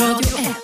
Radio 0.00 0.38
1. 0.38 0.56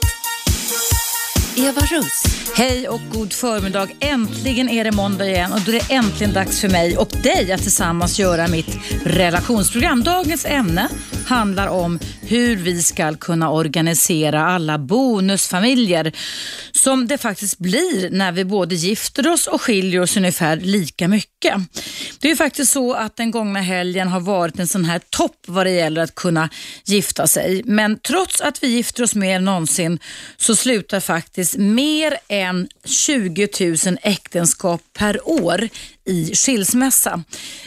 Eva 1.57 1.81
Russ. 1.81 2.25
Hej 2.57 2.89
och 2.89 3.01
god 3.13 3.33
förmiddag. 3.33 3.89
Äntligen 4.01 4.69
är 4.69 4.85
det 4.85 4.93
måndag 4.93 5.27
igen 5.27 5.53
och 5.53 5.61
då 5.61 5.73
är 5.73 5.81
det 5.89 5.95
äntligen 5.95 6.33
dags 6.33 6.61
för 6.61 6.69
mig 6.69 6.97
och 6.97 7.09
dig 7.23 7.53
att 7.53 7.63
tillsammans 7.63 8.19
göra 8.19 8.49
mitt 8.49 8.79
relationsprogram. 9.05 10.03
Dagens 10.03 10.45
ämne 10.45 10.89
handlar 11.27 11.67
om 11.67 11.99
hur 12.21 12.57
vi 12.57 12.83
ska 12.83 13.15
kunna 13.15 13.51
organisera 13.51 14.47
alla 14.47 14.79
bonusfamiljer 14.79 16.13
som 16.87 17.07
det 17.07 17.19
faktiskt 17.19 17.59
blir 17.59 18.11
när 18.11 18.33
vi 18.33 18.45
både 18.45 18.75
gifter 18.75 19.29
oss 19.29 19.47
och 19.47 19.63
skiljer 19.63 20.01
oss 20.01 20.17
ungefär 20.17 20.57
lika 20.57 21.09
mycket. 21.09 21.55
Det 22.21 22.29
är 22.29 22.31
ju 22.31 22.37
faktiskt 22.37 22.73
så 22.73 22.93
att 22.93 23.17
den 23.17 23.31
gångna 23.31 23.61
helgen 23.61 24.09
har 24.09 24.21
varit 24.21 24.59
en 24.59 24.67
sån 24.67 24.85
här 24.85 25.01
topp 25.11 25.37
vad 25.47 25.67
det 25.67 25.71
gäller 25.71 26.03
att 26.03 26.15
kunna 26.15 26.49
gifta 26.85 27.27
sig. 27.27 27.63
Men 27.65 27.99
trots 27.99 28.41
att 28.41 28.63
vi 28.63 28.69
gifter 28.69 29.03
oss 29.03 29.15
mer 29.15 29.37
än 29.37 29.45
någonsin 29.45 29.99
så 30.37 30.57
slutar 30.57 31.01
faktiskt 31.01 31.57
mer 31.57 32.17
än 32.29 32.69
20 32.85 33.49
000 33.61 33.99
äktenskap 34.03 34.81
per 34.99 35.29
år 35.29 35.69
i 36.05 36.35
skilsmässa. 36.35 37.23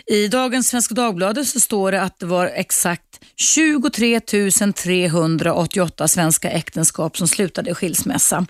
I 0.08 0.28
dagens 0.28 0.68
Svenska 0.68 0.94
Dagbladet 0.94 1.48
så 1.48 1.60
står 1.60 1.92
det 1.92 2.02
att 2.02 2.20
det 2.20 2.26
var 2.26 2.46
exakt 2.46 3.09
23 3.36 4.20
388 4.76 6.08
svenska 6.08 6.50
äktenskap 6.50 7.18
som 7.18 7.28
slutade 7.28 7.70
i 7.70 7.74
skilsmässa. 7.74 8.46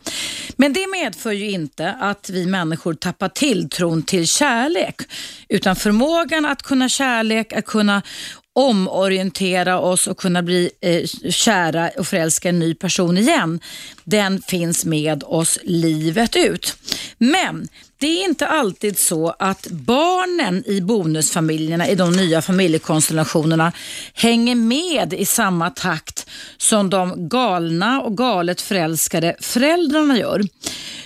Men 0.55 0.73
det 0.73 0.87
medför 0.87 1.31
ju 1.31 1.49
inte 1.51 1.91
att 1.99 2.29
vi 2.29 2.45
människor 2.45 2.93
tappar 2.93 3.29
tilltron 3.29 4.03
till 4.03 4.27
kärlek, 4.27 5.01
utan 5.49 5.75
förmågan 5.75 6.45
att 6.45 6.61
kunna 6.61 6.89
kärlek, 6.89 7.53
att 7.53 7.65
kunna 7.65 8.01
omorientera 8.55 9.79
oss 9.79 10.07
och 10.07 10.17
kunna 10.17 10.43
bli 10.43 10.69
eh, 10.81 11.05
kära 11.31 11.89
och 11.97 12.07
förälska 12.07 12.49
en 12.49 12.59
ny 12.59 12.75
person 12.75 13.17
igen, 13.17 13.59
den 14.03 14.41
finns 14.41 14.85
med 14.85 15.23
oss 15.23 15.59
livet 15.63 16.35
ut. 16.35 16.77
Men 17.17 17.67
det 17.99 18.07
är 18.07 18.25
inte 18.25 18.47
alltid 18.47 18.99
så 18.99 19.35
att 19.39 19.67
barnen 19.67 20.63
i 20.65 20.81
bonusfamiljerna, 20.81 21.87
i 21.87 21.95
de 21.95 22.11
nya 22.11 22.41
familjekonstellationerna, 22.41 23.71
hänger 24.13 24.55
med 24.55 25.13
i 25.13 25.25
samma 25.25 25.69
takt 25.69 26.29
som 26.57 26.89
de 26.89 27.29
galna 27.29 28.01
och 28.01 28.17
galet 28.17 28.61
förälskade 28.61 29.35
föräldrarna 29.39 30.17
gör. 30.17 30.43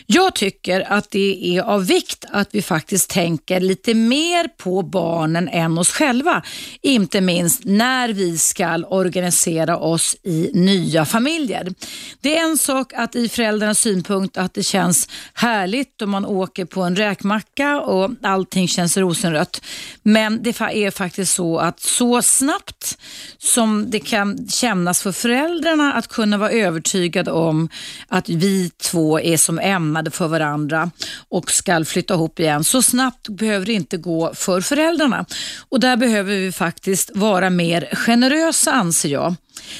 Jag 0.05 0.35
tycker 0.35 0.91
att 0.91 1.11
det 1.11 1.57
är 1.57 1.61
av 1.61 1.85
vikt 1.85 2.25
att 2.31 2.49
vi 2.51 2.61
faktiskt 2.61 3.09
tänker 3.09 3.59
lite 3.59 3.93
mer 3.93 4.47
på 4.57 4.81
barnen 4.81 5.47
än 5.47 5.77
oss 5.77 5.91
själva. 5.91 6.43
Inte 6.81 7.21
minst 7.21 7.61
när 7.63 8.09
vi 8.09 8.37
ska 8.37 8.83
organisera 8.87 9.77
oss 9.77 10.15
i 10.23 10.51
nya 10.53 11.05
familjer. 11.05 11.73
Det 12.21 12.37
är 12.37 12.43
en 12.43 12.57
sak 12.57 12.93
att 12.93 13.15
i 13.15 13.29
föräldrarnas 13.29 13.79
synpunkt 13.79 14.37
att 14.37 14.53
det 14.53 14.63
känns 14.63 15.09
härligt 15.33 16.01
om 16.01 16.09
man 16.09 16.25
åker 16.25 16.65
på 16.65 16.82
en 16.83 16.95
räkmacka 16.95 17.81
och 17.81 18.11
allting 18.21 18.67
känns 18.67 18.97
rosenrött. 18.97 19.61
Men 20.03 20.43
det 20.43 20.49
är 20.59 20.91
faktiskt 20.91 21.35
så 21.35 21.57
att 21.57 21.79
så 21.79 22.21
snabbt 22.21 22.97
som 23.37 23.91
det 23.91 23.99
kan 23.99 24.47
kännas 24.47 25.01
för 25.01 25.11
föräldrarna 25.11 25.93
att 25.93 26.07
kunna 26.07 26.37
vara 26.37 26.51
övertygade 26.51 27.31
om 27.31 27.69
att 28.07 28.29
vi 28.29 28.69
två 28.69 29.19
är 29.19 29.37
som 29.37 29.59
ämnade 29.59 30.11
för 30.11 30.27
varandra 30.27 30.91
och 31.29 31.51
ska 31.51 31.85
flytta 31.85 32.13
ihop 32.13 32.39
igen. 32.39 32.63
Så 32.63 32.81
snabbt 32.81 33.29
behöver 33.29 33.65
det 33.65 33.73
inte 33.73 33.97
gå 33.97 34.33
för 34.35 34.61
föräldrarna. 34.61 35.25
Och 35.69 35.79
där 35.79 35.97
behöver 35.97 36.35
vi 36.35 36.51
faktiskt 36.51 37.11
vara 37.15 37.49
mer 37.49 37.89
generösa 37.95 38.71
anser 38.71 39.09
jag. 39.09 39.35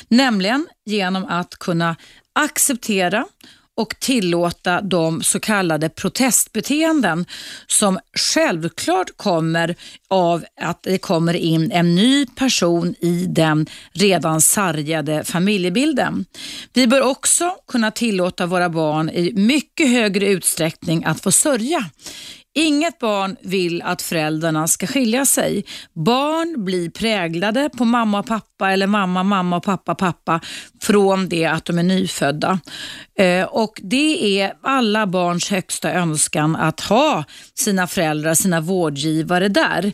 Nämligen 0.08 0.68
genom 0.86 1.26
att 1.26 1.56
kunna 1.56 1.96
acceptera 2.34 3.25
och 3.78 3.95
tillåta 4.00 4.81
de 4.81 5.23
så 5.23 5.39
kallade 5.39 5.89
protestbeteenden 5.89 7.25
som 7.67 8.00
självklart 8.17 9.17
kommer 9.17 9.75
av 10.09 10.45
att 10.61 10.84
det 10.84 10.97
kommer 10.97 11.34
in 11.34 11.72
en 11.72 11.95
ny 11.95 12.25
person 12.25 12.95
i 13.00 13.25
den 13.29 13.66
redan 13.91 14.41
sargade 14.41 15.23
familjebilden. 15.23 16.25
Vi 16.73 16.88
bör 16.88 17.01
också 17.01 17.56
kunna 17.67 17.91
tillåta 17.91 18.45
våra 18.45 18.69
barn 18.69 19.09
i 19.09 19.33
mycket 19.33 19.89
högre 19.89 20.28
utsträckning 20.28 21.03
att 21.06 21.22
få 21.22 21.31
sörja 21.31 21.85
Inget 22.56 23.00
barn 23.00 23.36
vill 23.41 23.81
att 23.81 24.02
föräldrarna 24.02 24.68
ska 24.68 24.88
skilja 24.88 25.25
sig. 25.25 25.66
Barn 25.94 26.66
blir 26.66 26.90
präglade 26.90 27.69
på 27.78 27.86
mamma 27.86 28.19
och 28.19 28.25
pappa 28.25 28.72
eller 28.72 28.88
mamma, 28.88 29.24
mamma 29.24 29.58
och 29.58 29.64
pappa, 29.64 29.96
pappa 29.96 30.40
från 30.81 31.30
det 31.30 31.46
att 31.46 31.66
de 31.66 31.80
är 31.80 31.84
nyfödda. 31.84 32.59
Eh, 33.19 33.44
och 33.44 33.80
Det 33.84 34.42
är 34.42 34.53
alla 34.63 35.08
barns 35.08 35.50
högsta 35.50 35.92
önskan 35.94 36.56
att 36.56 36.80
ha 36.80 37.24
sina 37.53 37.88
föräldrar, 37.88 38.34
sina 38.34 38.62
vårdgivare 38.62 39.47
där. 39.47 39.94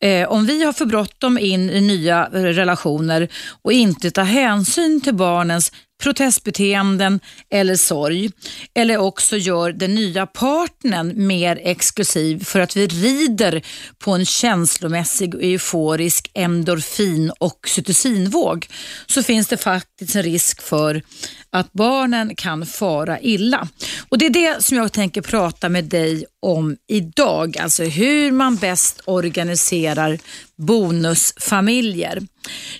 Eh, 0.00 0.28
om 0.28 0.46
vi 0.46 0.64
har 0.64 0.72
för 0.72 0.86
bråttom 0.86 1.38
in 1.38 1.70
i 1.70 1.80
nya 1.80 2.28
relationer 2.32 3.28
och 3.62 3.72
inte 3.72 4.10
tar 4.10 4.24
hänsyn 4.24 5.00
till 5.00 5.14
barnens 5.14 5.72
protestbeteenden 6.02 7.20
eller 7.50 7.76
sorg. 7.76 8.30
Eller 8.74 8.96
också 8.96 9.36
gör 9.36 9.72
den 9.72 9.94
nya 9.94 10.26
partnern 10.26 11.26
mer 11.26 11.60
exklusiv 11.62 12.44
för 12.44 12.60
att 12.60 12.76
vi 12.76 12.86
rider 12.86 13.62
på 13.98 14.12
en 14.12 14.26
känslomässig 14.26 15.34
och 15.34 15.42
euforisk 15.42 16.30
endorfin 16.34 17.32
och 17.38 17.68
cytocinvåg 17.68 18.66
så 19.06 19.22
finns 19.22 19.48
det 19.48 19.56
faktiskt 19.56 20.16
en 20.16 20.22
risk 20.22 20.62
för 20.62 21.02
att 21.50 21.72
barnen 21.72 22.36
kan 22.36 22.66
fara 22.66 23.20
illa. 23.20 23.68
Och 24.08 24.18
Det 24.18 24.26
är 24.26 24.30
det 24.30 24.64
som 24.64 24.76
jag 24.76 24.92
tänker 24.92 25.22
prata 25.22 25.68
med 25.68 25.84
dig 25.84 26.24
om 26.42 26.76
idag, 26.88 27.58
alltså 27.58 27.84
hur 27.84 28.32
man 28.32 28.56
bäst 28.56 29.00
organiserar 29.04 30.18
bonusfamiljer. 30.58 32.22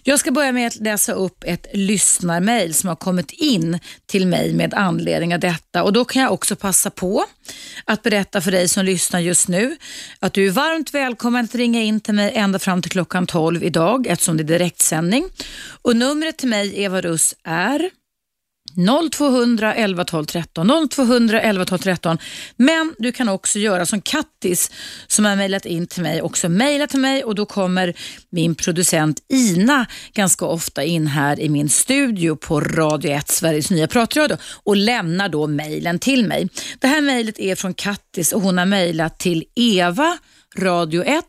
Jag 0.03 0.21
ska 0.21 0.31
börja 0.31 0.53
med 0.53 0.67
att 0.67 0.77
läsa 0.77 1.13
upp 1.13 1.45
ett 1.47 1.67
lyssnarmail 1.75 2.75
som 2.75 2.89
har 2.89 2.97
kommit 2.97 3.33
in 3.33 3.79
till 4.07 4.27
mig 4.27 4.55
med 4.55 4.75
anledning 4.75 5.35
av 5.35 5.41
detta 5.41 5.83
och 5.83 5.93
då 5.93 6.05
kan 6.05 6.23
jag 6.23 6.33
också 6.33 6.57
passa 6.57 6.91
på 6.91 7.25
att 7.85 8.03
berätta 8.03 8.41
för 8.41 8.51
dig 8.51 8.69
som 8.69 8.85
lyssnar 8.85 9.21
just 9.21 9.49
nu 9.49 9.77
att 10.19 10.33
du 10.33 10.47
är 10.47 10.51
varmt 10.51 10.95
välkommen 10.95 11.45
att 11.45 11.55
ringa 11.55 11.83
in 11.83 12.01
till 12.01 12.15
mig 12.15 12.33
ända 12.35 12.59
fram 12.59 12.83
till 12.83 12.91
klockan 12.91 13.27
12 13.27 13.65
idag 13.65 14.07
eftersom 14.07 14.37
det 14.37 14.43
är 14.43 14.59
direktsändning. 14.59 15.29
Och 15.83 15.97
numret 15.97 16.37
till 16.37 16.49
mig, 16.49 16.83
Eva 16.83 17.01
Russ, 17.01 17.35
är 17.45 17.91
0200 19.13 19.75
11 19.75 20.05
12 20.05 20.25
13. 20.25 20.89
0200 20.91 21.41
11 21.41 21.65
12 21.65 21.79
13. 21.79 22.19
Men 22.57 22.95
du 22.99 23.13
kan 23.13 23.29
också 23.29 23.59
göra 23.59 23.87
som 23.87 24.01
Kattis 24.01 24.71
som 25.07 25.25
har 25.25 25.37
mejlat 25.37 25.67
in 25.67 25.87
till 25.87 26.03
mig, 26.03 26.23
också 26.23 26.49
mejla 26.49 26.87
till 26.87 27.01
mig 27.01 27.25
och 27.25 27.35
då 27.35 27.47
kommer 27.47 27.95
min 28.31 28.55
producent 28.55 29.21
Ina 29.29 29.87
ganska 30.13 30.45
ofta 30.45 30.85
in 30.85 31.07
här 31.07 31.41
i 31.41 31.49
min 31.49 31.69
studio 31.69 32.37
på 32.37 32.61
Radio 32.61 33.11
1, 33.11 33.29
Sveriges 33.29 33.71
nya 33.71 33.89
pratradio 33.89 34.37
och 34.65 34.77
lämnar 34.77 35.29
då 35.29 35.47
mejlen 35.47 35.99
till 35.99 36.27
mig. 36.27 36.49
Det 36.79 36.87
här 36.87 37.01
mejlet 37.01 37.39
är 37.39 37.55
från 37.55 37.75
Kattis 37.75 38.33
och 38.33 38.43
hon 38.43 38.59
har 38.59 38.67
mejlat 38.67 39.19
till 39.19 39.45
Eva 39.55 40.19
radio1 40.57 41.23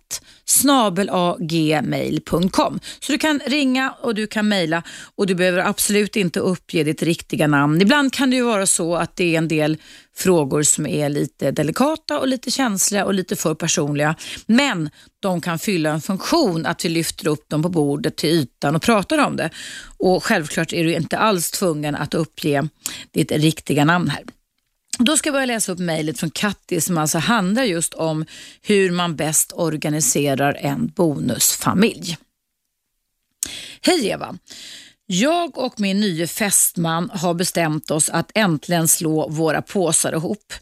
snabelagmail.com. 0.50 2.80
Så 3.00 3.12
du 3.12 3.18
kan 3.18 3.40
ringa 3.46 3.94
och 4.02 4.16
du 4.16 4.28
kan 4.28 4.48
mejla 4.48 4.84
och 5.16 5.28
du 5.28 5.36
behöver 5.36 5.60
absolut 5.60 6.16
inte 6.16 6.40
uppge 6.40 6.84
ditt 6.84 7.04
riktiga 7.04 7.48
namn. 7.48 7.82
Ibland 7.82 8.14
kan 8.14 8.30
det 8.30 8.36
ju 8.36 8.44
vara 8.44 8.66
så 8.66 8.96
att 8.96 9.16
det 9.16 9.36
är 9.36 9.38
en 9.38 9.48
del 9.48 9.78
frågor 10.16 10.64
som 10.64 10.86
är 10.86 11.10
lite 11.10 11.52
delikata 11.52 12.20
och 12.20 12.28
lite 12.28 12.52
känsliga 12.52 13.06
och 13.06 13.14
lite 13.14 13.36
för 13.36 13.56
personliga. 13.56 14.16
Men 14.46 14.90
de 15.20 15.42
kan 15.42 15.60
fylla 15.60 15.90
en 15.90 16.02
funktion 16.02 16.66
att 16.66 16.86
vi 16.86 16.90
lyfter 16.90 17.28
upp 17.28 17.50
dem 17.50 17.64
på 17.64 17.70
bordet 17.70 18.16
till 18.16 18.30
ytan 18.30 18.76
och 18.76 18.82
pratar 18.82 19.18
om 19.18 19.36
det. 19.36 19.50
Och 19.98 20.24
Självklart 20.24 20.74
är 20.74 20.84
du 20.84 20.94
inte 20.94 21.18
alls 21.18 21.52
tvungen 21.52 21.96
att 21.96 22.14
uppge 22.14 22.68
ditt 23.12 23.32
riktiga 23.32 23.86
namn 23.86 24.10
här. 24.10 24.24
Då 25.02 25.18
ska 25.18 25.28
jag 25.28 25.34
börja 25.34 25.46
läsa 25.46 25.72
upp 25.72 25.80
mejlet 25.80 26.20
från 26.20 26.30
Katti 26.30 26.82
som 26.82 26.98
alltså 26.98 27.18
handlar 27.18 27.64
just 27.64 27.94
om 27.94 28.26
hur 28.62 28.92
man 28.92 29.16
bäst 29.16 29.52
organiserar 29.56 30.54
en 30.54 30.88
bonusfamilj. 30.88 32.18
Hej 33.82 34.08
Eva! 34.08 34.38
Jag 35.12 35.58
och 35.58 35.80
min 35.80 36.00
nye 36.00 36.28
fästman 36.28 37.10
har 37.14 37.34
bestämt 37.34 37.92
oss 37.92 38.10
att 38.10 38.32
äntligen 38.36 38.88
slå 38.88 39.30
våra 39.30 39.62
påsar 39.62 40.14
ihop. 40.14 40.54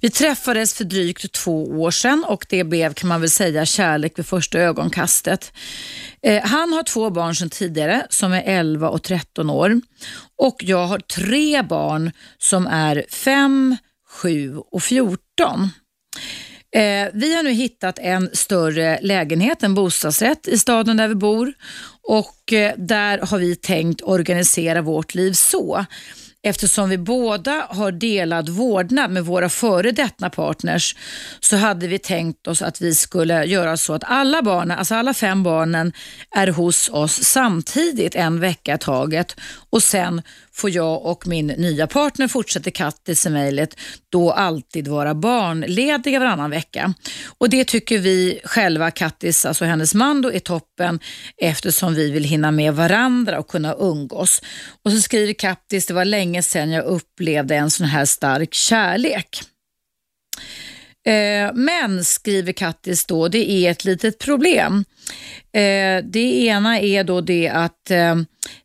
Vi 0.00 0.10
träffades 0.10 0.74
för 0.74 0.84
drygt 0.84 1.32
två 1.32 1.64
år 1.64 1.90
sedan 1.90 2.24
och 2.28 2.46
det 2.48 2.64
blev 2.64 2.94
kan 2.94 3.08
man 3.08 3.20
väl 3.20 3.30
säga 3.30 3.66
kärlek 3.66 4.18
vid 4.18 4.26
första 4.26 4.58
ögonkastet. 4.58 5.52
Eh, 6.22 6.42
han 6.42 6.72
har 6.72 6.82
två 6.82 7.10
barn 7.10 7.36
sedan 7.36 7.50
tidigare 7.50 8.06
som 8.10 8.32
är 8.32 8.42
11 8.46 8.88
och 8.88 9.02
13 9.02 9.50
år 9.50 9.80
och 10.38 10.56
jag 10.58 10.86
har 10.86 10.98
tre 10.98 11.62
barn 11.62 12.12
som 12.38 12.66
är 12.66 13.04
5, 13.08 13.76
7 14.14 14.56
och 14.56 14.82
14. 14.82 15.70
Eh, 16.74 17.08
vi 17.12 17.34
har 17.34 17.42
nu 17.42 17.50
hittat 17.50 17.98
en 17.98 18.30
större 18.32 18.98
lägenhet, 19.02 19.62
en 19.62 19.74
bostadsrätt 19.74 20.48
i 20.48 20.58
staden 20.58 20.96
där 20.96 21.08
vi 21.08 21.14
bor 21.14 21.52
och 22.02 22.52
eh, 22.52 22.72
där 22.76 23.18
har 23.18 23.38
vi 23.38 23.56
tänkt 23.56 24.02
organisera 24.02 24.82
vårt 24.82 25.14
liv 25.14 25.32
så 25.32 25.86
eftersom 26.44 26.88
vi 26.88 26.98
båda 26.98 27.66
har 27.70 27.92
delad 27.92 28.48
vårdnad 28.48 29.10
med 29.10 29.24
våra 29.24 29.48
före 29.48 29.92
detta 29.92 30.30
partners 30.30 30.96
så 31.40 31.56
hade 31.56 31.88
vi 31.88 31.98
tänkt 31.98 32.46
oss 32.46 32.62
att 32.62 32.80
vi 32.80 32.94
skulle 32.94 33.44
göra 33.44 33.76
så 33.76 33.94
att 33.94 34.04
alla 34.04 34.42
barnen, 34.42 34.78
alltså 34.78 34.94
alla 34.94 35.14
fem 35.14 35.42
barnen 35.42 35.92
är 36.36 36.46
hos 36.46 36.88
oss 36.88 37.24
samtidigt 37.24 38.14
en 38.14 38.40
vecka 38.40 38.74
i 38.74 38.78
taget 38.78 39.36
och 39.70 39.82
sen 39.82 40.22
får 40.54 40.70
jag 40.70 41.04
och 41.04 41.26
min 41.26 41.46
nya 41.46 41.86
partner, 41.86 42.28
fortsätter 42.28 42.70
Kattis 42.70 43.26
i 43.26 43.30
mejlet, 43.30 43.76
då 44.08 44.32
alltid 44.32 44.88
vara 44.88 45.14
barnlediga 45.14 46.18
varannan 46.18 46.50
vecka. 46.50 46.94
Och 47.38 47.50
Det 47.50 47.64
tycker 47.64 47.98
vi 47.98 48.40
själva, 48.44 48.90
Kattis, 48.90 49.46
alltså 49.46 49.64
hennes 49.64 49.94
man, 49.94 50.22
då, 50.22 50.32
är 50.32 50.38
toppen 50.38 51.00
eftersom 51.36 51.94
vi 51.94 52.10
vill 52.10 52.24
hinna 52.24 52.50
med 52.50 52.74
varandra 52.74 53.38
och 53.38 53.48
kunna 53.48 53.74
umgås. 53.74 54.42
Och 54.84 54.92
så 54.92 55.00
skriver 55.00 55.32
Kattis, 55.32 55.86
det 55.86 55.94
var 55.94 56.04
länge 56.04 56.33
sedan 56.42 56.70
jag 56.70 56.84
upplevde 56.84 57.56
en 57.56 57.70
sån 57.70 57.86
här 57.86 58.04
stark 58.04 58.54
kärlek. 58.54 59.40
Eh, 61.06 61.54
men, 61.54 62.04
skriver 62.04 62.52
Kattis 62.52 63.06
då, 63.06 63.28
det 63.28 63.50
är 63.50 63.70
ett 63.70 63.84
litet 63.84 64.18
problem. 64.18 64.84
Eh, 65.52 66.04
det 66.04 66.46
ena 66.46 66.80
är 66.80 67.04
då 67.04 67.20
det 67.20 67.48
att 67.48 67.90
eh, 67.90 68.16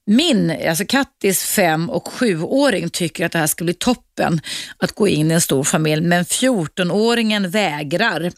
min, 0.05 0.57
alltså 0.69 0.85
Kattis 0.85 1.43
fem 1.43 1.89
och 1.89 2.07
sjuåring 2.07 2.89
tycker 2.89 3.25
att 3.25 3.31
det 3.31 3.39
här 3.39 3.47
ska 3.47 3.63
bli 3.63 3.73
toppen 3.73 4.41
att 4.77 4.91
gå 4.91 5.07
in 5.07 5.31
i 5.31 5.33
en 5.33 5.41
stor 5.41 5.63
familj, 5.63 6.01
men 6.01 6.23
14-åringen 6.23 7.47
vägrar. 7.47 8.31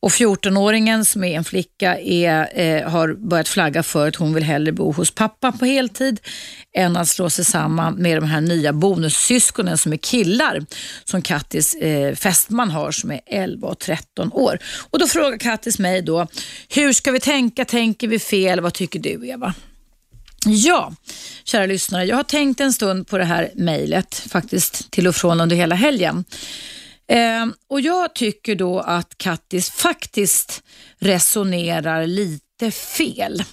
Och 0.00 0.10
14-åringen 0.10 1.04
som 1.04 1.24
är 1.24 1.36
en 1.36 1.44
flicka 1.44 1.98
är, 1.98 2.60
eh, 2.60 2.90
har 2.90 3.14
börjat 3.14 3.48
flagga 3.48 3.82
för 3.82 4.08
att 4.08 4.16
hon 4.16 4.34
vill 4.34 4.44
hellre 4.44 4.72
bo 4.72 4.92
hos 4.92 5.10
pappa 5.10 5.52
på 5.52 5.64
heltid 5.64 6.20
än 6.76 6.96
att 6.96 7.08
slå 7.08 7.30
sig 7.30 7.44
samman 7.44 7.94
med 7.94 8.16
de 8.16 8.24
här 8.24 8.40
nya 8.40 8.72
bonussyskonen 8.72 9.78
som 9.78 9.92
är 9.92 9.96
killar 9.96 10.66
som 11.04 11.22
Kattis 11.22 11.74
eh, 11.74 12.14
fästman 12.14 12.70
har 12.70 12.90
som 12.90 13.10
är 13.10 13.20
11 13.26 13.68
och 13.68 13.78
13 13.78 14.32
år. 14.32 14.58
Och 14.90 14.98
Då 14.98 15.06
frågar 15.06 15.38
Kattis 15.38 15.78
mig 15.78 16.02
då, 16.02 16.26
hur 16.68 16.92
ska 16.92 17.12
vi 17.12 17.20
tänka? 17.20 17.64
Tänker 17.64 18.08
vi 18.08 18.18
fel? 18.18 18.60
Vad 18.60 18.74
tycker 18.74 18.98
du 18.98 19.28
Eva? 19.28 19.54
Ja, 20.46 20.92
kära 21.44 21.66
lyssnare. 21.66 22.04
Jag 22.04 22.16
har 22.16 22.22
tänkt 22.22 22.60
en 22.60 22.72
stund 22.72 23.08
på 23.08 23.18
det 23.18 23.24
här 23.24 23.50
mejlet 23.54 24.14
faktiskt 24.14 24.90
till 24.90 25.06
och 25.06 25.14
från 25.16 25.40
under 25.40 25.56
hela 25.56 25.74
helgen. 25.74 26.24
Eh, 27.08 27.46
och 27.68 27.80
Jag 27.80 28.14
tycker 28.14 28.54
då 28.54 28.80
att 28.80 29.18
Kattis 29.18 29.70
faktiskt 29.70 30.62
resonerar 30.98 32.06
lite 32.06 32.70
fel. 32.70 33.44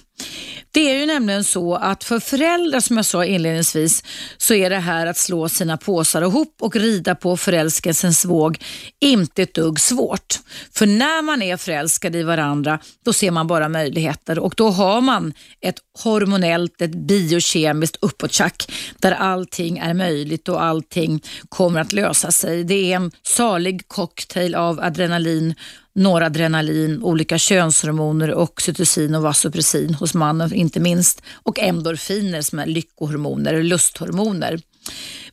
Det 0.76 0.90
är 0.90 0.98
ju 0.98 1.06
nämligen 1.06 1.44
så 1.44 1.74
att 1.74 2.04
för 2.04 2.20
föräldrar, 2.20 2.80
som 2.80 2.96
jag 2.96 3.06
sa 3.06 3.24
inledningsvis, 3.24 4.02
så 4.36 4.54
är 4.54 4.70
det 4.70 4.78
här 4.78 5.06
att 5.06 5.16
slå 5.16 5.48
sina 5.48 5.76
påsar 5.76 6.22
ihop 6.22 6.56
och 6.60 6.76
rida 6.76 7.14
på 7.14 7.36
förälskelsens 7.36 8.24
våg 8.24 8.58
inte 9.00 9.42
ett 9.42 9.54
dugg 9.54 9.80
svårt. 9.80 10.40
För 10.72 10.86
när 10.86 11.22
man 11.22 11.42
är 11.42 11.56
förälskad 11.56 12.16
i 12.16 12.22
varandra, 12.22 12.78
då 13.04 13.12
ser 13.12 13.30
man 13.30 13.46
bara 13.46 13.68
möjligheter 13.68 14.38
och 14.38 14.54
då 14.56 14.68
har 14.68 15.00
man 15.00 15.32
ett 15.60 15.78
hormonellt, 16.02 16.82
ett 16.82 16.94
biokemiskt 16.94 17.96
uppåttjack 18.00 18.72
där 18.98 19.12
allting 19.12 19.78
är 19.78 19.94
möjligt 19.94 20.48
och 20.48 20.62
allting 20.62 21.22
kommer 21.48 21.80
att 21.80 21.92
lösa 21.92 22.30
sig. 22.30 22.64
Det 22.64 22.92
är 22.92 22.96
en 22.96 23.10
salig 23.22 23.88
cocktail 23.88 24.54
av 24.54 24.80
adrenalin 24.80 25.54
noradrenalin, 25.96 27.02
olika 27.02 27.38
könshormoner, 27.38 28.34
oxytocin 28.34 29.14
och 29.14 29.22
vasopressin 29.22 29.94
hos 29.94 30.14
mannen 30.14 30.54
inte 30.54 30.80
minst 30.80 31.22
och 31.32 31.58
endorfiner 31.58 32.42
som 32.42 32.58
är 32.58 32.66
lyckohormoner, 32.66 33.62
lusthormoner. 33.62 34.60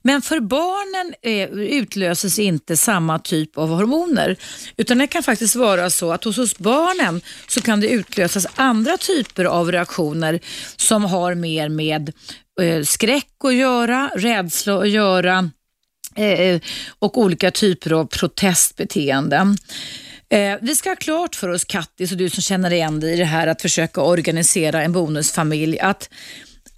Men 0.01 0.21
för 0.21 0.39
barnen 0.39 1.13
eh, 1.21 1.49
utlöses 1.79 2.39
inte 2.39 2.77
samma 2.77 3.19
typ 3.19 3.57
av 3.57 3.69
hormoner 3.69 4.35
utan 4.77 4.97
det 4.97 5.07
kan 5.07 5.23
faktiskt 5.23 5.55
vara 5.55 5.89
så 5.89 6.11
att 6.11 6.23
hos, 6.23 6.37
hos 6.37 6.57
barnen 6.57 7.21
så 7.47 7.61
kan 7.61 7.79
det 7.79 7.87
utlösas 7.87 8.47
andra 8.55 8.97
typer 8.97 9.45
av 9.45 9.71
reaktioner 9.71 10.39
som 10.75 11.05
har 11.05 11.35
mer 11.35 11.69
med 11.69 12.11
eh, 12.61 12.83
skräck 12.83 13.31
att 13.43 13.55
göra, 13.55 14.11
rädsla 14.15 14.77
att 14.77 14.89
göra 14.89 15.49
eh, 16.15 16.61
och 16.99 17.17
olika 17.17 17.51
typer 17.51 17.91
av 17.91 18.05
protestbeteenden. 18.05 19.57
Eh, 20.33 20.57
vi 20.61 20.75
ska 20.75 20.89
ha 20.89 20.95
klart 20.95 21.35
för 21.35 21.49
oss, 21.49 21.65
Kattis 21.65 22.11
och 22.11 22.17
du 22.17 22.29
som 22.29 22.41
känner 22.41 22.73
igen 22.73 22.99
dig 22.99 23.13
i 23.13 23.17
det 23.17 23.25
här 23.25 23.47
att 23.47 23.61
försöka 23.61 24.01
organisera 24.01 24.83
en 24.83 24.91
bonusfamilj, 24.91 25.79
att 25.79 26.09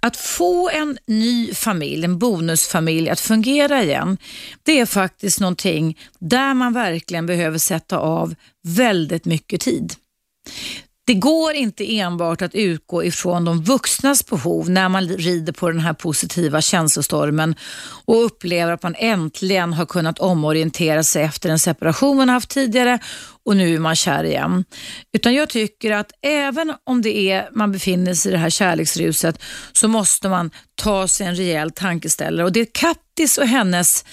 att 0.00 0.16
få 0.16 0.70
en 0.70 0.98
ny 1.06 1.54
familj, 1.54 2.04
en 2.04 2.18
bonusfamilj 2.18 3.08
att 3.10 3.20
fungera 3.20 3.82
igen, 3.82 4.18
det 4.62 4.80
är 4.80 4.86
faktiskt 4.86 5.40
någonting 5.40 5.98
där 6.18 6.54
man 6.54 6.72
verkligen 6.72 7.26
behöver 7.26 7.58
sätta 7.58 7.98
av 7.98 8.34
väldigt 8.62 9.24
mycket 9.24 9.60
tid. 9.60 9.94
Det 11.06 11.14
går 11.14 11.54
inte 11.54 11.98
enbart 11.98 12.42
att 12.42 12.54
utgå 12.54 13.04
ifrån 13.04 13.44
de 13.44 13.62
vuxnas 13.62 14.26
behov 14.26 14.70
när 14.70 14.88
man 14.88 15.08
rider 15.08 15.52
på 15.52 15.70
den 15.70 15.80
här 15.80 15.92
positiva 15.92 16.60
känslostormen 16.60 17.54
och 18.04 18.24
upplever 18.24 18.72
att 18.72 18.82
man 18.82 18.94
äntligen 18.98 19.72
har 19.72 19.86
kunnat 19.86 20.18
omorientera 20.18 21.02
sig 21.02 21.22
efter 21.22 21.50
en 21.50 21.58
separation 21.58 22.16
man 22.16 22.28
haft 22.28 22.50
tidigare 22.50 22.98
och 23.44 23.56
nu 23.56 23.74
är 23.74 23.78
man 23.78 23.96
kär 23.96 24.24
igen. 24.24 24.64
Utan 25.12 25.34
jag 25.34 25.48
tycker 25.48 25.92
att 25.92 26.12
även 26.22 26.72
om 26.84 27.02
det 27.02 27.30
är, 27.30 27.48
man 27.52 27.72
befinner 27.72 28.14
sig 28.14 28.30
i 28.30 28.32
det 28.32 28.38
här 28.38 28.50
kärleksruset 28.50 29.42
så 29.72 29.88
måste 29.88 30.28
man 30.28 30.50
ta 30.74 31.08
sig 31.08 31.26
en 31.26 31.36
rejäl 31.36 31.70
tankeställare 31.70 32.44
och 32.44 32.52
det 32.52 32.72
Kattis 32.72 33.38
och 33.38 33.46
hennes 33.46 34.04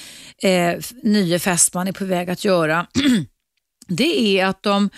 eh, 0.43 0.79
nya 1.03 1.39
fästman 1.39 1.87
är 1.87 1.91
på 1.91 2.05
väg 2.05 2.29
att 2.29 2.45
göra 2.45 2.87
det 3.87 4.39
är 4.39 4.45
att 4.45 4.63
de 4.63 4.89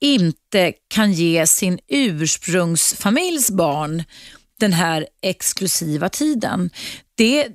inte 0.00 0.72
kan 0.88 1.12
ge 1.12 1.46
sin 1.46 1.78
ursprungsfamiljs 1.88 3.50
barn 3.50 4.04
den 4.60 4.72
här 4.72 5.06
exklusiva 5.22 6.08
tiden. 6.08 6.70
Det, 7.14 7.48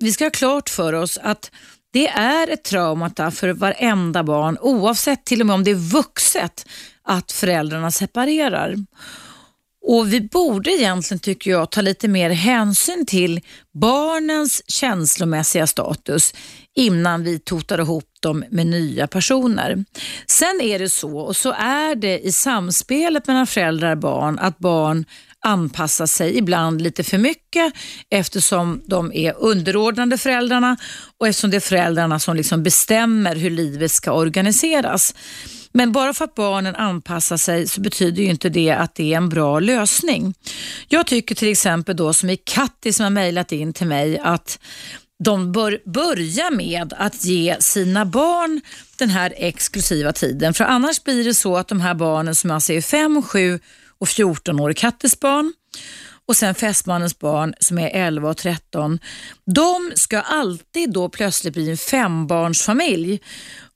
vi 0.00 0.12
ska 0.12 0.24
ha 0.24 0.30
klart 0.30 0.68
för 0.68 0.92
oss 0.92 1.18
att 1.22 1.50
det 1.92 2.08
är 2.08 2.48
ett 2.48 2.64
trauma 2.64 3.10
för 3.30 3.52
varenda 3.52 4.22
barn, 4.22 4.58
oavsett 4.60 5.24
till 5.24 5.40
och 5.40 5.46
med 5.46 5.54
om 5.54 5.64
det 5.64 5.70
är 5.70 5.92
vuxet, 5.92 6.66
att 7.02 7.32
föräldrarna 7.32 7.90
separerar. 7.90 8.76
Och 9.86 10.12
Vi 10.12 10.20
borde 10.20 10.70
egentligen, 10.70 11.18
tycker 11.18 11.50
jag, 11.50 11.70
ta 11.70 11.80
lite 11.80 12.08
mer 12.08 12.30
hänsyn 12.30 13.06
till 13.06 13.40
barnens 13.80 14.62
känslomässiga 14.70 15.66
status 15.66 16.34
innan 16.76 17.24
vi 17.24 17.38
totar 17.38 17.80
ihop 17.80 18.04
dem 18.20 18.44
med 18.50 18.66
nya 18.66 19.06
personer. 19.06 19.84
Sen 20.26 20.60
är 20.62 20.78
det 20.78 20.88
så, 20.88 21.18
och 21.18 21.36
så 21.36 21.52
är 21.52 21.94
det 21.94 22.18
i 22.18 22.32
samspelet 22.32 23.26
mellan 23.26 23.46
föräldrar 23.46 23.92
och 23.92 23.98
barn, 23.98 24.38
att 24.38 24.58
barn 24.58 25.04
anpassar 25.40 26.06
sig 26.06 26.38
ibland 26.38 26.82
lite 26.82 27.04
för 27.04 27.18
mycket 27.18 27.72
eftersom 28.10 28.82
de 28.86 29.12
är 29.12 29.34
underordnade 29.38 30.18
föräldrarna 30.18 30.76
och 31.18 31.28
eftersom 31.28 31.50
det 31.50 31.56
är 31.56 31.60
föräldrarna 31.60 32.18
som 32.18 32.36
liksom 32.36 32.62
bestämmer 32.62 33.36
hur 33.36 33.50
livet 33.50 33.92
ska 33.92 34.12
organiseras. 34.12 35.14
Men 35.72 35.92
bara 35.92 36.14
för 36.14 36.24
att 36.24 36.34
barnen 36.34 36.76
anpassar 36.76 37.36
sig 37.36 37.68
så 37.68 37.80
betyder 37.80 38.22
ju 38.22 38.28
inte 38.28 38.48
det 38.48 38.70
att 38.70 38.94
det 38.94 39.12
är 39.12 39.16
en 39.16 39.28
bra 39.28 39.60
lösning. 39.60 40.34
Jag 40.88 41.06
tycker 41.06 41.34
till 41.34 41.48
exempel 41.48 41.96
då 41.96 42.12
som 42.12 42.30
i 42.30 42.36
Katti 42.36 42.92
som 42.92 43.04
har 43.04 43.10
mejlat 43.10 43.52
in 43.52 43.72
till 43.72 43.86
mig 43.86 44.18
att 44.18 44.58
de 45.24 45.52
bör 45.52 45.80
börja 45.84 46.50
med 46.50 46.92
att 46.96 47.24
ge 47.24 47.56
sina 47.60 48.04
barn 48.04 48.60
den 48.98 49.10
här 49.10 49.34
exklusiva 49.36 50.12
tiden. 50.12 50.54
För 50.54 50.64
annars 50.64 51.04
blir 51.04 51.24
det 51.24 51.34
så 51.34 51.56
att 51.56 51.68
de 51.68 51.80
här 51.80 51.94
barnen 51.94 52.34
som 52.34 52.50
alltså 52.50 52.72
är 52.72 52.80
5, 52.80 53.22
7 53.22 53.60
och 53.98 54.08
14 54.08 54.60
år, 54.60 54.72
Kattis 54.72 55.20
barn 55.20 55.52
och 56.26 56.36
sen 56.36 56.54
fästmannens 56.54 57.18
barn 57.18 57.54
som 57.60 57.78
är 57.78 57.90
11 57.94 58.30
och 58.30 58.36
13. 58.36 58.98
De 59.44 59.92
ska 59.94 60.20
alltid 60.20 60.92
då 60.92 61.08
plötsligt 61.08 61.54
bli 61.54 61.70
en 61.70 61.76
fembarnsfamilj 61.76 63.20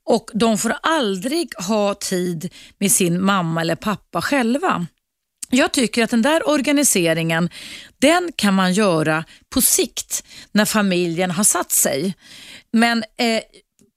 och 0.05 0.29
de 0.33 0.57
får 0.57 0.75
aldrig 0.81 1.53
ha 1.55 1.93
tid 1.93 2.53
med 2.77 2.91
sin 2.91 3.21
mamma 3.21 3.61
eller 3.61 3.75
pappa 3.75 4.21
själva. 4.21 4.87
Jag 5.49 5.71
tycker 5.71 6.03
att 6.03 6.09
den 6.09 6.21
där 6.21 6.49
organiseringen, 6.49 7.49
den 7.99 8.31
kan 8.35 8.53
man 8.53 8.73
göra 8.73 9.23
på 9.49 9.61
sikt 9.61 10.23
när 10.51 10.65
familjen 10.65 11.31
har 11.31 11.43
satt 11.43 11.71
sig. 11.71 12.13
Men 12.71 13.03
eh, 13.17 13.41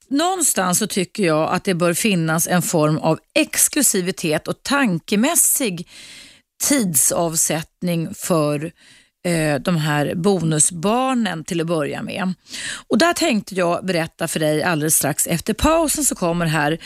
någonstans 0.09 0.79
så 0.79 0.87
tycker 0.87 1.23
jag 1.23 1.53
att 1.53 1.63
det 1.63 1.73
bör 1.73 1.93
finnas 1.93 2.47
en 2.47 2.61
form 2.61 2.97
av 2.97 3.19
exklusivitet 3.33 4.47
och 4.47 4.63
tankemässig 4.63 5.87
tidsavsättning 6.63 8.13
för 8.13 8.71
Eh, 9.27 9.59
de 9.59 9.77
här 9.77 10.15
bonusbarnen 10.15 11.43
till 11.43 11.61
att 11.61 11.67
börja 11.67 12.01
med. 12.01 12.33
Och 12.87 12.97
där 12.97 13.13
tänkte 13.13 13.55
jag 13.55 13.85
berätta 13.85 14.27
för 14.27 14.39
dig 14.39 14.63
alldeles 14.63 14.95
strax 14.95 15.27
efter 15.27 15.53
pausen 15.53 16.05
så 16.05 16.15
kommer 16.15 16.45
här 16.45 16.77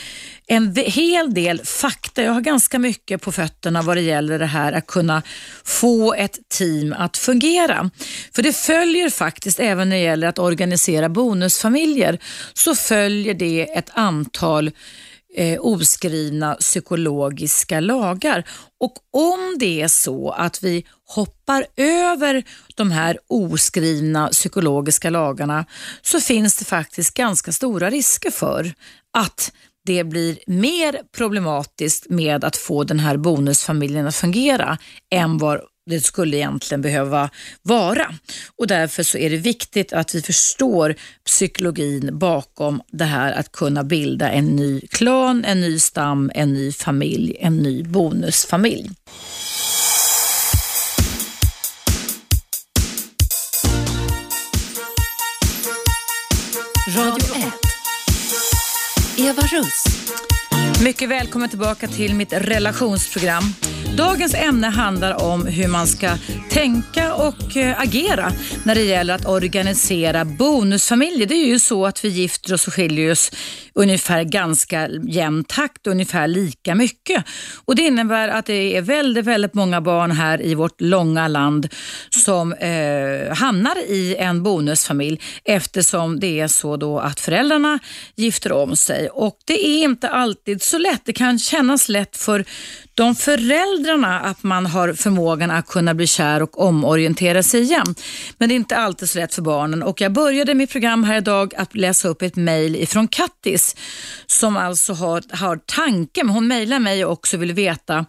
en 0.47 0.75
hel 0.75 1.33
del 1.33 1.61
fakta. 1.65 2.23
Jag 2.23 2.31
har 2.31 2.41
ganska 2.41 2.79
mycket 2.79 3.21
på 3.21 3.31
fötterna 3.31 3.81
vad 3.81 3.97
det 3.97 4.01
gäller 4.01 4.39
det 4.39 4.45
här 4.45 4.73
att 4.73 4.87
kunna 4.87 5.21
få 5.63 6.13
ett 6.13 6.39
team 6.49 6.95
att 6.97 7.17
fungera. 7.17 7.89
För 8.35 8.43
det 8.43 8.53
följer 8.53 9.09
faktiskt, 9.09 9.59
även 9.59 9.89
när 9.89 9.95
det 9.95 10.03
gäller 10.03 10.27
att 10.27 10.39
organisera 10.39 11.09
bonusfamiljer, 11.09 12.19
så 12.53 12.75
följer 12.75 13.33
det 13.33 13.77
ett 13.77 13.89
antal 13.93 14.71
eh, 15.35 15.59
oskrivna 15.61 16.55
psykologiska 16.55 17.79
lagar. 17.79 18.43
Och 18.79 18.93
om 19.11 19.55
det 19.59 19.81
är 19.81 19.87
så 19.87 20.29
att 20.29 20.63
vi 20.63 20.85
hoppar 21.07 21.65
över 21.77 22.43
de 22.75 22.91
här 22.91 23.17
oskrivna 23.27 24.27
psykologiska 24.27 25.09
lagarna 25.09 25.65
så 26.01 26.19
finns 26.19 26.55
det 26.55 26.65
faktiskt 26.65 27.13
ganska 27.13 27.51
stora 27.51 27.89
risker 27.89 28.31
för 28.31 28.73
att 29.17 29.51
det 29.85 30.03
blir 30.03 30.39
mer 30.47 31.01
problematiskt 31.17 32.09
med 32.09 32.43
att 32.43 32.57
få 32.57 32.83
den 32.83 32.99
här 32.99 33.17
bonusfamiljen 33.17 34.07
att 34.07 34.15
fungera 34.15 34.77
än 35.11 35.37
vad 35.37 35.61
det 35.91 36.05
skulle 36.05 36.37
egentligen 36.37 36.81
behöva 36.81 37.29
vara. 37.61 38.13
Och 38.57 38.67
Därför 38.67 39.03
så 39.03 39.17
är 39.17 39.29
det 39.29 39.37
viktigt 39.37 39.93
att 39.93 40.15
vi 40.15 40.21
förstår 40.21 40.95
psykologin 41.25 42.19
bakom 42.19 42.81
det 42.91 43.05
här 43.05 43.31
att 43.31 43.51
kunna 43.51 43.83
bilda 43.83 44.29
en 44.29 44.45
ny 44.45 44.81
klan, 44.81 45.45
en 45.45 45.61
ny 45.61 45.79
stam, 45.79 46.31
en 46.35 46.53
ny 46.53 46.71
familj, 46.71 47.37
en 47.39 47.57
ny 47.57 47.83
bonusfamilj. 47.83 48.89
Radio 56.97 57.35
1. 57.35 57.53
Eva 59.17 59.41
Russ. 59.41 59.83
Mycket 60.83 61.09
välkommen 61.09 61.49
tillbaka 61.49 61.87
till 61.87 62.15
mitt 62.15 62.33
relationsprogram. 62.33 63.43
Dagens 64.01 64.33
ämne 64.33 64.67
handlar 64.67 65.23
om 65.23 65.45
hur 65.45 65.67
man 65.67 65.87
ska 65.87 66.17
tänka 66.49 67.13
och 67.13 67.57
eh, 67.57 67.81
agera 67.81 68.31
när 68.65 68.75
det 68.75 68.83
gäller 68.83 69.15
att 69.15 69.25
organisera 69.25 70.25
bonusfamiljer. 70.25 71.27
Det 71.27 71.35
är 71.35 71.47
ju 71.47 71.59
så 71.59 71.85
att 71.85 72.05
vi 72.05 72.09
gifter 72.09 72.53
oss 72.53 72.67
och 72.67 72.73
skiljer 72.73 73.11
oss 73.11 73.31
ungefär 73.73 74.23
ganska 74.23 74.89
jämn 74.89 75.43
takt, 75.43 75.87
ungefär 75.87 76.27
lika 76.27 76.75
mycket. 76.75 77.25
Och 77.65 77.75
Det 77.75 77.81
innebär 77.81 78.27
att 78.27 78.45
det 78.45 78.77
är 78.77 78.81
väldigt, 78.81 79.25
väldigt 79.25 79.53
många 79.53 79.81
barn 79.81 80.11
här 80.11 80.41
i 80.41 80.55
vårt 80.55 80.81
långa 80.81 81.27
land 81.27 81.67
som 82.09 82.53
eh, 82.53 83.35
hamnar 83.35 83.77
i 83.87 84.15
en 84.15 84.43
bonusfamilj 84.43 85.21
eftersom 85.43 86.19
det 86.19 86.39
är 86.39 86.47
så 86.47 86.77
då 86.77 86.99
att 86.99 87.19
föräldrarna 87.19 87.79
gifter 88.15 88.51
om 88.51 88.75
sig. 88.75 89.09
Och 89.09 89.37
Det 89.45 89.67
är 89.67 89.83
inte 89.83 90.09
alltid 90.09 90.61
så 90.61 90.77
lätt. 90.77 91.01
Det 91.05 91.13
kan 91.13 91.39
kännas 91.39 91.89
lätt 91.89 92.17
för 92.17 92.45
de 92.95 93.15
föräldrarna 93.15 94.19
att 94.19 94.43
man 94.43 94.65
har 94.65 94.93
förmågan 94.93 95.51
att 95.51 95.67
kunna 95.67 95.93
bli 95.93 96.07
kär 96.07 96.41
och 96.41 96.61
omorientera 96.61 97.43
sig 97.43 97.61
igen. 97.61 97.95
Men 98.37 98.49
det 98.49 98.55
är 98.55 98.55
inte 98.55 98.77
alltid 98.77 99.09
så 99.09 99.19
lätt 99.19 99.33
för 99.33 99.41
barnen 99.41 99.83
och 99.83 100.01
jag 100.01 100.13
började 100.13 100.53
mitt 100.53 100.71
program 100.71 101.03
här 101.03 101.17
idag 101.17 101.55
att 101.55 101.75
läsa 101.75 102.07
upp 102.07 102.21
ett 102.21 102.35
mejl 102.35 102.75
ifrån 102.75 103.07
Kattis 103.07 103.75
som 104.25 104.57
alltså 104.57 104.93
har, 104.93 105.23
har 105.35 105.59
tanken, 105.65 106.29
hon 106.29 106.47
mejlar 106.47 106.79
mig 106.79 107.05
och 107.05 107.11
också 107.11 107.37
vill 107.37 107.53
veta 107.53 108.05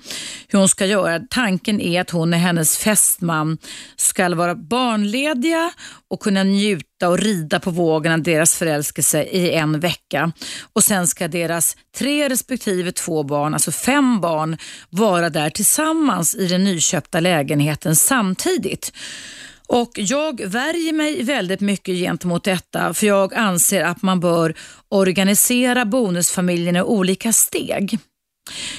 hur 0.49 0.59
hon 0.59 0.69
ska 0.69 0.87
göra. 0.87 1.21
Tanken 1.31 1.81
är 1.81 2.01
att 2.01 2.11
hon 2.11 2.33
och 2.33 2.39
hennes 2.39 2.79
fästman 2.79 3.59
ska 3.97 4.35
vara 4.35 4.55
barnlediga 4.55 5.71
och 6.11 6.21
kunna 6.21 6.43
njuta 6.43 7.09
och 7.09 7.19
rida 7.19 7.61
på 7.61 7.71
vågen 7.71 8.13
av 8.13 8.23
deras 8.23 8.55
förälskelse 8.55 9.23
i 9.23 9.53
en 9.53 9.81
vecka. 9.81 10.33
Och 10.73 10.85
sen 10.85 11.07
ska 11.07 11.29
deras 11.29 11.77
tre 11.99 12.29
respektive 12.29 12.93
två 12.93 13.23
barn, 13.23 13.55
alltså 13.55 13.73
fem 13.73 14.21
barn, 14.21 14.57
vara 14.91 15.31
där 15.31 15.51
tillsammans 15.51 16.35
i 16.35 16.47
den 16.47 16.65
nyköpta 16.65 17.21
lägenheten 17.21 17.97
samtidigt. 17.97 18.93
Och 19.67 19.91
Jag 19.95 20.41
värjer 20.41 20.93
mig 20.93 21.23
väldigt 21.23 21.61
mycket 21.61 21.95
gentemot 21.95 22.45
detta 22.45 22.95
för 22.95 23.07
jag 23.07 23.35
anser 23.35 23.85
att 23.85 24.03
man 24.03 24.21
bör 24.21 24.55
organisera 24.89 25.85
bonusfamiljerna 25.85 26.79
i 26.79 26.83
olika 26.83 27.33
steg. 27.33 27.99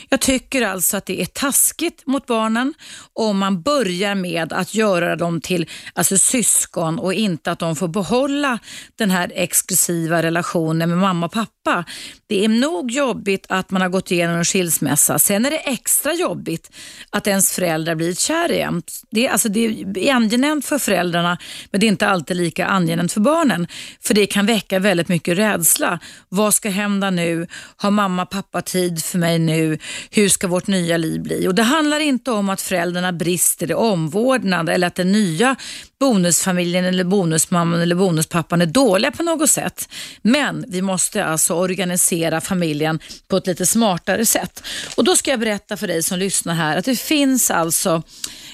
Jag 0.10 0.22
tycker 0.22 0.62
alltså 0.62 0.98
att 0.98 1.06
det 1.06 1.22
är 1.22 1.26
taskigt 1.26 2.08
mot 2.08 2.26
barnen 2.26 2.74
om 3.14 3.38
man 3.38 3.62
börjar 3.62 4.16
med 4.16 4.54
att 4.54 4.76
göra 4.76 5.16
dem 5.16 5.42
till 5.42 5.70
alltså, 5.94 6.18
syskon 6.18 7.00
och 7.00 7.14
inte 7.14 7.52
att 7.52 7.60
de 7.60 7.76
får 7.76 7.88
behålla 7.88 8.60
den 8.96 9.12
här 9.12 9.32
exklusiva 9.36 10.24
relationen 10.24 10.90
med 10.90 10.98
mamma 10.98 11.26
och 11.26 11.32
pappa. 11.32 11.86
Det 12.28 12.46
är 12.46 12.50
nog 12.50 12.92
jobbigt 12.92 13.46
att 13.50 13.72
man 13.72 13.82
har 13.82 13.90
gått 13.90 14.12
igenom 14.12 14.38
en 14.38 14.46
skilsmässa. 14.46 15.20
Sen 15.20 15.46
är 15.46 15.52
det 15.52 15.58
extra 15.58 16.14
jobbigt 16.14 16.72
att 17.10 17.28
ens 17.28 17.52
föräldrar 17.52 17.96
blir 17.96 18.14
kär 18.14 18.52
igen. 18.52 18.84
Det 19.12 19.28
är, 19.28 19.32
alltså, 19.32 19.50
det 19.50 20.10
är 20.10 20.14
angenämt 20.14 20.66
för 20.66 20.80
föräldrarna 20.80 21.38
men 21.72 21.80
det 21.80 21.86
är 21.86 21.88
inte 21.88 22.08
alltid 22.08 22.38
lika 22.38 22.66
angenämt 22.66 23.14
för 23.14 23.22
barnen. 23.22 23.68
För 24.02 24.14
det 24.14 24.26
kan 24.26 24.46
väcka 24.46 24.80
väldigt 24.80 25.08
mycket 25.08 25.38
rädsla. 25.38 26.00
Vad 26.30 26.54
ska 26.54 26.70
hända 26.70 27.10
nu? 27.10 27.48
Har 27.78 27.92
mamma 27.92 28.24
och 28.24 28.30
pappa 28.30 28.62
tid 28.62 29.04
för 29.04 29.18
mig 29.18 29.40
nu? 29.40 29.53
Nu, 29.54 29.78
hur 30.12 30.30
ska 30.30 30.48
vårt 30.48 30.68
nya 30.68 30.98
liv 30.98 31.22
bli? 31.22 31.48
Och 31.48 31.56
Det 31.56 31.64
handlar 31.64 32.00
inte 32.00 32.32
om 32.32 32.50
att 32.50 32.62
föräldrarna 32.62 33.12
brister 33.14 33.72
i 33.72 33.74
omvårdnad 33.74 34.70
eller 34.70 34.88
att 34.88 34.96
den 34.96 35.12
nya 35.12 35.56
bonusfamiljen 36.00 36.86
eller 36.86 37.04
bonusmamman 37.04 37.82
eller 37.82 37.96
bonuspappan 37.96 38.62
är 38.62 38.66
dåliga 38.66 39.12
på 39.12 39.24
något 39.24 39.50
sätt. 39.50 39.90
Men 40.22 40.66
vi 40.68 40.82
måste 40.82 41.26
alltså 41.26 41.54
organisera 41.54 42.42
familjen 42.42 43.00
på 43.28 43.38
ett 43.38 43.48
lite 43.48 43.66
smartare 43.66 44.26
sätt. 44.26 44.64
Och 44.98 45.04
Då 45.04 45.16
ska 45.16 45.32
jag 45.32 45.40
berätta 45.40 45.78
för 45.78 45.88
dig 45.88 46.04
som 46.04 46.20
lyssnar 46.20 46.54
här 46.54 46.78
att 46.78 46.86
det 46.86 47.00
finns 47.00 47.52
alltså 47.52 48.04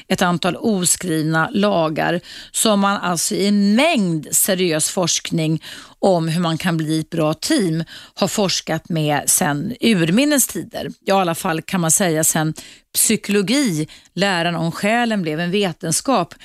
ett 0.10 0.22
antal 0.22 0.56
oskrivna 0.56 1.50
lagar 1.54 2.20
som 2.52 2.80
man 2.80 2.98
alltså 2.98 3.36
i 3.36 3.48
en 3.48 3.76
mängd 3.76 4.28
seriös 4.32 4.90
forskning 4.90 5.64
om 6.00 6.28
hur 6.28 6.42
man 6.42 6.58
kan 6.58 6.78
bli 6.78 7.00
ett 7.00 7.10
bra 7.10 7.34
team 7.34 7.84
har 8.14 8.28
forskat 8.28 8.90
med 8.90 9.30
sedan 9.30 9.74
urminnes 9.82 10.48
tider. 10.48 10.92
Ja, 11.06 11.18
i 11.18 11.22
alla 11.22 11.36
fall 11.36 11.62
kan 11.62 11.82
man 11.82 11.92
säga 11.92 12.24
sedan 12.24 12.54
psykologi, 12.94 13.88
läran 14.14 14.56
om 14.56 14.72
själen, 14.72 15.22
blev 15.22 15.40
en 15.40 15.52
vetenskap 15.52 16.36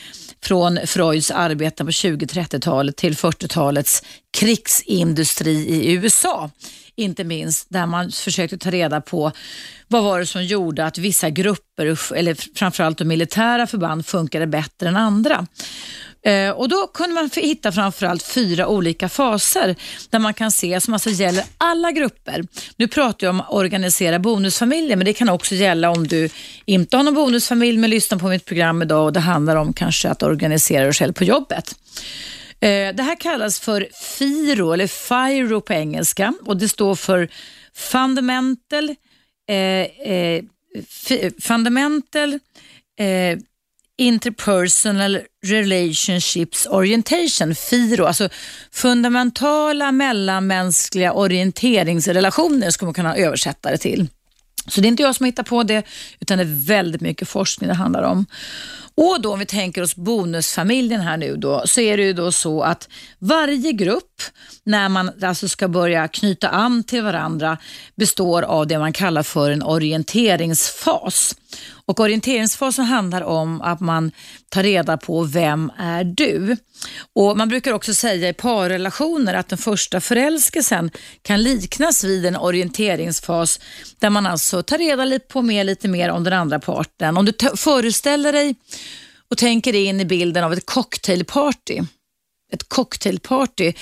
från 0.43 0.79
Freuds 0.87 1.31
arbete 1.31 1.85
på 1.85 1.91
20-30-talet 1.91 2.97
till 2.97 3.15
40-talets 3.15 4.03
krigsindustri 4.35 5.53
i 5.53 5.93
USA 5.93 6.51
inte 6.97 7.25
minst, 7.25 7.67
där 7.71 7.87
man 7.87 8.11
försökte 8.11 8.59
ta 8.59 8.71
reda 8.71 9.01
på 9.01 9.33
vad 9.89 10.03
var 10.05 10.21
det 10.21 10.27
som 10.27 10.45
gjorde 10.45 10.85
att 10.85 10.99
vissa 10.99 11.31
grupper, 11.31 12.15
eller 12.15 12.59
framförallt 12.59 12.99
de 12.99 13.05
militära 13.05 13.67
förband, 13.67 14.07
funkade 14.07 14.47
bättre 14.47 14.89
än 14.89 14.97
andra. 14.97 15.47
Eh, 16.27 16.51
och 16.51 16.69
Då 16.69 16.87
kunde 16.87 17.15
man 17.15 17.31
hitta 17.37 17.73
framförallt 17.73 18.23
fyra 18.23 18.69
olika 18.69 19.09
faser 19.09 19.77
där 20.11 20.19
man 20.19 20.35
kan 20.35 20.53
se 20.53 20.81
som 20.81 20.95
alltså 20.95 21.11
gäller 21.11 21.45
alla 21.59 21.93
grupper. 21.93 22.45
Nu 22.77 22.89
pratar 22.89 23.27
jag 23.27 23.35
om 23.35 23.41
att 23.41 23.53
organisera 23.53 24.19
bonusfamiljer 24.19 24.97
men 24.97 25.05
det 25.05 25.13
kan 25.13 25.29
också 25.29 25.55
gälla 25.55 25.91
om 25.91 26.07
du 26.07 26.29
inte 26.65 26.97
har 26.97 27.05
någon 27.05 27.15
bonusfamilj 27.15 27.79
men 27.79 27.91
lyssnar 27.91 28.19
på 28.19 28.29
mitt 28.29 28.45
program 28.45 28.83
idag 28.83 29.05
och 29.05 29.13
det 29.13 29.21
handlar 29.21 29.57
om 29.57 29.73
kanske 29.73 30.09
att 30.09 30.23
organisera 30.23 30.85
dig 30.85 30.93
själv 30.93 31.13
på 31.13 31.25
jobbet. 31.25 31.75
Eh, 32.61 32.95
det 32.95 33.03
här 33.03 33.21
kallas 33.21 33.61
för 33.61 33.89
FIRO, 34.19 34.73
eller 34.73 34.87
FIRO 34.87 35.61
på 35.61 35.73
engelska 35.73 36.35
och 36.47 36.57
det 36.57 36.69
står 36.69 36.95
för 36.95 37.29
Fundamental, 37.77 38.95
eh, 39.49 39.57
eh, 39.57 40.45
fundamental 41.41 42.33
eh, 42.99 43.39
Interpersonal 43.97 45.21
Relationships 45.47 46.67
Orientation, 46.67 47.55
FIRO, 47.55 48.05
alltså 48.05 48.29
fundamentala 48.73 49.93
mellanmänskliga 49.93 51.13
orienteringsrelationer 51.13 52.71
skulle 52.71 52.87
man 52.87 52.95
kunna 52.95 53.17
översätta 53.17 53.71
det 53.71 53.79
till. 53.79 54.09
Så 54.67 54.81
det 54.81 54.87
är 54.87 54.91
inte 54.91 55.03
jag 55.03 55.15
som 55.15 55.27
hittar 55.27 55.43
på 55.43 55.63
det, 55.63 55.83
utan 56.21 56.39
det 56.39 56.45
är 56.45 56.67
väldigt 56.67 57.01
mycket 57.01 57.29
forskning 57.29 57.69
det 57.69 57.75
handlar 57.75 58.03
om. 58.03 58.27
Och 58.97 59.21
då 59.21 59.33
om 59.33 59.39
vi 59.39 59.47
tänker 59.47 59.83
oss 59.83 59.97
bonusfamiljen 59.97 61.01
här 61.01 61.17
nu 61.17 61.37
då, 61.37 61.63
så 61.67 61.81
är 61.81 61.97
det 61.97 62.03
ju 62.03 62.13
då 62.13 62.33
så 62.33 62.63
att 62.63 62.89
varje 63.19 63.73
grupp, 63.73 64.23
när 64.65 64.89
man 64.89 65.11
alltså 65.23 65.49
ska 65.49 65.69
börja 65.69 66.09
knyta 66.09 66.49
an 66.49 66.85
till 66.85 67.03
varandra, 67.03 67.59
består 67.95 68.43
av 68.43 68.67
det 68.67 68.79
man 68.79 68.93
kallar 68.93 69.23
för 69.23 69.51
en 69.51 69.63
orienteringsfas. 69.63 71.35
Och 71.87 72.01
Orienteringsfasen 72.01 72.85
handlar 72.85 73.23
om 73.23 73.61
att 73.61 73.81
man 73.81 74.13
tar 74.49 74.63
reda 74.63 74.97
på 74.97 75.23
vem 75.23 75.73
är 75.79 76.05
du? 76.05 76.57
Och 77.15 77.37
Man 77.37 77.49
brukar 77.49 77.73
också 77.73 77.95
säga 77.95 78.29
i 78.29 78.33
parrelationer 78.33 79.35
att 79.35 79.49
den 79.49 79.59
första 79.59 80.01
förälskelsen 80.01 80.91
kan 81.23 81.43
liknas 81.43 82.05
vid 82.05 82.27
en 82.27 82.37
orienteringsfas 82.37 83.61
där 83.99 84.11
man 84.11 84.27
alltså 84.27 84.63
tar 84.63 84.79
reda 84.79 85.19
på 85.19 85.43
mer, 85.43 85.65
lite 85.65 85.89
mer 85.89 86.11
om 86.11 86.25
den 86.25 86.33
andra 86.33 86.59
parten. 86.59 87.17
Om 87.17 87.25
du 87.25 87.33
föreställer 87.57 88.33
dig 88.33 88.55
och 89.31 89.39
tänker 89.39 89.73
dig 89.73 89.85
in 89.85 90.01
i 90.01 90.05
bilden 90.05 90.45
av 90.45 90.53
ett 90.53 90.67
cocktailparty. 90.67 91.81
Ett 92.55 92.69
cocktailparty 92.69 93.73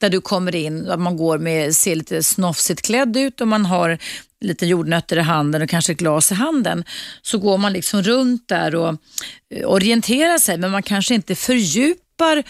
där 0.00 0.10
du 0.10 0.20
kommer 0.20 0.54
in, 0.54 0.90
och 0.90 1.00
man 1.00 1.16
går 1.16 1.38
med, 1.38 1.76
ser 1.76 1.96
lite 1.96 2.22
snofsigt 2.22 2.82
klädd 2.82 3.16
ut 3.16 3.40
och 3.40 3.48
man 3.48 3.66
har 3.66 3.98
lite 4.40 4.66
jordnötter 4.66 5.16
i 5.16 5.20
handen 5.20 5.62
och 5.62 5.68
kanske 5.68 5.92
ett 5.92 5.98
glas 5.98 6.32
i 6.32 6.34
handen. 6.34 6.84
Så 7.22 7.38
går 7.38 7.58
man 7.58 7.72
liksom 7.72 8.02
runt 8.02 8.48
där 8.48 8.74
och 8.74 8.96
eh, 9.54 9.68
orienterar 9.68 10.38
sig 10.38 10.58
men 10.58 10.70
man 10.70 10.82
kanske 10.82 11.14
inte 11.14 11.34
fördjupar 11.34 12.42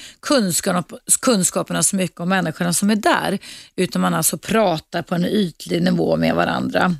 kunskaperna 1.20 1.82
så 1.82 1.96
mycket 1.96 2.20
om 2.20 2.28
människorna 2.28 2.72
som 2.72 2.90
är 2.90 2.96
där 2.96 3.38
utan 3.76 4.02
man 4.02 4.14
alltså 4.14 4.38
pratar 4.38 5.02
på 5.02 5.14
en 5.14 5.24
ytlig 5.24 5.82
nivå 5.82 6.16
med 6.16 6.34
varandra. 6.34 6.96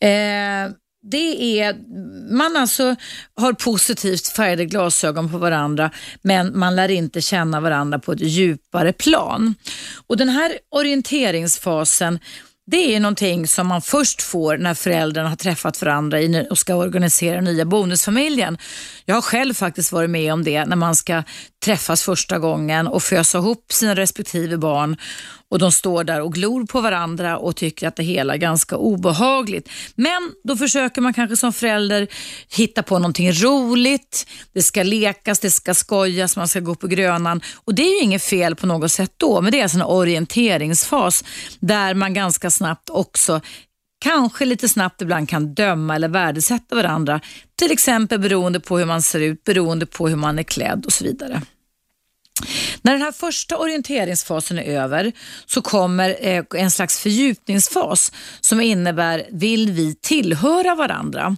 Eh, 0.00 0.70
det 1.10 1.60
är, 1.60 1.76
man 2.36 2.56
alltså 2.56 2.96
har 3.36 3.52
positivt 3.52 4.28
färgade 4.28 4.64
glasögon 4.64 5.30
på 5.30 5.38
varandra 5.38 5.90
men 6.22 6.58
man 6.58 6.76
lär 6.76 6.88
inte 6.88 7.20
känna 7.20 7.60
varandra 7.60 7.98
på 7.98 8.12
ett 8.12 8.20
djupare 8.20 8.92
plan. 8.92 9.54
Och 10.06 10.16
Den 10.16 10.28
här 10.28 10.52
orienteringsfasen 10.70 12.18
det 12.70 12.94
är 12.94 13.00
någonting 13.00 13.46
som 13.46 13.66
man 13.66 13.82
först 13.82 14.22
får 14.22 14.58
när 14.58 14.74
föräldrarna 14.74 15.28
har 15.28 15.36
träffat 15.36 15.82
varandra 15.82 16.18
och 16.50 16.58
ska 16.58 16.74
organisera 16.74 17.40
nya 17.40 17.64
bonusfamiljen. 17.64 18.58
Jag 19.04 19.14
har 19.14 19.22
själv 19.22 19.54
faktiskt 19.54 19.92
varit 19.92 20.10
med 20.10 20.32
om 20.32 20.44
det 20.44 20.64
när 20.64 20.76
man 20.76 20.96
ska 20.96 21.22
träffas 21.64 22.02
första 22.02 22.38
gången 22.38 22.86
och 22.86 23.02
fösa 23.02 23.38
ihop 23.38 23.72
sina 23.72 23.94
respektive 23.94 24.56
barn 24.56 24.96
och 25.56 25.60
de 25.60 25.72
står 25.72 26.04
där 26.04 26.20
och 26.20 26.32
glor 26.32 26.66
på 26.66 26.80
varandra 26.80 27.38
och 27.38 27.56
tycker 27.56 27.88
att 27.88 27.96
det 27.96 28.02
hela 28.02 28.34
är 28.34 28.38
ganska 28.38 28.76
obehagligt. 28.76 29.68
Men 29.94 30.32
då 30.44 30.56
försöker 30.56 31.00
man 31.00 31.14
kanske 31.14 31.36
som 31.36 31.52
förälder 31.52 32.06
hitta 32.48 32.82
på 32.82 32.98
någonting 32.98 33.32
roligt. 33.32 34.26
Det 34.52 34.62
ska 34.62 34.82
lekas, 34.82 35.38
det 35.38 35.50
ska 35.50 35.74
skojas, 35.74 36.36
man 36.36 36.48
ska 36.48 36.60
gå 36.60 36.74
på 36.74 36.86
Grönan 36.86 37.40
och 37.64 37.74
det 37.74 37.82
är 37.82 37.98
ju 37.98 38.00
inget 38.00 38.22
fel 38.22 38.56
på 38.56 38.66
något 38.66 38.92
sätt 38.92 39.12
då, 39.16 39.40
men 39.40 39.52
det 39.52 39.58
är 39.58 39.62
alltså 39.62 39.78
en 39.78 39.82
orienteringsfas 39.82 41.24
där 41.60 41.94
man 41.94 42.14
ganska 42.14 42.50
snabbt 42.50 42.90
också 42.90 43.40
kanske 43.98 44.44
lite 44.44 44.68
snabbt 44.68 45.02
ibland 45.02 45.28
kan 45.28 45.54
döma 45.54 45.94
eller 45.94 46.08
värdesätta 46.08 46.76
varandra. 46.76 47.20
Till 47.58 47.72
exempel 47.72 48.18
beroende 48.18 48.60
på 48.60 48.78
hur 48.78 48.86
man 48.86 49.02
ser 49.02 49.20
ut, 49.20 49.44
beroende 49.44 49.86
på 49.86 50.08
hur 50.08 50.16
man 50.16 50.38
är 50.38 50.42
klädd 50.42 50.86
och 50.86 50.92
så 50.92 51.04
vidare. 51.04 51.42
När 52.82 52.92
den 52.92 53.02
här 53.02 53.12
första 53.12 53.58
orienteringsfasen 53.58 54.58
är 54.58 54.80
över 54.82 55.12
så 55.46 55.62
kommer 55.62 56.16
eh, 56.20 56.44
en 56.54 56.70
slags 56.70 56.98
fördjupningsfas 56.98 58.12
som 58.40 58.60
innebär, 58.60 59.26
vill 59.30 59.72
vi 59.72 59.94
tillhöra 59.94 60.74
varandra? 60.74 61.36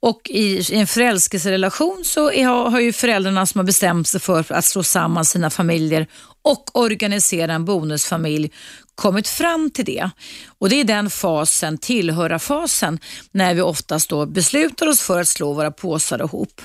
Och 0.00 0.20
i, 0.30 0.74
en 0.74 0.86
förälskelserelation 0.86 2.02
så 2.04 2.44
har 2.44 2.80
ju 2.80 2.92
föräldrarna 2.92 3.46
som 3.46 3.58
har 3.58 3.64
bestämt 3.64 4.08
sig 4.08 4.20
för 4.20 4.52
att 4.52 4.64
slå 4.64 4.82
samman 4.82 5.24
sina 5.24 5.50
familjer 5.50 6.06
och 6.42 6.76
organisera 6.76 7.52
en 7.52 7.64
bonusfamilj 7.64 8.50
kommit 8.96 9.28
fram 9.28 9.70
till 9.70 9.84
det. 9.84 10.10
Och 10.58 10.68
Det 10.68 10.80
är 10.80 10.84
den 10.84 11.10
fasen, 11.10 11.78
tillhöra-fasen, 11.78 12.98
när 13.30 13.54
vi 13.54 13.60
oftast 13.60 14.10
då 14.10 14.26
beslutar 14.26 14.86
oss 14.86 15.00
för 15.00 15.20
att 15.20 15.28
slå 15.28 15.52
våra 15.52 15.70
påsar 15.70 16.18
ihop. 16.18 16.60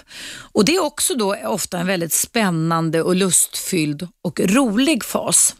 Och 0.53 0.65
Det 0.65 0.75
är 0.75 0.83
också 0.83 1.15
då 1.15 1.35
ofta 1.35 1.79
en 1.79 1.87
väldigt 1.87 2.13
spännande 2.13 3.01
och 3.01 3.15
lustfylld 3.15 4.07
och 4.23 4.39
rolig 4.39 5.03
fas. 5.03 5.55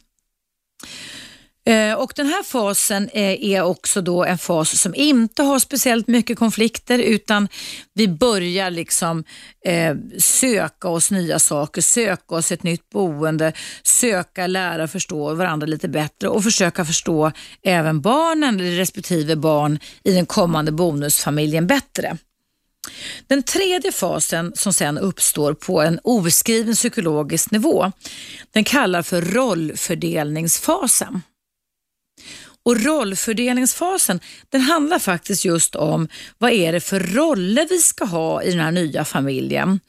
Eh, 1.65 1.94
och 1.94 2.13
Den 2.15 2.27
här 2.27 2.44
fasen 2.44 3.10
är 3.13 3.62
också 3.62 4.01
då 4.01 4.24
en 4.24 4.38
fas 4.38 4.82
som 4.82 4.96
inte 4.96 5.44
har 5.44 5.60
speciellt 5.60 6.08
mycket 6.08 6.39
konflikter 6.39 7.00
utan 7.00 7.48
vi 7.94 8.08
börjar 8.08 8.72
liksom 8.72 9.24
eh, 9.65 9.96
söka 10.18 10.88
oss 10.88 11.12
nya 11.12 11.39
saker, 11.39 11.82
söka 11.82 12.36
oss 12.36 12.51
ett 12.51 12.63
nytt 12.63 12.89
boende, 12.89 13.53
söka 13.84 14.48
lära 14.48 14.88
förstå 14.88 15.34
varandra 15.34 15.68
lite 15.68 15.88
bättre 15.88 16.27
och 16.27 16.44
försöka 16.44 16.86
förstå 16.86 17.32
även 17.63 18.01
barnen, 18.01 18.60
eller 18.60 18.77
respektive 18.77 19.36
barn 19.36 19.80
i 20.03 20.12
den 20.12 20.25
kommande 20.25 20.72
bonusfamiljen 20.72 21.68
bättre. 21.68 22.18
Den 23.27 23.44
tredje 23.44 23.91
fasen 23.91 24.51
som 24.56 24.74
sen 24.74 24.98
uppstår 24.98 25.53
på 25.53 25.82
en 25.82 26.00
oskriven 26.03 26.74
psykologisk 26.74 27.51
nivå, 27.51 27.92
den 28.53 28.64
kallar 28.64 29.01
för 29.01 29.22
rollfördelningsfasen. 29.22 31.22
Och 32.63 32.81
rollfördelningsfasen 32.83 34.19
den 34.50 34.61
handlar 34.61 35.00
faktiskt 35.00 35.45
just 35.45 35.75
om 35.75 36.07
vad 36.37 36.51
är 36.51 36.71
det 36.71 36.79
för 36.79 37.00
roller 37.00 37.67
vi 37.69 37.77
ska 37.79 38.05
ha 38.05 38.43
i 38.43 38.51
den 38.51 38.59
här 38.59 38.71
nya 38.71 39.05
familjen. 39.05 39.79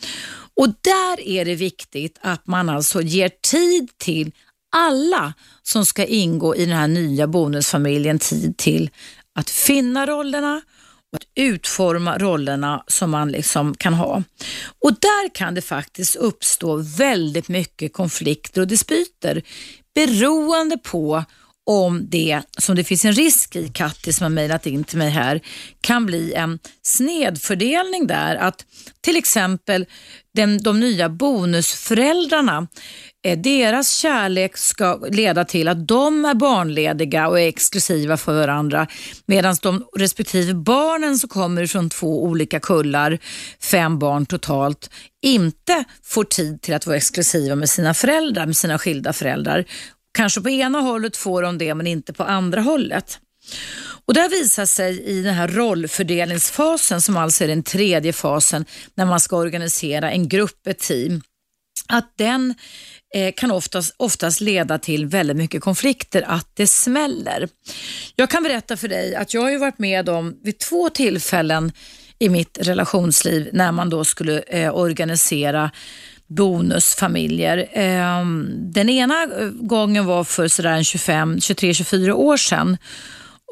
Och 0.54 0.68
där 0.68 1.20
är 1.20 1.44
det 1.44 1.54
viktigt 1.54 2.18
att 2.20 2.46
man 2.46 2.68
alltså 2.68 3.02
ger 3.02 3.30
tid 3.50 3.90
till 3.98 4.32
alla 4.76 5.34
som 5.62 5.86
ska 5.86 6.04
ingå 6.04 6.56
i 6.56 6.64
den 6.64 6.76
här 6.76 6.88
nya 6.88 7.26
bonusfamiljen 7.26 8.18
tid 8.18 8.56
till 8.56 8.90
att 9.34 9.50
finna 9.50 10.06
rollerna 10.06 10.62
och 11.12 11.16
att 11.16 11.28
utforma 11.34 12.18
rollerna 12.18 12.84
som 12.86 13.10
man 13.10 13.32
liksom 13.32 13.74
kan 13.74 13.94
ha. 13.94 14.22
Och 14.84 14.92
där 14.92 15.34
kan 15.34 15.54
det 15.54 15.62
faktiskt 15.62 16.16
uppstå 16.16 16.76
väldigt 16.76 17.48
mycket 17.48 17.92
konflikter 17.92 18.60
och 18.60 18.68
dispyter 18.68 19.42
beroende 19.94 20.78
på 20.78 21.24
om 21.66 22.08
det, 22.10 22.42
som 22.58 22.76
det 22.76 22.84
finns 22.84 23.04
en 23.04 23.12
risk 23.12 23.56
i, 23.56 23.68
Katti 23.68 24.12
som 24.12 24.24
har 24.24 24.30
mejlat 24.30 24.66
in 24.66 24.84
till 24.84 24.98
mig 24.98 25.10
här, 25.10 25.40
kan 25.80 26.06
bli 26.06 26.32
en 26.32 26.58
snedfördelning 26.82 28.06
där. 28.06 28.36
Att 28.36 28.64
till 29.00 29.16
exempel 29.16 29.86
den, 30.34 30.62
de 30.62 30.80
nya 30.80 31.08
bonusföräldrarna, 31.08 32.68
eh, 33.24 33.38
deras 33.38 33.90
kärlek 33.90 34.56
ska 34.56 34.96
leda 35.10 35.44
till 35.44 35.68
att 35.68 35.88
de 35.88 36.24
är 36.24 36.34
barnlediga 36.34 37.28
och 37.28 37.40
är 37.40 37.48
exklusiva 37.48 38.16
för 38.16 38.34
varandra 38.34 38.86
medan 39.26 39.56
de 39.62 39.84
respektive 39.96 40.54
barnen 40.54 41.18
som 41.18 41.28
kommer 41.28 41.66
från 41.66 41.90
två 41.90 42.24
olika 42.24 42.60
kullar, 42.60 43.18
fem 43.60 43.98
barn 43.98 44.26
totalt, 44.26 44.90
inte 45.22 45.84
får 46.04 46.24
tid 46.24 46.62
till 46.62 46.74
att 46.74 46.86
vara 46.86 46.96
exklusiva 46.96 47.54
med 47.54 47.70
sina 47.70 47.94
föräldrar, 47.94 48.46
med 48.46 48.56
sina 48.56 48.78
skilda 48.78 49.12
föräldrar 49.12 49.64
Kanske 50.12 50.40
på 50.40 50.50
ena 50.50 50.80
hållet 50.80 51.16
får 51.16 51.42
de 51.42 51.58
det 51.58 51.74
men 51.74 51.86
inte 51.86 52.12
på 52.12 52.24
andra 52.24 52.60
hållet. 52.60 53.18
Och 54.06 54.14
Det 54.14 54.20
har 54.20 54.28
visat 54.28 54.68
sig 54.68 55.02
i 55.02 55.22
den 55.22 55.34
här 55.34 55.48
rollfördelningsfasen 55.48 57.00
som 57.00 57.16
alltså 57.16 57.44
är 57.44 57.48
den 57.48 57.62
tredje 57.62 58.12
fasen 58.12 58.64
när 58.94 59.06
man 59.06 59.20
ska 59.20 59.36
organisera 59.36 60.10
en 60.10 60.28
grupp, 60.28 60.66
ett 60.66 60.78
team, 60.78 61.22
att 61.88 62.12
den 62.16 62.54
eh, 63.14 63.34
kan 63.36 63.50
oftast, 63.50 63.94
oftast 63.96 64.40
leda 64.40 64.78
till 64.78 65.06
väldigt 65.06 65.36
mycket 65.36 65.62
konflikter, 65.62 66.22
att 66.22 66.50
det 66.54 66.66
smäller. 66.66 67.48
Jag 68.16 68.30
kan 68.30 68.42
berätta 68.42 68.76
för 68.76 68.88
dig 68.88 69.14
att 69.14 69.34
jag 69.34 69.42
har 69.42 69.58
varit 69.58 69.78
med 69.78 70.08
om 70.08 70.40
vid 70.42 70.58
två 70.58 70.88
tillfällen 70.88 71.72
i 72.18 72.28
mitt 72.28 72.58
relationsliv 72.60 73.48
när 73.52 73.72
man 73.72 73.90
då 73.90 74.04
skulle 74.04 74.40
eh, 74.40 74.76
organisera 74.76 75.70
bonusfamiljer. 76.34 77.68
Ehm, 77.72 78.48
den 78.72 78.88
ena 78.88 79.22
eh, 79.22 79.48
gången 79.48 80.06
var 80.06 80.24
för 80.24 80.48
23-24 80.48 82.12
år 82.12 82.36
sedan. 82.36 82.76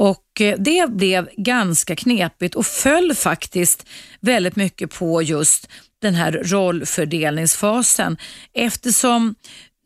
Och 0.00 0.40
eh, 0.40 0.58
det 0.58 0.90
blev 0.90 1.28
ganska 1.36 1.96
knepigt 1.96 2.54
och 2.54 2.66
föll 2.66 3.14
faktiskt 3.14 3.86
väldigt 4.20 4.56
mycket 4.56 4.94
på 4.94 5.22
just 5.22 5.68
den 6.02 6.14
här 6.14 6.32
rollfördelningsfasen. 6.32 8.16
Eftersom 8.52 9.34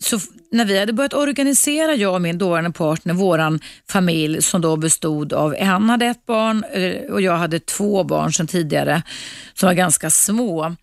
så 0.03 0.19
när 0.51 0.65
vi 0.65 0.79
hade 0.79 0.93
börjat 0.93 1.15
organisera, 1.15 1.95
jag 1.95 2.15
och 2.15 2.23
min 2.23 2.39
dåvarande 2.39 2.73
partner, 2.73 3.15
vår 3.15 3.59
familj 3.91 4.43
som 4.43 4.61
då 4.61 4.77
bestod 4.77 5.33
av, 5.33 5.57
han 5.61 5.91
hade 5.91 6.07
ett 6.07 6.27
barn 6.27 6.65
eh, 6.73 7.13
och 7.13 7.21
jag 7.21 7.37
hade 7.37 7.61
två 7.61 8.05
barn 8.05 8.33
sedan 8.33 8.47
tidigare 8.47 9.03
som 9.55 9.67
var 9.67 9.75
ganska 9.75 10.11
små 10.11 10.77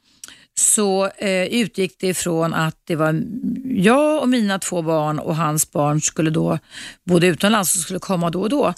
så 0.60 1.10
eh, 1.18 1.44
utgick 1.44 1.96
det 2.00 2.08
ifrån 2.08 2.54
att 2.54 2.76
det 2.84 2.96
var 2.96 3.24
jag 3.66 4.22
och 4.22 4.30
mina 4.30 4.60
två 4.60 4.82
barn 4.82 5.20
och 5.20 5.36
hans 5.36 5.72
barn 5.72 6.02
skulle 6.02 6.30
då 6.30 6.60
bodde 7.06 7.28
utomlands 7.28 7.76
och 7.76 7.82
skulle 7.82 8.00
komma 8.00 8.30
då 8.30 8.42
och 8.42 8.50
då. 8.50 8.74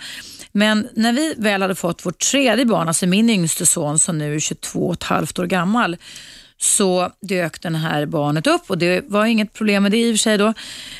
Men 0.52 0.88
när 0.96 1.14
vi 1.14 1.34
väl 1.38 1.62
hade 1.62 1.76
fått 1.76 2.06
vårt 2.06 2.20
tredje 2.20 2.66
barn, 2.66 2.88
alltså 2.88 3.06
min 3.06 3.30
yngste 3.30 3.66
son 3.66 4.00
som 4.00 4.18
nu 4.18 4.36
är 4.36 4.40
22 4.40 4.80
och 4.80 4.94
ett 4.94 5.04
halvt 5.04 5.40
år 5.40 5.46
gammal, 5.46 5.98
så 6.58 7.12
dök 7.22 7.62
det 7.62 7.78
här 7.78 8.06
barnet 8.06 8.48
upp 8.48 8.70
och 8.70 8.78
det 8.78 9.04
var 9.08 9.26
inget 9.26 9.54
problem 9.54 9.84
med 9.84 9.92
det 9.92 9.98
i 9.98 10.12
och 10.12 10.16
för 10.16 10.20
sig 10.20 10.38
då. 10.38 10.54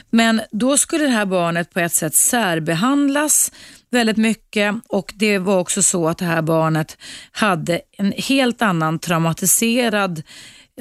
Men 0.10 0.42
då 0.52 0.78
skulle 0.78 1.04
det 1.04 1.10
här 1.10 1.26
barnet 1.26 1.74
på 1.74 1.80
ett 1.80 1.94
sätt 1.94 2.16
särbehandlas 2.16 3.52
väldigt 3.92 4.18
mycket 4.18 4.76
och 4.90 5.14
det 5.16 5.38
var 5.38 5.60
också 5.60 5.84
så 5.84 6.08
att 6.08 6.18
det 6.18 6.26
här 6.26 6.42
barnet 6.42 6.98
hade 7.32 7.82
en 7.98 8.12
helt 8.12 8.62
annan 8.62 9.00
traumatiserad 9.00 10.22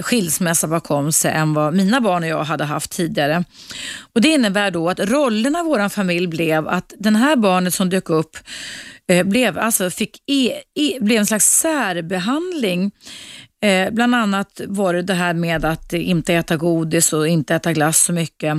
skilsmässa 0.00 0.66
bakom 0.66 1.12
sig 1.12 1.33
än 1.33 1.55
vad 1.55 1.74
mina 1.74 2.00
barn 2.00 2.22
och 2.22 2.28
jag 2.28 2.44
hade 2.44 2.64
haft 2.64 2.90
tidigare. 2.90 3.44
Och 4.14 4.20
Det 4.20 4.28
innebär 4.28 4.70
då 4.70 4.90
att 4.90 5.00
rollerna 5.00 5.61
i 5.61 5.62
vår 5.62 5.88
familj 5.88 6.26
blev 6.26 6.68
att 6.68 6.92
den 6.98 7.16
här 7.16 7.37
barnet 7.37 7.74
som 7.74 7.90
dök 7.90 8.11
upp 8.11 8.37
eh, 9.09 9.26
blev, 9.26 9.59
alltså 9.59 9.90
fick 9.90 10.16
e, 10.31 10.52
e, 10.74 10.98
blev 11.00 11.18
en 11.18 11.26
slags 11.26 11.59
särbehandling 11.59 12.90
Eh, 13.62 13.90
bland 13.90 14.14
annat 14.14 14.61
var 14.68 14.94
det 14.94 15.02
det 15.02 15.14
här 15.14 15.35
med 15.35 15.64
att 15.64 15.92
inte 15.92 16.35
äta 16.35 16.57
godis 16.57 17.12
och 17.12 17.28
inte 17.28 17.55
äta 17.55 17.72
glass 17.72 18.00
så 18.00 18.12
mycket. 18.12 18.57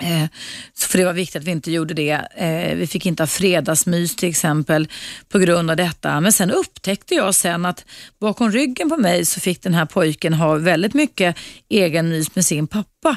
Eh, 0.00 0.28
för 0.76 0.98
det 0.98 1.04
var 1.04 1.12
viktigt 1.12 1.36
att 1.36 1.46
vi 1.46 1.50
inte 1.50 1.70
gjorde 1.70 1.94
det. 1.94 2.26
Eh, 2.36 2.76
vi 2.76 2.86
fick 2.86 3.06
inte 3.06 3.22
ha 3.22 3.28
fredagsmys 3.28 4.16
till 4.16 4.28
exempel 4.28 4.88
på 5.28 5.38
grund 5.38 5.70
av 5.70 5.76
detta. 5.76 6.20
Men 6.20 6.32
sen 6.32 6.50
upptäckte 6.50 7.14
jag 7.14 7.34
sen 7.34 7.64
att 7.64 7.84
bakom 8.20 8.50
ryggen 8.50 8.88
på 8.88 8.96
mig 8.96 9.24
så 9.24 9.40
fick 9.40 9.62
den 9.62 9.74
här 9.74 9.86
pojken 9.86 10.34
ha 10.34 10.54
väldigt 10.54 10.94
mycket 10.94 11.36
egen 11.68 12.08
mys 12.08 12.34
med 12.34 12.44
sin 12.44 12.66
pappa 12.66 13.16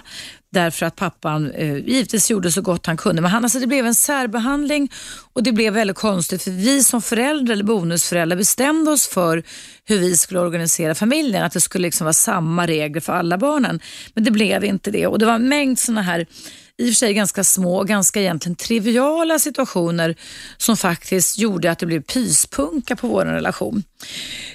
därför 0.52 0.86
att 0.86 0.96
pappan 0.96 1.52
eh, 1.52 1.78
givetvis 1.78 2.32
gjorde 2.32 2.52
så 2.52 2.62
gott 2.62 2.86
han 2.86 2.98
kunde. 2.98 3.22
Men 3.22 3.32
han, 3.32 3.44
alltså, 3.44 3.60
det 3.60 3.68
blev 3.68 3.86
en 3.86 3.96
särbehandling 3.96 4.92
och 5.34 5.44
det 5.44 5.52
blev 5.52 5.74
väldigt 5.74 5.98
konstigt 5.98 6.44
för 6.44 6.52
vi 6.52 6.84
som 6.84 7.02
föräldrar 7.02 7.54
eller 7.54 7.63
bonusföräldrar 7.63 8.38
bestämde 8.38 8.92
oss 8.92 9.08
för 9.08 9.44
hur 9.86 9.98
vi 10.00 10.18
skulle 10.18 10.40
organisera 10.40 10.96
familjen, 10.96 11.44
att 11.44 11.54
det 11.54 11.62
skulle 11.62 11.82
liksom 11.82 12.06
vara 12.06 12.13
samma 12.13 12.68
regler 12.68 13.02
för 13.02 13.13
alla 13.13 13.38
barnen. 13.38 13.80
Men 14.13 14.24
det 14.24 14.32
blev 14.32 14.63
inte 14.63 14.92
det 14.92 15.08
och 15.08 15.20
det 15.20 15.26
var 15.26 15.36
en 15.36 15.50
mängd 15.50 15.80
sådana 15.80 16.02
här 16.02 16.26
i 16.80 16.84
och 16.84 16.88
för 16.88 16.94
sig 16.96 17.13
ganska 17.13 17.44
små 17.44 17.78
och 17.78 17.88
ganska 17.88 18.22
egentligen 18.22 18.56
triviala 18.56 19.40
situationer 19.40 20.16
som 20.58 20.78
faktiskt 20.78 21.38
gjorde 21.38 21.72
att 21.72 21.80
det 21.80 21.86
blev 21.86 22.02
pyspunka 22.02 22.96
på 22.96 23.08
vår 23.08 23.26
relation. 23.26 23.84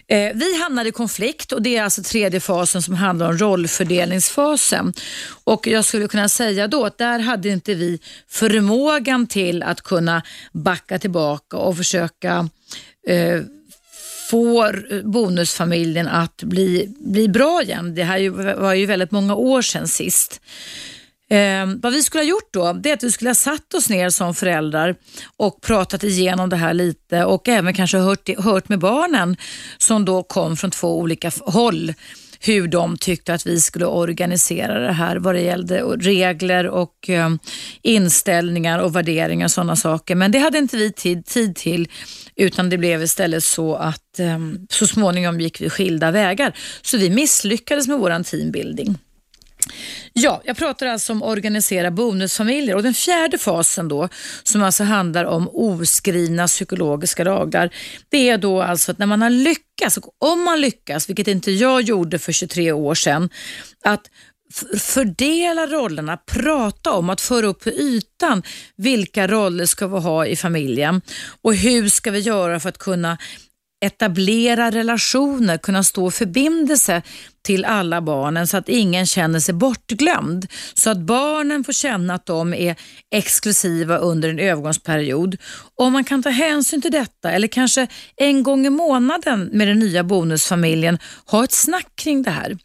Eh, 0.06 0.32
vi 0.34 0.62
hamnade 0.62 0.88
i 0.88 0.92
konflikt 0.92 1.52
och 1.52 1.62
det 1.62 1.76
är 1.76 1.82
alltså 1.82 2.02
tredje 2.02 2.40
fasen 2.40 2.82
som 2.82 2.94
handlar 2.94 3.28
om 3.28 3.38
rollfördelningsfasen. 3.38 4.92
Och 5.44 5.66
Jag 5.66 5.84
skulle 5.84 6.08
kunna 6.08 6.28
säga 6.28 6.68
då 6.68 6.84
att 6.84 6.98
där 6.98 7.18
hade 7.18 7.48
inte 7.48 7.74
vi 7.74 8.00
förmågan 8.28 9.26
till 9.26 9.62
att 9.62 9.80
kunna 9.80 10.22
backa 10.52 10.98
tillbaka 10.98 11.56
och 11.56 11.76
försöka 11.76 12.48
eh, 13.08 13.40
få 14.30 14.72
bonusfamiljen 15.04 16.08
att 16.08 16.42
bli, 16.42 16.94
bli 16.98 17.28
bra 17.28 17.62
igen. 17.62 17.94
Det 17.94 18.04
här 18.04 18.28
var 18.54 18.74
ju 18.74 18.86
väldigt 18.86 19.10
många 19.10 19.34
år 19.34 19.62
sedan 19.62 19.88
sist. 19.88 20.40
Eh, 21.32 21.66
vad 21.82 21.92
vi 21.92 22.02
skulle 22.02 22.22
ha 22.22 22.28
gjort 22.28 22.52
då, 22.52 22.72
det 22.72 22.90
är 22.90 22.94
att 22.94 23.02
vi 23.02 23.10
skulle 23.10 23.30
ha 23.30 23.34
satt 23.34 23.74
oss 23.74 23.88
ner 23.88 24.10
som 24.10 24.34
föräldrar 24.34 24.96
och 25.36 25.60
pratat 25.60 26.04
igenom 26.04 26.48
det 26.48 26.56
här 26.56 26.74
lite 26.74 27.24
och 27.24 27.48
även 27.48 27.74
kanske 27.74 27.98
hört, 27.98 28.28
hört 28.38 28.68
med 28.68 28.78
barnen 28.78 29.36
som 29.78 30.04
då 30.04 30.22
kom 30.22 30.56
från 30.56 30.70
två 30.70 30.98
olika 30.98 31.32
håll 31.40 31.94
hur 32.40 32.68
de 32.68 32.96
tyckte 32.96 33.34
att 33.34 33.46
vi 33.46 33.60
skulle 33.60 33.86
organisera 33.86 34.78
det 34.78 34.92
här 34.92 35.16
vad 35.16 35.34
det 35.34 35.40
gällde 35.40 35.82
regler 35.82 36.66
och 36.66 37.10
eh, 37.10 37.30
inställningar 37.82 38.78
och 38.78 38.96
värderingar 38.96 39.46
och 39.46 39.50
sådana 39.50 39.76
saker. 39.76 40.14
Men 40.14 40.32
det 40.32 40.38
hade 40.38 40.58
inte 40.58 40.76
vi 40.76 40.92
tid, 40.92 41.26
tid 41.26 41.56
till 41.56 41.88
utan 42.36 42.70
det 42.70 42.78
blev 42.78 43.02
istället 43.02 43.44
så 43.44 43.74
att 43.74 44.18
eh, 44.18 44.38
så 44.70 44.86
småningom 44.86 45.40
gick 45.40 45.60
vi 45.60 45.70
skilda 45.70 46.10
vägar. 46.10 46.56
Så 46.82 46.96
vi 46.96 47.10
misslyckades 47.10 47.88
med 47.88 47.98
vår 47.98 48.22
teambuilding. 48.22 48.98
Ja, 50.12 50.42
jag 50.44 50.56
pratar 50.56 50.86
alltså 50.86 51.12
om 51.12 51.22
organisera 51.22 51.90
bonusfamiljer 51.90 52.76
och 52.76 52.82
den 52.82 52.94
fjärde 52.94 53.38
fasen 53.38 53.88
då 53.88 54.08
som 54.42 54.62
alltså 54.62 54.84
handlar 54.84 55.24
om 55.24 55.48
oskrivna 55.52 56.46
psykologiska 56.46 57.24
lagar. 57.24 57.74
Det 58.08 58.28
är 58.28 58.38
då 58.38 58.62
alltså 58.62 58.92
att 58.92 58.98
när 58.98 59.06
man 59.06 59.22
har 59.22 59.30
lyckats, 59.30 59.98
om 60.18 60.44
man 60.44 60.60
lyckas, 60.60 61.08
vilket 61.08 61.28
inte 61.28 61.50
jag 61.50 61.82
gjorde 61.82 62.18
för 62.18 62.32
23 62.32 62.72
år 62.72 62.94
sedan, 62.94 63.30
att 63.84 64.02
fördela 64.78 65.66
rollerna, 65.66 66.16
prata 66.16 66.92
om 66.92 67.10
att 67.10 67.20
föra 67.20 67.46
upp 67.46 67.64
på 67.64 67.70
ytan 67.70 68.42
vilka 68.76 69.26
roller 69.26 69.66
ska 69.66 69.86
vi 69.86 69.98
ha 69.98 70.26
i 70.26 70.36
familjen 70.36 71.00
och 71.42 71.54
hur 71.54 71.88
ska 71.88 72.10
vi 72.10 72.18
göra 72.18 72.60
för 72.60 72.68
att 72.68 72.78
kunna 72.78 73.18
etablera 73.82 74.70
relationer, 74.70 75.58
kunna 75.58 75.84
stå 75.84 76.10
förbindelse 76.10 77.02
till 77.42 77.64
alla 77.64 78.02
barnen 78.02 78.46
så 78.46 78.56
att 78.56 78.68
ingen 78.68 79.06
känner 79.06 79.40
sig 79.40 79.54
bortglömd. 79.54 80.46
Så 80.74 80.90
att 80.90 80.98
barnen 80.98 81.64
får 81.64 81.72
känna 81.72 82.14
att 82.14 82.26
de 82.26 82.54
är 82.54 82.76
exklusiva 83.14 83.96
under 83.96 84.28
en 84.28 84.38
övergångsperiod. 84.38 85.36
Om 85.74 85.92
man 85.92 86.04
kan 86.04 86.22
ta 86.22 86.30
hänsyn 86.30 86.82
till 86.82 86.92
detta 86.92 87.32
eller 87.32 87.48
kanske 87.48 87.86
en 88.16 88.42
gång 88.42 88.66
i 88.66 88.70
månaden 88.70 89.50
med 89.52 89.68
den 89.68 89.78
nya 89.78 90.04
bonusfamiljen 90.04 90.98
ha 91.26 91.44
ett 91.44 91.52
snack 91.52 91.88
kring 91.94 92.22
det 92.22 92.30
här 92.30 92.56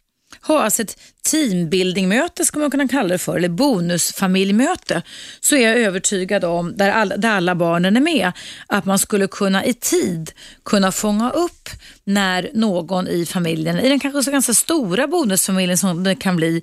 ha 0.48 0.62
alltså 0.62 0.82
ett 0.82 0.98
teambuildingmöte, 1.30 2.44
ska 2.44 2.58
man 2.58 2.70
kunna 2.70 2.88
kalla 2.88 3.08
det 3.08 3.18
för, 3.18 3.36
eller 3.36 3.48
bonusfamiljmöte, 3.48 5.02
så 5.40 5.56
är 5.56 5.68
jag 5.68 5.78
övertygad 5.78 6.44
om, 6.44 6.76
där 6.76 6.90
alla, 6.90 7.16
där 7.16 7.30
alla 7.30 7.54
barnen 7.54 7.96
är 7.96 8.00
med, 8.00 8.32
att 8.66 8.84
man 8.84 8.98
skulle 8.98 9.26
kunna 9.26 9.64
i 9.64 9.74
tid 9.74 10.32
kunna 10.64 10.92
fånga 10.92 11.30
upp 11.30 11.68
när 12.04 12.50
någon 12.54 13.08
i 13.08 13.26
familjen, 13.26 13.78
i 13.78 13.88
den 13.88 14.00
kanske 14.00 14.22
så 14.22 14.30
ganska 14.30 14.54
stora 14.54 15.06
bonusfamiljen 15.06 15.78
som 15.78 16.04
det 16.04 16.14
kan 16.14 16.36
bli, 16.36 16.62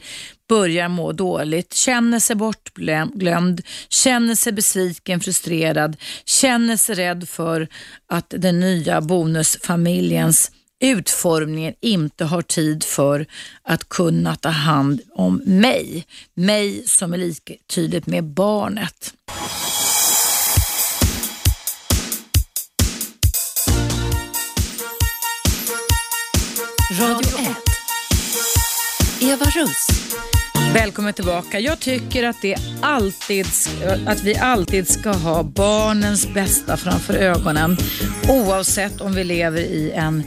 börjar 0.49 0.89
må 0.89 1.11
dåligt, 1.11 1.73
känner 1.73 2.19
sig 2.19 2.35
bortglömd, 2.35 3.61
känner 3.89 4.35
sig 4.35 4.53
besviken, 4.53 5.19
frustrerad, 5.19 5.97
känner 6.25 6.77
sig 6.77 6.95
rädd 6.95 7.29
för 7.29 7.67
att 8.07 8.33
den 8.37 8.59
nya 8.59 9.01
bonusfamiljens 9.01 10.51
utformningen 10.79 11.73
inte 11.81 12.25
har 12.25 12.41
tid 12.41 12.83
för 12.83 13.25
att 13.63 13.89
kunna 13.89 14.35
ta 14.35 14.49
hand 14.49 15.01
om 15.13 15.41
mig. 15.45 16.05
Mig 16.33 16.83
som 16.87 17.13
är 17.13 17.17
liktydigt 17.17 18.07
med 18.07 18.23
barnet. 18.23 19.13
Radio 26.99 27.39
1. 27.39 27.57
Eva 29.21 29.45
Russ. 29.45 29.87
Välkommen 30.73 31.13
tillbaka. 31.13 31.59
Jag 31.59 31.79
tycker 31.79 32.23
att, 32.23 32.41
det 32.41 32.55
alltid, 32.81 33.45
att 34.05 34.23
vi 34.23 34.35
alltid 34.35 34.87
ska 34.87 35.09
ha 35.09 35.43
barnens 35.43 36.33
bästa 36.33 36.77
framför 36.77 37.13
ögonen 37.13 37.77
oavsett 38.29 39.01
om 39.01 39.13
vi 39.13 39.23
lever 39.23 39.59
i 39.59 39.91
en 39.91 40.23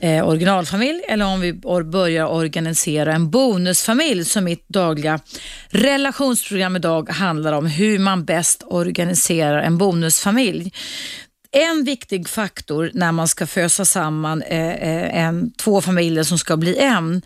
eh, 0.00 0.28
originalfamilj 0.28 1.02
eller 1.08 1.26
om 1.26 1.40
vi 1.40 1.52
börjar 1.84 2.26
organisera 2.26 3.12
en 3.12 3.30
bonusfamilj 3.30 4.24
som 4.24 4.44
mitt 4.44 4.68
dagliga 4.68 5.20
relationsprogram 5.68 6.76
idag 6.76 7.10
handlar 7.10 7.52
om 7.52 7.66
hur 7.66 7.98
man 7.98 8.24
bäst 8.24 8.62
organiserar 8.66 9.62
en 9.62 9.78
bonusfamilj. 9.78 10.72
En 11.52 11.84
viktig 11.84 12.28
faktor 12.28 12.90
när 12.94 13.12
man 13.12 13.28
ska 13.28 13.46
fösa 13.46 13.84
samman 13.84 14.42
eh, 14.42 14.70
eh, 14.70 15.24
en, 15.24 15.52
två 15.52 15.80
familjer 15.80 16.24
som 16.24 16.38
ska 16.38 16.56
bli 16.56 16.76
en, 16.78 17.22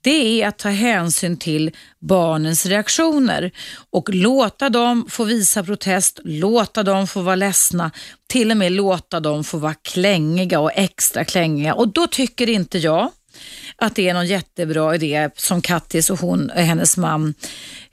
det 0.00 0.42
är 0.42 0.48
att 0.48 0.58
ta 0.58 0.68
hänsyn 0.68 1.36
till 1.36 1.70
barnens 2.00 2.66
reaktioner 2.66 3.50
och 3.90 4.14
låta 4.14 4.68
dem 4.68 5.06
få 5.08 5.24
visa 5.24 5.64
protest, 5.64 6.20
låta 6.24 6.82
dem 6.82 7.06
få 7.06 7.20
vara 7.20 7.34
ledsna, 7.34 7.90
till 8.28 8.50
och 8.50 8.56
med 8.56 8.72
låta 8.72 9.20
dem 9.20 9.44
få 9.44 9.58
vara 9.58 9.74
klängiga 9.74 10.60
och 10.60 10.72
extra 10.74 11.24
klängiga. 11.24 11.74
Och 11.74 11.88
då 11.88 12.06
tycker 12.06 12.48
inte 12.48 12.78
jag 12.78 13.10
att 13.76 13.94
det 13.94 14.08
är 14.08 14.14
någon 14.14 14.26
jättebra 14.26 14.94
idé 14.94 15.30
som 15.36 15.62
Kattis 15.62 16.10
och 16.10 16.20
hon 16.20 16.50
och 16.50 16.60
hennes 16.60 16.96
man, 16.96 17.34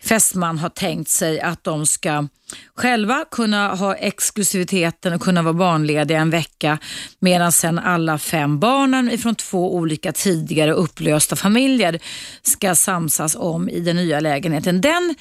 fästman 0.04 0.58
har 0.58 0.70
tänkt 0.70 1.10
sig 1.10 1.40
att 1.40 1.64
de 1.64 1.86
ska 1.86 2.28
själva 2.76 3.26
kunna 3.32 3.76
ha 3.76 3.96
exklusiviteten 3.96 5.14
och 5.14 5.22
kunna 5.22 5.42
vara 5.42 5.54
barnlediga 5.54 6.20
en 6.20 6.30
vecka 6.30 6.80
medan 7.20 7.52
sen 7.52 7.80
alla 7.80 8.18
fem 8.18 8.60
barnen 8.60 9.12
ifrån 9.12 9.36
två 9.36 9.76
olika 9.76 10.12
tidigare 10.12 10.74
upplösta 10.74 11.36
familjer 11.36 12.00
ska 12.42 12.76
samsas 12.76 13.36
om 13.36 13.70
i 13.70 13.80
den 13.80 13.96
nya 13.96 14.20
lägenheten. 14.20 14.82
Den 14.82 15.16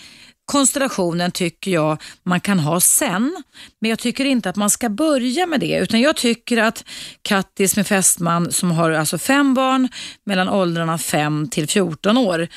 konstellationen 0.49 1.31
tycker 1.31 1.71
jag 1.71 2.03
man 2.23 2.41
kan 2.41 2.59
ha 2.59 2.81
sen. 2.81 3.43
Men 3.81 3.91
jag 3.91 3.99
tycker 3.99 4.25
inte 4.25 4.51
att 4.51 4.57
man 4.57 4.71
ska 4.71 4.89
börja 4.89 5.47
med 5.47 5.61
det 5.61 5.79
utan 5.79 6.01
jag 6.01 6.17
tycker 6.17 6.57
att 6.57 6.85
Kattis 7.23 7.77
med 7.77 7.87
fästman 7.87 8.53
som 8.53 8.71
har 8.71 8.91
alltså 8.91 9.19
fem 9.19 9.55
barn 9.55 9.89
mellan 10.27 10.49
åldrarna 10.49 10.99
5 10.99 11.49
till 11.51 11.69
14 11.69 12.17
år 12.17 12.49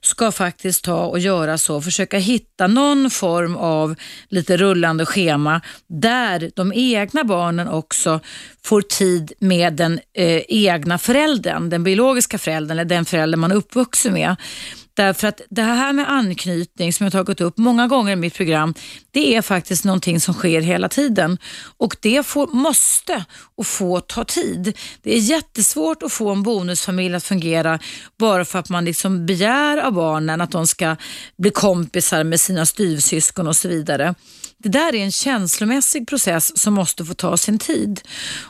ska 0.00 0.32
faktiskt 0.32 0.84
ta 0.84 1.06
och 1.06 1.18
göra 1.18 1.58
så, 1.58 1.82
försöka 1.82 2.18
hitta 2.18 2.66
någon 2.66 3.10
form 3.10 3.56
av 3.56 3.94
lite 4.28 4.56
rullande 4.56 5.06
schema 5.06 5.60
där 5.86 6.50
de 6.56 6.72
egna 6.72 7.24
barnen 7.24 7.68
också 7.68 8.20
får 8.64 8.82
tid 8.82 9.32
med 9.38 9.72
den 9.72 10.00
eh, 10.14 10.42
egna 10.48 10.98
föräldern, 10.98 11.70
den 11.70 11.84
biologiska 11.84 12.38
föräldern 12.38 12.70
eller 12.70 12.84
den 12.84 13.04
förälder 13.04 13.38
man 13.38 13.52
är 13.52 13.56
uppvuxen 13.56 14.12
med. 14.12 14.36
Därför 14.94 15.28
att 15.28 15.40
det 15.50 15.62
här 15.62 15.92
med 15.92 16.10
anknytning 16.10 16.92
som 16.92 17.04
jag 17.04 17.12
tagit 17.12 17.40
upp 17.40 17.58
många 17.58 17.86
gånger 17.86 18.12
i 18.12 18.16
mitt 18.16 18.34
program, 18.34 18.74
det 19.10 19.36
är 19.36 19.42
faktiskt 19.42 19.84
någonting 19.84 20.20
som 20.20 20.34
sker 20.34 20.60
hela 20.60 20.88
tiden 20.88 21.38
och 21.78 21.96
det 22.00 22.26
får, 22.26 22.46
måste 22.46 23.24
och 23.56 23.66
får 23.66 24.00
ta 24.00 24.24
tid. 24.24 24.78
Det 25.02 25.14
är 25.14 25.18
jättesvårt 25.18 26.02
att 26.02 26.12
få 26.12 26.30
en 26.30 26.42
bonusfamilj 26.42 27.14
att 27.14 27.24
fungera 27.24 27.78
bara 28.18 28.44
för 28.44 28.58
att 28.58 28.68
man 28.68 28.84
liksom 28.84 29.26
begär 29.26 29.76
av 29.76 29.92
barnen 29.92 30.40
att 30.40 30.50
de 30.50 30.66
ska 30.66 30.96
bli 31.38 31.50
kompisar 31.50 32.24
med 32.24 32.40
sina 32.40 32.66
styvsyskon 32.66 33.46
och 33.46 33.56
så 33.56 33.68
vidare. 33.68 34.14
Det 34.62 34.68
där 34.68 34.94
är 34.94 35.04
en 35.04 35.12
känslomässig 35.12 36.08
process 36.08 36.58
som 36.58 36.74
måste 36.74 37.04
få 37.04 37.14
ta 37.14 37.36
sin 37.36 37.58
tid. 37.58 38.00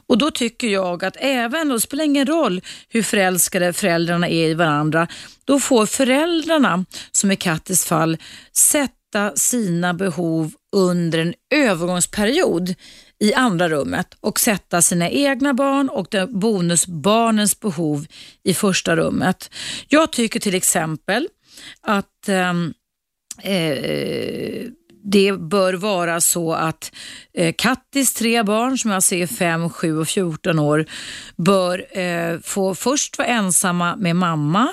Och 0.06 0.18
då 0.18 0.30
tycker 0.30 0.68
jag 0.68 1.04
att 1.04 1.16
även, 1.20 1.70
och 1.70 1.76
det 1.76 1.80
spelar 1.80 2.04
ingen 2.04 2.26
roll 2.26 2.62
hur 2.88 3.02
förälskade 3.02 3.72
föräldrarna 3.72 4.28
är 4.28 4.48
i 4.48 4.54
varandra, 4.54 5.08
då 5.44 5.60
får 5.60 5.86
föräldrarna, 5.86 6.84
som 7.12 7.30
i 7.30 7.36
Kattis 7.36 7.84
fall, 7.84 8.18
sätta 8.52 9.36
sina 9.36 9.94
behov 9.94 10.52
under 10.76 11.18
en 11.18 11.34
övergångsperiod 11.54 12.74
i 13.18 13.34
andra 13.34 13.68
rummet 13.68 14.16
och 14.20 14.40
sätta 14.40 14.82
sina 14.82 15.10
egna 15.10 15.54
barn 15.54 15.88
och 15.88 16.14
bonusbarnens 16.28 17.60
behov 17.60 18.06
i 18.42 18.54
första 18.54 18.96
rummet. 18.96 19.50
Jag 19.88 20.12
tycker 20.12 20.40
till 20.40 20.54
exempel 20.54 21.28
att 21.80 22.28
ehm, 22.28 22.74
eh, 23.42 24.66
det 25.04 25.32
bör 25.32 25.74
vara 25.74 26.20
så 26.20 26.52
att 26.52 26.92
eh, 27.34 27.54
Kattis 27.58 28.14
tre 28.14 28.42
barn, 28.42 28.78
som 28.78 28.90
jag 28.90 29.02
ser 29.02 29.26
5, 29.26 29.70
7 29.70 29.98
och 29.98 30.08
14 30.08 30.58
år, 30.58 30.86
bör 31.36 31.98
eh, 31.98 32.38
få 32.42 32.74
först 32.74 33.18
vara 33.18 33.28
ensamma 33.28 33.96
med 33.96 34.16
mamma 34.16 34.68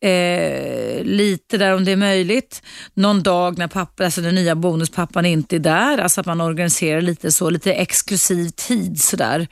Eh, 0.00 1.04
lite 1.04 1.58
där 1.58 1.74
om 1.74 1.84
det 1.84 1.92
är 1.92 1.96
möjligt. 1.96 2.62
Någon 2.94 3.22
dag 3.22 3.58
när 3.58 3.68
pappa, 3.68 4.04
alltså 4.04 4.20
den 4.20 4.34
nya 4.34 4.54
bonuspappan 4.54 5.26
inte 5.26 5.56
är 5.56 5.60
där, 5.60 5.98
alltså 5.98 6.20
att 6.20 6.26
man 6.26 6.40
organiserar 6.40 7.00
lite 7.00 7.32
så, 7.32 7.50
lite 7.50 7.74
exklusiv 7.74 8.48
tid 8.48 9.02
sådär. 9.02 9.48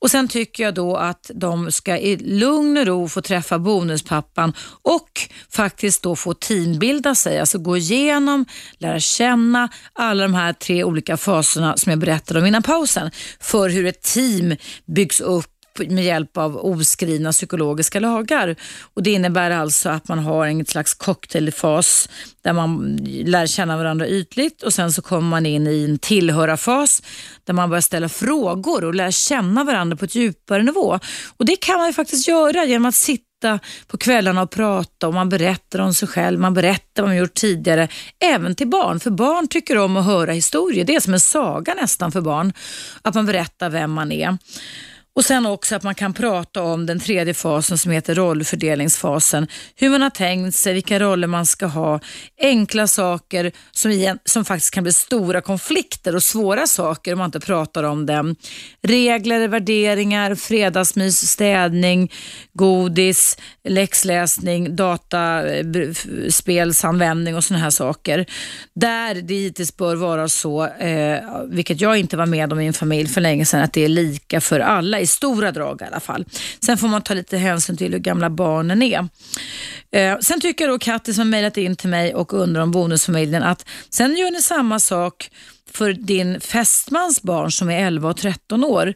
Och 0.00 0.10
Sen 0.10 0.28
tycker 0.28 0.62
jag 0.62 0.74
då 0.74 0.96
att 0.96 1.30
de 1.34 1.72
ska 1.72 1.96
i 1.96 2.16
lugn 2.16 2.76
och 2.76 2.86
ro 2.86 3.08
få 3.08 3.20
träffa 3.20 3.58
bonuspappan 3.58 4.52
och 4.82 5.10
faktiskt 5.50 6.02
då 6.02 6.16
få 6.16 6.34
teambilda 6.34 7.14
sig, 7.14 7.40
alltså 7.40 7.58
gå 7.58 7.76
igenom, 7.76 8.44
lära 8.78 9.00
känna 9.00 9.68
alla 9.92 10.22
de 10.22 10.34
här 10.34 10.52
tre 10.52 10.84
olika 10.84 11.16
faserna 11.16 11.76
som 11.76 11.90
jag 11.90 11.98
berättade 11.98 12.40
om 12.40 12.46
innan 12.46 12.62
pausen 12.62 13.10
för 13.40 13.68
hur 13.68 13.86
ett 13.86 14.02
team 14.02 14.56
byggs 14.86 15.20
upp 15.20 15.57
med 15.78 16.04
hjälp 16.04 16.36
av 16.36 16.56
oskrivna 16.56 17.32
psykologiska 17.32 18.00
lagar. 18.00 18.56
Och 18.94 19.02
Det 19.02 19.10
innebär 19.10 19.50
alltså 19.50 19.88
att 19.88 20.08
man 20.08 20.18
har 20.18 20.46
en 20.46 20.66
slags 20.66 20.94
cocktailfas 20.94 22.08
där 22.42 22.52
man 22.52 22.96
lär 23.06 23.46
känna 23.46 23.76
varandra 23.76 24.08
ytligt 24.08 24.62
och 24.62 24.74
sen 24.74 24.92
så 24.92 25.02
kommer 25.02 25.28
man 25.28 25.46
in 25.46 25.66
i 25.66 25.84
en 25.84 25.98
tillhörarfas 25.98 27.02
där 27.44 27.54
man 27.54 27.70
börjar 27.70 27.80
ställa 27.80 28.08
frågor 28.08 28.84
och 28.84 28.94
lär 28.94 29.10
känna 29.10 29.64
varandra 29.64 29.96
på 29.96 30.04
ett 30.04 30.14
djupare 30.14 30.62
nivå. 30.62 30.98
Och 31.36 31.46
Det 31.46 31.56
kan 31.56 31.78
man 31.78 31.86
ju 31.86 31.92
faktiskt 31.92 32.28
göra 32.28 32.64
genom 32.64 32.86
att 32.86 32.94
sitta 32.94 33.58
på 33.86 33.98
kvällarna 33.98 34.42
och 34.42 34.50
prata 34.50 35.08
och 35.08 35.14
man 35.14 35.28
berättar 35.28 35.78
om 35.78 35.94
sig 35.94 36.08
själv, 36.08 36.40
man 36.40 36.54
berättar 36.54 37.02
vad 37.02 37.08
man 37.08 37.16
gjort 37.16 37.34
tidigare, 37.34 37.88
även 38.24 38.54
till 38.54 38.68
barn. 38.68 39.00
För 39.00 39.10
barn 39.10 39.48
tycker 39.48 39.78
om 39.78 39.96
att 39.96 40.04
höra 40.04 40.32
historier. 40.32 40.84
Det 40.84 40.94
är 40.94 41.00
som 41.00 41.14
en 41.14 41.20
saga 41.20 41.74
nästan 41.74 42.12
för 42.12 42.20
barn, 42.20 42.52
att 43.02 43.14
man 43.14 43.26
berättar 43.26 43.70
vem 43.70 43.90
man 43.90 44.12
är. 44.12 44.38
Och 45.18 45.24
sen 45.24 45.46
också 45.46 45.76
att 45.76 45.82
man 45.82 45.94
kan 45.94 46.14
prata 46.14 46.62
om 46.62 46.86
den 46.86 47.00
tredje 47.00 47.34
fasen 47.34 47.78
som 47.78 47.92
heter 47.92 48.14
rollfördelningsfasen. 48.14 49.46
Hur 49.76 49.90
man 49.90 50.02
har 50.02 50.10
tänkt 50.10 50.56
sig, 50.56 50.74
vilka 50.74 50.98
roller 50.98 51.26
man 51.26 51.46
ska 51.46 51.66
ha. 51.66 52.00
Enkla 52.40 52.86
saker 52.86 53.52
som, 53.72 53.90
igen, 53.90 54.18
som 54.24 54.44
faktiskt 54.44 54.74
kan 54.74 54.82
bli 54.82 54.92
stora 54.92 55.40
konflikter 55.40 56.16
och 56.16 56.22
svåra 56.22 56.66
saker 56.66 57.12
om 57.12 57.18
man 57.18 57.24
inte 57.24 57.40
pratar 57.40 57.82
om 57.82 58.06
dem. 58.06 58.36
Regler, 58.82 59.48
värderingar, 59.48 60.34
fredagsmys, 60.34 61.30
städning, 61.30 62.12
godis, 62.52 63.36
läxläsning, 63.64 64.76
dataspelsanvändning 64.76 67.36
och 67.36 67.44
sådana 67.44 67.64
här 67.64 67.70
saker. 67.70 68.26
Där 68.74 69.14
det 69.14 69.34
hittills 69.34 69.76
bör 69.76 69.96
vara 69.96 70.28
så, 70.28 70.66
eh, 70.66 71.18
vilket 71.48 71.80
jag 71.80 71.98
inte 71.98 72.16
var 72.16 72.26
med 72.26 72.52
om 72.52 72.60
i 72.60 72.66
en 72.66 72.72
familj 72.72 73.08
för 73.08 73.20
länge 73.20 73.46
sedan, 73.46 73.62
att 73.62 73.72
det 73.72 73.84
är 73.84 73.88
lika 73.88 74.40
för 74.40 74.60
alla 74.60 75.00
stora 75.08 75.52
drag 75.52 75.82
i 75.82 75.84
alla 75.84 76.00
fall. 76.00 76.24
Sen 76.64 76.78
får 76.78 76.88
man 76.88 77.02
ta 77.02 77.14
lite 77.14 77.36
hänsyn 77.36 77.76
till 77.76 77.92
hur 77.92 77.98
gamla 77.98 78.30
barnen 78.30 78.82
är. 78.82 79.08
Eh, 79.92 80.18
sen 80.18 80.40
tycker 80.40 80.64
jag 80.64 80.74
då 80.74 80.78
Katti 80.78 81.14
som 81.14 81.30
mejlat 81.30 81.56
in 81.56 81.76
till 81.76 81.88
mig 81.88 82.14
och 82.14 82.32
undrar 82.32 82.62
om 82.62 82.70
bonusfamiljen 82.70 83.42
att 83.42 83.66
sen 83.90 84.16
gör 84.16 84.30
ni 84.30 84.42
samma 84.42 84.80
sak 84.80 85.30
för 85.72 85.92
din 85.92 86.40
fästmans 86.40 87.22
barn 87.22 87.52
som 87.52 87.70
är 87.70 87.86
11 87.86 88.08
och 88.08 88.16
13 88.16 88.64
år. 88.64 88.94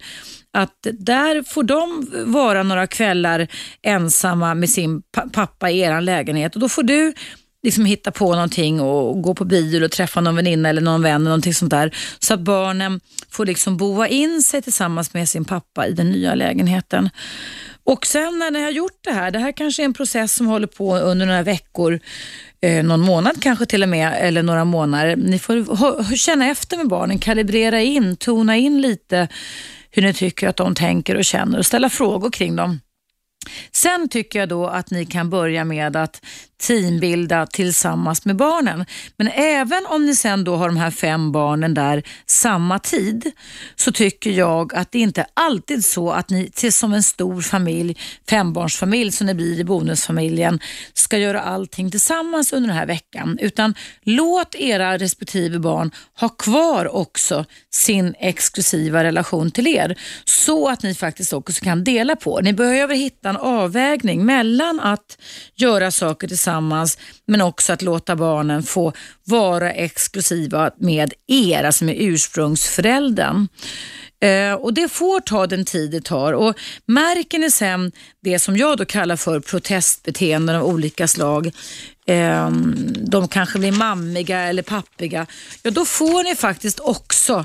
Att 0.53 0.87
där 0.93 1.43
får 1.43 1.63
de 1.63 2.09
vara 2.33 2.63
några 2.63 2.87
kvällar 2.87 3.49
ensamma 3.83 4.55
med 4.55 4.71
sin 4.71 5.03
pappa 5.33 5.71
i 5.71 5.81
er 5.81 6.01
lägenhet 6.01 6.55
och 6.55 6.61
då 6.61 6.69
får 6.69 6.83
du 6.83 7.15
liksom 7.63 7.85
hitta 7.85 8.11
på 8.11 8.33
någonting 8.33 8.81
och 8.81 9.23
gå 9.23 9.35
på 9.35 9.45
bio 9.45 9.85
och 9.85 9.91
träffa 9.91 10.21
någon 10.21 10.37
väninna 10.37 10.69
eller 10.69 10.81
någon 10.81 11.03
vän 11.03 11.15
eller 11.15 11.25
någonting 11.25 11.55
sånt 11.55 11.71
där. 11.71 11.97
Så 12.19 12.35
att 12.35 12.41
barnen 12.41 13.01
får 13.31 13.47
liksom 13.47 13.77
boa 13.77 14.09
in 14.09 14.43
sig 14.43 14.63
tillsammans 14.63 15.15
med 15.15 15.29
sin 15.29 15.45
pappa 15.45 15.87
i 15.87 15.93
den 15.93 16.11
nya 16.11 16.35
lägenheten. 16.35 17.11
Och 17.85 18.07
sen 18.07 18.39
när 18.39 18.51
ni 18.51 18.63
har 18.63 18.71
gjort 18.71 18.99
det 19.05 19.13
här, 19.13 19.31
det 19.31 19.39
här 19.39 19.53
kanske 19.53 19.83
är 19.83 19.85
en 19.85 19.95
process 19.95 20.35
som 20.35 20.47
håller 20.47 20.67
på 20.67 20.97
under 20.97 21.27
några 21.27 21.43
veckor, 21.43 22.01
eh, 22.61 22.85
någon 22.85 23.01
månad 23.01 23.43
kanske 23.43 23.67
till 23.67 23.83
och 23.83 23.89
med, 23.89 24.15
eller 24.21 24.43
några 24.43 24.65
månader. 24.65 25.17
Ni 25.17 25.39
får 25.39 26.17
känna 26.17 26.47
efter 26.47 26.77
med 26.77 26.89
barnen, 26.89 27.19
kalibrera 27.19 27.81
in, 27.81 28.17
tona 28.17 28.57
in 28.57 28.81
lite 28.81 29.29
hur 29.91 30.03
ni 30.03 30.15
tycker 30.15 30.49
att 30.49 30.57
de 30.57 30.75
tänker 30.75 31.15
och 31.15 31.25
känner 31.25 31.59
och 31.59 31.67
ställa 31.67 31.91
frågor 31.91 32.31
kring 32.31 32.57
dem. 32.57 32.81
Sen 33.73 34.09
tycker 34.09 34.39
jag 34.39 34.49
då 34.49 34.67
att 34.67 34.91
ni 34.91 35.07
kan 35.07 35.31
börja 35.31 35.65
med 35.65 35.97
att 35.97 36.21
teambilda 36.63 37.47
tillsammans 37.47 38.25
med 38.25 38.37
barnen. 38.37 38.85
Men 39.17 39.29
även 39.29 39.87
om 39.87 40.07
ni 40.07 40.17
sen 40.17 40.45
då 40.45 40.57
har 40.57 40.69
de 40.69 40.77
här 40.77 40.91
fem 40.91 41.33
barnen 41.33 41.75
där 41.75 42.03
samma 42.27 42.79
tid 42.79 43.31
så 43.77 43.93
tycker 43.93 44.31
jag 44.31 44.75
att 44.75 44.93
det 44.93 44.99
inte 44.99 45.27
alltid 45.35 45.79
är 45.79 45.83
så 45.83 46.11
att 46.11 46.31
ni 46.31 46.51
till 46.51 46.73
som 46.73 46.93
en 46.93 47.03
stor 47.03 47.41
familj, 47.41 47.99
fembarnsfamilj 48.29 49.13
som 49.13 49.27
ni 49.27 49.35
blir 49.35 49.61
i 49.61 49.65
bonusfamiljen, 49.65 50.61
ska 50.93 51.19
göra 51.19 51.41
allting 51.41 51.91
tillsammans 51.91 52.53
under 52.53 52.69
den 52.69 52.77
här 52.77 52.87
veckan. 52.87 53.39
Utan 53.41 53.75
låt 54.03 54.55
era 54.55 54.99
respektive 54.99 55.59
barn 55.59 55.91
ha 56.21 56.29
kvar 56.29 56.97
också 56.97 57.45
sin 57.71 58.15
exklusiva 58.19 59.05
relation 59.05 59.51
till 59.51 59.67
er 59.67 59.99
så 60.25 60.69
att 60.69 60.83
ni 60.83 60.95
faktiskt 60.95 61.33
också 61.33 61.65
kan 61.65 61.85
dela 61.85 62.17
på. 62.17 62.41
Ni 62.41 62.53
behöver 62.53 62.95
hitta 62.95 63.29
en 63.29 63.37
avvägning 63.37 64.25
mellan 64.25 64.81
att 64.81 65.19
göra 65.55 65.91
saker 65.91 66.29
tillsammans 66.29 66.52
tillsammans 66.53 66.99
men 67.27 67.41
också 67.41 67.73
att 67.73 67.83
låta 67.83 68.17
barnen 68.17 68.63
få 68.63 68.93
vara 69.25 69.73
exklusiva 69.73 70.71
med 70.79 71.15
er, 71.27 71.65
alltså 71.65 71.85
med 71.85 71.97
ursprungsföräldern. 71.99 73.49
Eh, 74.21 74.55
och 74.55 74.75
Det 74.75 74.89
får 74.89 75.21
ta 75.21 75.47
den 75.47 75.65
tid 75.65 75.91
det 75.91 76.05
tar. 76.05 76.33
Och 76.33 76.55
Märker 76.87 77.39
ni 77.39 77.51
sen 77.51 77.93
det 78.23 78.39
som 78.39 78.57
jag 78.57 78.79
då 78.79 78.85
kallar 78.85 79.17
för 79.17 79.41
protestbeteenden 79.41 80.57
av 80.57 80.65
olika 80.65 81.09
slag, 81.09 81.47
eh, 82.07 82.51
de 83.11 83.29
kanske 83.29 83.59
blir 83.59 83.73
mammiga 83.73 84.41
eller 84.41 84.63
pappiga, 84.63 85.27
ja 85.63 85.71
då 85.71 85.85
får 85.85 86.25
ni 86.25 86.37
faktiskt 86.37 86.81
också 86.81 87.45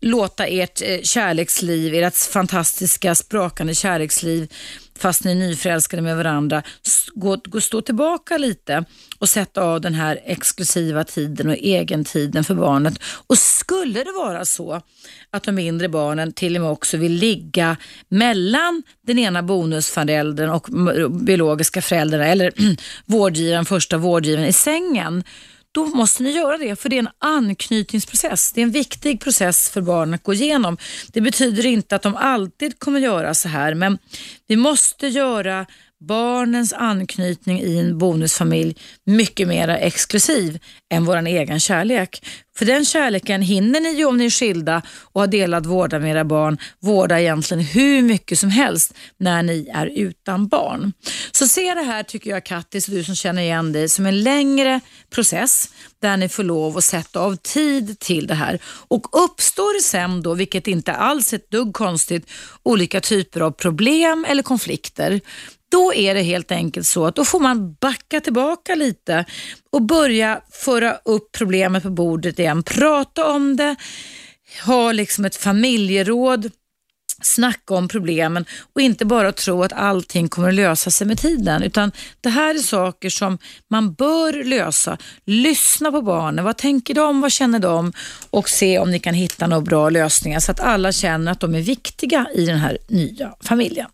låta 0.00 0.46
ert 0.46 0.82
eh, 0.82 1.02
kärleksliv, 1.02 1.94
ert 1.94 2.16
fantastiska 2.16 3.14
sprakande 3.14 3.74
kärleksliv 3.74 4.48
fast 5.02 5.24
ni 5.24 5.30
är 5.30 5.34
nyförälskade 5.34 6.02
med 6.02 6.16
varandra, 6.16 6.62
gå, 7.14 7.36
gå, 7.44 7.60
stå 7.60 7.82
tillbaka 7.82 8.38
lite 8.38 8.84
och 9.18 9.28
sätta 9.28 9.62
av 9.62 9.80
den 9.80 9.94
här 9.94 10.20
exklusiva 10.24 11.04
tiden 11.04 11.48
och 11.48 11.56
egentiden 11.56 12.44
för 12.44 12.54
barnet. 12.54 12.94
Och 13.26 13.38
skulle 13.38 14.04
det 14.04 14.12
vara 14.12 14.44
så 14.44 14.80
att 15.30 15.42
de 15.42 15.52
mindre 15.52 15.88
barnen 15.88 16.32
till 16.32 16.56
och 16.56 16.62
med 16.62 16.70
också 16.70 16.96
vill 16.96 17.12
ligga 17.12 17.76
mellan 18.08 18.82
den 19.06 19.18
ena 19.18 19.42
bonusföräldern 19.42 20.50
och 20.50 20.68
biologiska 21.10 21.82
föräldrarna 21.82 22.26
eller 22.26 22.52
vårdgivaren, 23.06 23.64
första 23.64 23.96
vårdgivaren 23.96 24.48
i 24.48 24.52
sängen, 24.52 25.24
då 25.72 25.86
måste 25.86 26.22
ni 26.22 26.30
göra 26.30 26.58
det 26.58 26.76
för 26.76 26.88
det 26.88 26.96
är 26.96 26.98
en 26.98 27.08
anknytningsprocess. 27.18 28.52
Det 28.52 28.60
är 28.60 28.62
en 28.62 28.70
viktig 28.70 29.20
process 29.20 29.70
för 29.70 29.80
barn 29.80 30.14
att 30.14 30.22
gå 30.22 30.34
igenom. 30.34 30.76
Det 31.12 31.20
betyder 31.20 31.66
inte 31.66 31.96
att 31.96 32.02
de 32.02 32.16
alltid 32.16 32.78
kommer 32.78 33.00
göra 33.00 33.34
så 33.34 33.48
här 33.48 33.74
men 33.74 33.98
vi 34.46 34.56
måste 34.56 35.06
göra 35.06 35.66
barnens 36.08 36.72
anknytning 36.72 37.60
i 37.60 37.78
en 37.78 37.98
bonusfamilj 37.98 38.76
mycket 39.04 39.48
mer 39.48 39.68
exklusiv 39.68 40.58
än 40.92 41.04
vår 41.04 41.26
egen 41.26 41.60
kärlek. 41.60 42.22
För 42.62 42.66
den 42.66 42.84
kärleken 42.84 43.42
hinner 43.42 43.80
ni 43.80 43.88
ju 43.88 44.04
om 44.04 44.16
ni 44.16 44.24
är 44.26 44.30
skilda 44.30 44.82
och 45.12 45.20
har 45.20 45.28
delad 45.28 45.66
vårdnad 45.66 46.02
med 46.02 46.10
era 46.10 46.24
barn, 46.24 46.58
vårda 46.80 47.20
egentligen 47.20 47.64
hur 47.64 48.02
mycket 48.02 48.38
som 48.38 48.50
helst 48.50 48.94
när 49.16 49.42
ni 49.42 49.68
är 49.74 49.86
utan 49.86 50.48
barn. 50.48 50.92
Så 51.32 51.48
se 51.48 51.74
det 51.74 51.82
här 51.82 52.02
tycker 52.02 52.30
jag 52.30 52.44
Kattis, 52.44 52.86
du 52.86 53.04
som 53.04 53.14
känner 53.14 53.42
igen 53.42 53.72
dig, 53.72 53.88
som 53.88 54.06
en 54.06 54.22
längre 54.22 54.80
process 55.10 55.68
där 56.02 56.16
ni 56.16 56.28
får 56.28 56.42
lov 56.42 56.78
att 56.78 56.84
sätta 56.84 57.20
av 57.20 57.36
tid 57.36 57.98
till 57.98 58.26
det 58.26 58.34
här. 58.34 58.58
Och 58.64 59.24
uppstår 59.24 59.74
det 59.74 59.82
sen 59.82 60.22
då, 60.22 60.34
vilket 60.34 60.68
inte 60.68 60.92
alls 60.92 61.32
är 61.32 61.36
ett 61.36 61.50
dugg 61.50 61.74
konstigt, 61.74 62.30
olika 62.62 63.00
typer 63.00 63.40
av 63.40 63.50
problem 63.50 64.26
eller 64.28 64.42
konflikter, 64.42 65.20
då 65.72 65.94
är 65.94 66.14
det 66.14 66.22
helt 66.22 66.52
enkelt 66.52 66.86
så 66.86 67.06
att 67.06 67.16
då 67.16 67.24
får 67.24 67.40
man 67.40 67.76
backa 67.80 68.20
tillbaka 68.20 68.74
lite 68.74 69.24
och 69.72 69.82
börja 69.82 70.40
föra 70.50 70.94
upp 70.94 71.32
problemet 71.32 71.82
på 71.82 71.90
bordet 71.90 72.38
igen. 72.38 72.62
Prata 72.62 73.30
om 73.30 73.56
det, 73.56 73.76
ha 74.66 74.92
liksom 74.92 75.24
ett 75.24 75.36
familjeråd, 75.36 76.50
snacka 77.22 77.74
om 77.74 77.88
problemen 77.88 78.44
och 78.74 78.80
inte 78.80 79.04
bara 79.04 79.32
tro 79.32 79.62
att 79.62 79.72
allting 79.72 80.28
kommer 80.28 80.48
att 80.48 80.54
lösa 80.54 80.90
sig 80.90 81.06
med 81.06 81.18
tiden. 81.18 81.62
Utan 81.62 81.92
det 82.20 82.28
här 82.28 82.54
är 82.54 82.58
saker 82.58 83.10
som 83.10 83.38
man 83.70 83.94
bör 83.94 84.44
lösa. 84.44 84.98
Lyssna 85.24 85.92
på 85.92 86.02
barnen. 86.02 86.44
Vad 86.44 86.56
tänker 86.56 86.94
de? 86.94 87.20
Vad 87.20 87.32
känner 87.32 87.58
de? 87.58 87.92
Och 88.30 88.48
se 88.48 88.78
om 88.78 88.90
ni 88.90 88.98
kan 88.98 89.14
hitta 89.14 89.46
några 89.46 89.60
bra 89.60 89.90
lösningar 89.90 90.40
så 90.40 90.52
att 90.52 90.60
alla 90.60 90.92
känner 90.92 91.32
att 91.32 91.40
de 91.40 91.54
är 91.54 91.62
viktiga 91.62 92.26
i 92.34 92.46
den 92.46 92.58
här 92.58 92.78
nya 92.88 93.34
familjen. 93.40 93.88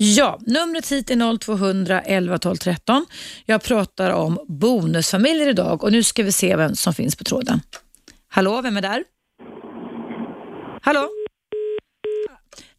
Ja, 0.00 0.38
numret 0.46 0.92
hit 0.92 1.10
är 1.10 1.38
0200 1.38 2.00
11 2.00 2.38
12 2.38 2.56
13. 2.56 3.06
Jag 3.44 3.62
pratar 3.62 4.10
om 4.10 4.38
bonusfamiljer 4.48 5.48
idag 5.48 5.84
och 5.84 5.92
nu 5.92 6.02
ska 6.02 6.22
vi 6.22 6.32
se 6.32 6.56
vem 6.56 6.74
som 6.74 6.94
finns 6.94 7.16
på 7.16 7.24
tråden. 7.24 7.60
Hallå, 8.28 8.62
vem 8.62 8.76
är 8.76 8.82
där? 8.82 9.04
Hallå? 10.82 11.08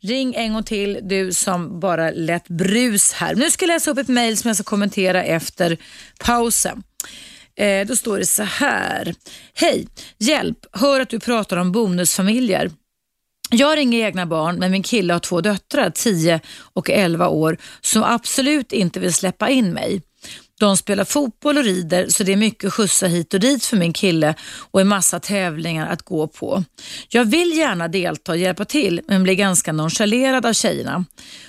Ring 0.01 0.36
en 0.36 0.53
gång 0.53 0.63
till 0.63 0.99
du 1.03 1.34
som 1.34 1.79
bara 1.79 2.12
lät 2.12 2.47
brus 2.47 3.13
här. 3.13 3.36
Nu 3.36 3.51
ska 3.51 3.65
jag 3.65 3.73
läsa 3.73 3.91
upp 3.91 3.97
ett 3.97 4.08
mejl 4.08 4.38
som 4.38 4.47
jag 4.47 4.55
ska 4.55 4.63
kommentera 4.63 5.23
efter 5.23 5.77
pausen. 6.19 6.84
Eh, 7.55 7.88
då 7.88 7.95
står 7.95 8.17
det 8.17 8.25
så 8.25 8.43
här. 8.43 9.15
Hej, 9.53 9.88
hjälp, 10.17 10.58
hör 10.71 10.99
att 10.99 11.10
du 11.10 11.19
pratar 11.19 11.58
om 11.58 11.71
bonusfamiljer. 11.71 12.71
Jag 13.51 13.67
har 13.67 13.77
inga 13.77 13.97
egna 13.97 14.25
barn 14.25 14.59
men 14.59 14.71
min 14.71 14.83
kille 14.83 15.13
har 15.13 15.19
två 15.19 15.41
döttrar, 15.41 15.89
10 15.89 16.39
och 16.73 16.89
11 16.89 17.27
år, 17.27 17.57
som 17.81 18.03
absolut 18.03 18.71
inte 18.71 18.99
vill 18.99 19.13
släppa 19.13 19.49
in 19.49 19.73
mig. 19.73 20.01
De 20.59 20.77
spelar 20.77 21.03
fotboll 21.03 21.57
och 21.57 21.63
rider 21.63 22.07
så 22.09 22.23
det 22.23 22.33
är 22.33 22.38
mycket 22.38 22.73
skjutsa 22.73 23.07
hit 23.07 23.33
och 23.33 23.39
dit 23.39 23.65
för 23.65 23.77
min 23.77 23.93
kille 23.93 24.35
och 24.71 24.81
en 24.81 24.88
massa 24.88 25.19
tävlingar 25.19 25.88
att 25.88 26.01
gå 26.01 26.27
på. 26.27 26.63
Jag 27.09 27.25
vill 27.25 27.57
gärna 27.57 27.88
delta 27.88 28.31
och 28.31 28.38
hjälpa 28.38 28.65
till 28.65 29.01
men 29.07 29.23
blir 29.23 29.33
ganska 29.33 29.71
nonchalerad 29.71 30.45
av 30.45 30.53
tjejerna. 30.53 31.05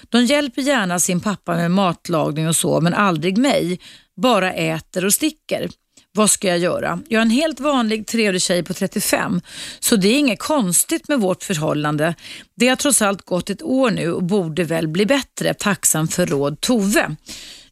De 0.08 0.24
hjälper 0.24 0.62
gärna 0.62 1.00
sin 1.00 1.20
pappa 1.20 1.56
med 1.56 1.70
matlagning 1.70 2.48
och 2.48 2.56
så 2.56 2.80
men 2.80 2.94
aldrig 2.94 3.38
mig. 3.38 3.80
Bara 4.16 4.52
äter 4.52 5.04
och 5.04 5.14
sticker. 5.14 5.70
Vad 6.12 6.30
ska 6.30 6.48
jag 6.48 6.58
göra? 6.58 7.00
Jag 7.08 7.18
är 7.18 7.22
en 7.22 7.30
helt 7.30 7.60
vanlig 7.60 8.06
trevlig 8.06 8.42
tjej 8.42 8.62
på 8.62 8.74
35 8.74 9.40
så 9.80 9.96
det 9.96 10.08
är 10.08 10.18
inget 10.18 10.38
konstigt 10.38 11.08
med 11.08 11.20
vårt 11.20 11.42
förhållande. 11.42 12.14
Det 12.56 12.68
har 12.68 12.76
trots 12.76 13.02
allt 13.02 13.22
gått 13.22 13.50
ett 13.50 13.62
år 13.62 13.90
nu 13.90 14.12
och 14.12 14.22
borde 14.22 14.64
väl 14.64 14.88
bli 14.88 15.06
bättre. 15.06 15.54
Tacksam 15.54 16.08
för 16.08 16.26
råd 16.26 16.60
Tove. 16.60 17.16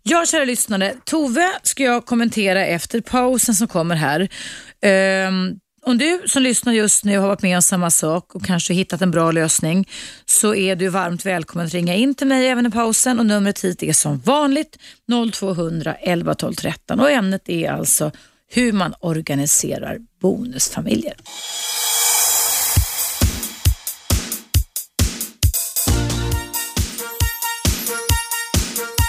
Ja, 0.02 0.26
kära 0.26 0.44
lyssnare. 0.44 0.94
Tove 1.04 1.52
ska 1.62 1.82
jag 1.82 2.06
kommentera 2.06 2.66
efter 2.66 3.00
pausen 3.00 3.54
som 3.54 3.68
kommer 3.68 3.94
här. 3.94 4.28
Um, 5.28 5.60
om 5.88 5.98
du 5.98 6.22
som 6.26 6.42
lyssnar 6.42 6.72
just 6.72 7.04
nu 7.04 7.18
har 7.18 7.28
varit 7.28 7.42
med 7.42 7.56
om 7.56 7.62
samma 7.62 7.90
sak 7.90 8.34
och 8.34 8.44
kanske 8.44 8.74
hittat 8.74 9.02
en 9.02 9.10
bra 9.10 9.32
lösning 9.32 9.88
så 10.26 10.54
är 10.54 10.76
du 10.76 10.88
varmt 10.88 11.26
välkommen 11.26 11.66
att 11.66 11.72
ringa 11.72 11.94
in 11.94 12.14
till 12.14 12.26
mig 12.26 12.48
även 12.48 12.66
i 12.66 12.70
pausen 12.70 13.18
och 13.18 13.26
numret 13.26 13.64
hit 13.64 13.82
är 13.82 13.92
som 13.92 14.18
vanligt 14.18 14.78
0200 15.32 15.94
11 15.94 16.34
12 16.34 16.54
13 16.54 17.00
och 17.00 17.10
ämnet 17.10 17.48
är 17.48 17.70
alltså 17.70 18.10
hur 18.50 18.72
man 18.72 18.94
organiserar 19.00 19.98
bonusfamiljer. 20.20 21.14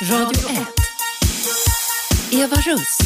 Radio 0.01 0.49
1. 0.49 0.67
Eva 2.31 2.55
Russ. 2.55 2.99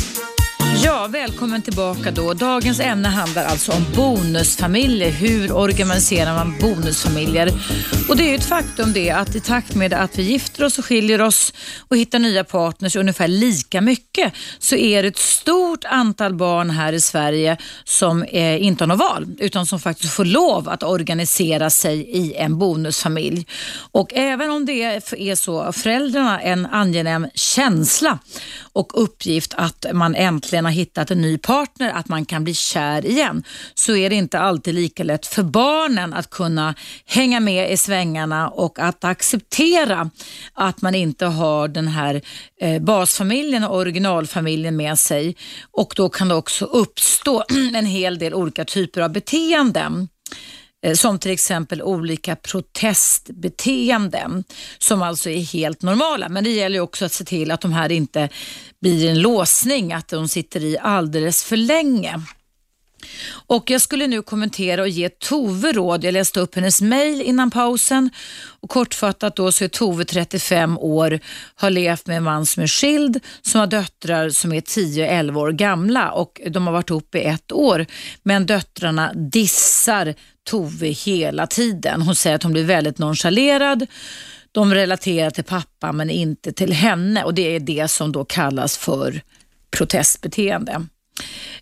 Ja, 0.86 1.08
välkommen 1.08 1.62
tillbaka 1.62 2.12
då. 2.12 2.34
Dagens 2.34 2.80
ämne 2.80 3.08
handlar 3.08 3.46
alltså 3.46 3.72
om 3.72 3.86
bonusfamiljer. 3.96 5.12
Hur 5.12 5.52
organiserar 5.52 6.34
man 6.34 6.58
bonusfamiljer? 6.62 7.50
Och 8.10 8.17
det 8.17 8.24
är 8.24 8.30
ju 8.30 8.36
ett 8.36 8.43
faktum 8.43 8.93
det 8.93 9.10
att 9.10 9.36
i 9.36 9.39
takt 9.39 9.76
med 9.76 9.93
att 9.93 10.19
vi 10.19 10.24
gifter 10.24 10.63
oss 10.63 10.80
och 10.80 10.86
skiljer 10.86 11.22
oss 11.22 11.54
och 11.88 11.98
hittar 11.98 12.19
nya 12.19 12.43
partners 12.43 12.96
ungefär 12.96 13.28
lika 13.28 13.82
mycket 13.82 14.34
så 14.60 14.76
är 14.76 15.04
det 15.04 15.08
ett 15.08 15.17
stort 15.17 15.86
antal 15.86 16.36
barn 16.36 16.69
här 16.69 16.93
i 16.93 17.02
Sverige 17.02 17.58
som 17.84 18.24
eh, 18.24 18.63
inte 18.63 18.84
har 18.84 18.88
något 18.88 19.00
val 19.00 19.28
utan 19.39 19.65
som 19.65 19.80
faktiskt 19.80 20.13
får 20.13 20.26
lov 20.26 20.69
att 20.69 20.84
organisera 20.84 21.69
sig 21.69 22.00
i 22.00 22.34
en 22.36 22.58
bonusfamilj. 22.58 23.48
Och 23.91 24.13
även 24.13 24.50
om 24.50 24.65
det 24.65 24.84
är 24.84 25.36
så 25.36 25.72
föräldrarna 25.72 26.41
en 26.41 26.65
angenäm 26.65 27.28
känsla 27.36 28.19
och 28.73 29.03
uppgift 29.03 29.53
att 29.57 29.86
man 29.93 30.15
äntligen 30.15 30.65
har 30.65 30.71
hittat 30.71 31.12
en 31.12 31.21
ny 31.21 31.38
partner, 31.38 31.89
att 31.89 32.07
man 32.07 32.25
kan 32.25 32.43
bli 32.43 32.53
kär 32.53 33.05
igen, 33.05 33.43
så 33.73 33.95
är 33.95 34.09
det 34.09 34.15
inte 34.15 34.39
alltid 34.39 34.75
lika 34.75 35.03
lätt 35.03 35.25
för 35.25 35.43
barnen 35.43 36.13
att 36.13 36.29
kunna 36.29 36.75
hänga 37.05 37.39
med 37.39 37.71
i 37.71 37.77
svängarna 37.77 38.49
och 38.49 38.79
att 38.79 39.03
acceptera 39.03 40.09
att 40.53 40.81
man 40.81 40.95
inte 40.95 41.25
har 41.25 41.67
den 41.67 41.88
här 41.88 42.21
eh, 42.62 42.81
basfamiljen 42.81 43.63
och 43.63 43.77
originalfamiljen 43.77 44.75
med 44.75 44.99
sig. 44.99 45.36
Och 45.71 45.93
då 45.95 46.09
kan 46.09 46.27
det 46.27 46.36
också 46.36 46.65
uppstå 46.65 47.43
en 47.73 47.86
hel 47.86 48.19
del 48.19 48.33
olika 48.33 48.65
typer 48.65 49.01
av 49.01 49.12
beteenden. 49.12 50.07
Eh, 50.84 50.93
som 50.93 51.19
till 51.19 51.32
exempel 51.32 51.82
olika 51.82 52.36
protestbeteenden 52.36 54.43
som 54.78 55.02
alltså 55.02 55.30
är 55.30 55.39
helt 55.39 55.82
normala. 55.82 56.30
Men 56.30 56.43
det 56.43 56.50
gäller 56.50 56.80
också 56.80 57.06
att 57.06 57.13
se 57.13 57.24
till 57.24 57.52
att 57.52 57.62
de 57.62 57.74
här 57.74 57.91
inte 57.91 58.30
blir 58.82 59.10
en 59.10 59.22
låsning, 59.22 59.93
att 59.93 60.08
de 60.08 60.28
sitter 60.28 60.63
i 60.63 60.78
alldeles 60.80 61.43
för 61.43 61.58
länge. 61.58 62.22
Och 63.48 63.69
Jag 63.69 63.82
skulle 63.82 64.08
nu 64.08 64.22
kommentera 64.22 64.82
och 64.82 64.89
ge 64.89 65.10
Tove 65.10 65.72
råd. 65.72 66.04
Jag 66.04 66.13
läste 66.13 66.39
upp 66.39 66.56
hennes 66.56 66.82
mail 66.82 67.22
innan 67.22 67.52
pausen. 67.52 68.10
Och 68.62 68.69
Kortfattat 68.69 69.36
då 69.36 69.52
så 69.52 69.63
är 69.63 69.67
Tove 69.67 70.06
35 70.06 70.78
år, 70.78 71.19
har 71.56 71.69
levt 71.69 72.08
med 72.08 72.17
en 72.17 72.24
man 72.24 72.46
som 72.46 72.63
är 72.63 72.67
skild, 72.67 73.19
som 73.41 73.60
har 73.60 73.67
döttrar 73.67 74.30
som 74.30 74.54
är 74.54 74.62
10-11 74.62 75.36
år 75.36 75.52
gamla 75.52 76.12
och 76.12 76.41
de 76.50 76.67
har 76.67 76.74
varit 76.74 76.89
ihop 76.89 77.15
i 77.15 77.19
ett 77.19 77.52
år. 77.52 77.86
Men 78.24 78.46
döttrarna 78.46 79.13
dissar 79.13 80.15
Tove 80.43 80.88
hela 80.88 81.47
tiden. 81.47 82.01
Hon 82.01 82.15
säger 82.15 82.36
att 82.36 82.43
hon 82.43 82.51
blir 82.51 82.63
väldigt 82.63 82.97
nonchalerad. 82.97 83.88
De 84.51 84.73
relaterar 84.73 85.29
till 85.29 85.43
pappa 85.43 85.91
men 85.91 86.10
inte 86.10 86.51
till 86.51 86.73
henne 86.73 87.23
och 87.23 87.34
det 87.34 87.56
är 87.56 87.60
det 87.60 87.88
som 87.88 88.12
då 88.12 88.25
kallas 88.25 88.77
för 88.77 89.21
protestbeteende. 89.71 90.86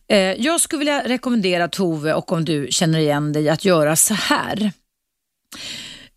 Eh, 0.07 0.17
jag 0.17 0.61
skulle 0.61 0.79
vilja 0.79 1.07
rekommendera 1.07 1.67
Tove 1.67 2.13
och 2.13 2.31
om 2.31 2.45
du 2.45 2.67
känner 2.71 2.99
igen 2.99 3.33
dig 3.33 3.49
att 3.49 3.65
göra 3.65 3.95
så 3.95 4.13
här. 4.13 4.71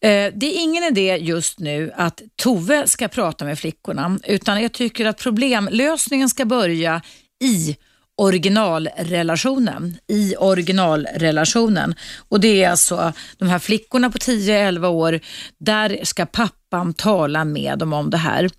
Eh, 0.00 0.32
det 0.34 0.46
är 0.46 0.62
ingen 0.62 0.84
idé 0.84 1.16
just 1.16 1.58
nu 1.58 1.92
att 1.96 2.22
Tove 2.36 2.88
ska 2.88 3.08
prata 3.08 3.44
med 3.44 3.58
flickorna 3.58 4.18
utan 4.24 4.62
jag 4.62 4.72
tycker 4.72 5.06
att 5.06 5.18
problemlösningen 5.18 6.28
ska 6.28 6.44
börja 6.44 7.02
i 7.44 7.76
originalrelationen. 8.16 9.96
I 10.08 10.34
originalrelationen. 10.38 11.94
Och 12.28 12.40
Det 12.40 12.64
är 12.64 12.70
alltså 12.70 13.12
de 13.38 13.48
här 13.48 13.58
flickorna 13.58 14.10
på 14.10 14.18
10-11 14.18 14.86
år, 14.86 15.20
där 15.60 16.00
ska 16.02 16.26
pappan 16.26 16.94
tala 16.94 17.44
med 17.44 17.78
dem 17.78 17.92
om 17.92 18.10
det 18.10 18.16
här. 18.16 18.50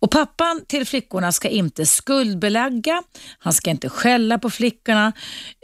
Och 0.00 0.10
Pappan 0.10 0.64
till 0.68 0.86
flickorna 0.86 1.32
ska 1.32 1.48
inte 1.48 1.86
skuldbelägga, 1.86 3.02
han 3.38 3.52
ska 3.52 3.70
inte 3.70 3.88
skälla 3.88 4.38
på 4.38 4.50
flickorna, 4.50 5.12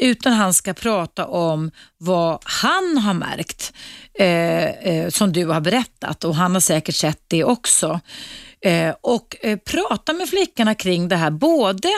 utan 0.03 0.33
han 0.33 0.55
ska 0.55 0.75
prata 0.75 1.27
om 1.27 1.71
vad 1.99 2.39
han 2.45 2.99
har 2.99 3.15
märkt, 3.15 3.73
eh, 4.19 4.65
eh, 4.65 5.09
som 5.09 5.33
du 5.33 5.47
har 5.47 5.61
berättat 5.61 6.25
och 6.25 6.35
han 6.35 6.53
har 6.53 6.61
säkert 6.61 6.95
sett 6.95 7.25
det 7.29 7.45
också. 7.45 8.01
Eh, 8.65 8.95
och 9.01 9.37
eh, 9.41 9.59
prata 9.59 10.13
med 10.13 10.29
flickorna 10.29 10.75
kring 10.75 11.09
det 11.09 11.17
här, 11.17 11.31
både 11.31 11.89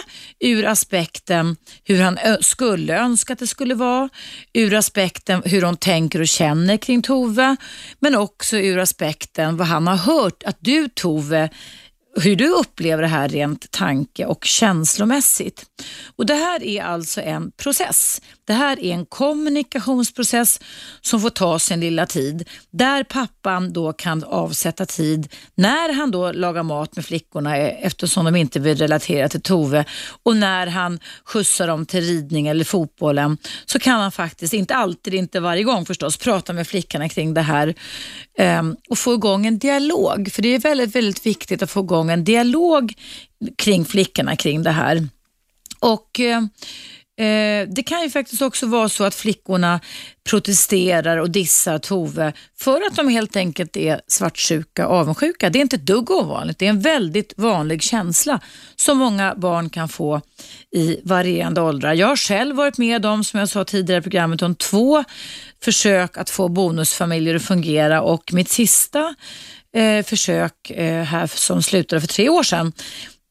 ur 0.40 0.66
aspekten 0.66 1.56
hur 1.84 2.02
han 2.02 2.18
skulle 2.40 2.98
önska 2.98 3.32
att 3.32 3.38
det 3.38 3.46
skulle 3.46 3.74
vara, 3.74 4.08
ur 4.52 4.74
aspekten 4.74 5.42
hur 5.44 5.62
hon 5.62 5.76
tänker 5.76 6.20
och 6.20 6.28
känner 6.28 6.76
kring 6.76 7.02
Tove, 7.02 7.56
men 8.00 8.14
också 8.14 8.56
ur 8.56 8.78
aspekten 8.78 9.56
vad 9.56 9.66
han 9.66 9.86
har 9.86 9.96
hört 9.96 10.42
att 10.42 10.56
du 10.60 10.88
Tove 10.88 11.48
hur 12.20 12.36
du 12.36 12.48
upplever 12.48 13.02
det 13.02 13.08
här 13.08 13.28
rent 13.28 13.70
tanke 13.70 14.26
och 14.26 14.44
känslomässigt. 14.44 15.64
Och 16.16 16.26
Det 16.26 16.34
här 16.34 16.62
är 16.62 16.82
alltså 16.82 17.20
en 17.20 17.50
process. 17.50 18.20
Det 18.44 18.52
här 18.52 18.80
är 18.80 18.92
en 18.94 19.06
kommunikationsprocess 19.06 20.60
som 21.00 21.20
får 21.20 21.30
ta 21.30 21.58
sin 21.58 21.80
lilla 21.80 22.06
tid. 22.06 22.48
Där 22.70 23.04
pappan 23.04 23.72
då 23.72 23.92
kan 23.92 24.24
avsätta 24.24 24.86
tid 24.86 25.32
när 25.54 25.92
han 25.92 26.10
då 26.10 26.32
lagar 26.32 26.62
mat 26.62 26.96
med 26.96 27.04
flickorna 27.04 27.56
eh, 27.56 27.86
eftersom 27.86 28.24
de 28.24 28.36
inte 28.36 28.60
vill 28.60 28.78
relatera 28.78 29.28
till 29.28 29.42
Tove 29.42 29.84
och 30.22 30.36
när 30.36 30.66
han 30.66 30.98
skjutsar 31.24 31.66
dem 31.66 31.86
till 31.86 32.00
ridning 32.00 32.46
eller 32.46 32.64
fotbollen 32.64 33.38
så 33.66 33.78
kan 33.78 34.00
han 34.00 34.12
faktiskt, 34.12 34.54
inte 34.54 34.74
alltid, 34.74 35.14
inte 35.14 35.40
varje 35.40 35.62
gång 35.62 35.86
förstås, 35.86 36.16
prata 36.16 36.52
med 36.52 36.66
flickorna 36.66 37.08
kring 37.08 37.34
det 37.34 37.40
här 37.40 37.74
ehm, 38.38 38.76
och 38.88 38.98
få 38.98 39.14
igång 39.14 39.46
en 39.46 39.58
dialog. 39.58 40.32
För 40.32 40.42
det 40.42 40.48
är 40.48 40.58
väldigt, 40.58 40.94
väldigt 40.94 41.26
viktigt 41.26 41.62
att 41.62 41.70
få 41.70 41.80
igång 41.80 42.10
en 42.10 42.24
dialog 42.24 42.94
kring 43.56 43.84
flickorna 43.84 44.36
kring 44.36 44.62
det 44.62 44.70
här. 44.70 45.08
Och 45.82 46.20
eh, 46.20 46.38
eh, 47.26 47.68
det 47.68 47.82
kan 47.82 48.02
ju 48.02 48.10
faktiskt 48.10 48.42
också 48.42 48.66
vara 48.66 48.88
så 48.88 49.04
att 49.04 49.14
flickorna 49.14 49.80
protesterar 50.30 51.16
och 51.16 51.30
dissar 51.30 51.78
Tove 51.78 52.32
för 52.58 52.86
att 52.86 52.96
de 52.96 53.08
helt 53.08 53.36
enkelt 53.36 53.76
är 53.76 54.00
svartsjuka 54.06 54.88
och 54.88 54.96
avundsjuka. 54.96 55.50
Det 55.50 55.58
är 55.58 55.60
inte 55.60 55.76
ett 55.76 55.86
dugg 55.86 56.10
ovanligt. 56.10 56.58
Det 56.58 56.66
är 56.66 56.70
en 56.70 56.80
väldigt 56.80 57.34
vanlig 57.36 57.82
känsla 57.82 58.40
som 58.76 58.98
många 58.98 59.34
barn 59.34 59.70
kan 59.70 59.88
få 59.88 60.20
i 60.70 61.00
varierande 61.04 61.60
åldrar. 61.60 61.94
Jag 61.94 62.06
har 62.06 62.16
själv 62.16 62.56
varit 62.56 62.78
med 62.78 63.06
om, 63.06 63.24
som 63.24 63.40
jag 63.40 63.48
sa 63.48 63.64
tidigare 63.64 64.00
i 64.00 64.02
programmet, 64.02 64.42
om 64.42 64.54
två 64.54 65.04
försök 65.64 66.16
att 66.16 66.30
få 66.30 66.48
bonusfamiljer 66.48 67.34
att 67.34 67.42
fungera 67.42 68.02
och 68.02 68.32
mitt 68.32 68.48
sista 68.48 69.14
eh, 69.76 70.04
försök 70.04 70.70
eh, 70.70 71.04
här 71.04 71.26
som 71.26 71.62
slutade 71.62 72.00
för 72.00 72.08
tre 72.08 72.28
år 72.28 72.42
sedan 72.42 72.72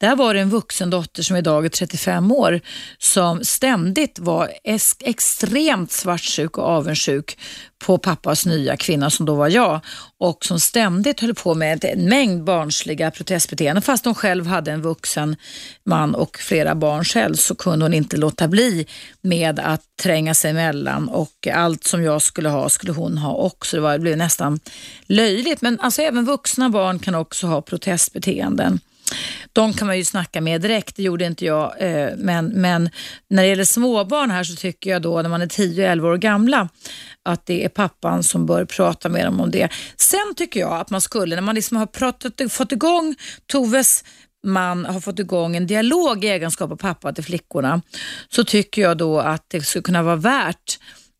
där 0.01 0.15
var 0.15 0.33
det 0.33 0.39
en 0.39 0.49
vuxen 0.49 0.89
dotter 0.89 1.23
som 1.23 1.35
idag 1.35 1.65
är 1.65 1.69
35 1.69 2.31
år 2.31 2.61
som 2.97 3.43
ständigt 3.43 4.19
var 4.19 4.51
extremt 4.99 5.91
svartsjuk 5.91 6.57
och 6.57 6.63
avundsjuk 6.63 7.37
på 7.85 7.97
pappas 7.97 8.45
nya 8.45 8.77
kvinna 8.77 9.09
som 9.09 9.25
då 9.25 9.35
var 9.35 9.49
jag 9.49 9.79
och 10.17 10.45
som 10.45 10.59
ständigt 10.59 11.19
höll 11.19 11.33
på 11.33 11.53
med 11.53 11.85
en 11.85 12.09
mängd 12.09 12.43
barnsliga 12.43 13.11
protestbeteenden. 13.11 13.81
Fast 13.81 14.05
hon 14.05 14.15
själv 14.15 14.47
hade 14.47 14.71
en 14.71 14.81
vuxen 14.81 15.35
man 15.83 16.15
och 16.15 16.37
flera 16.37 16.75
barn 16.75 17.03
själv 17.03 17.35
så 17.35 17.55
kunde 17.55 17.85
hon 17.85 17.93
inte 17.93 18.17
låta 18.17 18.47
bli 18.47 18.87
med 19.21 19.59
att 19.59 19.81
tränga 20.01 20.33
sig 20.33 20.51
emellan 20.51 21.09
och 21.09 21.47
allt 21.53 21.83
som 21.83 22.03
jag 22.03 22.21
skulle 22.21 22.49
ha 22.49 22.69
skulle 22.69 22.93
hon 22.93 23.17
ha 23.17 23.33
också. 23.33 23.77
Det, 23.77 23.81
var, 23.81 23.93
det 23.93 23.99
blev 23.99 24.17
nästan 24.17 24.59
löjligt. 25.05 25.61
Men 25.61 25.79
alltså 25.79 26.01
även 26.01 26.25
vuxna 26.25 26.69
barn 26.69 26.99
kan 26.99 27.15
också 27.15 27.47
ha 27.47 27.61
protestbeteenden. 27.61 28.79
De 29.53 29.73
kan 29.73 29.87
man 29.87 29.97
ju 29.97 30.03
snacka 30.03 30.41
med 30.41 30.61
direkt, 30.61 30.95
det 30.95 31.03
gjorde 31.03 31.25
inte 31.25 31.45
jag. 31.45 31.73
Eh, 31.79 32.09
men, 32.17 32.47
men 32.47 32.89
när 33.29 33.43
det 33.43 33.49
gäller 33.49 33.63
småbarn 33.63 34.31
här 34.31 34.43
så 34.43 34.55
tycker 34.55 34.89
jag 34.89 35.01
då 35.01 35.21
när 35.21 35.29
man 35.29 35.41
är 35.41 35.47
10-11 35.47 36.05
år 36.05 36.17
gamla 36.17 36.69
att 37.23 37.45
det 37.45 37.65
är 37.65 37.69
pappan 37.69 38.23
som 38.23 38.45
bör 38.45 38.65
prata 38.65 39.09
med 39.09 39.25
dem 39.25 39.41
om 39.41 39.51
det. 39.51 39.69
Sen 39.97 40.33
tycker 40.35 40.59
jag 40.59 40.73
att 40.73 40.89
man 40.89 41.01
skulle, 41.01 41.35
när 41.35 41.41
man 41.41 41.55
liksom 41.55 41.77
har 41.77 41.85
pratat, 41.85 42.41
fått 42.49 42.71
igång 42.71 43.15
Toves 43.45 44.03
man 44.43 44.85
har 44.85 44.99
fått 44.99 45.19
igång 45.19 45.55
en 45.55 45.67
dialog 45.67 46.25
i 46.25 46.27
egenskap 46.27 46.71
av 46.71 46.75
pappa 46.75 47.13
till 47.13 47.23
flickorna 47.23 47.81
så 48.29 48.43
tycker 48.43 48.81
jag 48.81 48.97
då 48.97 49.19
att 49.19 49.45
det 49.47 49.61
skulle 49.61 49.83
kunna 49.83 50.03
vara 50.03 50.15
värt 50.15 50.79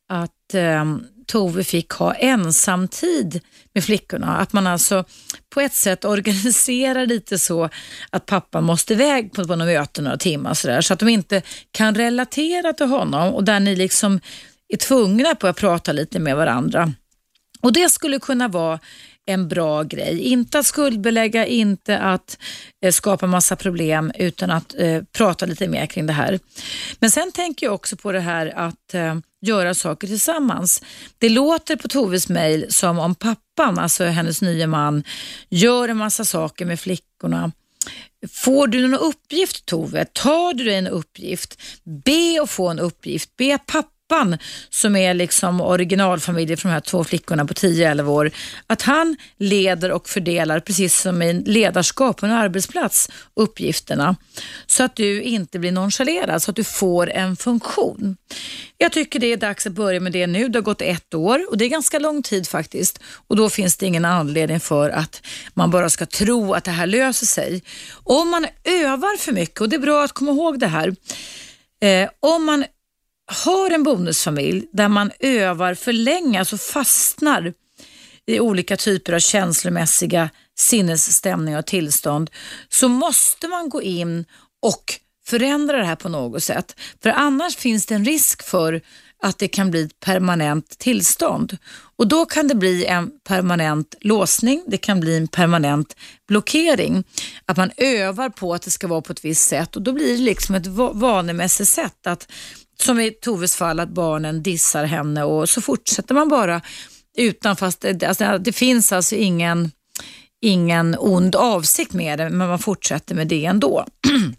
att 0.10 0.54
eh, 0.54 0.86
Tove 1.32 1.64
fick 1.64 1.92
ha 1.92 2.14
ensamtid 2.14 3.40
med 3.74 3.84
flickorna. 3.84 4.38
Att 4.38 4.54
man 4.54 4.68
alltså 4.68 5.04
på 5.50 5.62
ett 5.62 5.74
sätt 5.74 6.06
organiserar 6.06 7.06
lite 7.06 7.40
så 7.40 7.70
att 8.10 8.26
pappa 8.26 8.62
måste 8.62 8.94
iväg 8.94 9.34
på, 9.34 9.48
på 9.48 9.56
några 9.56 9.72
möten 9.72 10.04
några 10.04 10.18
timmar 10.18 10.54
så, 10.54 10.68
där, 10.68 10.82
så 10.82 10.94
att 10.94 11.00
de 11.00 11.10
inte 11.10 11.42
kan 11.72 11.96
relatera 11.96 12.74
till 12.74 12.86
honom 12.86 13.34
och 13.34 13.44
där 13.44 13.60
ni 13.60 13.76
liksom 13.76 14.20
är 14.74 14.78
tvungna 14.78 15.36
på 15.36 15.48
att 15.48 15.56
prata 15.56 15.92
lite 15.92 16.20
med 16.20 16.36
varandra. 16.36 16.94
Och 17.62 17.74
Det 17.74 17.90
skulle 17.90 18.20
kunna 18.20 18.48
vara 18.48 18.80
en 19.26 19.48
bra 19.48 19.84
grej. 19.84 20.20
Inte 20.20 20.60
att 20.60 20.66
skuldbelägga, 20.66 21.46
inte 21.46 22.00
att 22.00 22.38
eh, 22.86 22.92
skapa 22.92 23.28
massa 23.28 23.56
problem 23.56 24.12
utan 24.16 24.52
att 24.52 24.76
eh, 24.78 25.04
prata 25.12 25.46
lite 25.46 25.68
mer 25.68 25.86
kring 25.86 26.06
det 26.06 26.14
här. 26.14 26.40
Men 27.00 27.12
sen 27.12 27.32
tänker 27.32 27.66
jag 27.66 27.74
också 27.74 27.96
på 27.96 28.12
det 28.12 28.20
här 28.20 28.54
att 28.56 28.94
eh, 28.94 29.16
göra 29.42 29.74
saker 29.74 30.08
tillsammans. 30.08 30.82
Det 31.18 31.30
låter 31.30 31.76
på 31.76 31.88
Toves 31.88 32.30
mejl 32.30 32.66
som 32.70 33.00
om 33.00 33.16
pappan, 33.16 33.80
alltså 33.80 34.04
hennes 34.06 34.42
nya 34.42 34.68
man, 34.68 35.04
gör 35.50 35.90
en 35.90 35.98
massa 35.98 36.26
saker 36.26 36.66
med 36.66 36.80
flickorna. 36.80 37.52
Får 38.32 38.68
du 38.68 38.88
någon 38.88 39.00
uppgift 39.00 39.66
Tove? 39.66 40.06
Tar 40.06 40.54
du 40.54 40.64
dig 40.64 40.76
en 40.76 40.88
uppgift? 40.88 41.62
Be 42.06 42.42
att 42.42 42.50
få 42.50 42.70
en 42.70 42.80
uppgift. 42.80 43.38
Be 43.38 43.56
att 43.56 43.66
pappa 43.66 43.90
pappan 44.12 44.38
som 44.70 44.96
är 44.96 45.14
liksom 45.14 45.62
originalfamiljen 45.62 46.58
för 46.58 46.70
de 46.70 46.74
här 46.74 46.82
två 46.82 47.04
flickorna 47.04 47.46
på 47.46 47.54
10-11 47.54 48.08
år, 48.08 48.32
att 48.68 48.82
han 48.82 49.18
leder 49.38 49.92
och 49.92 50.10
fördelar 50.10 50.60
precis 50.60 51.02
som 51.02 51.22
i 51.22 51.34
ledarskap 51.34 52.18
på 52.18 52.26
en 52.26 52.32
arbetsplats 52.32 53.10
uppgifterna 53.36 54.16
så 54.66 54.84
att 54.84 54.96
du 54.96 55.22
inte 55.22 55.60
blir 55.60 55.72
nonchalerad, 55.72 56.42
så 56.44 56.52
att 56.52 56.56
du 56.56 56.64
får 56.64 57.10
en 57.12 57.36
funktion. 57.36 58.18
Jag 58.78 58.92
tycker 58.92 59.20
det 59.20 59.34
är 59.34 59.38
dags 59.38 59.68
att 59.68 59.74
börja 59.74 60.00
med 60.00 60.12
det 60.12 60.28
nu. 60.28 60.48
Det 60.48 60.60
har 60.60 60.64
gått 60.64 60.82
ett 60.82 61.14
år 61.14 61.46
och 61.50 61.58
det 61.58 61.66
är 61.66 61.70
ganska 61.70 62.00
lång 62.00 62.24
tid 62.24 62.48
faktiskt 62.48 63.00
och 63.28 63.36
då 63.36 63.50
finns 63.50 63.78
det 63.78 63.86
ingen 63.86 64.06
anledning 64.06 64.60
för 64.60 64.90
att 64.90 65.22
man 65.54 65.72
bara 65.72 65.90
ska 65.90 66.06
tro 66.06 66.54
att 66.54 66.64
det 66.64 66.72
här 66.72 66.88
löser 66.88 67.26
sig. 67.26 67.64
Om 68.04 68.30
man 68.30 68.46
övar 68.64 69.18
för 69.18 69.32
mycket, 69.32 69.62
och 69.62 69.70
det 69.70 69.76
är 69.76 69.80
bra 69.80 70.04
att 70.04 70.12
komma 70.12 70.32
ihåg 70.32 70.60
det 70.60 70.68
här, 70.68 70.96
eh, 71.82 72.10
om 72.20 72.46
man 72.46 72.66
har 73.32 73.72
en 73.72 73.84
bonusfamilj 73.84 74.68
där 74.74 74.88
man 74.88 75.12
övar 75.20 75.74
för 75.74 75.94
länge, 75.94 76.40
alltså 76.40 76.58
fastnar 76.58 77.54
i 78.26 78.40
olika 78.40 78.78
typer 78.78 79.14
av 79.14 79.20
känslomässiga 79.20 80.30
sinnesstämningar 80.60 81.60
och 81.60 81.66
tillstånd, 81.66 82.30
så 82.70 82.88
måste 82.88 83.48
man 83.48 83.70
gå 83.70 83.82
in 83.82 84.26
och 84.62 84.84
förändra 85.26 85.78
det 85.78 85.86
här 85.86 85.96
på 85.96 86.10
något 86.10 86.44
sätt. 86.44 86.80
För 87.04 87.10
annars 87.10 87.56
finns 87.56 87.86
det 87.86 87.96
en 87.96 88.06
risk 88.06 88.44
för 88.44 88.82
att 89.24 89.38
det 89.38 89.48
kan 89.48 89.72
bli 89.72 89.84
ett 89.84 90.00
permanent 90.00 90.78
tillstånd. 90.80 91.58
Och 91.96 92.08
Då 92.08 92.26
kan 92.26 92.48
det 92.48 92.56
bli 92.56 92.86
en 92.86 93.12
permanent 93.24 93.96
låsning, 94.02 94.64
det 94.68 94.78
kan 94.78 95.00
bli 95.00 95.18
en 95.18 95.28
permanent 95.28 95.96
blockering. 96.28 97.04
Att 97.46 97.58
man 97.58 97.72
övar 97.78 98.30
på 98.30 98.54
att 98.54 98.62
det 98.62 98.72
ska 98.72 98.88
vara 98.88 99.02
på 99.02 99.14
ett 99.14 99.26
visst 99.26 99.48
sätt 99.50 99.76
och 99.76 99.82
då 99.82 99.94
blir 99.94 100.18
det 100.18 100.24
liksom 100.24 100.56
ett 100.56 100.68
vanemässigt 100.94 101.70
sätt 101.70 102.08
att 102.08 102.32
som 102.84 103.00
i 103.00 103.12
Toves 103.12 103.56
fall 103.56 103.80
att 103.80 103.90
barnen 103.90 104.44
dissar 104.44 104.86
henne 104.86 105.24
och 105.24 105.50
så 105.50 105.62
fortsätter 105.62 106.14
man 106.14 106.30
bara 106.30 106.62
utan 107.18 107.56
fast 107.56 107.82
det, 107.82 108.04
alltså, 108.04 108.38
det 108.38 108.54
finns 108.54 108.92
alltså 108.92 109.16
ingen, 109.16 109.72
ingen 110.42 110.96
ond 111.00 111.36
avsikt 111.36 111.94
med 111.94 112.20
det 112.20 112.30
men 112.30 112.48
man 112.48 112.60
fortsätter 112.60 113.16
med 113.16 113.28
det 113.28 113.46
ändå. 113.46 113.86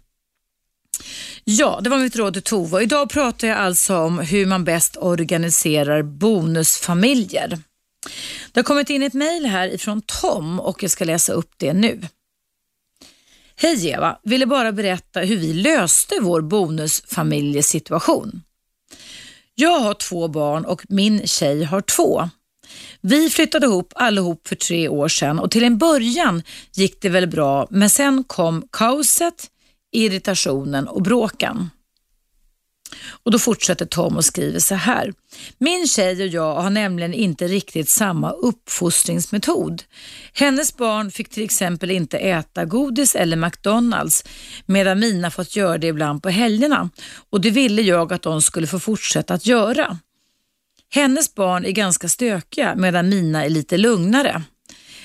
Ja, 1.45 1.79
det 1.83 1.89
var 1.89 1.97
mitt 1.97 2.15
råd 2.15 2.33
till 2.33 2.43
Tove. 2.43 2.83
Idag 2.83 3.09
pratar 3.09 3.47
jag 3.47 3.57
alltså 3.57 3.97
om 3.97 4.19
hur 4.19 4.45
man 4.45 4.63
bäst 4.63 4.97
organiserar 4.97 6.01
bonusfamiljer. 6.03 7.59
Det 8.51 8.59
har 8.59 8.63
kommit 8.63 8.89
in 8.89 9.03
ett 9.03 9.13
mejl 9.13 9.45
här 9.45 9.67
ifrån 9.73 10.01
Tom 10.01 10.59
och 10.59 10.83
jag 10.83 10.91
ska 10.91 11.05
läsa 11.05 11.33
upp 11.33 11.51
det 11.57 11.73
nu. 11.73 12.01
Hej 13.63 13.89
Eva, 13.89 14.17
ville 14.23 14.45
bara 14.45 14.71
berätta 14.71 15.19
hur 15.19 15.37
vi 15.37 15.53
löste 15.53 16.15
vår 16.21 16.41
bonusfamiljesituation. 16.41 18.41
Jag 19.55 19.79
har 19.79 19.93
två 19.93 20.27
barn 20.27 20.65
och 20.65 20.85
min 20.89 21.27
tjej 21.27 21.63
har 21.63 21.81
två. 21.81 22.29
Vi 23.01 23.29
flyttade 23.29 23.65
ihop 23.65 23.93
allihop 23.95 24.47
för 24.47 24.55
tre 24.55 24.89
år 24.89 25.07
sedan 25.07 25.39
och 25.39 25.51
till 25.51 25.63
en 25.63 25.77
början 25.77 26.43
gick 26.73 27.01
det 27.01 27.09
väl 27.09 27.27
bra 27.27 27.67
men 27.69 27.89
sen 27.89 28.23
kom 28.23 28.67
kaoset, 28.71 29.49
irritationen 29.91 30.87
och 30.87 31.01
bråken. 31.01 31.69
Och 33.23 33.31
Då 33.31 33.39
fortsätter 33.39 33.85
Tom 33.85 34.17
och 34.17 34.25
skriver 34.25 34.59
så 34.59 34.75
här. 34.75 35.13
Min 35.57 35.87
tjej 35.87 36.21
och 36.21 36.27
jag 36.27 36.55
har 36.55 36.69
nämligen 36.69 37.13
inte 37.13 37.47
riktigt 37.47 37.89
samma 37.89 38.31
uppfostringsmetod. 38.31 39.83
Hennes 40.33 40.77
barn 40.77 41.11
fick 41.11 41.29
till 41.29 41.43
exempel 41.43 41.91
inte 41.91 42.17
äta 42.17 42.65
godis 42.65 43.15
eller 43.15 43.37
McDonalds 43.37 44.23
medan 44.65 44.99
mina 44.99 45.31
fått 45.31 45.55
göra 45.55 45.77
det 45.77 45.87
ibland 45.87 46.23
på 46.23 46.29
helgerna 46.29 46.89
och 47.29 47.41
det 47.41 47.49
ville 47.49 47.81
jag 47.81 48.13
att 48.13 48.21
de 48.21 48.41
skulle 48.41 48.67
få 48.67 48.79
fortsätta 48.79 49.33
att 49.33 49.45
göra. 49.45 49.97
Hennes 50.89 51.35
barn 51.35 51.65
är 51.65 51.71
ganska 51.71 52.09
stökiga 52.09 52.75
medan 52.75 53.09
mina 53.09 53.45
är 53.45 53.49
lite 53.49 53.77
lugnare. 53.77 54.43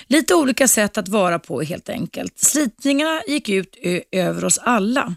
Lite 0.08 0.34
olika 0.34 0.68
sätt 0.68 0.98
att 0.98 1.08
vara 1.08 1.38
på 1.38 1.62
helt 1.62 1.88
enkelt. 1.88 2.38
Slitningarna 2.38 3.22
gick 3.28 3.48
ut 3.48 3.76
över 4.12 4.44
oss 4.44 4.58
alla. 4.58 5.14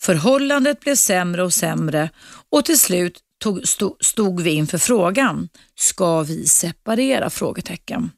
Förhållandet 0.00 0.80
blev 0.80 0.94
sämre 0.94 1.42
och 1.42 1.52
sämre 1.52 2.10
och 2.50 2.64
till 2.64 2.78
slut 2.78 3.20
tog, 3.38 3.68
stod, 3.68 4.04
stod 4.04 4.40
vi 4.40 4.50
inför 4.50 4.78
frågan, 4.78 5.48
ska 5.74 6.22
vi 6.22 6.46
separera? 6.46 7.30
Frågetecken. 7.30 8.10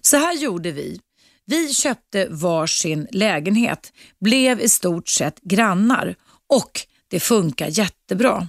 Så 0.00 0.16
här 0.16 0.34
gjorde 0.34 0.70
vi. 0.70 1.00
Vi 1.46 1.74
köpte 1.74 2.26
varsin 2.30 3.06
lägenhet, 3.10 3.92
blev 4.20 4.60
i 4.60 4.68
stort 4.68 5.08
sett 5.08 5.40
grannar 5.40 6.14
och 6.46 6.80
det 7.10 7.20
funkar 7.20 7.68
jättebra. 7.68 8.48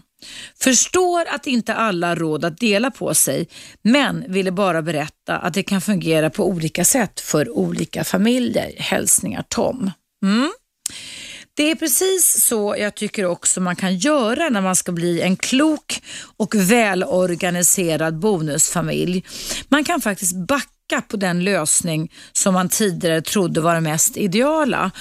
Förstår 0.61 1.25
att 1.27 1.47
inte 1.47 1.73
alla 1.73 2.07
har 2.07 2.15
råd 2.15 2.45
att 2.45 2.57
dela 2.57 2.91
på 2.91 3.13
sig, 3.13 3.47
men 3.81 4.31
ville 4.31 4.51
bara 4.51 4.81
berätta 4.81 5.37
att 5.37 5.53
det 5.53 5.63
kan 5.63 5.81
fungera 5.81 6.29
på 6.29 6.47
olika 6.47 6.85
sätt 6.85 7.19
för 7.19 7.49
olika 7.49 8.03
familjer. 8.03 8.73
Hälsningar 8.77 9.43
Tom. 9.49 9.91
Mm. 10.23 10.51
Det 11.53 11.71
är 11.71 11.75
precis 11.75 12.45
så 12.45 12.75
jag 12.79 12.95
tycker 12.95 13.25
också 13.25 13.61
man 13.61 13.75
kan 13.75 13.97
göra 13.97 14.49
när 14.49 14.61
man 14.61 14.75
ska 14.75 14.91
bli 14.91 15.21
en 15.21 15.35
klok 15.35 16.01
och 16.37 16.55
välorganiserad 16.55 18.19
bonusfamilj. 18.19 19.23
Man 19.69 19.83
kan 19.83 20.01
faktiskt 20.01 20.35
backa 20.35 21.01
på 21.07 21.17
den 21.17 21.43
lösning 21.43 22.11
som 22.31 22.53
man 22.53 22.69
tidigare 22.69 23.21
trodde 23.21 23.61
var 23.61 23.75
det 23.75 23.81
mest 23.81 24.17
ideala 24.17 24.91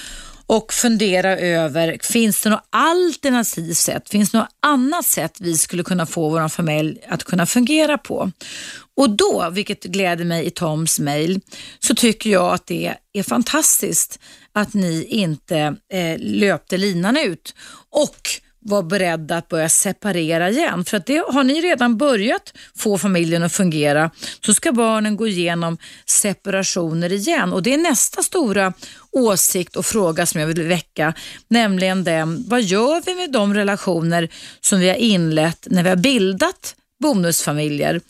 och 0.49 0.72
fundera 0.72 1.36
över, 1.36 1.99
finns 2.03 2.42
det 2.42 2.51
något 2.51 2.68
alternativt 2.70 3.76
sätt? 3.76 4.09
Finns 4.09 4.30
det 4.30 4.38
något 4.38 4.49
annat 4.62 5.07
sätt 5.07 5.36
vi 5.40 5.59
skulle 5.59 5.82
kunna 5.82 6.07
få 6.07 6.28
vår 6.28 6.49
familj 6.49 6.99
att 7.09 7.24
kunna 7.24 7.46
fungera 7.46 7.99
på? 7.99 8.30
Och 8.96 9.11
då, 9.11 9.51
vilket 9.53 9.84
gläder 9.84 10.24
mig 10.24 10.46
i 10.46 10.51
Toms 10.51 11.01
mail, 11.01 11.40
så 11.78 11.94
tycker 11.94 12.30
jag 12.30 12.55
att 12.55 12.66
det 12.66 12.94
är 13.12 13.22
fantastiskt 13.22 14.18
att 14.53 14.74
ni 14.74 15.05
inte 15.05 15.76
eh, 15.92 16.18
löpte 16.18 16.76
linan 16.76 17.16
ut 17.16 17.55
och 17.90 18.28
var 18.69 18.83
beredda 18.83 19.37
att 19.37 19.49
börja 19.49 19.69
separera 19.69 20.51
igen. 20.51 20.85
För 20.85 20.97
att 20.97 21.07
det 21.07 21.25
har 21.29 21.45
ni 21.45 21.61
redan 21.61 21.97
börjat 21.97 22.53
få 22.77 22.99
familjen 22.99 23.43
att 23.43 23.53
fungera. 23.53 24.11
Så 24.47 24.55
ska 24.55 24.73
barnen 24.73 25.16
gå 25.16 25.27
igenom 25.27 25.79
separationer 26.07 27.12
igen 27.12 27.53
och 27.53 27.62
det 27.62 27.75
är 27.75 27.79
nästa 27.79 28.23
stora 28.23 28.73
åsikt 29.12 29.77
och 29.77 29.87
fråga 29.87 30.27
som 30.27 30.41
jag 30.41 30.49
vill 30.49 30.62
väcka, 30.62 31.14
nämligen 31.49 32.05
den, 32.05 32.45
vad 32.49 32.62
gör 32.62 33.03
vi 33.07 33.14
med 33.14 33.33
de 33.33 33.55
relationer 33.55 34.29
som 34.61 34.81
vi 34.81 34.89
har 34.89 34.97
inlett 34.97 35.66
när 35.71 35.83
vi 35.83 35.89
har 35.89 35.97
bildat 35.97 36.75
bonusfamiljer? 37.01 38.01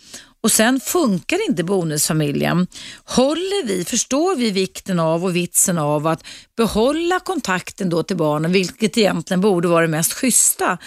Och 0.40 0.52
sen 0.52 0.80
funkar 0.80 1.48
inte 1.48 1.64
bonusfamiljen. 1.64 2.66
Håller 3.04 3.66
vi, 3.66 3.84
förstår 3.84 4.36
vi 4.36 4.50
vikten 4.50 5.00
av 5.00 5.24
och 5.24 5.36
vitsen 5.36 5.78
av 5.78 6.06
att 6.06 6.24
behålla 6.56 7.20
kontakten 7.20 7.90
då 7.90 8.02
till 8.02 8.16
barnen, 8.16 8.52
vilket 8.52 8.98
egentligen 8.98 9.40
borde 9.40 9.68
vara 9.68 9.82
det 9.82 9.88
mest 9.88 10.12
schyssta? 10.12 10.78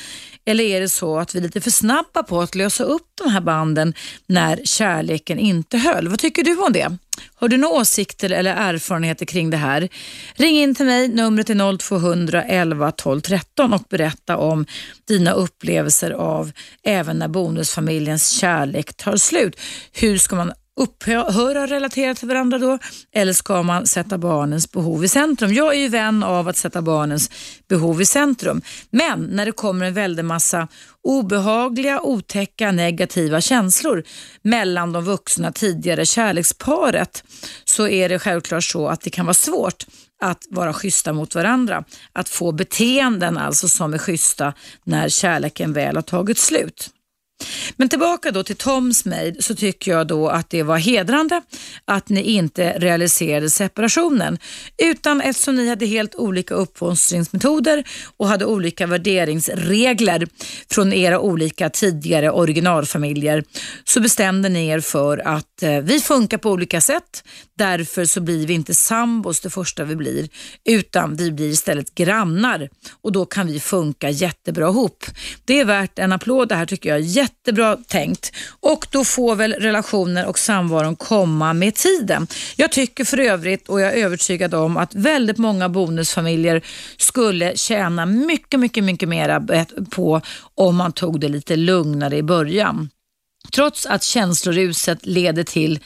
Eller 0.45 0.63
är 0.63 0.81
det 0.81 0.89
så 0.89 1.19
att 1.19 1.35
vi 1.35 1.39
är 1.39 1.43
lite 1.43 1.61
för 1.61 1.71
snabba 1.71 2.23
på 2.23 2.41
att 2.41 2.55
lösa 2.55 2.83
upp 2.83 3.07
de 3.23 3.29
här 3.29 3.41
banden 3.41 3.93
när 4.27 4.61
kärleken 4.63 5.39
inte 5.39 5.77
höll? 5.77 6.07
Vad 6.07 6.19
tycker 6.19 6.43
du 6.43 6.57
om 6.57 6.73
det? 6.73 6.97
Har 7.35 7.47
du 7.47 7.57
några 7.57 7.75
åsikter 7.75 8.29
eller 8.29 8.55
erfarenheter 8.55 9.25
kring 9.25 9.49
det 9.49 9.57
här? 9.57 9.89
Ring 10.35 10.55
in 10.55 10.75
till 10.75 10.85
mig, 10.85 11.07
numret 11.07 11.49
är 11.49 11.77
0200 11.77 12.43
11 12.43 12.91
12 12.91 13.21
13 13.21 13.73
och 13.73 13.83
berätta 13.89 14.37
om 14.37 14.65
dina 15.07 15.31
upplevelser 15.31 16.11
av 16.11 16.51
även 16.83 17.19
när 17.19 17.27
bonusfamiljens 17.27 18.29
kärlek 18.29 18.93
tar 18.93 19.17
slut. 19.17 19.59
Hur 19.91 20.17
ska 20.17 20.35
man 20.35 20.51
upphöra 20.81 21.67
relatera 21.67 22.15
till 22.15 22.27
varandra 22.27 22.57
då? 22.57 22.77
Eller 23.11 23.33
ska 23.33 23.63
man 23.63 23.87
sätta 23.87 24.17
barnens 24.17 24.71
behov 24.71 25.05
i 25.05 25.07
centrum? 25.07 25.53
Jag 25.53 25.75
är 25.75 25.79
ju 25.79 25.87
vän 25.87 26.23
av 26.23 26.47
att 26.47 26.57
sätta 26.57 26.81
barnens 26.81 27.29
behov 27.67 28.01
i 28.01 28.05
centrum. 28.05 28.61
Men 28.89 29.23
när 29.23 29.45
det 29.45 29.51
kommer 29.51 29.85
en 29.85 29.93
väldig 29.93 30.25
massa 30.25 30.67
obehagliga, 31.03 32.01
otäcka, 32.01 32.71
negativa 32.71 33.41
känslor 33.41 34.03
mellan 34.41 34.93
de 34.93 35.03
vuxna 35.03 35.51
tidigare 35.51 36.05
kärleksparet 36.05 37.23
så 37.65 37.87
är 37.87 38.09
det 38.09 38.19
självklart 38.19 38.63
så 38.63 38.87
att 38.87 39.01
det 39.01 39.09
kan 39.09 39.25
vara 39.25 39.33
svårt 39.33 39.85
att 40.21 40.47
vara 40.49 40.73
schyssta 40.73 41.13
mot 41.13 41.35
varandra. 41.35 41.83
Att 42.13 42.29
få 42.29 42.51
beteenden 42.51 43.37
alltså 43.37 43.69
som 43.69 43.93
är 43.93 43.97
schyssta 43.97 44.53
när 44.83 45.09
kärleken 45.09 45.73
väl 45.73 45.95
har 45.95 46.01
tagit 46.01 46.37
slut. 46.37 46.89
Men 47.75 47.89
tillbaka 47.89 48.31
då 48.31 48.43
till 48.43 48.55
Toms 48.55 49.05
mejl 49.05 49.35
så 49.39 49.55
tycker 49.55 49.91
jag 49.91 50.07
då 50.07 50.29
att 50.29 50.49
det 50.49 50.63
var 50.63 50.77
hedrande 50.77 51.41
att 51.85 52.09
ni 52.09 52.21
inte 52.21 52.79
realiserade 52.79 53.49
separationen. 53.49 54.37
Utan 54.77 55.21
eftersom 55.21 55.55
ni 55.55 55.69
hade 55.69 55.85
helt 55.85 56.15
olika 56.15 56.53
uppfostringsmetoder 56.53 57.83
och 58.17 58.27
hade 58.27 58.45
olika 58.45 58.87
värderingsregler 58.87 60.27
från 60.71 60.93
era 60.93 61.19
olika 61.19 61.69
tidigare 61.69 62.31
originalfamiljer 62.31 63.43
så 63.83 64.01
bestämde 64.01 64.49
ni 64.49 64.67
er 64.67 64.79
för 64.79 65.17
att 65.27 65.63
eh, 65.63 65.79
vi 65.79 65.99
funkar 65.99 66.37
på 66.37 66.51
olika 66.51 66.81
sätt. 66.81 67.23
Därför 67.57 68.05
så 68.05 68.21
blir 68.21 68.47
vi 68.47 68.53
inte 68.53 68.75
sambos 68.75 69.41
det 69.41 69.49
första 69.49 69.83
vi 69.83 69.95
blir 69.95 70.29
utan 70.65 71.15
vi 71.15 71.31
blir 71.31 71.49
istället 71.49 71.95
grannar 71.95 72.69
och 73.01 73.11
då 73.11 73.25
kan 73.25 73.47
vi 73.47 73.59
funka 73.59 74.09
jättebra 74.09 74.67
ihop. 74.67 75.05
Det 75.45 75.59
är 75.59 75.65
värt 75.65 75.99
en 75.99 76.11
applåd 76.11 76.49
det 76.49 76.55
här 76.55 76.65
tycker 76.65 76.89
jag. 76.89 77.01
Jättebra 77.31 77.77
tänkt. 77.87 78.31
Och 78.59 78.87
då 78.91 79.03
får 79.03 79.35
väl 79.35 79.53
relationer 79.53 80.25
och 80.25 80.39
samvaron 80.39 80.95
komma 80.95 81.53
med 81.53 81.75
tiden. 81.75 82.27
Jag 82.55 82.71
tycker 82.71 83.05
för 83.05 83.19
övrigt 83.19 83.69
och 83.69 83.81
jag 83.81 83.93
är 83.93 84.05
övertygad 84.05 84.53
om 84.53 84.77
att 84.77 84.95
väldigt 84.95 85.37
många 85.37 85.69
bonusfamiljer 85.69 86.61
skulle 86.97 87.57
tjäna 87.57 88.05
mycket, 88.05 88.59
mycket, 88.59 88.83
mycket 88.83 89.09
mera 89.09 89.65
på 89.89 90.21
om 90.55 90.75
man 90.75 90.91
tog 90.91 91.19
det 91.19 91.27
lite 91.27 91.55
lugnare 91.55 92.17
i 92.17 92.23
början. 92.23 92.89
Trots 93.51 93.85
att 93.85 94.03
känsloruset 94.03 95.05
leder 95.05 95.43
till 95.43 95.79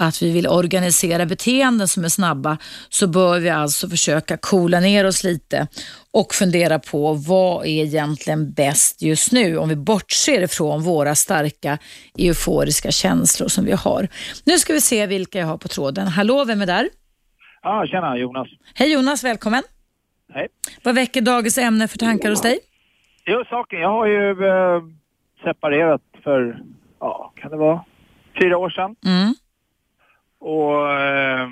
att 0.00 0.22
vi 0.22 0.32
vill 0.32 0.48
organisera 0.48 1.26
beteenden 1.26 1.88
som 1.88 2.04
är 2.04 2.08
snabba 2.08 2.58
så 2.88 3.06
bör 3.06 3.40
vi 3.40 3.50
alltså 3.50 3.88
försöka 3.88 4.36
coola 4.36 4.80
ner 4.80 5.06
oss 5.06 5.24
lite 5.24 5.66
och 6.12 6.34
fundera 6.34 6.78
på 6.78 7.12
vad 7.14 7.66
är 7.66 7.84
egentligen 7.84 8.52
bäst 8.52 9.02
just 9.02 9.32
nu 9.32 9.58
om 9.58 9.68
vi 9.68 9.76
bortser 9.76 10.42
ifrån 10.42 10.82
våra 10.82 11.14
starka 11.14 11.78
euforiska 12.18 12.90
känslor 12.90 13.48
som 13.48 13.64
vi 13.64 13.72
har. 13.72 14.08
Nu 14.46 14.58
ska 14.58 14.72
vi 14.72 14.80
se 14.80 15.06
vilka 15.06 15.38
jag 15.38 15.46
har 15.46 15.58
på 15.58 15.68
tråden. 15.68 16.06
Hallå, 16.06 16.44
vem 16.44 16.62
är 16.62 16.66
där? 16.66 16.88
Ja, 17.62 17.86
tjena 17.86 18.16
Jonas. 18.16 18.48
Hej 18.74 18.92
Jonas, 18.92 19.24
välkommen. 19.24 19.62
Hej. 20.32 20.48
Vad 20.84 20.94
väcker 20.94 21.20
dagens 21.20 21.58
ämne 21.58 21.88
för 21.88 21.98
tankar 21.98 22.30
hos 22.30 22.42
dig? 22.42 22.58
Jo, 23.26 23.44
saken, 23.50 23.80
jag 23.80 23.88
har 23.88 24.06
ju 24.06 24.30
eh, 24.30 24.82
separerat 25.44 26.02
för, 26.24 26.62
ja, 27.00 27.32
kan 27.36 27.50
det 27.50 27.56
vara, 27.56 27.84
fyra 28.40 28.58
år 28.58 28.70
sedan. 28.70 28.96
Mm. 29.06 29.34
Och 30.40 30.92
eh, 30.92 31.48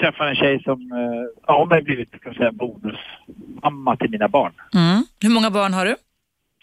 träffade 0.00 0.30
en 0.30 0.36
tjej 0.36 0.62
som, 0.62 0.92
eh, 0.92 1.42
ja 1.46 1.58
hon 1.58 1.70
har 1.70 1.82
blivit, 1.82 2.10
kan 2.10 2.20
jag 2.24 2.36
säga, 2.36 2.52
bonusmamma 2.52 3.96
till 3.96 4.10
mina 4.10 4.28
barn. 4.28 4.52
Mm. 4.74 5.04
Hur 5.20 5.30
många 5.30 5.50
barn 5.50 5.74
har 5.74 5.84
du? 5.84 5.96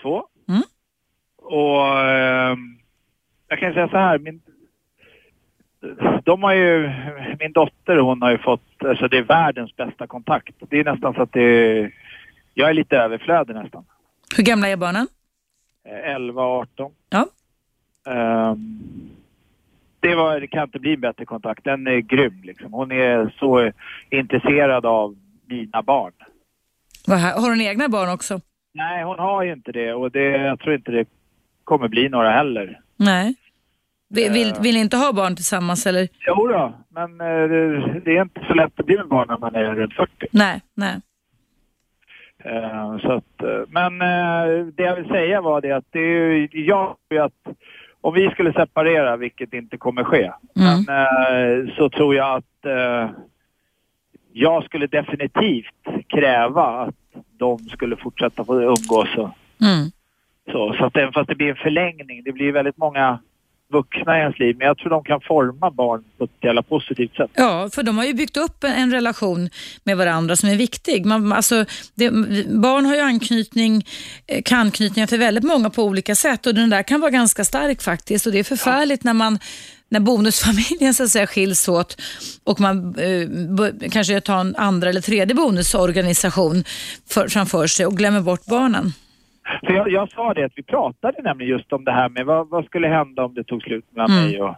Två. 0.02 0.28
Mm. 0.50 0.62
Och 1.38 2.00
eh, 2.00 2.58
jag 3.48 3.60
kan 3.60 3.74
säga 3.74 3.90
så 3.90 3.98
här, 3.98 4.20
min, 4.20 4.42
de 6.24 6.44
har 6.44 6.54
ju, 6.54 6.92
min 7.40 7.52
dotter 7.52 7.98
hon 7.98 8.22
har 8.22 8.32
ju 8.32 8.38
fått, 8.38 8.84
alltså 8.86 9.08
det 9.08 9.18
är 9.18 9.24
världens 9.24 9.76
bästa 9.76 10.08
kontakt. 10.08 10.56
Det 10.70 10.80
är 10.80 10.84
nästan 10.84 11.14
så 11.14 11.22
att 11.22 11.34
det 11.34 11.42
är, 11.42 11.94
jag 12.54 12.70
är 12.70 12.74
lite 12.74 12.98
överflödig 12.98 13.54
nästan. 13.54 13.86
Hur 14.38 14.44
gamla 14.44 14.68
är 14.68 14.78
barnen? 14.78 15.08
11, 16.06 16.42
18. 16.42 16.92
Ja. 17.10 17.28
Um, 18.06 19.12
det, 20.02 20.16
var, 20.16 20.40
det 20.40 20.48
kan 20.48 20.64
inte 20.64 20.80
bli 20.80 20.94
en 20.94 21.02
bättre 21.02 21.26
kontakt. 21.26 21.64
Den 21.64 21.88
är 21.88 22.00
grym 22.00 22.42
liksom. 22.44 22.74
Hon 22.74 22.92
är 22.92 23.34
så 23.40 23.72
intresserad 24.10 24.86
av 24.86 25.16
mina 25.48 25.82
barn. 25.82 26.14
Har 27.08 27.50
hon 27.50 27.62
egna 27.62 27.90
barn 27.90 28.10
också? 28.10 28.42
Nej, 28.74 29.04
hon 29.04 29.20
har 29.20 29.44
ju 29.44 29.54
inte 29.54 29.72
det 29.72 29.94
och 29.94 30.12
det, 30.12 30.24
jag 30.24 30.60
tror 30.60 30.76
inte 30.76 30.92
det 30.92 31.06
kommer 31.64 31.88
bli 31.88 32.10
några 32.10 32.32
heller. 32.32 32.80
Nej. 32.98 33.36
Vill, 34.10 34.32
vill, 34.32 34.54
vill 34.62 34.76
ni 34.76 34.82
inte 34.82 34.98
ha 34.98 35.14
barn 35.14 35.36
tillsammans 35.36 35.88
eller? 35.88 36.08
Jo 36.28 36.48
då, 36.48 36.74
men 36.90 37.22
eh, 37.22 37.50
det, 38.04 38.18
är 38.18 38.22
inte 38.22 38.46
så 38.48 38.54
lätt 38.54 38.80
att 38.80 38.86
bli 38.86 38.98
med 38.98 39.08
barn 39.08 39.28
när 39.28 39.38
man 39.38 39.56
är 39.56 39.76
runt 39.76 39.94
40. 39.94 40.28
Nej, 40.32 40.62
nej. 40.74 40.96
Eh, 42.44 42.98
så 42.98 43.12
att, 43.12 43.44
eh, 43.44 43.62
men 43.70 44.02
eh, 44.02 44.66
det 44.66 44.84
jag 44.84 44.96
vill 44.96 45.08
säga 45.08 45.42
var 45.42 45.62
det 45.62 45.72
att 45.72 45.86
det 45.92 46.00
är 46.00 46.50
jag 46.52 46.96
att 47.20 47.56
om 48.02 48.14
vi 48.14 48.30
skulle 48.30 48.54
separera, 48.54 49.18
vilket 49.18 49.54
inte 49.54 49.78
kommer 49.78 50.04
ske, 50.04 50.32
Mm. 50.60 50.84
men, 50.88 51.66
eh, 51.68 51.76
så 51.76 51.90
tror 51.90 52.16
jag 52.16 52.36
att 52.38 52.66
eh, 52.66 53.10
jag 54.34 54.64
skulle 54.64 54.88
definitivt 54.88 56.08
kräva 56.08 56.64
att 56.64 56.96
de 57.38 57.60
skulle 57.60 57.96
fortsätta 57.96 58.46
få 58.46 58.62
umgås. 58.62 59.16
Och, 59.18 59.30
Mm. 59.62 59.92
så, 60.52 60.74
så 60.74 60.86
att 60.86 60.98
även 60.98 61.14
fast 61.14 61.30
det 61.30 61.36
blir 61.36 61.50
en 61.50 61.56
förlängning, 61.56 62.24
det 62.24 62.32
blir 62.32 62.52
väldigt 62.52 62.78
många 62.78 63.20
vuxna 63.72 64.18
i 64.18 64.22
ens 64.22 64.40
liv, 64.40 64.56
men 64.58 64.68
jag 64.68 64.78
tror 64.78 64.90
de 64.90 65.04
kan 65.04 65.22
forma 65.22 65.72
barn 65.72 66.04
på 66.18 66.24
ett 66.24 66.32
jävla 66.42 66.64
positivt 66.64 67.16
sätt. 67.16 67.32
Ja, 67.34 67.70
för 67.74 67.84
de 67.84 67.98
har 67.98 68.06
ju 68.06 68.14
byggt 68.14 68.38
upp 68.38 68.64
en, 68.64 68.72
en 68.72 68.92
relation 68.92 69.50
med 69.84 69.98
varandra 69.98 70.36
som 70.36 70.50
är 70.50 70.56
viktig. 70.56 71.06
Man, 71.06 71.34
alltså, 71.34 71.66
det, 71.96 72.10
barn 72.48 72.86
har 72.86 72.96
ju 72.96 73.02
anknytning, 73.02 73.86
eh, 74.28 74.42
kan 74.42 74.60
anknytningar 74.60 75.08
till 75.08 75.20
väldigt 75.20 75.44
många 75.44 75.70
på 75.70 75.84
olika 75.84 76.16
sätt 76.16 76.48
och 76.48 76.56
den 76.56 76.70
där 76.70 76.84
kan 76.84 77.02
vara 77.02 77.12
ganska 77.12 77.44
stark 77.44 77.82
faktiskt 77.82 78.26
och 78.26 78.32
det 78.32 78.40
är 78.40 78.44
förfärligt 78.44 79.04
när 79.04 79.14
man 79.14 79.40
när 79.90 80.00
bonusfamiljen 80.00 80.94
så 80.94 81.04
att 81.04 81.10
säga 81.10 81.28
skiljs 81.28 81.68
åt 81.68 82.02
och 82.44 82.60
man 82.60 82.96
eh, 82.96 83.90
kanske 83.92 84.22
tar 84.22 84.40
en 84.40 84.56
andra 84.56 84.90
eller 84.90 85.02
tredje 85.02 85.36
bonusorganisation 85.36 86.64
för, 87.10 87.28
framför 87.28 87.68
sig 87.68 87.86
och 87.86 87.98
glömmer 87.98 88.22
bort 88.22 88.46
barnen. 88.46 88.94
För 89.60 89.74
jag, 89.74 89.92
jag, 89.92 90.12
sa 90.12 90.34
det 90.34 90.44
att 90.44 90.52
vi 90.56 90.64
pratade 90.64 91.22
nämligen 91.22 91.52
just 91.52 91.74
om 91.74 91.86
det 91.86 91.92
här 91.92 92.10
med 92.10 92.26
vad, 92.26 92.50
vad 92.50 92.66
skulle 92.66 92.88
hända 92.88 93.26
om 93.26 93.34
det 93.34 93.44
tog 93.44 93.64
slut 93.64 93.86
mellan 93.90 94.12
mm. 94.12 94.24
mig 94.24 94.42
och 94.42 94.56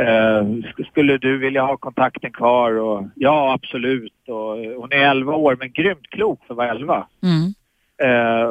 eh, 0.00 0.46
skulle 0.90 1.18
du 1.18 1.38
vilja 1.38 1.62
ha 1.62 1.76
kontakten 1.76 2.32
kvar? 2.32 2.72
Och, 2.72 3.04
ja, 3.14 3.52
absolut. 3.52 4.28
Och, 4.28 4.56
hon 4.56 4.92
är 4.92 5.10
11 5.10 5.34
år 5.34 5.56
men 5.60 5.72
grymt 5.72 6.10
klok 6.10 6.40
för 6.46 6.54
att 6.54 6.58
vara 6.58 6.70
11. 6.70 7.06
Mm. 7.22 7.54
Eh, 8.02 8.50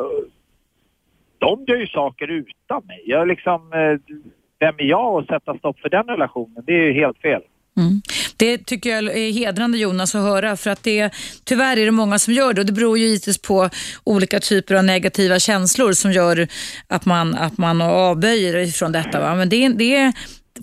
de 1.38 1.66
gör 1.68 1.78
ju 1.78 1.88
saker 1.88 2.28
utan 2.28 2.86
mig. 2.86 3.04
Jag 3.06 3.28
liksom, 3.28 3.74
eh, 3.74 4.16
vem 4.60 4.76
är 4.78 4.86
jag 4.86 5.22
att 5.22 5.28
sätta 5.28 5.58
stopp 5.58 5.80
för 5.80 5.90
den 5.90 6.08
relationen? 6.08 6.64
Det 6.68 6.74
är 6.74 6.84
ju 6.84 6.94
helt 6.94 7.18
fel. 7.18 7.42
Mm. 7.78 8.02
Det 8.38 8.58
tycker 8.58 8.90
jag 8.90 9.18
är 9.18 9.32
hedrande 9.32 9.78
Jonas 9.78 10.16
att 10.16 10.22
höra 10.22 10.56
för 10.56 10.70
att 10.70 10.84
det, 10.84 11.14
tyvärr 11.44 11.78
är 11.78 11.86
det 11.86 11.92
många 11.92 12.20
som 12.20 12.34
gör 12.34 12.54
det 12.54 12.62
och 12.62 12.68
det 12.68 12.74
beror 12.74 12.98
ju 12.98 13.06
givetvis 13.06 13.42
på 13.42 13.70
olika 14.04 14.40
typer 14.40 14.76
av 14.76 14.84
negativa 14.84 15.40
känslor 15.40 15.92
som 15.92 16.12
gör 16.12 16.48
att 16.88 17.06
man, 17.06 17.36
att 17.36 17.58
man 17.58 17.82
avböjer 17.82 18.58
ifrån 18.58 18.92
detta. 18.92 19.20
Va? 19.20 19.36
Men 19.36 19.50
det, 19.50 19.70
det 19.70 19.96
är 19.96 20.14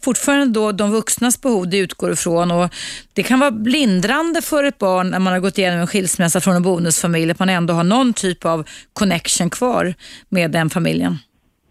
fortfarande 0.04 0.60
då 0.60 0.72
de 0.72 0.90
vuxnas 0.90 1.40
behov 1.40 1.68
det 1.68 1.78
utgår 1.78 2.12
ifrån 2.12 2.50
och 2.50 2.74
det 3.12 3.22
kan 3.22 3.40
vara 3.40 3.50
lindrande 3.50 4.42
för 4.42 4.64
ett 4.64 4.78
barn 4.78 5.10
när 5.10 5.18
man 5.18 5.32
har 5.32 5.40
gått 5.40 5.58
igenom 5.58 5.80
en 5.80 5.86
skilsmässa 5.86 6.40
från 6.40 6.56
en 6.56 6.62
bonusfamilj 6.62 7.30
att 7.30 7.38
man 7.38 7.48
ändå 7.48 7.74
har 7.74 7.84
någon 7.84 8.12
typ 8.12 8.44
av 8.44 8.68
connection 8.92 9.50
kvar 9.50 9.94
med 10.28 10.50
den 10.50 10.70
familjen. 10.70 11.16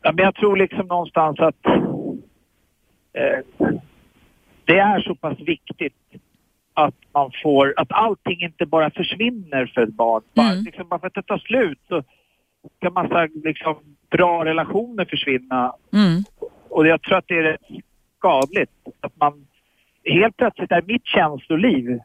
Ja, 0.03 0.11
men 0.11 0.25
jag 0.25 0.35
tror 0.35 0.57
liksom 0.57 0.87
någonstans 0.87 1.39
att 1.39 1.65
eh, 3.13 3.67
det 4.71 4.79
är 4.79 4.99
så 5.01 5.15
pass 5.15 5.39
viktigt 5.39 5.93
att 6.73 6.95
man 7.13 7.31
får, 7.43 7.73
att 7.77 7.91
allting 7.91 8.41
inte 8.41 8.65
bara 8.65 8.91
försvinner 8.91 9.71
för 9.73 9.81
ett 9.81 9.93
barn. 9.93 10.23
Bara, 10.33 10.51
mm. 10.51 10.63
liksom, 10.63 10.87
bara 10.87 10.99
för 10.99 11.07
att 11.07 11.13
det 11.13 11.23
tar 11.23 11.37
slut 11.37 11.79
så 11.87 12.03
kan 12.81 12.93
massa 12.93 13.27
liksom, 13.43 13.75
bra 14.11 14.45
relationer 14.45 15.05
försvinna. 15.05 15.75
Mm. 15.93 16.23
Och 16.69 16.87
jag 16.87 17.01
tror 17.01 17.17
att 17.17 17.27
det 17.27 17.37
är 17.37 17.43
rätt 17.43 17.61
skadligt. 18.17 18.71
Att 18.99 19.19
man 19.19 19.47
helt 20.03 20.37
plötsligt 20.37 20.71
är 20.71 20.81
mitt 20.81 21.05
känsloliv 21.05 21.99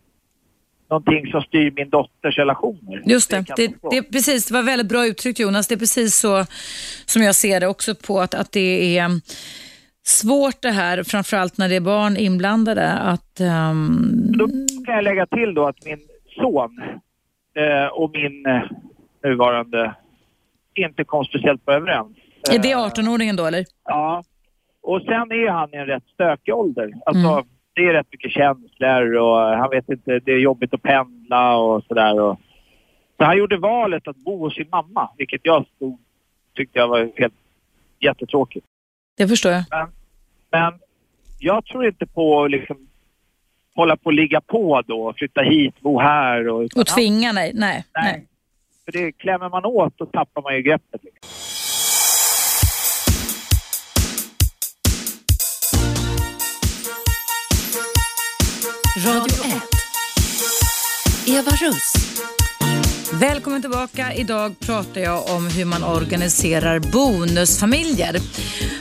någonting 0.90 1.30
som 1.30 1.42
styr 1.42 1.70
min 1.70 1.90
dotters 1.90 2.38
relationer. 2.38 3.02
Just 3.06 3.30
det, 3.30 3.44
det, 3.56 3.74
det, 3.90 4.02
precis, 4.02 4.46
det 4.46 4.54
var 4.54 4.62
väldigt 4.62 4.88
bra 4.88 5.06
uttryckt 5.06 5.38
Jonas. 5.38 5.68
Det 5.68 5.74
är 5.74 5.78
precis 5.78 6.18
så 6.18 6.44
som 7.06 7.22
jag 7.22 7.34
ser 7.34 7.60
det 7.60 7.66
också 7.66 7.94
på 7.94 8.20
att, 8.20 8.34
att 8.34 8.52
det 8.52 8.98
är 8.98 9.10
svårt 10.06 10.62
det 10.62 10.70
här, 10.70 11.02
framförallt 11.02 11.58
när 11.58 11.68
det 11.68 11.76
är 11.76 11.80
barn 11.80 12.16
inblandade. 12.16 12.92
Att, 12.92 13.40
um... 13.70 14.32
Då 14.38 14.48
kan 14.84 14.94
jag 14.94 15.04
lägga 15.04 15.26
till 15.26 15.54
då 15.54 15.66
att 15.66 15.84
min 15.84 16.00
son 16.40 16.82
eh, 17.54 17.86
och 17.86 18.10
min 18.10 18.46
eh, 18.46 18.62
nuvarande 19.24 19.94
inte 20.74 21.04
kom 21.04 21.24
speciellt 21.24 21.64
bra 21.64 21.74
överens. 21.74 22.16
Är 22.50 22.58
det 22.58 22.74
18-åringen 22.74 23.36
då 23.36 23.46
eller? 23.46 23.64
Ja. 23.84 24.22
Och 24.82 25.02
sen 25.02 25.32
är 25.32 25.50
han 25.50 25.74
i 25.74 25.76
en 25.76 25.86
rätt 25.86 26.06
stökig 26.14 26.54
ålder. 26.54 26.92
Alltså, 27.06 27.28
mm. 27.28 27.44
det 27.74 27.86
är 27.86 27.92
rätt 27.92 28.06
mycket 28.12 28.32
känslor 28.32 29.14
och 29.16 29.38
han 29.38 29.70
vet 29.70 29.88
inte, 29.88 30.18
det 30.18 30.32
är 30.32 30.38
jobbigt 30.38 30.74
att 30.74 30.82
pendla 30.82 31.56
och 31.56 31.84
sådär. 31.84 32.14
Så 33.16 33.24
han 33.24 33.38
gjorde 33.38 33.56
valet 33.56 34.08
att 34.08 34.16
bo 34.16 34.38
hos 34.38 34.54
sin 34.54 34.68
mamma, 34.70 35.10
vilket 35.18 35.40
jag 35.44 35.66
stod, 35.76 35.98
tyckte 36.54 36.78
jag 36.78 36.88
var 36.88 37.10
helt 37.16 37.34
jättetråkigt. 38.00 38.66
Det 39.16 39.28
förstår 39.28 39.52
jag. 39.52 39.64
Men, 39.70 39.88
men 40.50 40.80
jag 41.38 41.64
tror 41.64 41.86
inte 41.86 42.06
på 42.06 42.44
att 42.44 42.50
liksom 42.50 42.76
hålla 43.74 43.96
på 43.96 44.04
och 44.04 44.12
ligga 44.12 44.40
på 44.40 44.82
då, 44.86 45.14
flytta 45.16 45.40
hit, 45.40 45.80
bo 45.80 46.00
här 46.00 46.48
och... 46.48 46.62
Och 46.76 46.86
tvinga, 46.86 47.32
nej. 47.32 47.52
Nej. 47.54 47.84
nej. 47.94 48.26
För 48.84 48.92
det 48.92 49.12
klämmer 49.12 49.48
man 49.48 49.64
åt 49.64 50.00
och 50.00 50.12
tappar 50.12 50.42
man 50.42 50.54
ju 50.56 50.62
greppet. 50.62 51.00
Liksom. 51.04 51.30
Radio 59.06 59.56
1. 59.56 59.62
Eva 61.28 61.50
Russ. 61.50 61.92
Välkommen 63.20 63.60
tillbaka. 63.60 64.12
Idag 64.14 64.60
pratar 64.60 65.00
jag 65.00 65.30
om 65.30 65.46
hur 65.46 65.64
man 65.64 65.84
organiserar 65.84 66.78
bonusfamiljer. 66.78 68.16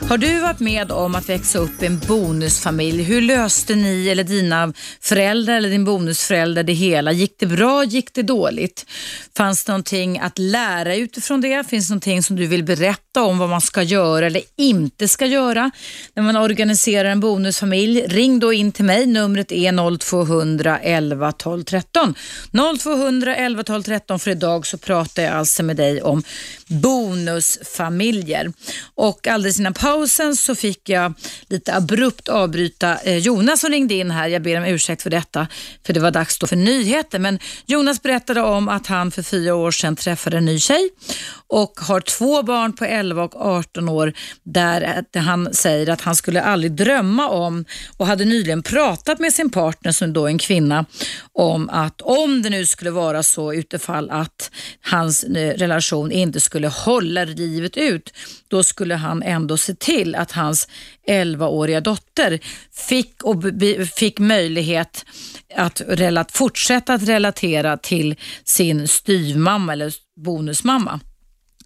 Har 0.09 0.17
du 0.17 0.39
varit 0.39 0.59
med 0.59 0.91
om 0.91 1.15
att 1.15 1.29
växa 1.29 1.59
upp 1.59 1.83
i 1.83 1.86
en 1.86 1.99
bonusfamilj? 2.07 3.03
Hur 3.03 3.21
löste 3.21 3.75
ni 3.75 4.09
eller 4.09 4.23
dina 4.23 4.73
föräldrar 5.01 5.55
eller 5.57 5.69
din 5.69 5.86
bonusförälder 5.86 6.63
det 6.63 6.73
hela? 6.73 7.11
Gick 7.11 7.39
det 7.39 7.45
bra? 7.45 7.83
Gick 7.83 8.13
det 8.13 8.21
dåligt? 8.21 8.86
Fanns 9.38 9.65
det 9.65 9.71
någonting 9.71 10.19
att 10.19 10.39
lära 10.39 10.95
utifrån 10.95 11.41
det? 11.41 11.67
Finns 11.67 11.88
det 11.88 11.91
någonting 11.91 12.23
som 12.23 12.36
du 12.36 12.47
vill 12.47 12.63
berätta 12.63 13.23
om 13.23 13.38
vad 13.38 13.49
man 13.49 13.61
ska 13.61 13.83
göra 13.83 14.25
eller 14.25 14.41
inte 14.57 15.07
ska 15.07 15.25
göra 15.25 15.71
när 16.13 16.23
man 16.23 16.36
organiserar 16.36 17.09
en 17.09 17.19
bonusfamilj? 17.19 18.01
Ring 18.07 18.39
då 18.39 18.53
in 18.53 18.71
till 18.71 18.86
mig. 18.86 19.05
Numret 19.05 19.51
är 19.51 19.97
0200 19.97 20.79
11 20.79 21.31
12 21.31 21.63
13. 21.63 22.15
0200 22.79 23.36
11 23.36 23.63
12 23.63 23.83
13 23.83 24.19
för 24.26 24.32
idag 24.32 24.67
så 24.67 24.78
pratar 24.78 25.23
jag 25.23 25.34
alltså 25.34 25.63
med 25.63 25.76
dig 25.76 26.01
om 26.01 26.23
bonusfamiljer. 26.68 28.53
Och 28.95 29.28
alldeles 29.28 29.59
innan 29.59 29.74
pausen 29.74 30.36
så 30.36 30.55
fick 30.55 30.89
jag 30.89 31.13
lite 31.49 31.76
abrupt 31.76 32.30
avbryta 32.30 32.97
eh, 32.97 33.18
Jonas 33.18 33.61
som 33.61 33.70
ringde 33.70 33.93
in 33.93 34.11
här. 34.11 34.28
Jag 34.28 34.41
ber 34.41 34.57
om 34.57 34.66
ursäkt 34.66 35.01
för 35.01 35.09
detta, 35.09 35.47
för 35.86 35.93
det 35.93 35.99
var 35.99 36.11
dags 36.11 36.39
då 36.39 36.47
för 36.47 36.55
nyheter. 36.55 37.20
Men 37.20 37.39
Jonas 37.66 38.01
berättade 38.01 38.41
om 38.41 38.70
att 38.70 38.88
han 38.88 39.11
för 39.11 39.24
fyra 39.24 39.55
år 39.55 39.72
sedan 39.72 39.95
träffade 39.95 40.38
en 40.38 40.45
ny 40.45 40.59
tjej 40.59 40.89
och 41.47 41.80
har 41.80 41.99
två 41.99 42.43
barn 42.43 42.74
på 42.74 42.86
11 42.86 43.24
och 43.24 43.36
18 43.36 43.89
år 43.89 44.13
där 44.43 45.03
han 45.20 45.53
säger 45.53 45.89
att 45.89 46.01
han 46.01 46.16
skulle 46.16 46.41
aldrig 46.41 46.72
drömma 46.72 47.30
om 47.30 47.66
och 47.97 48.07
hade 48.07 48.26
nyligen 48.26 48.63
pratat 48.63 49.20
med 49.20 49.34
sin 49.34 49.49
partner 49.49 49.91
som 49.91 50.13
då 50.13 50.26
är 50.26 50.30
en 50.30 50.38
kvinna 50.38 50.86
om 51.34 51.70
att 51.70 52.01
om 52.01 52.41
det 52.41 52.49
nu 52.49 52.66
skulle 52.66 52.91
vara 52.91 53.24
så 53.24 53.53
utifall 53.53 54.09
att 54.09 54.51
hans 54.82 55.24
eh, 55.24 55.57
relation 55.57 56.11
inte 56.11 56.39
skulle 56.39 56.55
skulle 56.56 56.68
hålla 56.68 57.24
livet 57.24 57.78
ut, 57.78 58.14
då 58.47 58.64
skulle 58.64 58.95
han 58.95 59.24
ändå 59.24 59.58
se 59.58 59.76
till 59.76 60.16
att 60.16 60.32
hans 60.32 60.68
11-åriga 61.08 61.82
dotter 61.82 62.39
fick, 62.72 63.24
och 63.24 63.43
fick 63.95 64.20
möjlighet 64.20 65.06
att 65.56 65.82
relat, 65.88 66.32
fortsätta 66.32 66.93
att 66.93 67.03
relatera 67.03 67.78
till 67.78 68.16
sin 68.43 68.88
styvmamma 68.88 69.74
eller 69.74 69.93
bonusmamma. 70.26 70.99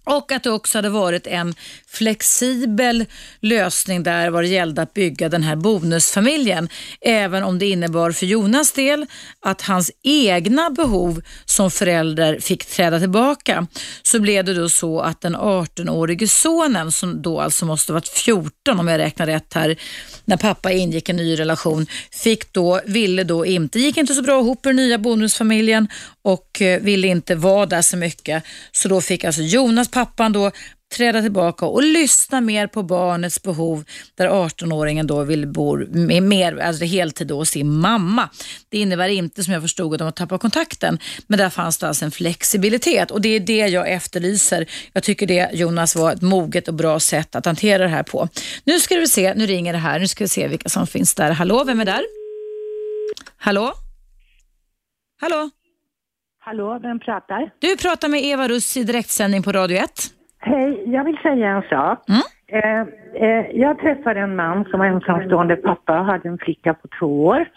Och 0.04 0.32
att 0.32 0.42
det 0.42 0.50
också 0.50 0.78
hade 0.78 0.88
varit 0.88 1.26
en 1.26 1.54
flexibel 1.88 3.04
lösning 3.40 4.02
där 4.02 4.30
vad 4.30 4.42
det 4.42 4.48
gällde 4.48 4.82
att 4.82 4.94
bygga 4.94 5.28
den 5.28 5.42
här 5.42 5.56
bonusfamiljen. 5.56 6.68
Även 7.00 7.44
om 7.44 7.58
det 7.58 7.66
innebar 7.66 8.12
för 8.12 8.26
Jonas 8.26 8.72
del 8.72 9.06
att 9.40 9.62
hans 9.62 9.90
egna 10.02 10.70
behov 10.70 11.22
som 11.44 11.70
förälder 11.70 12.40
fick 12.40 12.66
träda 12.66 13.00
tillbaka 13.00 13.66
så 14.02 14.20
blev 14.20 14.44
det 14.44 14.54
då 14.54 14.68
så 14.68 15.00
att 15.00 15.20
den 15.20 15.36
18-årige 15.36 16.28
sonen 16.28 16.92
som 16.92 17.22
då 17.22 17.40
alltså 17.40 17.66
måste 17.66 17.92
varit 17.92 18.08
14 18.08 18.80
om 18.80 18.88
jag 18.88 18.98
räknar 18.98 19.26
rätt 19.26 19.54
här 19.54 19.76
när 20.24 20.36
pappa 20.36 20.72
ingick 20.72 21.08
en 21.08 21.16
ny 21.16 21.38
relation 21.38 21.86
fick 22.10 22.52
då, 22.52 22.80
ville 22.86 23.24
då 23.24 23.46
inte, 23.46 23.78
gick 23.78 23.96
inte 23.96 24.14
så 24.14 24.22
bra 24.22 24.40
ihop 24.40 24.64
med 24.64 24.76
den 24.76 24.76
nya 24.76 24.98
bonusfamiljen 24.98 25.88
och 26.22 26.62
eh, 26.62 26.80
ville 26.80 27.08
inte 27.08 27.34
vara 27.34 27.66
där 27.66 27.82
så 27.82 27.96
mycket. 27.96 28.44
Så 28.72 28.88
då 28.88 29.00
fick 29.00 29.24
alltså 29.24 29.42
Jonas, 29.42 29.88
pappan 29.88 30.32
då, 30.32 30.50
träda 30.96 31.22
tillbaka 31.22 31.66
och 31.66 31.82
lyssna 31.82 32.40
mer 32.40 32.66
på 32.66 32.82
barnets 32.82 33.42
behov 33.42 33.84
där 34.14 34.28
18-åringen 34.28 35.06
då 35.06 35.24
vill 35.24 35.46
bo 35.46 35.76
mer, 36.20 36.56
alltså 36.56 36.84
heltid 36.84 37.26
då 37.26 37.36
hos 37.36 37.50
sin 37.50 37.72
mamma. 37.72 38.28
Det 38.68 38.78
innebär 38.78 39.08
inte 39.08 39.44
som 39.44 39.52
jag 39.52 39.62
förstod 39.62 39.92
att 39.92 39.98
de 39.98 40.04
har 40.04 40.12
tappat 40.12 40.40
kontakten 40.40 40.98
men 41.26 41.38
där 41.38 41.50
fanns 41.50 41.78
det 41.78 41.88
alltså 41.88 42.04
en 42.04 42.10
flexibilitet 42.10 43.10
och 43.10 43.20
det 43.20 43.28
är 43.28 43.40
det 43.40 43.66
jag 43.66 43.90
efterlyser. 43.90 44.66
Jag 44.92 45.02
tycker 45.02 45.26
det 45.26 45.50
Jonas 45.52 45.96
var 45.96 46.12
ett 46.12 46.22
moget 46.22 46.68
och 46.68 46.74
bra 46.74 47.00
sätt 47.00 47.36
att 47.36 47.46
hantera 47.46 47.82
det 47.82 47.88
här 47.88 48.02
på. 48.02 48.28
Nu 48.64 48.80
ska 48.80 48.96
vi 48.96 49.08
se, 49.08 49.34
nu 49.34 49.46
ringer 49.46 49.72
det 49.72 49.78
här, 49.78 49.98
nu 49.98 50.08
ska 50.08 50.24
vi 50.24 50.28
se 50.28 50.48
vilka 50.48 50.68
som 50.68 50.86
finns 50.86 51.14
där. 51.14 51.30
Hallå, 51.30 51.64
vem 51.64 51.80
är 51.80 51.84
där? 51.84 52.02
Hallå? 53.36 53.74
Hallå? 55.20 55.50
Hallå, 56.50 56.78
vem 56.82 56.98
pratar? 56.98 57.50
Du 57.58 57.76
pratar 57.76 58.08
med 58.08 58.24
Eva 58.24 58.48
Russ 58.48 58.76
i 58.76 58.84
direktsändning 58.84 59.42
på 59.42 59.52
Radio 59.52 59.76
1. 59.76 59.90
Hej, 60.38 60.82
jag 60.86 61.04
vill 61.04 61.18
säga 61.22 61.48
en 61.48 61.62
sak. 61.62 62.04
Mm. 62.08 62.22
Eh, 62.46 62.80
eh, 63.22 63.46
jag 63.54 63.78
träffade 63.78 64.20
en 64.20 64.36
man 64.36 64.64
som 64.64 64.80
var 64.80 64.86
ensamstående 64.86 65.56
pappa 65.56 66.00
och 66.00 66.04
hade 66.04 66.28
en 66.28 66.38
flicka 66.38 66.74
på 66.74 66.88
två 66.98 67.26
år. 67.26 67.48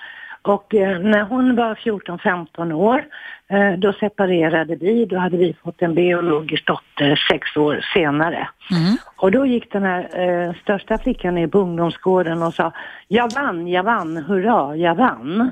Och 0.42 0.76
eh, 0.76 1.00
när 1.00 1.24
hon 1.24 1.56
var 1.56 1.76
14-15 1.76 2.74
år, 2.74 3.06
eh, 3.48 3.80
då 3.80 3.94
separerade 3.94 4.76
vi. 4.76 5.06
Då 5.06 5.18
hade 5.18 5.38
vi 5.38 5.56
fått 5.64 5.82
en 5.82 5.96
biologisk 5.96 6.66
dotter 6.66 7.16
sex 7.32 7.58
år 7.58 7.86
senare. 7.94 8.50
Mm. 8.72 8.98
Och 9.16 9.32
då 9.32 9.46
gick 9.46 9.72
den 9.72 9.84
här 9.84 10.02
eh, 10.14 10.54
största 10.62 10.98
flickan 10.98 11.36
ner 11.36 11.48
på 11.48 11.60
ungdomsgården 11.60 12.44
och 12.44 12.54
sa 12.54 12.74
Jag 13.08 13.34
vann, 13.34 13.68
jag 13.68 13.84
vann, 13.84 14.18
hurra, 14.18 14.76
jag 14.76 14.96
vann. 14.96 15.52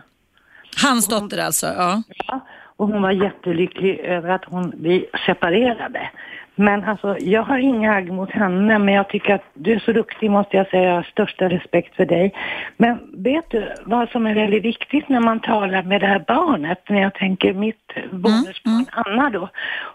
Hans 0.84 1.08
dotter 1.08 1.46
alltså, 1.46 1.66
ja. 1.66 2.04
Ja, 2.28 2.40
och 2.82 2.88
hon 2.88 3.02
var 3.02 3.12
jättelycklig 3.12 4.00
över 4.00 4.30
att 4.30 4.46
hon, 4.46 4.74
vi 4.78 5.06
separerade. 5.26 6.10
Men 6.56 6.84
alltså, 6.84 7.18
jag 7.20 7.44
har 7.44 7.58
inga 7.58 7.94
agg 7.94 8.12
mot 8.12 8.32
henne, 8.32 8.80
men 8.80 8.94
jag 8.94 9.10
tycker 9.10 9.36
att 9.36 9.46
du 9.54 9.72
är 9.74 9.80
så 9.80 9.92
duktig 9.92 10.32
måste 10.32 10.58
jag 10.58 10.70
säga. 10.70 10.84
Jag 10.84 10.96
har 10.96 11.04
största 11.04 11.50
respekt 11.50 11.96
för 11.96 12.06
dig. 12.06 12.34
Men 12.78 12.98
vet 13.14 13.50
du 13.50 13.74
vad 13.86 14.10
som 14.10 14.26
är 14.26 14.36
väldigt 14.36 14.64
viktigt 14.64 15.10
när 15.10 15.20
man 15.20 15.40
talar 15.40 15.84
med 15.84 16.02
det 16.02 16.08
här 16.08 16.24
barnet? 16.28 16.90
När 16.90 17.02
jag 17.02 17.14
tänker 17.14 17.54
mitt 17.54 17.92
bonusbarn 18.12 18.86
Anna 18.92 19.30
då. 19.30 19.50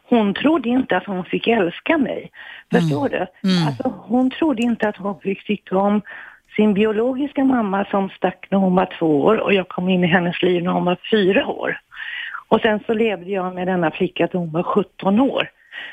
Hon 0.09 0.35
trodde 0.35 0.69
inte 0.69 0.97
att 0.97 1.07
hon 1.07 1.25
fick 1.25 1.47
älska 1.47 1.99
mig. 1.99 2.31
Förstår 2.73 3.09
du? 3.09 3.27
Alltså, 3.67 3.93
hon 3.99 4.31
trodde 4.31 4.63
inte 4.63 4.89
att 4.89 4.97
hon 4.97 5.21
fick 5.21 5.47
tycka 5.47 5.79
om 5.79 6.03
sin 6.57 6.75
biologiska 6.75 7.45
mamma 7.45 7.85
som 7.85 8.09
stack 8.09 8.47
när 8.51 8.59
hon 8.59 8.75
var 8.75 8.89
två 8.99 9.25
år 9.25 9.41
och 9.41 9.53
jag 9.53 9.69
kom 9.69 9.89
in 9.89 10.05
i 10.05 10.07
hennes 10.07 10.43
liv 10.43 10.63
när 10.63 10.73
hon 10.73 10.85
var 10.85 10.99
fyra 11.11 11.47
år. 11.47 11.81
Och 12.49 12.61
sen 12.61 12.81
så 12.87 12.95
levde 12.95 13.31
jag 13.31 13.55
med 13.55 13.67
denna 13.67 13.91
flicka 13.91 14.29
till 14.29 14.39
hon 14.39 14.51
var 14.51 14.63
17 14.63 15.21
år. 15.21 15.51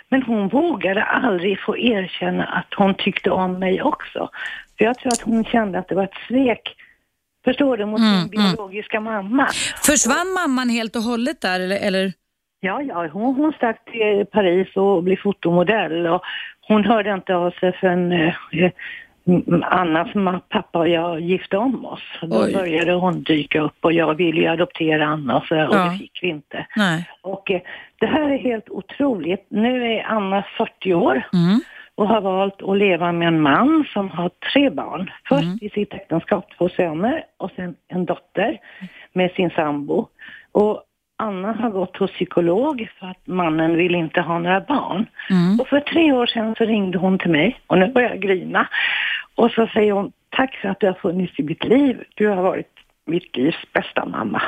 Men 0.10 0.24
hon 0.24 0.48
vågade 0.48 1.04
aldrig 1.04 1.60
få 1.60 1.78
erkänna 1.78 2.44
att 2.44 2.74
hon 2.78 2.96
tyckte 2.96 3.32
om 3.32 3.60
mig 3.60 3.82
också. 3.82 4.30
För 4.78 4.86
jag 4.86 5.00
tror 5.00 5.14
att 5.14 5.22
hon 5.22 5.46
kände 5.46 5.80
att 5.80 5.88
det 5.88 5.96
var 5.96 6.04
ett 6.04 6.28
svek, 6.28 6.76
förstår 7.46 7.78
du, 7.78 7.86
mot 7.86 8.00
sin 8.00 8.30
biologiska 8.30 9.00
mamma. 9.00 9.48
Försvann 9.84 10.34
mamman 10.34 10.70
helt 10.70 10.96
och 10.96 11.02
hållet 11.02 11.42
där 11.42 11.60
eller? 11.60 11.88
eller? 11.88 12.14
Ja, 12.60 12.82
ja, 12.82 13.08
hon, 13.08 13.36
hon 13.36 13.54
stack 13.54 13.86
till 13.92 14.26
Paris 14.32 14.68
och 14.76 15.04
blev 15.04 15.18
fotomodell 15.18 16.08
och 16.08 16.22
hon 16.68 16.86
hörde 16.86 17.14
inte 17.14 17.36
av 17.36 17.52
sig 17.52 17.78
förrän 17.80 18.12
eh, 18.12 18.36
mm, 18.52 18.72
Annas 19.64 20.14
pappa 20.50 20.80
och 20.80 20.88
jag 20.90 21.20
gifte 21.20 21.58
om 21.58 21.86
oss. 21.86 22.02
Då 22.22 22.44
Oj. 22.44 22.54
började 22.54 22.94
hon 22.94 23.24
dyka 23.24 23.62
upp 23.62 23.78
och 23.82 23.94
jag 23.94 24.14
ville 24.16 24.42
ju 24.42 24.48
adoptera 24.48 25.06
Anna 25.06 25.38
och, 25.38 25.46
så, 25.46 25.56
och 25.56 25.76
Ja. 25.76 25.84
det 25.92 25.98
fick 25.98 26.20
vi 26.22 26.28
inte. 26.28 26.66
Nej. 26.76 27.10
Och 27.22 27.52
eh, 27.52 27.62
det 28.00 28.06
här 28.06 28.30
är 28.30 28.38
helt 28.38 28.70
otroligt. 28.70 29.46
Nu 29.50 29.86
är 29.94 30.04
Anna 30.04 30.44
40 30.58 30.94
år 30.94 31.24
Mm. 31.34 31.60
och 31.96 32.08
har 32.08 32.22
valt 32.22 32.62
att 32.62 32.78
leva 32.78 33.12
med 33.12 33.28
en 33.28 33.42
man 33.42 33.86
som 33.94 34.10
har 34.10 34.30
tre 34.54 34.70
barn. 34.70 35.12
Först 35.30 35.44
Mm. 35.44 35.58
i 35.62 35.70
sitt 35.70 35.94
äktenskap 35.94 36.46
två 36.58 36.70
söner 36.70 37.24
och 37.38 37.52
sen 37.56 37.76
en 37.88 38.06
dotter 38.06 38.58
med 39.14 39.32
sin 39.32 39.50
sambo. 39.50 40.08
Och 40.52 40.84
Anna 41.24 41.52
har 41.54 41.70
gått 41.70 41.98
hos 41.98 42.12
psykolog 42.12 42.88
för 43.00 43.08
att 43.08 43.28
mannen 43.28 43.78
vill 43.78 43.96
inte 43.96 44.22
ha 44.22 44.40
några 44.40 44.62
barn. 44.62 45.06
Mm. 45.30 45.60
Och 45.60 45.68
för 45.68 45.80
tre 45.80 46.12
år 46.12 46.26
sedan 46.26 46.56
så 46.58 46.64
ringde 46.66 46.98
hon 46.98 47.18
till 47.20 47.32
mig 47.32 47.60
och 47.68 47.78
nu 47.80 47.88
börjar 47.92 48.10
jag 48.10 48.20
grina. 48.22 48.68
Och 49.36 49.52
så 49.52 49.68
säger 49.68 49.92
hon, 49.94 50.12
tack 50.30 50.56
för 50.56 50.70
att 50.70 50.80
du 50.80 50.88
har 50.88 50.94
funnits 50.94 51.40
i 51.40 51.44
mitt 51.44 51.64
liv. 51.64 52.04
Du 52.16 52.28
har 52.28 52.44
varit 52.44 52.70
mitt 53.06 53.36
livs 53.38 53.56
bästa 53.74 54.06
mamma. 54.06 54.42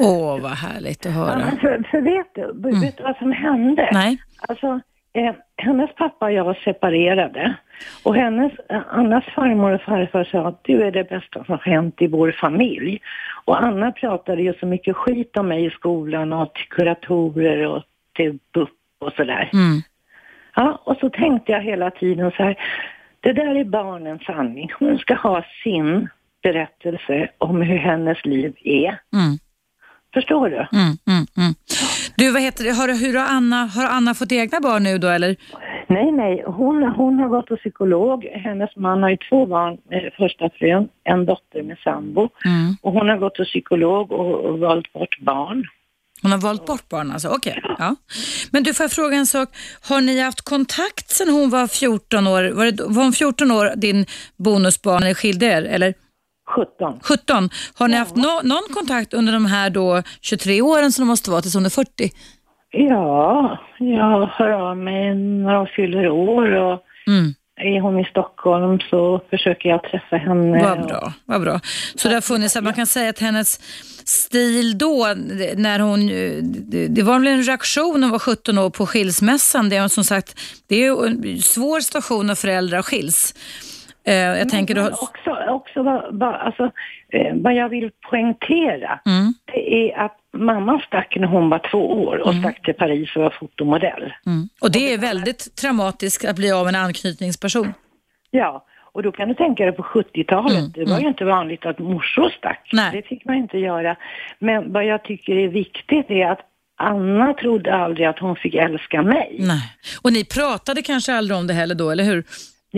Åh, 0.00 0.40
vad 0.40 0.50
härligt 0.52 1.06
att 1.06 1.12
Ja, 1.12 1.18
höra. 1.18 1.38
men 1.38 1.56
för, 1.58 1.84
för 1.90 2.00
vet 2.00 2.34
du, 2.34 2.80
vet 2.80 2.96
du 2.96 3.02
vad 3.02 3.16
som 3.16 3.32
hände? 3.32 3.88
Nej. 3.92 4.18
Alltså, 4.48 4.80
eh, 5.16 5.34
hennes 5.56 5.94
pappa 5.94 6.26
och 6.26 6.32
jag 6.32 6.44
var 6.44 6.58
separerade. 6.64 7.54
Och 8.02 8.14
hennes, 8.14 8.52
eh, 8.68 8.82
Annas 8.88 9.24
farmor 9.24 9.72
och 9.72 9.82
farfar 9.82 10.24
sa 10.24 10.48
att 10.48 10.64
du 10.64 10.82
är 10.82 10.90
det 10.90 11.08
bästa 11.08 11.44
som 11.44 11.52
har 11.52 11.72
hänt 11.72 12.02
i 12.02 12.06
vår 12.06 12.32
familj. 12.32 13.00
Och 13.44 13.62
Anna 13.62 13.92
pratade 13.92 14.42
ju 14.42 14.54
så 14.54 14.66
mycket 14.66 14.96
skit 14.96 15.36
om 15.36 15.48
mig 15.48 15.66
i 15.66 15.70
skolan 15.70 16.32
och 16.32 16.54
till 16.54 16.68
kuratorer 16.68 17.66
och 17.66 17.82
till 18.14 18.38
BUP 18.54 18.68
och 18.98 19.12
sådär. 19.12 19.50
Mm. 19.52 19.80
Ja, 20.54 20.80
och 20.84 20.96
så 20.96 21.10
tänkte 21.10 21.52
jag 21.52 21.60
hela 21.60 21.90
tiden 21.90 22.30
så 22.30 22.42
här, 22.42 22.58
det 23.20 23.32
där 23.32 23.54
är 23.54 23.64
barnens 23.64 24.24
sanning. 24.24 24.72
Hon 24.78 24.98
ska 24.98 25.14
ha 25.14 25.44
sin 25.64 26.08
berättelse 26.42 27.28
om 27.38 27.62
hur 27.62 27.78
hennes 27.78 28.24
liv 28.24 28.54
är. 28.64 28.98
Mm. 29.12 29.38
Förstår 30.16 30.48
du? 30.48 30.56
Mm, 30.56 30.92
mm, 31.12 31.26
mm. 31.36 31.54
Du, 32.16 32.30
vad 32.30 32.42
heter 32.42 32.64
det? 32.64 32.70
Har, 32.70 32.88
hur 32.88 33.18
har, 33.18 33.26
Anna, 33.26 33.66
har 33.66 33.86
Anna 33.86 34.14
fått 34.14 34.32
egna 34.32 34.60
barn 34.60 34.82
nu 34.82 34.98
då 34.98 35.08
eller? 35.08 35.36
Nej, 35.88 36.12
nej. 36.12 36.44
Hon, 36.46 36.82
hon 36.82 37.18
har 37.18 37.28
gått 37.28 37.48
hos 37.48 37.58
psykolog. 37.58 38.24
Hennes 38.24 38.76
man 38.76 39.02
har 39.02 39.10
ju 39.10 39.16
två 39.30 39.46
barn 39.46 39.78
med 39.90 40.12
första 40.16 40.50
frun, 40.50 40.88
en 41.04 41.26
dotter 41.26 41.62
med 41.62 41.78
sambo. 41.78 42.28
Mm. 42.44 42.76
Och 42.82 42.92
hon 42.92 43.08
har 43.08 43.16
gått 43.16 43.38
hos 43.38 43.48
psykolog 43.48 44.12
och, 44.12 44.44
och 44.44 44.58
valt 44.58 44.92
bort 44.92 45.18
barn. 45.20 45.64
Hon 46.22 46.32
har 46.32 46.38
valt 46.38 46.66
bort 46.66 46.88
barn 46.88 47.10
alltså, 47.10 47.28
okej. 47.28 47.62
Ja. 47.78 47.96
Men 48.50 48.62
du, 48.62 48.74
får 48.74 48.84
jag 48.84 48.92
fråga 48.92 49.16
en 49.16 49.26
sak? 49.26 49.48
Har 49.88 50.00
ni 50.00 50.20
haft 50.20 50.40
kontakt 50.40 51.10
sedan 51.10 51.34
hon 51.34 51.50
var 51.50 51.66
14 51.66 52.26
år? 52.26 52.50
Var, 52.50 52.64
det, 52.64 52.82
var 52.82 53.02
hon 53.02 53.12
14 53.12 53.50
år, 53.50 53.72
din 53.76 54.06
bonusbarn, 54.36 55.02
eller 55.02 55.14
skilde 55.14 55.46
er? 55.46 55.62
Eller 55.62 55.94
17. 56.46 57.00
17? 57.02 57.50
Har 57.74 57.88
ni 57.88 57.96
haft 57.96 58.16
no, 58.16 58.40
någon 58.42 58.62
kontakt 58.74 59.14
under 59.14 59.32
de 59.32 59.46
här 59.46 59.70
då 59.70 60.02
23 60.20 60.62
åren 60.62 60.92
som 60.92 61.02
de 61.02 61.06
måste 61.08 61.30
vara 61.30 61.42
tills 61.42 61.54
hon 61.54 61.66
är 61.66 61.70
40? 61.70 62.10
Ja, 62.70 63.58
jag 63.78 64.26
hör 64.26 64.50
av 64.70 64.76
mig 64.76 65.14
när 65.14 65.54
hon 65.54 65.66
fyller 65.76 66.08
år 66.08 66.54
och 66.54 66.82
Mm. 67.08 67.34
är 67.60 67.80
hon 67.80 67.98
i 68.00 68.04
Stockholm 68.04 68.80
så 68.80 69.20
försöker 69.30 69.68
jag 69.68 69.82
träffa 69.82 70.16
henne. 70.16 70.62
Vad 70.62 70.86
bra, 70.86 71.12
vad 71.24 71.40
bra. 71.40 71.60
Så 71.94 72.08
det 72.08 72.14
har 72.14 72.20
funnits, 72.20 72.56
att 72.56 72.64
man 72.64 72.74
kan 72.74 72.86
säga 72.86 73.10
att 73.10 73.18
hennes 73.18 73.60
stil 74.04 74.78
då, 74.78 75.14
när 75.56 75.78
hon, 75.78 76.06
det- 76.70 76.88
det 76.88 77.02
var 77.02 77.18
väl 77.18 77.26
en 77.26 77.42
reaktion 77.42 78.00
när 78.00 78.06
hon 78.06 78.10
var 78.10 78.18
17 78.18 78.58
år 78.58 78.70
på 78.70 78.86
skilsmässan. 78.86 79.68
Det 79.68 79.76
är 79.76 79.88
som 79.88 80.04
sagt, 80.04 80.40
det 80.68 80.84
är 80.86 81.06
en 81.06 81.38
svår 81.42 81.80
situation 81.80 82.26
när 82.26 82.34
föräldrar 82.34 82.82
skiljs. 82.82 83.34
Eh, 84.06 84.14
jag 84.14 84.48
tänker 84.48 84.74
Men 84.74 84.84
då, 84.84 84.90
också, 84.90 85.30
också 85.48 85.82
vad, 85.82 86.04
vad, 86.18 86.34
alltså, 86.34 86.70
eh, 87.12 87.34
vad 87.34 87.54
jag 87.54 87.68
vill 87.68 87.90
poängtera, 88.10 89.00
Mm. 89.06 89.34
det 89.52 89.90
är 89.90 89.98
att 90.04 90.16
mamma 90.32 90.80
stack 90.86 91.16
när 91.16 91.26
hon 91.26 91.50
var 91.50 91.60
två 91.70 92.02
år 92.04 92.16
och 92.28 92.34
stack 92.34 92.62
till 92.62 92.74
Paris 92.74 93.16
och 93.16 93.22
var 93.22 93.30
fotomodell. 93.40 94.12
mm. 94.26 94.48
Och 94.60 94.72
det 94.72 94.92
är 94.94 94.98
väldigt 94.98 95.56
traumatiskt 95.56 96.24
att 96.24 96.36
bli 96.36 96.52
av 96.52 96.68
en 96.68 96.74
anknytningsperson. 96.74 97.74
Ja, 98.30 98.64
och 98.92 99.02
då 99.02 99.12
kan 99.12 99.28
du 99.28 99.34
tänka 99.34 99.64
dig 99.64 99.72
på 99.72 99.82
70-talet. 99.82 100.58
Mm, 100.58 100.72
det 100.74 100.84
var 100.84 101.00
ju 101.00 101.08
inte 101.08 101.24
vanligt 101.24 101.66
att 101.66 101.78
morsor 101.78 102.30
stack. 102.38 102.70
Nej. 102.72 102.90
Det 102.92 103.02
fick 103.08 103.24
man 103.24 103.34
inte 103.36 103.58
göra. 103.58 103.96
Men 104.38 104.72
vad 104.72 104.84
jag 104.84 105.04
tycker 105.04 105.32
är 105.36 105.48
viktigt 105.48 106.10
är 106.10 106.26
att 106.26 106.40
Anna 106.78 107.32
trodde 107.34 107.74
aldrig 107.74 108.06
att 108.06 108.18
hon 108.18 108.36
fick 108.36 108.54
älska 108.54 109.02
mig. 109.02 109.36
Nej. 109.40 109.62
Och 110.02 110.12
ni 110.12 110.24
pratade 110.24 110.82
kanske 110.82 111.14
aldrig 111.14 111.38
om 111.38 111.46
det 111.46 111.54
heller 111.54 111.74
då, 111.74 111.90
eller 111.90 112.04
hur? 112.04 112.24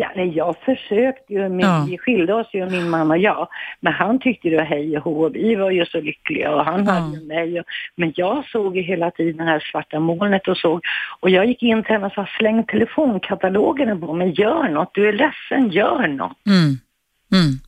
Ja, 0.00 0.08
nej, 0.16 0.28
jag 0.36 0.56
försökte 0.64 1.32
ju, 1.32 1.48
men 1.48 1.60
Ja. 1.60 1.86
vi 1.90 1.98
skilde 1.98 2.34
oss 2.34 2.46
ju 2.52 2.70
min 2.70 2.90
man 2.90 3.10
och 3.10 3.18
jag. 3.18 3.48
Men 3.80 3.92
han 3.92 4.18
tyckte 4.20 4.48
det 4.48 4.56
var 4.56 4.64
hej 4.64 4.96
och 4.98 5.04
hå, 5.04 5.28
vi 5.28 5.54
var 5.54 5.70
ju 5.70 5.84
så 5.86 6.00
lyckliga 6.00 6.54
och 6.54 6.64
han 6.64 6.84
Ja. 6.84 6.92
hade 6.92 7.16
ju 7.16 7.24
mig. 7.26 7.60
Och, 7.60 7.66
men 7.96 8.12
jag 8.16 8.44
såg 8.52 8.76
ju 8.76 8.82
hela 8.82 9.10
tiden 9.10 9.36
det 9.46 9.52
här 9.52 9.60
svarta 9.72 10.00
molnet 10.00 10.48
och 10.48 10.56
såg. 10.56 10.80
Och 11.20 11.30
jag 11.30 11.46
gick 11.46 11.62
in 11.62 11.82
till 11.82 11.92
henne 11.92 12.06
och 12.06 12.12
sa, 12.12 12.26
släng 12.38 12.64
telefonkatalogerna 12.64 13.96
på 13.96 14.12
mig, 14.14 14.34
gör 14.40 14.68
något, 14.68 14.90
du 14.94 15.08
är 15.08 15.12
ledsen, 15.12 15.70
gör 15.70 16.06
något. 16.08 16.36
Mm. 16.46 16.78
Mm. 17.32 17.58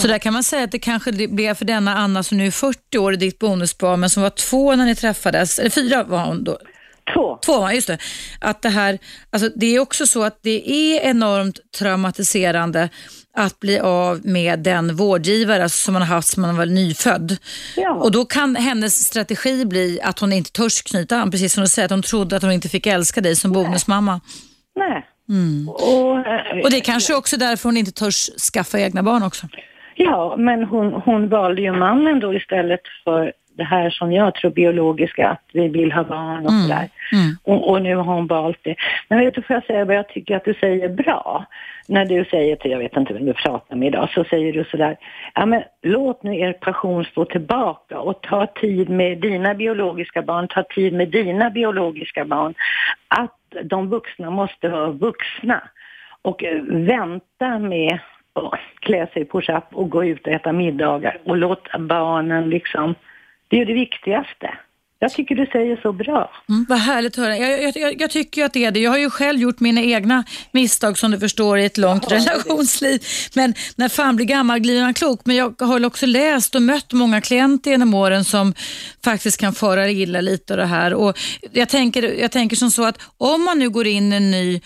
Så 0.00 0.08
där 0.08 0.18
kan 0.18 0.32
man 0.32 0.42
säga 0.42 0.64
att 0.64 0.72
det 0.72 0.78
kanske 0.78 1.28
blev 1.28 1.54
för 1.54 1.64
denna 1.64 1.94
Anna 1.94 2.22
som 2.22 2.38
nu 2.38 2.46
är 2.46 2.50
40 2.50 2.98
år, 2.98 3.12
ditt 3.12 3.38
bonusbarn, 3.38 4.00
men 4.00 4.10
som 4.10 4.22
var 4.22 4.30
två 4.30 4.76
när 4.76 4.84
ni 4.84 4.94
träffades, 4.94 5.58
eller 5.58 5.70
fyra 5.70 6.04
var 6.04 6.26
hon 6.26 6.44
då. 6.44 6.58
Två. 7.14 7.38
Två, 7.46 7.70
just 7.70 7.86
det. 7.86 7.98
Att 8.40 8.62
det 8.62 8.68
här, 8.68 8.98
alltså 9.30 9.48
det 9.56 9.76
är 9.76 9.80
också 9.80 10.06
så 10.06 10.24
att 10.24 10.38
det 10.42 10.70
är 10.70 11.00
enormt 11.00 11.58
traumatiserande 11.78 12.88
att 13.36 13.60
bli 13.60 13.78
av 13.80 14.20
med 14.24 14.58
den 14.58 14.96
vårdgivare 14.96 15.68
som 15.68 15.92
man 15.92 16.02
har 16.02 16.14
haft 16.14 16.28
som 16.28 16.42
man 16.42 16.56
var 16.56 16.66
nyfödd. 16.66 17.36
Ja. 17.76 17.94
Och 17.94 18.12
då 18.12 18.24
kan 18.24 18.56
hennes 18.56 19.06
strategi 19.06 19.64
bli 19.64 20.00
att 20.02 20.18
hon 20.18 20.32
inte 20.32 20.52
törs 20.52 20.82
knyta 20.82 21.16
an, 21.16 21.30
precis 21.30 21.52
som 21.52 21.62
du 21.62 21.68
säger, 21.68 21.86
att 21.86 21.90
hon 21.90 22.02
trodde 22.02 22.36
att 22.36 22.42
hon 22.42 22.52
inte 22.52 22.68
fick 22.68 22.86
älska 22.86 23.20
dig 23.20 23.36
som 23.36 23.52
bonusmamma. 23.52 24.20
Nej. 24.76 25.06
Mm. 25.28 25.68
Och, 25.68 26.18
eh, 26.18 26.62
Och 26.64 26.70
det 26.70 26.76
är 26.76 26.80
kanske 26.84 27.14
också 27.14 27.36
därför 27.36 27.68
hon 27.68 27.76
inte 27.76 27.92
törs 27.92 28.30
skaffa 28.52 28.80
egna 28.80 29.02
barn 29.02 29.22
också. 29.22 29.46
Ja, 29.94 30.36
men 30.38 30.64
hon, 30.64 30.92
hon 30.92 31.28
valde 31.28 31.62
ju 31.62 31.72
mannen 31.72 32.20
då 32.20 32.34
istället 32.34 32.80
för 33.04 33.32
det 33.58 33.64
här 33.64 33.90
som 33.90 34.12
jag 34.12 34.34
tror 34.34 34.50
biologiska, 34.50 35.28
att 35.28 35.42
vi 35.52 35.68
vill 35.68 35.92
ha 35.92 36.04
barn 36.04 36.46
och 36.46 36.52
sådär. 36.52 36.88
Mm. 37.12 37.36
Och, 37.42 37.70
och 37.70 37.82
nu 37.82 37.96
har 37.96 38.04
hon 38.04 38.26
valt 38.26 38.58
det. 38.62 38.74
Men 39.08 39.18
vet 39.18 39.34
du, 39.34 39.42
får 39.42 39.54
jag 39.54 39.64
säga 39.64 39.84
vad 39.84 39.96
jag 39.96 40.08
tycker 40.08 40.36
att 40.36 40.44
du 40.44 40.54
säger 40.54 40.88
bra? 40.88 41.44
När 41.88 42.04
du 42.04 42.24
säger 42.24 42.56
till, 42.56 42.70
jag 42.70 42.78
vet 42.78 42.96
inte 42.96 43.14
vem 43.14 43.26
du 43.26 43.32
pratar 43.32 43.76
med 43.76 43.88
idag, 43.88 44.10
så 44.14 44.24
säger 44.24 44.52
du 44.52 44.64
sådär, 44.64 44.96
ja 45.34 45.46
men 45.46 45.62
låt 45.82 46.22
nu 46.22 46.38
er 46.38 46.52
passion 46.52 47.04
stå 47.04 47.24
tillbaka 47.24 47.98
och 47.98 48.20
ta 48.20 48.46
tid 48.46 48.88
med 48.88 49.18
dina 49.18 49.54
biologiska 49.54 50.22
barn, 50.22 50.48
ta 50.48 50.62
tid 50.62 50.92
med 50.92 51.08
dina 51.08 51.50
biologiska 51.50 52.24
barn. 52.24 52.54
Att 53.08 53.64
de 53.64 53.88
vuxna 53.88 54.30
måste 54.30 54.68
vara 54.68 54.90
vuxna 54.90 55.62
och 56.22 56.44
eh, 56.44 56.62
vänta 56.62 57.58
med 57.58 57.98
och 58.32 58.54
klä 58.80 59.06
sig 59.06 59.24
push-up 59.24 59.64
och 59.72 59.90
gå 59.90 60.04
ut 60.04 60.26
och 60.26 60.32
äta 60.32 60.52
middagar 60.52 61.18
och 61.24 61.36
låta 61.36 61.78
barnen 61.78 62.50
liksom, 62.50 62.94
det 63.48 63.56
är 63.56 63.60
ju 63.60 63.64
det 63.64 63.74
viktigaste. 63.74 64.58
Jag 65.00 65.12
tycker 65.12 65.34
du 65.34 65.46
säger 65.46 65.76
så 65.76 65.92
bra. 65.92 66.30
Mm, 66.48 66.66
vad 66.68 66.78
härligt 66.78 67.18
att 67.18 67.24
höra. 67.24 67.36
Jag, 67.36 67.76
jag, 67.76 68.00
jag, 68.00 68.10
tycker 68.10 68.44
att 68.44 68.52
det 68.52 68.64
är 68.64 68.70
det. 68.70 68.80
Jag 68.80 68.90
har 68.90 68.98
ju 68.98 69.10
själv 69.10 69.40
gjort 69.40 69.60
mina 69.60 69.82
egna 69.82 70.24
misstag 70.52 70.98
som 70.98 71.10
du 71.10 71.18
förstår 71.18 71.58
i 71.58 71.64
ett 71.64 71.78
långt 71.78 72.06
ja, 72.10 72.16
relationsliv. 72.16 73.02
Men 73.34 73.54
när 73.76 73.88
fan 73.88 74.16
blir 74.16 74.26
gammal 74.26 74.60
blir 74.60 74.82
man 74.82 74.94
klok. 74.94 75.20
Men 75.24 75.36
jag 75.36 75.60
har 75.60 75.86
också 75.86 76.06
läst 76.06 76.54
och 76.54 76.62
mött 76.62 76.92
många 76.92 77.20
klienter 77.20 77.70
genom 77.70 77.94
åren 77.94 78.24
som 78.24 78.54
faktiskt 79.04 79.40
kan 79.40 79.52
fara 79.52 79.90
illa 79.90 80.20
lite 80.20 80.52
av 80.52 80.56
det 80.56 80.66
här. 80.66 80.94
Och 80.94 81.18
jag, 81.52 81.68
tänker, 81.68 82.02
jag 82.02 82.32
tänker 82.32 82.56
som 82.56 82.70
så 82.70 82.84
att 82.84 83.00
om 83.18 83.44
man 83.44 83.58
nu 83.58 83.70
går 83.70 83.86
in 83.86 84.12
i 84.12 84.16
en 84.16 84.30
ny 84.30 84.60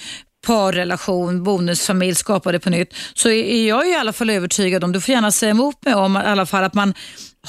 parrelation, 0.47 1.45
bonusfamilj, 1.45 2.15
skapa 2.15 2.53
det 2.53 2.61
på 2.61 2.71
nytt, 2.71 2.95
så 3.15 3.29
är 3.29 3.69
jag 3.69 3.89
i 3.89 3.95
alla 3.95 4.13
fall 4.13 4.31
övertygad 4.31 4.85
om, 4.85 4.93
du 4.93 5.01
får 5.01 5.13
gärna 5.13 5.31
säga 5.31 5.51
emot 5.51 5.85
mig 5.85 5.95
om 5.95 6.17
i 6.17 6.21
alla 6.21 6.47
fall 6.47 6.65
att 6.65 6.75
man 6.75 6.95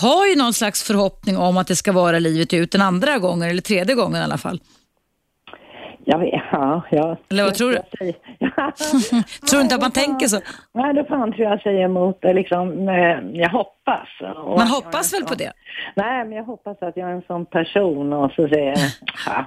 har 0.01 0.27
ju 0.27 0.35
någon 0.35 0.53
slags 0.53 0.83
förhoppning 0.83 1.37
om 1.37 1.57
att 1.57 1.67
det 1.67 1.75
ska 1.75 1.91
vara 1.91 2.19
livet 2.19 2.53
ut 2.53 2.71
den 2.71 2.81
andra 2.81 3.17
gången 3.17 3.49
eller 3.49 3.61
tredje 3.61 3.95
gången 3.95 4.21
i 4.21 4.23
alla 4.23 4.37
fall. 4.37 4.59
Jag 6.05 6.19
vet, 6.19 6.43
ja. 6.51 6.81
ja. 6.91 7.17
Eller 7.29 7.43
vad 7.43 7.53
tror 7.53 7.71
du? 7.71 7.77
tror 9.49 9.57
du 9.57 9.61
inte 9.61 9.75
att 9.75 9.81
man 9.81 9.91
tänker 9.91 10.27
så? 10.27 10.39
Nej, 10.73 10.93
då 10.93 11.03
fan 11.03 11.33
tror 11.33 11.49
jag 11.49 11.61
säger 11.61 11.85
emot 11.85 12.21
det. 12.21 12.33
Liksom, 12.33 12.87
jag 13.33 13.49
hoppas. 13.49 14.07
Man 14.57 14.67
hoppas 14.67 15.13
väl 15.13 15.19
sån, 15.19 15.29
på 15.29 15.35
det? 15.35 15.51
Nej, 15.95 16.25
men 16.25 16.37
jag 16.37 16.43
hoppas 16.43 16.81
att 16.81 16.97
jag 16.97 17.09
är 17.09 17.13
en 17.13 17.21
sån 17.27 17.45
person 17.45 18.13
och 18.13 18.31
så 18.31 18.47
säger 18.47 18.67
jag, 18.67 18.77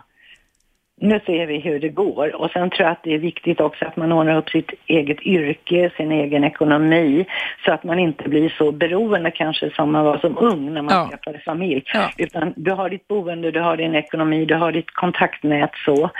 nu 1.00 1.20
ser 1.26 1.46
vi 1.46 1.58
hur 1.58 1.80
det 1.80 1.88
går. 1.88 2.36
Och 2.36 2.50
sen 2.50 2.70
tror 2.70 2.82
jag 2.82 2.92
att 2.92 3.02
det 3.02 3.14
är 3.14 3.18
viktigt 3.18 3.60
också 3.60 3.84
att 3.84 3.96
man 3.96 4.12
ordnar 4.12 4.36
upp 4.36 4.50
sitt 4.50 4.70
eget 4.86 5.22
yrke, 5.22 5.90
sin 5.96 6.12
egen 6.12 6.44
ekonomi, 6.44 7.26
så 7.64 7.72
att 7.72 7.84
man 7.84 7.98
inte 7.98 8.28
blir 8.28 8.54
så 8.58 8.72
beroende 8.72 9.30
kanske 9.30 9.70
som 9.70 9.92
man 9.92 10.04
var 10.04 10.18
som 10.18 10.38
ung 10.38 10.74
när 10.74 10.82
man 10.82 10.94
ja. 10.94 11.08
skaffade 11.10 11.38
familj. 11.38 11.84
Ja. 11.94 12.10
Utan 12.18 12.52
du 12.56 12.70
har 12.70 12.90
ditt 12.90 13.08
boende, 13.08 13.50
du 13.50 13.60
har 13.60 13.76
din 13.76 13.94
ekonomi, 13.94 14.44
du 14.44 14.54
har 14.54 14.72
ditt 14.72 14.90
kontaktnät 14.90 15.70
så. 15.84 16.10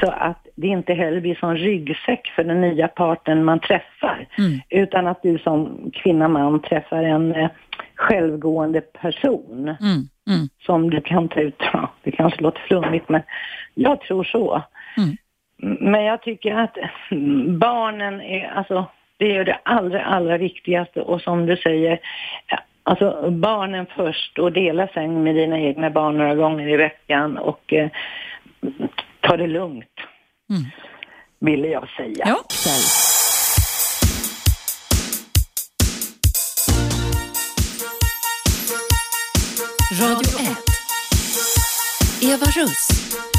Så 0.00 0.10
att 0.10 0.46
det 0.54 0.66
inte 0.66 0.94
heller 0.94 1.20
blir 1.20 1.34
som 1.34 1.56
ryggsäck 1.56 2.32
för 2.36 2.44
den 2.44 2.60
nya 2.60 2.88
parten 2.88 3.44
man 3.44 3.60
träffar. 3.60 4.26
Mm. 4.38 4.60
Utan 4.70 5.06
att 5.06 5.22
du 5.22 5.38
som 5.38 5.90
kvinna, 5.94 6.28
man 6.28 6.62
träffar 6.62 7.02
en 7.02 7.34
eh, 7.34 7.50
självgående 7.94 8.80
person. 8.80 9.76
Mm. 9.80 10.08
Mm. 10.28 10.48
Som 10.66 10.90
du 10.90 11.00
kan 11.00 11.28
ta 11.28 11.40
ut, 11.40 11.62
ja, 11.72 11.92
det 12.02 12.10
kanske 12.10 12.42
låter 12.42 12.60
flummigt 12.60 13.08
men 13.08 13.22
jag 13.78 14.00
tror 14.00 14.24
så. 14.24 14.62
Mm. 14.96 15.16
Men 15.80 16.04
jag 16.04 16.22
tycker 16.22 16.54
att 16.54 16.76
barnen 17.58 18.20
är, 18.20 18.48
alltså 18.48 18.86
det 19.16 19.36
är 19.36 19.44
det 19.44 19.60
allra, 19.62 20.04
allra 20.04 20.38
viktigaste 20.38 21.00
och 21.00 21.20
som 21.20 21.46
du 21.46 21.56
säger, 21.56 22.00
alltså 22.82 23.30
barnen 23.30 23.86
först 23.96 24.38
och 24.38 24.52
dela 24.52 24.88
säng 24.88 25.22
med 25.24 25.34
dina 25.34 25.58
egna 25.58 25.90
barn 25.90 26.18
några 26.18 26.34
gånger 26.34 26.68
i 26.68 26.76
veckan 26.76 27.38
och 27.38 27.72
eh, 27.72 27.90
ta 29.20 29.36
det 29.36 29.46
lugnt. 29.46 29.94
Mm. 30.50 30.62
Ville 31.40 31.68
jag 31.68 31.88
säga. 31.88 32.24
Ja. 32.26 32.36
Radio 40.00 40.40
1. 40.40 40.68
Eva 42.22 42.46
Russ. 42.46 43.37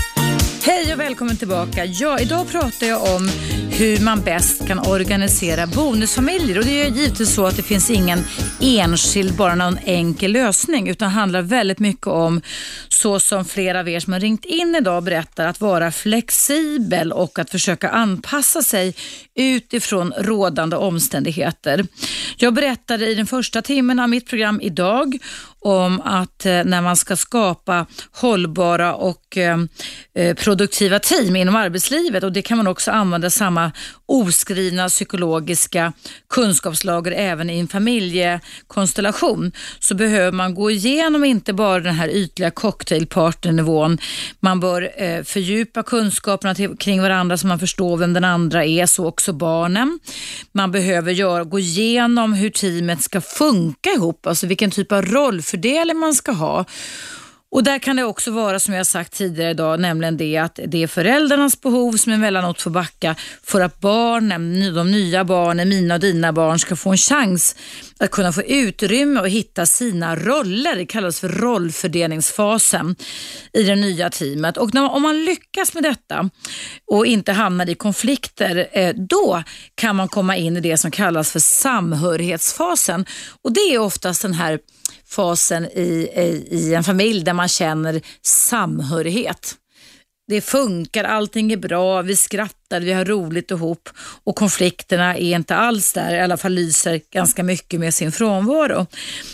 Hej 0.70 0.94
och 0.94 1.00
välkommen 1.00 1.38
tillbaka. 1.38 1.86
Ja, 1.86 2.20
idag 2.20 2.48
pratar 2.52 2.88
jag 2.88 3.16
om 3.16 3.30
hur 3.70 4.00
man 4.00 4.22
bäst 4.22 4.68
kan 4.68 4.80
organisera 4.80 5.68
bonusfamiljer. 5.68 6.58
Och 6.58 6.66
det 6.66 6.82
är 6.82 6.90
givetvis 6.90 7.36
så 7.36 7.46
att 7.46 7.56
det 7.56 7.64
finns 7.64 7.90
ingen 7.90 8.20
enskild, 8.62 9.36
bara 9.36 9.56
någon 9.56 9.78
enkel 9.86 10.32
lösning, 10.32 10.88
utan 10.88 11.10
handlar 11.10 11.42
väldigt 11.42 11.80
mycket 11.80 12.08
om, 12.08 12.42
så 12.90 13.20
som 13.20 13.46
flera 13.46 13.80
av 13.80 13.90
er 13.90 14.00
som 14.00 14.14
har 14.14 14.20
ringt 14.20 14.46
in 14.46 14.76
idag 14.76 15.04
berättar, 15.04 15.48
att 15.48 15.62
vara 15.62 15.92
flexibel 15.92 17.12
och 17.12 17.40
att 17.40 17.50
försöka 17.50 17.90
anpassa 17.90 18.62
sig 18.62 18.96
utifrån 19.36 20.14
rådande 20.18 20.76
omständigheter. 20.76 21.86
Jag 22.38 22.54
berättade 22.54 23.08
i 23.08 23.16
den 23.16 23.28
första 23.28 23.62
timmen 23.62 24.00
av 24.00 24.10
mitt 24.10 24.30
program 24.30 24.62
idag 24.62 25.18
om 25.62 26.02
att 26.02 26.46
eh, 26.46 26.64
när 26.64 26.82
man 26.82 26.96
ska 26.96 27.16
skapa 27.16 27.86
hållbara 28.12 28.96
och 28.96 29.38
eh, 29.38 29.58
eh, 30.16 30.36
produktiva 30.36 31.00
team 31.00 31.36
inom 31.36 31.56
arbetslivet 31.56 32.24
och 32.24 32.32
det 32.32 32.42
kan 32.42 32.58
man 32.58 32.68
också 32.68 32.92
använda 32.92 33.30
samma 33.30 33.72
oskrivna 34.06 34.90
psykologiska 34.90 35.94
kunskapslager 36.30 37.12
även 37.12 37.50
i 37.50 37.60
en 37.60 37.68
familjekonstellation 37.68 39.52
så 39.80 39.96
behöver 39.96 40.32
man 40.32 40.56
gå 40.56 40.72
igenom 40.72 41.24
inte 41.24 41.54
bara 41.54 41.80
den 41.80 41.96
här 41.96 42.08
ytliga 42.08 42.52
cocktailpartnernivån. 42.52 43.98
Man 44.40 44.60
bör 44.60 45.24
fördjupa 45.24 45.84
kunskaperna 45.84 46.76
kring 46.76 47.02
varandra 47.02 47.38
så 47.38 47.48
man 47.48 47.60
förstår 47.60 47.98
vem 47.98 48.14
den 48.14 48.24
andra 48.24 48.66
är, 48.66 48.86
så 48.86 49.06
också 49.06 49.34
barnen. 49.34 50.00
Man 50.52 50.72
behöver 50.72 51.12
göra, 51.12 51.44
gå 51.44 51.60
igenom 51.60 52.34
hur 52.34 52.50
teamet 52.50 53.02
ska 53.02 53.22
funka 53.22 53.90
ihop, 53.90 54.28
alltså 54.28 54.48
vilken 54.48 54.72
typ 54.72 54.92
av 54.92 55.06
roll 55.06 55.42
rollfördelning 55.50 55.98
man 55.98 56.14
ska 56.14 56.32
ha. 56.32 56.66
Och 57.52 57.64
där 57.64 57.80
kan 57.80 57.96
det 57.96 58.04
också 58.04 58.32
vara 58.32 58.60
som 58.60 58.74
jag 58.74 58.88
sagt 58.88 59.14
tidigare 59.14 59.52
idag, 59.52 59.80
nämligen 59.80 60.18
det 60.18 60.38
att 60.38 60.60
det 60.68 60.84
är 60.84 60.88
föräldrarnas 60.88 61.62
behov 61.62 61.98
som 61.98 62.14
emellanåt 62.14 62.62
får 62.62 62.72
backa 62.72 63.16
för 63.44 63.62
att 63.62 63.80
barnen, 63.80 64.74
de 64.76 64.92
nya 64.92 65.24
barnen, 65.24 65.70
mina 65.70 65.94
och 65.94 66.00
dina 66.00 66.34
barn 66.34 66.60
ska 66.60 66.76
få 66.76 66.90
en 66.90 66.98
chans 66.98 67.56
att 68.00 68.12
kunna 68.12 68.32
få 68.32 68.44
utrymme 68.44 69.20
och 69.20 69.30
hitta 69.30 69.66
sina 69.66 70.16
roller. 70.16 70.76
Det 70.76 70.86
kallas 70.86 71.20
för 71.20 71.30
rollfördelningsfasen 71.30 72.96
i 73.54 73.64
det 73.64 73.76
nya 73.76 74.10
teamet. 74.10 74.58
Och 74.58 74.74
när, 74.74 74.92
om 74.92 75.02
man 75.02 75.26
lyckas 75.26 75.74
med 75.74 75.84
detta 75.84 76.30
och 76.92 77.06
inte 77.06 77.32
hamnar 77.32 77.70
i 77.70 77.76
konflikter, 77.76 78.68
eh, 78.72 78.96
då 78.96 79.44
kan 79.76 79.96
man 79.96 80.08
komma 80.08 80.36
in 80.38 80.58
i 80.58 80.60
det 80.60 80.78
som 80.78 80.92
kallas 80.92 81.32
för 81.32 81.40
samhörighetsfasen. 81.40 83.06
Och 83.42 83.54
det 83.54 83.74
är 83.74 83.78
oftast 83.78 84.22
den 84.22 84.34
här 84.34 84.60
fasen 85.10 85.66
i, 85.66 86.10
i, 86.16 86.48
i 86.52 86.74
en 86.74 86.84
familj 86.84 87.24
där 87.24 87.34
man 87.34 87.48
känner 87.48 88.02
samhörighet. 88.22 89.56
Det 90.28 90.42
funkar, 90.42 91.04
allting 91.04 91.52
är 91.52 91.58
bra, 91.58 92.02
vi 92.02 92.16
skrattar, 92.16 92.80
vi 92.80 92.94
har 92.94 93.06
roligt 93.06 93.52
ihop 93.52 93.90
och 94.24 94.36
konflikterna 94.36 95.18
är 95.18 95.36
inte 95.36 95.56
alls 95.56 95.94
där, 95.94 96.16
i 96.16 96.20
alla 96.20 96.38
fall 96.38 96.54
lyser 96.54 97.02
ganska 97.12 97.44
mycket 97.44 97.80
med 97.80 97.94
sin 97.94 98.12
frånvaro. 98.12 98.86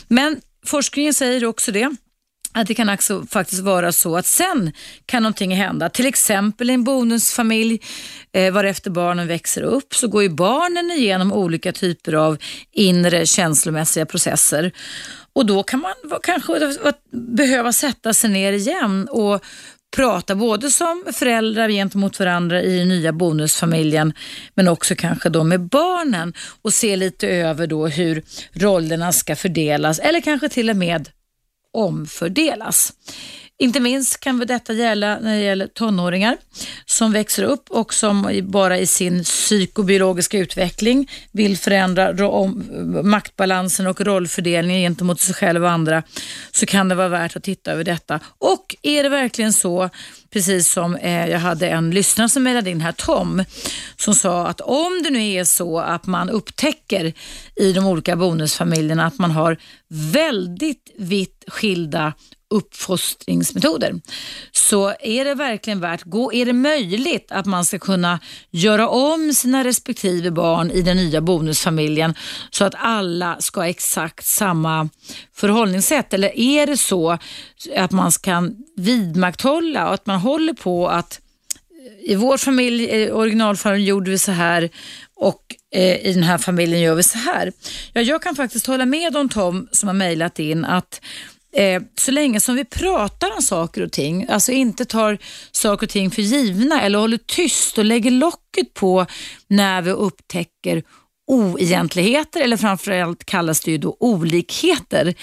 Men 0.07 0.41
forskningen 0.65 1.13
säger 1.13 1.45
också 1.45 1.71
det, 1.71 1.95
att 2.55 2.67
det 2.67 2.73
kan 2.73 2.89
också 2.89 3.25
faktiskt 3.25 3.61
vara 3.61 3.91
så 3.91 4.17
att 4.17 4.25
sen 4.25 4.71
kan 5.05 5.23
någonting 5.23 5.55
hända. 5.55 5.89
Till 5.89 6.05
exempel 6.05 6.69
i 6.69 6.73
en 6.73 6.83
bonusfamilj, 6.83 7.79
eh, 8.33 8.53
varefter 8.53 8.91
barnen 8.91 9.27
växer 9.27 9.61
upp, 9.61 9.95
så 9.95 10.07
går 10.07 10.23
ju 10.23 10.29
barnen 10.29 10.91
igenom 10.91 11.33
olika 11.33 11.71
typer 11.71 12.13
av 12.13 12.37
inre 12.71 13.25
känslomässiga 13.25 14.05
processer. 14.05 14.71
Och 15.35 15.45
då 15.45 15.63
kan 15.63 15.79
man 15.79 15.93
kanske 16.23 16.73
behöva 17.11 17.73
sätta 17.73 18.13
sig 18.13 18.29
ner 18.29 18.53
igen 18.53 19.07
och 19.11 19.43
prata 19.95 20.35
både 20.35 20.69
som 20.69 21.05
föräldrar 21.13 21.69
gentemot 21.69 22.19
varandra 22.19 22.61
i 22.61 22.79
den 22.79 22.87
nya 22.87 23.13
bonusfamiljen 23.13 24.13
men 24.53 24.67
också 24.67 24.95
kanske 24.95 25.29
då 25.29 25.43
med 25.43 25.61
barnen 25.61 26.33
och 26.61 26.73
se 26.73 26.95
lite 26.95 27.27
över 27.27 27.67
då 27.67 27.87
hur 27.87 28.23
rollerna 28.53 29.11
ska 29.11 29.35
fördelas 29.35 29.99
eller 29.99 30.21
kanske 30.21 30.49
till 30.49 30.69
och 30.69 30.75
med 30.75 31.09
omfördelas. 31.73 32.93
Inte 33.57 33.79
minst 33.79 34.19
kan 34.19 34.39
detta 34.39 34.73
gälla 34.73 35.19
när 35.19 35.37
det 35.37 35.43
gäller 35.43 35.67
tonåringar 35.67 36.37
som 36.85 37.11
växer 37.11 37.43
upp 37.43 37.71
och 37.71 37.93
som 37.93 38.41
bara 38.43 38.77
i 38.77 38.87
sin 38.87 39.23
psykobiologiska 39.23 40.37
utveckling 40.37 41.11
vill 41.31 41.57
förändra 41.57 42.13
maktbalansen 43.03 43.87
och 43.87 44.01
rollfördelningen 44.01 44.81
gentemot 44.81 45.19
sig 45.19 45.35
själv 45.35 45.63
och 45.63 45.71
andra 45.71 46.03
så 46.51 46.65
kan 46.65 46.89
det 46.89 46.95
vara 46.95 47.07
värt 47.07 47.35
att 47.35 47.43
titta 47.43 47.71
över 47.71 47.83
detta. 47.83 48.19
Och 48.37 48.75
är 48.81 49.03
det 49.03 49.09
verkligen 49.09 49.53
så, 49.53 49.89
precis 50.33 50.71
som 50.71 50.95
eh, 50.95 51.27
jag 51.27 51.39
hade 51.39 51.69
en 51.69 51.91
lyssnare 51.91 52.29
som 52.29 52.43
mejlade 52.43 52.69
in 52.69 52.81
här, 52.81 52.91
Tom, 52.91 53.43
som 53.97 54.15
sa 54.15 54.47
att 54.47 54.61
om 54.61 55.01
det 55.03 55.09
nu 55.09 55.31
är 55.31 55.43
så 55.43 55.79
att 55.79 56.07
man 56.07 56.29
upptäcker 56.29 57.13
i 57.55 57.73
de 57.73 57.85
olika 57.85 58.15
bonusfamiljerna 58.15 59.05
att 59.05 59.19
man 59.19 59.31
har 59.31 59.57
väldigt 59.89 60.91
vitt 60.97 61.43
skilda 61.47 62.13
uppfostringsmetoder. 62.49 64.01
Så 64.51 64.93
är 64.99 65.25
det 65.25 65.33
verkligen 65.35 65.79
värt, 65.79 66.03
gå, 66.03 66.33
är 66.33 66.45
det 66.45 66.53
möjligt 66.53 67.31
att 67.31 67.45
man 67.45 67.65
ska 67.65 67.79
kunna 67.79 68.19
göra 68.51 68.89
om 68.89 69.33
sina 69.33 69.63
respektive 69.63 70.31
barn 70.31 70.71
i 70.71 70.81
den 70.81 70.97
nya 70.97 71.21
bonusfamiljen 71.21 72.15
så 72.51 72.65
att 72.65 72.73
alla 72.77 73.41
ska 73.41 73.59
ha 73.59 73.67
exakt 73.67 74.25
samma 74.25 74.89
förhållningssätt? 75.35 76.13
Eller 76.13 76.39
är 76.39 76.67
det 76.67 76.77
så 76.77 77.17
att 77.75 77.91
man 77.91 78.11
kan 78.11 78.55
vidmakthålla 78.75 79.87
och 79.87 79.93
att 79.93 80.05
man 80.05 80.19
håller 80.19 80.53
på 80.53 80.87
att 80.87 81.19
eh, 82.05 82.11
i 82.11 82.15
vår 82.15 82.37
familj, 82.37 82.85
eh, 82.85 83.15
originalfamiljen, 83.15 83.87
gjorde 83.87 84.11
vi 84.11 84.19
så 84.19 84.31
här 84.31 84.69
och 85.15 85.55
eh, 85.71 86.07
i 86.07 86.13
den 86.13 86.23
här 86.23 86.37
familjen 86.37 86.81
gör 86.81 86.95
vi 86.95 87.03
så 87.03 87.17
här. 87.17 87.51
Ja, 87.93 88.01
jag 88.01 88.21
kan 88.21 88.35
faktiskt 88.35 88.67
hålla 88.67 88.85
med 88.85 89.17
om 89.17 89.29
Tom 89.29 89.67
som 89.71 89.87
har 89.87 89.93
mejlat 89.93 90.39
in 90.39 90.65
att 90.65 91.01
eh, 91.55 91.81
så 91.95 92.11
länge 92.11 92.39
som 92.39 92.55
vi 92.55 92.65
pratar 92.65 93.35
om 93.35 93.41
saker 93.41 93.81
och 93.81 93.91
ting, 93.91 94.25
alltså 94.29 94.51
inte 94.51 94.85
tar 94.85 95.17
saker 95.51 95.85
och 95.85 95.91
ting 95.91 96.11
för 96.11 96.21
givna 96.21 96.81
eller 96.81 96.99
håller 96.99 97.17
tyst 97.17 97.77
och 97.77 97.85
lägger 97.85 98.11
locket 98.11 98.73
på 98.73 99.05
när 99.47 99.81
vi 99.81 99.91
upptäcker 99.91 100.83
oegentligheter 101.27 102.41
eller 102.41 102.57
framförallt 102.57 103.25
kallas 103.25 103.61
det 103.61 103.71
ju 103.71 103.77
då 103.77 103.97
olikheter. 103.99 105.15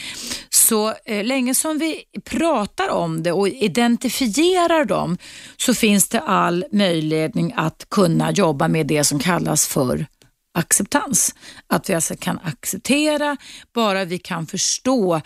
Så 0.51 0.95
eh, 1.05 1.25
länge 1.25 1.55
som 1.55 1.79
vi 1.79 2.03
pratar 2.25 2.89
om 2.89 3.23
det 3.23 3.33
och 3.33 3.49
identifierar 3.49 4.85
dem 4.85 5.19
så 5.57 5.75
finns 5.75 6.09
det 6.09 6.21
all 6.21 6.65
möjlighet 6.73 7.33
att 7.55 7.87
kunna 7.91 8.33
jobba 8.33 8.69
med 8.69 8.87
det 8.87 9.05
som 9.05 9.19
kallas 9.19 9.67
för 9.67 10.07
acceptans. 10.55 11.35
Att 11.67 11.91
vi 11.91 11.95
alltså 11.95 12.15
kan 12.19 12.39
acceptera 12.43 13.37
bara 13.75 14.05
vi 14.05 14.19
kan 14.19 14.47
förstå 14.47 15.21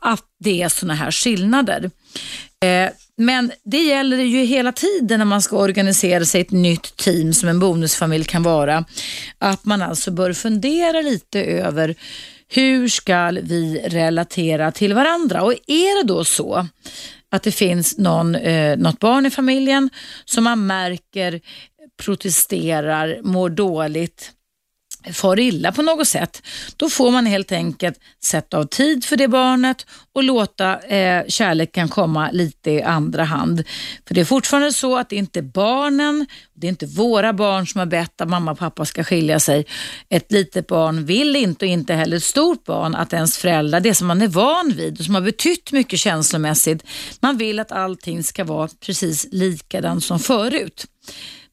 att 0.00 0.24
det 0.40 0.62
är 0.62 0.68
sådana 0.68 0.94
här 0.94 1.10
skillnader. 1.10 1.90
Eh, 2.64 2.90
men 3.16 3.52
det 3.64 3.82
gäller 3.82 4.16
ju 4.16 4.44
hela 4.44 4.72
tiden 4.72 5.18
när 5.18 5.24
man 5.24 5.42
ska 5.42 5.56
organisera 5.56 6.24
sig 6.24 6.40
ett 6.40 6.50
nytt 6.50 6.96
team 6.96 7.32
som 7.32 7.48
en 7.48 7.60
bonusfamilj 7.60 8.24
kan 8.24 8.42
vara. 8.42 8.84
Att 9.38 9.64
man 9.64 9.82
alltså 9.82 10.10
bör 10.10 10.32
fundera 10.32 11.00
lite 11.00 11.44
över 11.44 11.94
hur 12.48 12.88
ska 12.88 13.30
vi 13.42 13.82
relatera 13.86 14.72
till 14.72 14.94
varandra? 14.94 15.42
Och 15.42 15.52
är 15.66 16.02
det 16.02 16.08
då 16.08 16.24
så 16.24 16.66
att 17.30 17.42
det 17.42 17.52
finns 17.52 17.98
någon, 17.98 18.34
eh, 18.34 18.76
något 18.76 18.98
barn 18.98 19.26
i 19.26 19.30
familjen 19.30 19.90
som 20.24 20.44
man 20.44 20.66
märker 20.66 21.40
protesterar, 22.02 23.20
mår 23.22 23.50
dåligt, 23.50 24.30
far 25.12 25.38
illa 25.38 25.72
på 25.72 25.82
något 25.82 26.08
sätt, 26.08 26.42
då 26.76 26.90
får 26.90 27.10
man 27.10 27.26
helt 27.26 27.52
enkelt 27.52 27.98
sätta 28.24 28.58
av 28.58 28.64
tid 28.64 29.04
för 29.04 29.16
det 29.16 29.28
barnet 29.28 29.86
och 30.12 30.22
låta 30.22 30.78
eh, 30.80 31.24
kärleken 31.28 31.88
komma 31.88 32.30
lite 32.30 32.70
i 32.70 32.82
andra 32.82 33.24
hand. 33.24 33.64
För 34.08 34.14
det 34.14 34.20
är 34.20 34.24
fortfarande 34.24 34.72
så 34.72 34.96
att 34.96 35.08
det 35.08 35.16
inte 35.16 35.38
är 35.38 35.42
barnen, 35.42 36.26
det 36.54 36.66
är 36.66 36.68
inte 36.68 36.86
våra 36.86 37.32
barn 37.32 37.66
som 37.66 37.78
har 37.78 37.86
bett 37.86 38.20
att 38.20 38.28
mamma 38.28 38.52
och 38.52 38.58
pappa 38.58 38.84
ska 38.84 39.04
skilja 39.04 39.40
sig. 39.40 39.66
Ett 40.08 40.32
litet 40.32 40.66
barn 40.66 41.04
vill 41.04 41.36
inte 41.36 41.64
och 41.64 41.70
inte 41.70 41.94
heller 41.94 42.16
ett 42.16 42.22
stort 42.24 42.64
barn 42.64 42.94
att 42.94 43.12
ens 43.12 43.38
föräldrar, 43.38 43.80
det 43.80 43.94
som 43.94 44.06
man 44.06 44.22
är 44.22 44.28
van 44.28 44.72
vid 44.76 44.98
och 44.98 45.04
som 45.04 45.14
har 45.14 45.22
betytt 45.22 45.72
mycket 45.72 45.98
känslomässigt, 45.98 46.84
man 47.20 47.36
vill 47.36 47.58
att 47.58 47.72
allting 47.72 48.24
ska 48.24 48.44
vara 48.44 48.68
precis 48.80 49.26
likadant 49.30 50.04
som 50.04 50.18
förut. 50.18 50.86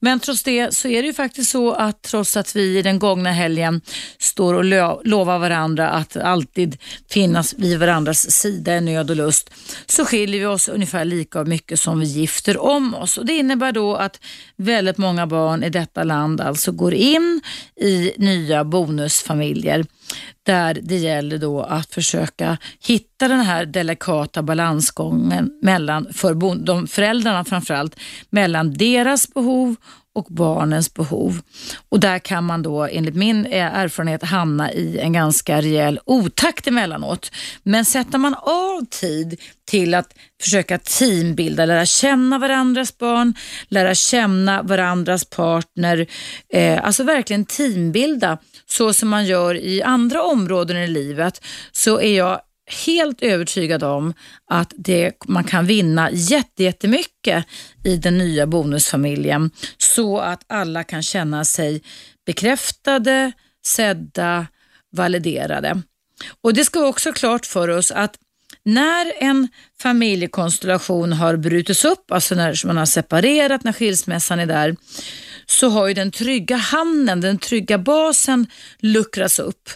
Men 0.03 0.19
trots 0.19 0.43
det 0.43 0.75
så 0.75 0.87
är 0.87 1.01
det 1.01 1.07
ju 1.07 1.13
faktiskt 1.13 1.51
så 1.51 1.71
att 1.71 2.01
trots 2.01 2.37
att 2.37 2.55
vi 2.55 2.77
i 2.77 2.81
den 2.81 2.99
gångna 2.99 3.31
helgen 3.31 3.81
står 4.19 4.53
och 4.53 4.65
lovar 5.05 5.39
varandra 5.39 5.89
att 5.89 6.17
alltid 6.17 6.77
finnas 7.09 7.53
vid 7.53 7.79
varandras 7.79 8.31
sida 8.31 8.77
i 8.77 8.81
nöd 8.81 9.09
och 9.09 9.15
lust 9.15 9.49
så 9.85 10.05
skiljer 10.05 10.39
vi 10.39 10.45
oss 10.45 10.69
ungefär 10.69 11.05
lika 11.05 11.43
mycket 11.43 11.79
som 11.79 11.99
vi 11.99 12.05
gifter 12.05 12.57
om 12.57 12.95
oss. 12.95 13.17
Och 13.17 13.25
Det 13.25 13.33
innebär 13.33 13.71
då 13.71 13.95
att 13.95 14.19
väldigt 14.55 14.97
många 14.97 15.27
barn 15.27 15.63
i 15.63 15.69
detta 15.69 16.03
land 16.03 16.41
alltså 16.41 16.71
går 16.71 16.93
in 16.93 17.41
i 17.81 18.13
nya 18.17 18.63
bonusfamiljer 18.63 19.85
där 20.43 20.80
det 20.84 20.97
gäller 20.97 21.38
då 21.38 21.62
att 21.62 21.93
försöka 21.93 22.57
hitta 22.80 23.28
den 23.28 23.39
här 23.39 23.66
delikata 23.66 24.43
balansgången 24.43 25.59
mellan, 25.62 26.14
för 26.14 26.34
de 26.66 26.88
föräldrarna 26.88 27.45
framförallt, 27.45 27.95
mellan 28.30 28.74
deras 28.74 29.34
behov 29.34 29.76
och 30.16 30.28
barnens 30.30 30.93
behov. 30.93 31.41
Och 31.89 31.99
där 31.99 32.20
kan 32.20 32.43
man 32.43 32.62
då 32.62 32.84
enligt 32.84 33.16
min 33.16 33.45
eh, 33.45 33.76
erfarenhet 33.76 34.24
hamna 34.24 34.72
i 34.72 34.99
en 34.99 35.14
ganska 35.14 35.62
rejäl 35.62 35.99
otakt 36.05 36.68
emellanåt. 36.68 37.32
Men 37.64 37.86
sätter 37.86 38.18
man 38.18 38.34
av 38.34 38.86
tid 38.86 39.39
till 39.68 39.93
att 39.93 40.14
försöka 40.41 40.78
teambilda, 40.78 41.66
lära 41.66 41.86
känna 41.86 42.39
varandras 42.39 42.97
barn, 42.97 43.34
lära 43.68 43.95
känna 43.95 44.62
varandras 44.62 45.26
partner, 45.26 46.07
eh, 46.53 46.86
alltså 46.86 47.03
verkligen 47.03 47.45
teambilda 47.45 48.38
så 48.66 48.93
som 48.93 49.09
man 49.09 49.26
gör 49.26 49.55
i 49.55 49.82
andra 49.82 50.24
områden 50.24 50.78
i 50.78 50.88
livet 50.88 51.41
så 51.72 51.99
är 51.99 52.18
jag 52.18 52.41
helt 52.86 53.22
övertygad 53.22 53.84
om 53.84 54.13
att 54.51 54.74
det, 54.78 55.11
man 55.28 55.43
kan 55.43 55.65
vinna 55.65 56.09
jättemycket 56.11 57.45
i 57.84 57.97
den 57.97 58.17
nya 58.17 58.47
bonusfamiljen 58.47 59.51
så 59.78 60.17
att 60.17 60.43
alla 60.47 60.84
kan 60.84 61.03
känna 61.03 61.45
sig 61.45 61.82
bekräftade, 62.26 63.32
sedda, 63.65 64.47
validerade. 64.91 65.82
Och 66.41 66.53
Det 66.53 66.65
ska 66.65 66.80
vi 66.80 66.86
också 66.86 67.11
klart 67.11 67.45
för 67.45 67.67
oss 67.67 67.91
att 67.91 68.17
när 68.63 69.24
en 69.24 69.47
familjekonstellation 69.82 71.13
har 71.13 71.36
brutits 71.36 71.86
upp, 71.86 72.11
alltså 72.11 72.36
när 72.36 72.67
man 72.67 72.78
har 72.78 72.86
separerat, 72.86 73.63
när 73.63 73.74
skilsmässan 73.74 74.39
är 74.39 74.45
där, 74.45 74.76
så 75.51 75.69
har 75.69 75.87
ju 75.87 75.93
den 75.93 76.11
trygga 76.11 76.55
hamnen, 76.55 77.21
den 77.21 77.37
trygga 77.37 77.77
basen 77.77 78.47
luckrats 78.79 79.39
upp. 79.39 79.69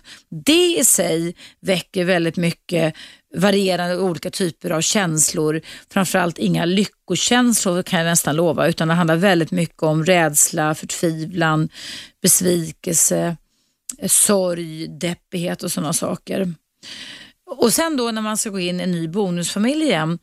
Det 0.46 0.78
i 0.80 0.84
sig 0.86 1.36
väcker 1.62 2.04
väldigt 2.06 2.38
mycket 2.38 2.96
varierande 3.36 3.98
olika 4.00 4.30
typer 4.30 4.70
av 4.70 4.82
känslor. 4.82 5.62
Framförallt 5.94 6.38
inga 6.38 6.66
lyckokänslor 6.66 7.84
kan 7.84 8.00
jag 8.00 8.06
nästan 8.06 8.36
lova, 8.36 8.68
utan 8.68 8.88
det 8.88 8.94
handlar 8.94 9.16
väldigt 9.16 9.52
mycket 9.52 9.84
om 9.84 10.06
rädsla, 10.06 10.76
förtvivlan, 10.76 11.70
besvikelse, 12.22 13.38
eh, 13.98 14.08
sorg, 14.08 14.88
deppighet 14.88 15.64
och 15.64 15.72
sådana 15.72 15.94
saker. 15.94 16.54
Och 17.48 17.74
sen 17.74 17.98
då 17.98 18.12
när 18.12 18.22
man 18.22 18.38
ska 18.38 18.50
gå 18.50 18.60
in 18.60 18.80
i 18.80 18.84
en 18.84 18.92
ny 18.92 19.08
bonusfamilj 19.08 19.84
igen 19.84 20.20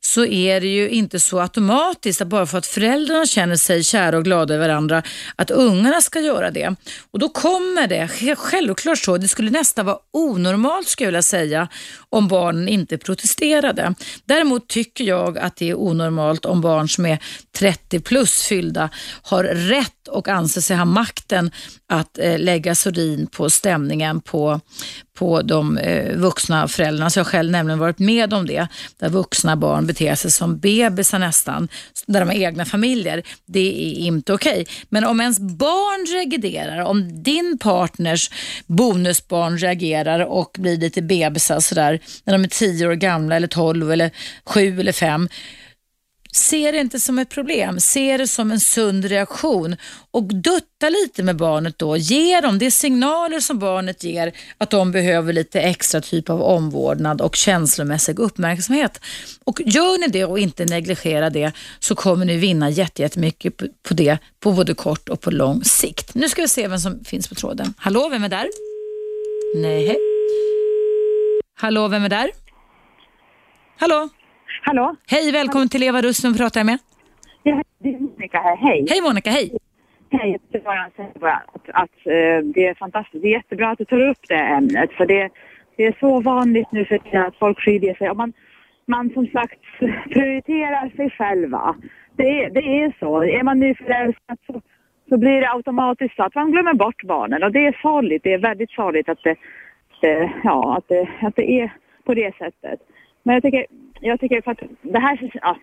så 0.00 0.24
är 0.24 0.60
det 0.60 0.66
ju 0.66 0.88
inte 0.88 1.20
så 1.20 1.40
automatiskt 1.40 2.20
att 2.20 2.28
bara 2.28 2.46
för 2.46 2.58
att 2.58 2.66
föräldrarna 2.66 3.26
känner 3.26 3.56
sig 3.56 3.84
kära 3.84 4.16
och 4.16 4.24
glada 4.24 4.54
i 4.54 4.58
varandra 4.58 5.02
att 5.36 5.50
ungarna 5.50 6.00
ska 6.00 6.20
göra 6.20 6.50
det. 6.50 6.74
Och 7.10 7.18
då 7.18 7.28
kommer 7.28 7.86
det 7.86 8.36
självklart 8.36 8.98
så, 8.98 9.18
det 9.18 9.28
skulle 9.28 9.50
nästan 9.50 9.86
vara 9.86 9.98
onormalt 10.12 10.88
skulle 10.88 11.06
jag 11.06 11.10
vilja 11.10 11.22
säga 11.22 11.68
om 12.10 12.28
barnen 12.28 12.68
inte 12.68 12.98
protesterade. 12.98 13.94
Däremot 14.24 14.68
tycker 14.68 15.04
jag 15.04 15.38
att 15.38 15.56
det 15.56 15.70
är 15.70 15.74
onormalt 15.74 16.44
om 16.44 16.60
barn 16.60 16.88
som 16.88 17.06
är 17.06 17.18
30 17.58 18.00
plus 18.00 18.42
fyllda 18.42 18.90
har 19.22 19.44
rätt 19.44 20.08
och 20.08 20.28
anser 20.28 20.60
sig 20.60 20.76
ha 20.76 20.84
makten 20.84 21.50
att 21.88 22.18
eh, 22.18 22.38
lägga 22.38 22.74
sordin 22.74 23.26
på 23.26 23.50
stämningen 23.50 24.20
på, 24.20 24.60
på 25.16 25.42
de 25.42 25.78
eh, 25.78 26.16
vuxna 26.16 26.68
föräldrarna. 26.68 27.10
Så 27.10 27.18
jag 27.18 27.24
har 27.24 27.30
själv 27.30 27.50
nämligen 27.50 27.78
varit 27.78 27.98
med 27.98 28.34
om 28.34 28.46
det, 28.46 28.68
där 28.98 29.08
vuxna 29.08 29.56
barn 29.56 29.86
beter 29.86 30.14
sig 30.14 30.30
som 30.30 30.58
bebisar 30.58 31.18
nästan, 31.18 31.68
där 32.06 32.20
de 32.20 32.28
har 32.28 32.36
egna 32.36 32.64
familjer. 32.64 33.22
Det 33.46 33.60
är 33.60 33.98
inte 33.98 34.32
okej. 34.32 34.62
Okay. 34.62 34.74
Men 34.88 35.04
om 35.04 35.20
ens 35.20 35.38
barn 35.38 36.06
reagerar, 36.06 36.78
om 36.84 37.22
din 37.22 37.58
partners 37.60 38.30
bonusbarn 38.66 39.58
reagerar 39.58 40.20
och 40.20 40.56
blir 40.58 40.76
lite 40.76 41.02
bebisar 41.02 41.60
sådär, 41.60 42.00
när 42.24 42.32
de 42.32 42.44
är 42.44 42.48
tio 42.48 42.86
år 42.86 42.92
gamla 42.94 43.36
eller 43.36 43.48
tolv 43.48 43.92
eller 43.92 44.10
sju 44.44 44.80
eller 44.80 44.92
fem, 44.92 45.28
Se 46.36 46.72
det 46.72 46.78
inte 46.78 47.00
som 47.00 47.18
ett 47.18 47.28
problem, 47.28 47.80
se 47.80 48.16
det 48.16 48.28
som 48.28 48.50
en 48.50 48.60
sund 48.60 49.04
reaktion 49.04 49.76
och 50.10 50.22
dutta 50.24 50.88
lite 50.88 51.22
med 51.22 51.36
barnet 51.36 51.78
då. 51.78 51.96
Ge 51.96 52.40
dem 52.40 52.58
de 52.58 52.70
signaler 52.70 53.40
som 53.40 53.58
barnet 53.58 54.04
ger 54.04 54.32
att 54.58 54.70
de 54.70 54.92
behöver 54.92 55.32
lite 55.32 55.60
extra 55.60 56.00
typ 56.00 56.30
av 56.30 56.42
omvårdnad 56.42 57.20
och 57.20 57.36
känslomässig 57.36 58.18
uppmärksamhet. 58.18 59.00
Och 59.44 59.60
Gör 59.64 60.00
ni 60.00 60.08
det 60.08 60.24
och 60.24 60.38
inte 60.38 60.64
negligera 60.64 61.30
det 61.30 61.52
så 61.78 61.94
kommer 61.94 62.24
ni 62.24 62.36
vinna 62.36 62.70
jättemycket 62.70 63.56
på 63.82 63.94
det 63.94 64.18
på 64.40 64.52
både 64.52 64.74
kort 64.74 65.08
och 65.08 65.20
på 65.20 65.30
lång 65.30 65.64
sikt. 65.64 66.14
Nu 66.14 66.28
ska 66.28 66.42
vi 66.42 66.48
se 66.48 66.68
vem 66.68 66.78
som 66.78 67.04
finns 67.04 67.28
på 67.28 67.34
tråden. 67.34 67.74
Hallå, 67.76 68.08
vem 68.08 68.24
är 68.24 68.28
där? 68.28 68.48
Nej. 69.56 69.96
Hallå, 71.54 71.88
vem 71.88 72.04
är 72.04 72.08
där? 72.08 72.30
Hallå? 73.78 74.08
Hallå? 74.68 74.96
Hej, 75.06 75.32
välkommen 75.32 75.68
till 75.68 75.82
Eva 75.82 76.02
Russ 76.02 76.16
som 76.16 76.36
pratar 76.36 76.60
jag 76.60 76.66
med. 76.66 76.78
Ja, 77.42 77.62
det 77.78 77.88
är 77.88 78.00
Monica 78.00 78.38
här. 78.38 78.56
Hej. 78.56 78.86
Hej 78.90 79.00
Monica, 79.02 79.30
hej. 79.30 79.58
Hej, 80.10 80.38
jag 80.50 80.62
bara 80.62 80.90
säga 80.96 81.42
att, 81.54 81.68
att 81.82 81.98
uh, 82.06 82.52
det 82.54 82.66
är 82.66 82.74
fantastiskt. 82.74 83.22
Det 83.22 83.28
är 83.28 83.32
jättebra 83.32 83.70
att 83.70 83.78
du 83.78 83.84
tar 83.84 84.08
upp 84.08 84.18
det 84.28 84.34
ämnet 84.34 84.92
för 84.92 85.06
det, 85.06 85.28
det 85.76 85.86
är 85.86 85.96
så 86.00 86.20
vanligt 86.20 86.72
nu 86.72 86.84
för 86.84 86.98
tiden 86.98 87.26
att 87.26 87.36
folk 87.36 87.60
skiljer 87.60 87.94
sig 87.94 88.10
och 88.10 88.16
man, 88.16 88.32
man 88.86 89.10
som 89.10 89.26
sagt 89.26 89.60
prioriterar 90.10 90.96
sig 90.96 91.10
själva. 91.10 91.76
Det, 92.16 92.48
det 92.48 92.82
är 92.82 92.96
så. 93.00 93.22
Är 93.22 93.42
man 93.42 93.60
nyförälskad 93.60 94.38
så, 94.46 94.60
så 95.08 95.18
blir 95.18 95.40
det 95.40 95.52
automatiskt 95.52 96.16
så 96.16 96.22
att 96.22 96.34
man 96.34 96.50
glömmer 96.52 96.74
bort 96.74 97.02
barnen 97.02 97.42
och 97.42 97.52
det 97.52 97.66
är 97.66 97.78
farligt. 97.82 98.22
Det 98.22 98.32
är 98.32 98.38
väldigt 98.38 98.72
farligt 98.72 99.08
att 99.08 99.22
det, 99.22 99.36
det 100.00 100.32
ja, 100.44 100.76
att 100.76 100.88
det, 100.88 101.08
att 101.22 101.36
det 101.36 101.60
är 101.60 101.72
på 102.04 102.14
det 102.14 102.36
sättet. 102.36 102.80
Men 103.22 103.34
jag 103.34 103.42
tycker, 103.42 103.66
jag 104.00 104.20
tycker 104.20 104.40
för 104.40 104.50
att 104.50 104.62
det 104.82 104.98
här, 104.98 105.30
ja, 105.42 105.56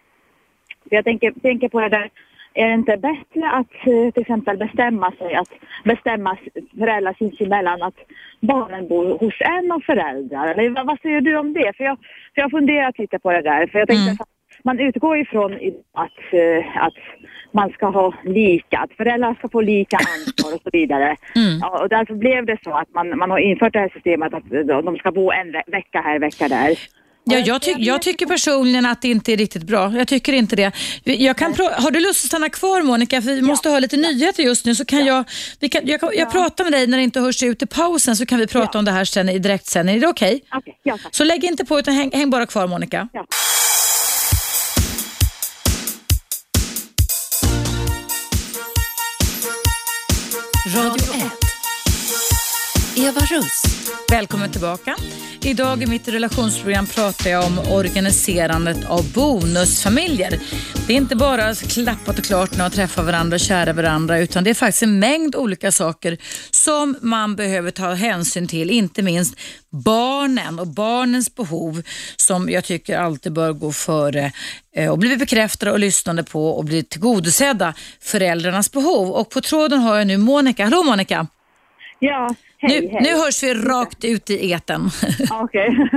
jag 0.89 1.05
tänker, 1.05 1.31
tänker 1.31 1.69
på 1.69 1.79
det 1.79 1.89
där 1.89 2.09
är 2.55 2.67
det 2.67 2.73
inte 2.73 2.97
bättre 2.97 3.49
att 3.51 3.73
eh, 3.87 4.11
till 4.13 4.21
exempel 4.21 4.57
bestämma 4.57 5.11
sig, 5.11 5.35
att 5.35 5.49
bestämma 5.83 6.37
föräldrar 6.77 7.15
sinsemellan 7.19 7.81
att 7.81 7.95
barnen 8.39 8.87
bor 8.87 9.17
hos 9.17 9.33
en 9.41 9.71
av 9.71 9.79
föräldrar? 9.79 10.47
Eller 10.47 10.83
vad, 10.83 10.99
säger 11.01 11.21
du 11.21 11.37
om 11.37 11.53
det? 11.53 11.73
För 11.77 11.83
jag, 11.83 11.97
för 11.97 12.41
jag 12.41 12.43
har 12.43 12.49
funderat 12.49 12.99
lite 12.99 13.19
på 13.19 13.31
det 13.31 13.41
där. 13.41 13.67
För 13.67 13.79
jag 13.79 13.87
tänkte 13.87 14.03
Mm. 14.11 14.17
att 14.19 14.29
man 14.63 14.79
utgår 14.79 15.17
ifrån 15.17 15.53
att, 15.93 16.33
eh, 16.33 16.83
att 16.83 16.93
man 17.51 17.69
ska 17.69 17.85
ha 17.87 18.13
lika, 18.23 18.77
att 18.79 18.93
föräldrar 18.93 19.33
ska 19.33 19.49
få 19.49 19.61
lika 19.61 19.97
ansvar 19.97 20.55
och 20.55 20.61
så 20.63 20.69
vidare. 20.73 21.05
Mm. 21.35 21.57
Ja, 21.61 21.81
och 21.83 21.89
därför 21.89 22.13
blev 22.15 22.45
det 22.45 22.57
så 22.63 22.71
att 22.71 22.93
man, 22.93 23.17
man 23.17 23.31
har 23.31 23.37
infört 23.39 23.73
det 23.73 23.79
här 23.79 23.89
systemet 23.93 24.33
att 24.33 24.49
de 24.85 24.97
ska 24.97 25.11
bo 25.11 25.31
en 25.31 25.51
ve- 25.51 25.63
vecka 25.67 26.01
här, 26.01 26.19
vecka 26.19 26.47
där. 26.47 26.77
Ja, 27.25 27.39
jag, 27.39 27.61
ty 27.61 27.73
jag 27.77 28.01
tycker 28.01 28.25
personligen 28.25 28.85
att 28.85 29.01
det 29.01 29.07
inte 29.07 29.33
är 29.33 29.37
riktigt 29.37 29.63
bra. 29.63 29.93
Jag 29.97 30.07
tycker 30.07 30.33
inte 30.33 30.55
det. 30.55 30.71
Jag 31.03 31.37
kan 31.37 31.55
har 31.57 31.91
du 31.91 31.99
lust 31.99 32.23
att 32.23 32.27
stanna 32.27 32.49
kvar 32.49 32.81
Monica? 32.81 33.21
För 33.21 33.29
vi 33.29 33.41
måste 33.41 33.69
ha 33.69 33.79
lite 33.79 33.97
nyheter 33.97 34.43
just 34.43 34.65
nu. 34.65 34.75
Så 34.75 34.85
kan 34.85 35.05
jag, 35.05 35.23
vi 35.59 35.69
kan, 35.69 35.87
jag, 35.87 35.99
kan, 35.99 36.09
jag 36.13 36.31
pratar 36.31 36.63
med 36.63 36.73
dig 36.73 36.87
när 36.87 36.97
det 36.97 37.03
inte 37.03 37.19
hörs 37.19 37.43
ut 37.43 37.61
i 37.61 37.65
pausen 37.65 38.15
så 38.15 38.25
kan 38.25 38.39
vi 38.39 38.47
prata 38.47 38.79
om 38.79 38.85
det 38.85 38.91
här 38.91 39.05
sen 39.05 39.29
i 39.29 39.39
direktsändning. 39.39 39.95
Är 39.95 39.99
det 39.99 40.07
okej? 40.07 40.41
Ja 40.83 40.97
tack. 41.03 41.15
Så 41.15 41.23
lägg 41.23 41.43
inte 41.43 41.65
på 41.65 41.79
utan 41.79 41.93
häng, 41.93 42.11
häng 42.13 42.29
bara 42.29 42.45
kvar 42.45 42.67
Monica. 42.67 43.07
Eva 53.03 53.21
Russ. 53.21 53.63
Välkommen 54.11 54.51
tillbaka. 54.51 54.95
Idag 55.41 55.83
i 55.83 55.85
mitt 55.85 56.07
relationsprogram 56.07 56.87
pratar 56.87 57.29
jag 57.29 57.45
om 57.45 57.59
organiserandet 57.59 58.85
av 58.85 59.13
bonusfamiljer. 59.13 60.39
Det 60.87 60.93
är 60.93 60.97
inte 60.97 61.15
bara 61.15 61.55
klappat 61.55 62.19
och 62.19 62.25
klart 62.25 62.51
när 62.51 62.63
man 62.63 62.71
träffar 62.71 63.03
varandra 63.03 63.35
och 63.35 63.39
kära 63.39 63.73
varandra 63.73 64.19
utan 64.19 64.43
det 64.43 64.49
är 64.49 64.53
faktiskt 64.53 64.83
en 64.83 64.99
mängd 64.99 65.35
olika 65.35 65.71
saker 65.71 66.17
som 66.51 66.97
man 67.01 67.35
behöver 67.35 67.71
ta 67.71 67.93
hänsyn 67.93 68.47
till. 68.47 68.69
Inte 68.69 69.01
minst 69.01 69.35
barnen 69.69 70.59
och 70.59 70.67
barnens 70.67 71.35
behov 71.35 71.83
som 72.15 72.49
jag 72.49 72.63
tycker 72.63 72.97
alltid 72.97 73.33
bör 73.33 73.53
gå 73.53 73.71
före 73.71 74.31
eh, 74.75 74.91
och 74.91 74.97
bli 74.97 75.17
bekräftade 75.17 75.71
och 75.71 75.79
lyssnade 75.79 76.23
på 76.23 76.49
och 76.49 76.65
bli 76.65 76.83
tillgodosedda 76.83 77.73
föräldrarnas 78.01 78.71
behov. 78.71 79.11
Och 79.11 79.29
på 79.29 79.41
tråden 79.41 79.79
har 79.79 79.97
jag 79.97 80.07
nu 80.07 80.17
Monica. 80.17 80.63
Hallå 80.63 80.83
Monica! 80.83 81.27
Ja, 82.09 82.29
hej, 82.57 82.81
Nu, 82.81 82.87
hej. 82.87 83.01
nu 83.01 83.09
hörs 83.21 83.43
vi 83.43 83.53
rakt 83.53 84.05
ut 84.05 84.29
i 84.29 84.51
eten. 84.51 84.81
Okej. 85.31 85.69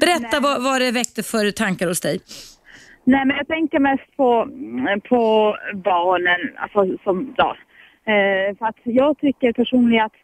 Berätta 0.00 0.40
vad, 0.40 0.62
vad 0.62 0.80
det 0.80 0.90
väckte 0.90 1.22
för 1.22 1.50
tankar 1.50 1.86
hos 1.86 2.00
dig. 2.00 2.20
Nej, 3.04 3.24
men 3.26 3.36
jag 3.36 3.48
tänker 3.48 3.78
mest 3.78 4.16
på, 4.16 4.48
på 5.08 5.22
barnen, 5.74 6.40
alltså 6.56 6.98
som, 7.04 7.34
ja. 7.36 7.56
Eh, 8.12 8.56
för 8.58 8.66
att 8.66 8.80
jag 8.82 9.18
tycker 9.18 9.52
personligen 9.52 10.04
att, 10.04 10.18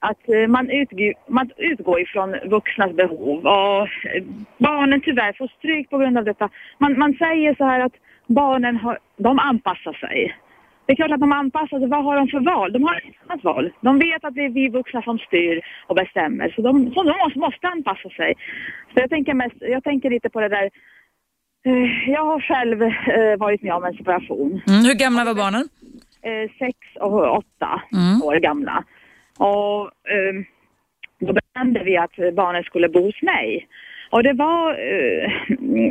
att 0.00 0.28
eh, 0.28 0.46
man, 0.48 0.70
utgår, 0.70 1.14
man 1.28 1.50
utgår 1.56 2.00
ifrån 2.00 2.36
vuxnas 2.44 2.92
behov 2.92 3.46
och 3.46 3.82
eh, 3.82 4.22
barnen 4.58 5.00
tyvärr 5.04 5.32
får 5.38 5.48
stryk 5.58 5.90
på 5.90 5.98
grund 5.98 6.18
av 6.18 6.24
detta. 6.24 6.48
Man, 6.78 6.98
man 6.98 7.12
säger 7.14 7.54
så 7.54 7.64
här 7.64 7.80
att 7.80 7.96
barnen 8.26 8.76
har, 8.76 8.98
de 9.16 9.38
anpassar 9.38 9.92
sig. 9.92 10.36
Det 10.88 10.92
är 10.92 10.96
klart 10.96 11.10
att 11.10 11.20
de 11.20 11.32
anpassar 11.32 11.78
sig. 11.78 11.88
Vad 11.88 12.04
har 12.04 12.16
de 12.16 12.28
för 12.28 12.40
val? 12.40 12.72
De 12.72 12.82
har 12.82 12.96
ett 12.96 13.14
annat 13.26 13.44
val. 13.44 13.72
De 13.80 13.98
vet 13.98 14.24
att 14.24 14.34
det 14.34 14.44
är 14.44 14.48
vi 14.48 14.68
vuxna 14.68 15.02
som 15.02 15.18
styr 15.18 15.60
och 15.86 15.94
bestämmer. 15.94 16.48
Så 16.56 16.62
de, 16.62 16.90
så 16.94 17.02
de 17.02 17.40
måste, 17.40 17.68
anpassa 17.68 18.08
sig. 18.08 18.34
Så 18.92 19.00
jag 19.00 19.10
tänker, 19.10 19.34
mest, 19.34 19.56
jag 19.60 19.84
tänker 19.84 20.10
lite 20.10 20.30
på 20.30 20.40
det 20.40 20.48
där 20.48 20.70
Eh, 21.66 22.10
Jag 22.10 22.24
har 22.24 22.40
själv 22.40 22.82
eh, 22.82 23.36
varit 23.38 23.62
med 23.62 23.74
om 23.74 23.84
en 23.84 23.94
separation. 23.94 24.50
Mm, 24.68 24.84
hur 24.84 24.94
gamla 24.94 25.24
var 25.24 25.34
barnen? 25.34 25.68
Eh, 26.22 26.50
sex 26.58 26.78
och 27.00 27.36
åtta 27.38 27.82
Mm. 27.92 28.22
år 28.22 28.36
gamla. 28.36 28.84
Och 29.38 29.90
då 31.20 31.32
bestämde 31.32 31.84
vi 31.84 31.96
att 31.96 32.34
barnen 32.34 32.62
skulle 32.62 32.88
bo 32.88 33.00
hos 33.06 33.22
mig. 33.22 33.68
Och 34.10 34.22
det 34.22 34.32
var, 34.32 34.70
eh, 34.70 35.32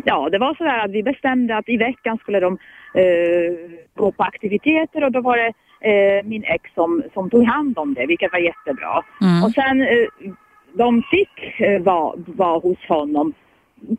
ja, 0.06 0.30
det 0.30 0.38
var 0.38 0.56
så 0.56 0.64
där 0.64 0.80
att 0.86 0.92
vi 0.92 1.04
bestämde 1.04 1.58
att 1.58 1.70
i 1.70 1.78
veckan 1.78 2.18
skulle 2.18 2.40
de 2.40 2.58
eh, 2.94 3.54
gå 3.96 4.12
på 4.12 4.24
aktiviteter 4.24 5.04
och 5.04 5.12
då 5.12 5.22
var 5.22 5.38
det 5.38 5.54
eh, 5.90 6.24
min 6.24 6.44
ex 6.44 6.74
som, 6.74 7.04
som 7.14 7.30
tog 7.30 7.44
hand 7.44 7.78
om 7.78 7.94
det, 7.94 8.06
vilket 8.06 8.32
var 8.32 8.40
jättebra. 8.40 9.04
Mm. 9.22 9.44
Och 9.44 9.52
sen 9.52 9.82
eh, 9.82 10.32
de 10.74 11.04
fick 11.12 11.60
eh, 11.60 11.82
vara 11.82 12.14
var 12.28 12.60
hos 12.60 12.86
honom 12.88 13.34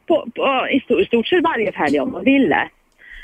på, 0.06 0.26
på, 0.34 0.68
i 0.70 0.80
stort, 0.80 1.06
stort 1.06 1.26
sett 1.26 1.42
varje 1.42 1.72
helg 1.74 2.00
om 2.00 2.12
de 2.12 2.24
ville. 2.24 2.68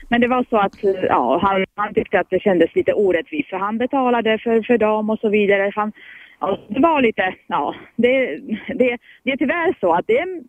Men 0.09 0.20
det 0.20 0.28
var 0.28 0.47
så 0.51 0.57
att 0.57 0.84
eh, 0.84 1.05
ja, 1.09 1.38
han, 1.42 1.64
han 1.74 1.95
tyckte 1.95 2.20
att 2.20 2.30
det 2.30 2.42
kändes 2.42 2.74
lite 2.74 2.92
orättvist 2.92 3.49
för 3.49 3.57
han 3.57 3.78
betalade 3.78 4.38
för, 4.38 4.62
för 4.62 4.78
dem 4.78 5.11
och 5.11 5.18
så 5.18 5.28
vidare. 5.28 5.72
Han, 5.74 5.92
ja, 6.41 6.59
det 6.68 6.80
var 6.80 7.03
lite, 7.03 7.35
ja, 7.47 7.74
det, 7.97 8.37
det, 8.66 8.99
det 9.22 9.30
är 9.30 9.37
tyvärr 9.37 9.76
så 9.80 9.93
att 9.93 10.07
det 10.07 10.18
är 10.18 10.43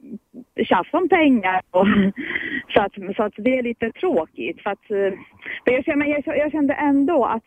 tjafs 0.64 0.94
om 0.94 1.10
pengar. 1.10 1.62
Och, 1.72 1.88
så, 2.74 2.82
att, 2.82 3.16
så 3.16 3.24
att 3.24 3.34
det 3.38 3.58
är 3.58 3.64
lite 3.64 3.92
tråkigt. 3.92 4.62
För 4.62 4.70
att, 4.70 4.92
eh, 4.92 5.14
för 5.64 5.72
jag, 5.72 5.86
kände, 5.86 6.06
jag, 6.06 6.38
jag 6.38 6.52
kände 6.52 6.74
ändå 6.74 7.26
att 7.26 7.46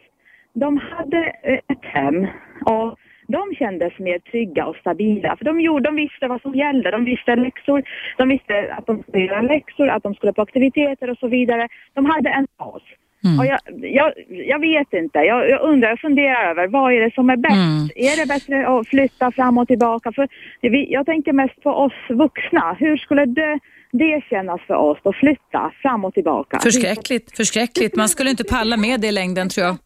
de 0.53 0.79
hade 0.79 1.33
eh, 1.43 1.59
ett 1.69 1.85
hem 1.85 2.27
och 2.67 2.99
de 3.29 3.55
kändes 3.55 3.99
mer 3.99 4.19
trygga 4.19 4.67
och 4.67 4.77
stabila. 4.77 5.37
För 5.37 5.45
de, 5.45 5.61
gjorde, 5.61 5.89
de 5.89 5.97
visste 5.97 6.29
vad 6.29 6.43
som 6.43 6.55
gällde. 6.55 6.91
De 6.91 7.05
visste 7.05 7.37
läxor. 7.37 7.83
De 8.17 8.29
visste 8.29 8.75
att 8.79 8.87
de 8.87 9.03
skulle 9.03 9.25
göra 9.25 9.43
läxor, 9.43 9.89
att 9.89 10.03
de 10.03 10.15
skulle 10.15 10.33
på 10.33 10.43
aktiviteter 10.43 11.11
och 11.11 11.19
så 11.19 11.29
vidare. 11.29 11.69
De 11.95 12.07
hade 12.07 12.31
en 12.31 12.47
bas. 12.59 12.83
Mm. 13.25 13.39
Och 13.39 13.47
jag, 13.47 13.59
jag, 13.81 14.13
jag 14.27 14.59
vet 14.59 14.93
inte. 14.93 15.19
Jag, 15.19 15.51
jag 15.51 15.63
undrar, 15.63 15.89
jag 15.89 16.01
funderar 16.01 16.51
över 16.51 16.69
vad 16.69 16.93
är 16.93 17.01
det 17.01 17.15
som 17.15 17.31
är 17.31 17.37
bäst? 17.37 17.55
Mm. 17.55 17.89
Är 17.97 18.21
det 18.21 18.27
bättre 18.27 18.69
att 18.69 18.89
flytta 18.89 19.33
fram 19.33 19.59
och 19.59 19.69
tillbaka? 19.69 20.13
För 20.13 20.29
vi, 20.61 20.93
jag 20.93 21.07
tänker 21.07 21.33
mest 21.33 21.63
på 21.63 21.71
oss 21.71 21.93
vuxna. 22.09 22.77
Hur 22.79 22.97
skulle 22.97 23.27
det, 23.27 23.59
det 23.93 24.25
kännas 24.31 24.61
för 24.67 24.75
oss 24.75 24.99
att 25.03 25.17
flytta 25.17 25.73
fram 25.83 26.05
och 26.05 26.15
tillbaka? 26.15 26.59
Förskräckligt, 26.59 27.37
förskräckligt. 27.37 27.97
Man 27.97 28.09
skulle 28.09 28.31
inte 28.31 28.45
palla 28.45 28.77
med 28.77 29.01
det 29.01 29.09
i 29.09 29.13
längden 29.13 29.49
tror 29.49 29.67
jag. 29.67 29.77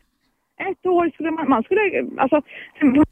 ett 0.71 0.87
år 0.87 1.11
skulle 1.15 1.31
man, 1.31 1.49
man 1.49 1.63
skulle, 1.63 1.81
alltså, 2.19 2.43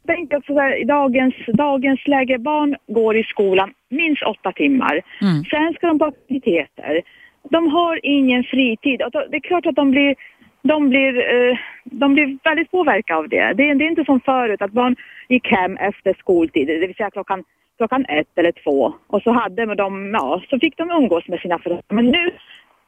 tänker 0.07 0.37
att 0.37 0.45
sådär, 0.45 0.81
i 0.81 0.83
dagens, 0.83 1.35
dagens 1.53 2.07
läge, 2.07 2.37
barn 2.37 2.75
går 2.87 3.17
i 3.17 3.23
skolan 3.23 3.73
minst 3.89 4.23
åtta 4.23 4.51
timmar. 4.51 5.01
Mm. 5.21 5.43
Sen 5.43 5.73
ska 5.73 5.87
de 5.87 5.99
på 5.99 6.05
aktiviteter. 6.05 7.01
De 7.49 7.67
har 7.67 7.99
ingen 8.03 8.43
fritid. 8.43 9.01
Och 9.01 9.11
då- 9.11 9.25
Det 9.29 9.37
är 9.37 9.41
klart 9.41 9.65
att 9.65 9.75
de 9.75 9.91
blir, 9.91 10.15
de 10.61 10.89
blir, 10.89 11.17
eh, 11.17 11.57
de 11.83 12.13
blir 12.13 12.37
väldigt 12.43 12.71
påverkade 12.71 13.19
av 13.19 13.29
det. 13.29 13.53
det. 13.53 13.73
Det 13.73 13.83
är 13.83 13.89
inte 13.89 14.05
som 14.05 14.19
förut 14.19 14.61
att 14.61 14.71
barn 14.71 14.95
gick 15.29 15.47
hem 15.47 15.77
efter 15.77 16.15
skoltid, 16.19 16.67
det 16.67 16.87
vill 16.87 16.95
säga 16.95 17.11
klockan, 17.11 17.43
klockan 17.77 18.05
ett 18.05 18.37
eller 18.37 18.51
två. 18.51 18.93
Och 19.07 19.21
så 19.21 19.31
hade 19.31 19.75
de, 19.75 20.11
ja, 20.13 20.41
så 20.49 20.59
fick 20.59 20.77
de 20.77 20.91
umgås 20.91 21.27
med 21.27 21.39
sina 21.39 21.59
föräldrar. 21.59 21.83
Men 21.89 22.05
nu 22.05 22.31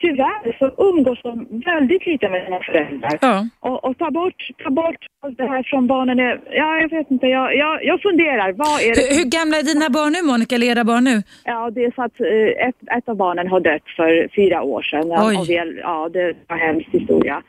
tyvärr 0.05 0.43
så 0.59 0.65
umgås 0.89 1.19
de 1.23 1.33
väldigt 1.71 2.05
lite 2.05 2.29
med 2.29 2.43
sina 2.45 2.59
föräldrar. 2.69 3.15
Ja. 3.21 3.35
Och, 3.67 3.77
och 3.85 3.97
ta 3.97 4.11
bort, 4.11 4.39
ta 4.63 4.69
bort 4.69 5.01
allt 5.23 5.37
det 5.37 5.47
här 5.53 5.63
från 5.63 5.87
barnen. 5.87 6.19
är- 6.19 6.39
Ja, 6.61 6.69
jag 6.81 6.89
vet 6.89 7.11
inte. 7.11 7.27
Jag, 7.27 7.55
jag, 7.55 7.85
jag 7.85 8.01
funderar. 8.01 8.51
Vad 8.63 8.81
är 8.81 8.95
det? 8.95 9.01
Hur, 9.01 9.17
hur 9.17 9.29
gamla 9.37 9.55
är 9.57 9.63
dina 9.63 9.89
barn 9.89 10.11
nu 10.15 10.21
Monica, 10.31 10.55
eller 10.55 10.67
era 10.67 10.83
barn 10.83 11.03
nu? 11.03 11.23
Ja, 11.43 11.69
det 11.75 11.83
är 11.85 11.91
så 11.95 12.01
att 12.07 12.19
eh, 12.19 12.67
ett, 12.67 12.97
ett 12.97 13.09
av 13.09 13.15
barnen 13.25 13.47
har 13.47 13.59
dött 13.59 13.87
för 13.97 14.11
fyra 14.35 14.61
år 14.61 14.81
sedan. 14.81 15.11
Oj. 15.11 15.35
Av, 15.37 15.45
hjäl- 15.55 15.79
ja, 15.81 16.09
det 16.13 16.33
var 16.47 16.55
en 16.57 16.61
hemsk 16.67 16.87
historia 16.91 17.41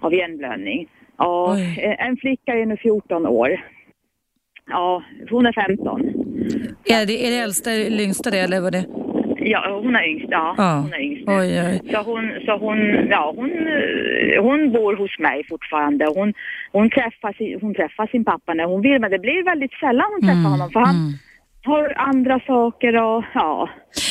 av 0.00 0.14
hjärnblödning. 0.14 0.88
Och 1.16 1.50
Oj. 1.50 1.80
eh, 1.82 2.06
en 2.06 2.16
flicka 2.16 2.52
är 2.52 2.66
nu 2.66 2.76
14 2.76 3.26
år. 3.26 3.50
Ja, 4.70 5.02
hon 5.30 5.46
är 5.46 5.52
15. 5.52 6.00
Är 6.84 7.06
det, 7.06 7.26
är 7.26 7.30
det 7.30 7.38
äldsta 7.38 7.70
yngsta 7.76 8.30
det 8.30 8.38
eller 8.38 8.60
vad 8.60 8.72
det? 8.72 8.84
Ja, 9.50 9.80
hon 9.82 9.96
är 9.96 10.04
yngst. 10.08 10.26
Ja, 10.30 10.54
Ja. 10.58 10.80
hon 10.82 10.92
är 10.92 11.00
yngst. 11.00 11.28
Oj, 11.28 11.62
oj. 11.66 11.92
Så 11.92 11.98
hon, 12.02 12.22
så 12.46 12.52
hon, 12.56 12.78
ja, 13.10 13.32
hon, 13.36 13.50
hon 14.40 14.72
bor 14.72 14.96
hos 14.96 15.18
mig 15.18 15.44
fortfarande. 15.48 16.04
Hon, 16.06 16.34
hon, 16.72 16.90
träffar 16.90 17.60
hon 17.60 17.74
träffar 17.74 18.06
sin 18.06 18.24
pappa 18.24 18.54
när 18.54 18.64
hon 18.64 18.80
vill, 18.82 19.00
men 19.00 19.10
det 19.10 19.18
blir 19.18 19.44
väldigt 19.44 19.72
sällan 19.72 20.06
hon 20.12 20.20
träffar 20.28 20.50
honom 20.50 20.70
för 20.70 20.80
han 20.80 20.94
mm. 20.96 21.12
har 21.64 21.92
andra 21.96 22.40
saker 22.46 23.02
och 23.02 23.24
ja. 23.34 23.68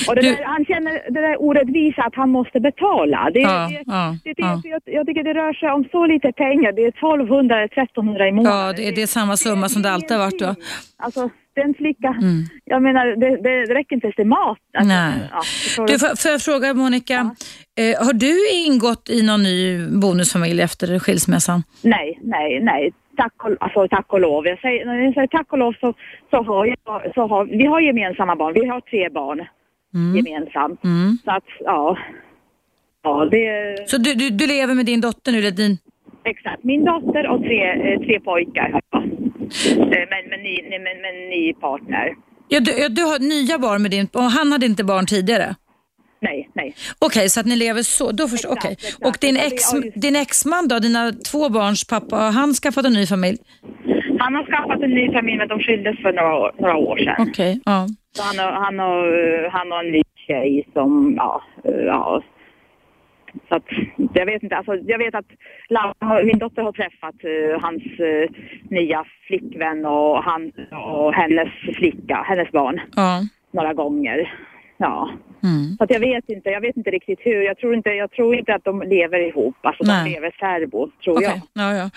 Och 0.08 0.16
det 0.16 0.22
Du- 0.22 0.36
där, 0.36 0.44
han 0.44 0.66
känner 0.66 0.92
det 1.14 1.22
där 1.22 1.42
orättvisa 1.42 2.02
att 2.02 2.16
han 2.16 2.30
måste 2.30 2.60
betala. 2.60 3.30
Det, 3.34 3.40
Ja, 3.40 3.68
det, 3.72 3.84
ja, 3.86 4.16
det, 4.24 4.34
det, 4.34 4.42
ja. 4.42 4.62
Jag, 4.64 4.82
jag 4.86 5.06
tycker 5.08 5.24
det 5.24 5.34
rör 5.34 5.54
sig 5.54 5.70
om 5.72 5.86
så 5.92 6.06
lite 6.06 6.32
pengar. 6.32 6.72
Det 6.72 6.82
är 6.84 6.88
1200 6.88 7.56
eller 7.56 7.66
1300 7.66 8.28
i 8.28 8.32
månaden. 8.32 8.60
Ja, 8.68 8.74
det 8.74 8.88
är, 8.88 8.96
det 8.96 9.02
är 9.02 9.08
samma 9.08 9.38
summa 9.38 9.70
som 9.70 9.82
det 9.82 9.92
alltid 9.92 10.12
har 10.12 10.24
varit 10.26 10.40
då. 10.40 10.56
Alltså, 10.98 11.30
den 11.56 11.74
flicka, 11.74 12.08
Mm. 12.22 12.43
jag 12.66 12.82
menar, 12.82 13.06
det, 13.16 13.30
det 13.43 13.74
räcker 13.74 13.95
inte 13.95 14.08
ens 14.08 14.16
till 14.16 14.28
mat. 14.28 14.58
Alltså, 14.78 14.88
Nej. 14.88 15.14
Ja, 15.32 15.41
Du, 15.88 15.99
får, 15.99 16.16
får 16.22 16.32
jag 16.32 16.41
fråga 16.41 16.74
Monica, 16.74 17.36
eh, 17.82 18.06
har 18.06 18.14
du 18.14 18.34
ingått 18.68 19.10
i 19.10 19.22
någon 19.28 19.43
ny 19.43 19.88
bonusfamilj 20.01 20.62
efter 20.62 20.99
skilsmässan? 20.99 21.64
Nej, 21.82 22.19
nej, 22.23 22.60
nej. 22.64 22.94
Tack 23.18 23.34
och, 23.45 23.52
alltså, 23.60 23.88
tack 23.88 24.14
och 24.14 24.19
lov. 24.22 24.45
Jag 24.48 24.60
säger, 24.60 24.86
när 24.86 24.95
jag 25.06 25.14
säger 25.14 25.27
tack 25.27 25.53
och 25.53 25.57
lov 25.57 25.73
så, 25.80 25.94
så, 26.30 26.44
har 26.44 26.65
jag, 26.65 27.14
så 27.15 27.27
har 27.27 27.45
vi 27.45 27.65
har 27.65 27.80
gemensamma 27.82 28.36
barn. 28.36 28.53
Vi 28.53 28.65
har 28.68 28.82
tre 28.82 29.10
barn 29.10 29.41
Mm. 29.94 30.15
gemensamt. 30.26 30.84
Mm. 30.84 31.18
Så 31.26 31.32
att, 31.32 31.44
ja. 31.60 31.98
Ja, 33.03 33.26
det 33.32 33.76
Så 33.90 33.98
du, 33.98 34.14
du, 34.14 34.30
du 34.30 34.48
lever 34.48 34.73
med 34.73 34.86
din 34.86 35.02
dotter 35.02 35.32
nu, 35.32 35.38
eller 35.40 35.52
din... 35.52 35.77
min 36.61 36.86
dotter 36.86 37.27
och 37.27 37.41
tre, 37.44 37.94
eh, 37.94 37.99
tre 37.99 38.19
pojkar. 38.19 38.82
Ja. 38.91 39.03
Eh, 39.67 39.77
Men, 39.77 40.30
men, 40.30 40.39
ny, 40.43 40.61
men, 40.69 40.81
men 41.01 41.30
ny 41.30 41.53
partner. 41.53 42.13
Ja, 42.47 42.59
du, 42.59 42.88
du 42.89 43.01
har 43.03 43.19
nya 43.19 43.57
barn 43.57 43.81
med 43.81 43.91
din, 43.91 44.07
och 44.13 44.22
han 44.23 44.51
hade 44.51 44.65
inte 44.65 44.84
barn 44.84 45.05
tidigare? 45.05 45.55
Nej, 46.22 46.49
nej. 46.53 46.76
Okej, 46.99 47.30
så 47.30 47.39
att 47.39 47.45
ni 47.45 47.55
lever 47.55 47.81
så. 47.81 48.11
Då 48.11 48.27
förstår, 48.27 48.51
Exakt, 48.51 48.65
okej. 48.65 48.77
exakt. 48.88 49.05
Och 49.05 49.17
din, 49.22 49.38
ex, 49.38 49.63
din 49.95 50.15
exman 50.15 50.67
då, 50.67 50.80
dina 50.80 51.11
två 51.31 51.49
barns 51.49 51.88
pappa, 51.88 52.15
har 52.15 52.31
han 52.31 52.53
skaffat 52.53 52.85
en 52.85 52.93
ny 52.93 53.05
familj? 53.07 53.38
Han 54.19 54.35
har 54.35 54.43
skaffat 54.45 54.81
en 54.84 54.89
ny 54.89 55.11
familj 55.13 55.38
men 55.38 55.47
de 55.47 55.59
skildes 55.59 55.97
för 56.01 56.13
några, 56.13 56.35
år- 56.35 56.51
några 56.59 56.76
år 56.77 56.97
sedan. 56.97 57.27
Okej, 57.30 57.61
ja. 57.65 57.88
Så 58.17 58.23
han 58.23 58.39
har, 58.39 58.51
han, 58.65 58.80
har, 58.80 58.97
eh, 59.45 59.51
han 59.51 59.72
har 59.72 59.84
en 59.84 59.91
ny 59.91 60.01
tjej 60.27 60.67
som, 60.73 61.13
ja, 61.17 61.41
eh, 61.65 61.72
ja. 61.85 62.23
Så 63.49 63.56
att, 63.56 63.64
jag 64.14 64.26
vet 64.26 64.44
inte, 64.44 64.57
alltså 64.57 64.76
jag 64.76 64.98
vet 64.98 65.16
att 65.16 65.26
Laura, 65.70 66.24
min 66.24 66.40
dotter 66.40 66.62
har 66.62 66.72
träffat 66.72 67.16
eh, 67.24 67.62
hans 67.62 67.84
eh, 67.99 68.30
nya 68.70 69.06
flickvän 69.28 69.86
och, 69.86 70.24
han, 70.24 70.52
och 70.72 71.14
hennes 71.14 71.49
flicka, 71.76 72.26
hennes 72.28 72.52
barn, 72.52 72.82
ja. 72.95 73.22
några 73.52 73.74
gånger. 73.74 74.34
Ja. 74.77 75.10
Mm. 75.43 75.76
Så 75.77 75.84
att 75.84 75.89
jag 75.89 75.99
vet 75.99 76.30
inte, 76.30 76.49
jag 76.49 76.61
vet 76.61 76.77
inte 76.77 76.89
riktigt 76.89 77.19
hur. 77.22 77.41
Jag 77.41 77.57
tror 77.57 77.76
inte, 77.76 77.89
jag 77.89 78.11
tror 78.11 78.35
inte 78.35 78.53
att 78.56 78.64
de 78.64 78.81
lever 78.81 79.30
ihop. 79.30 79.56
Alltså 79.64 79.84
Nej. 79.84 80.03
de 80.03 80.11
lever 80.11 80.35
särbo, 80.39 80.89
tror 81.03 81.15
Okej, 81.15 81.41
jag. 81.53 81.73
ja, 81.73 81.76
ja. 81.76 81.89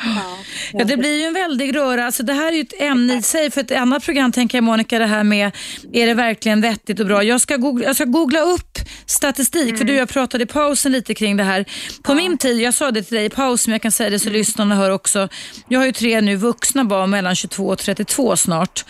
Ja, 0.72 0.84
det 0.84 0.96
blir 0.96 1.20
ju 1.20 1.24
en 1.24 1.34
väldig 1.34 1.76
röra. 1.76 2.04
Alltså, 2.04 2.22
det 2.22 2.32
här 2.32 2.52
är 2.52 2.56
ju 2.56 2.60
ett 2.60 2.80
ämne 2.80 3.14
i 3.18 3.22
sig. 3.22 3.50
För 3.50 3.60
ett 3.60 3.72
annat 3.72 4.04
program 4.04 4.32
tänker 4.32 4.58
jag 4.58 4.64
Monica, 4.64 4.98
det 4.98 5.06
här 5.06 5.24
med 5.24 5.50
är 5.92 6.06
det 6.06 6.14
verkligen 6.14 6.60
vettigt 6.60 7.00
och 7.00 7.06
bra? 7.06 7.22
Jag 7.22 7.40
ska 7.40 7.56
googla, 7.56 7.84
jag 7.84 7.96
ska 7.96 8.04
googla 8.04 8.40
upp 8.40 8.78
statistik, 9.06 9.78
för 9.78 9.84
du 9.84 9.92
och 9.92 9.98
jag 9.98 10.08
pratade 10.08 10.44
i 10.44 10.46
pausen 10.46 10.92
lite 10.92 11.14
kring 11.14 11.36
det 11.36 11.42
här. 11.42 11.64
På 12.02 12.14
min 12.14 12.38
tid, 12.38 12.60
jag 12.60 12.74
sa 12.74 12.90
det 12.90 13.02
till 13.02 13.16
dig 13.16 13.26
i 13.26 13.30
pausen, 13.30 13.70
men 13.70 13.74
jag 13.74 13.82
kan 13.82 13.92
säga 13.92 14.10
det 14.10 14.18
så 14.18 14.30
lyssnarna 14.30 14.74
hör 14.74 14.90
också. 14.90 15.28
Jag 15.68 15.80
har 15.80 15.86
ju 15.86 15.92
tre 15.92 16.20
nu 16.20 16.36
vuxna 16.36 16.84
barn 16.84 17.10
mellan 17.10 17.34
22 17.34 17.66
och 17.66 17.78
32 17.78 18.36
snart. 18.36 18.84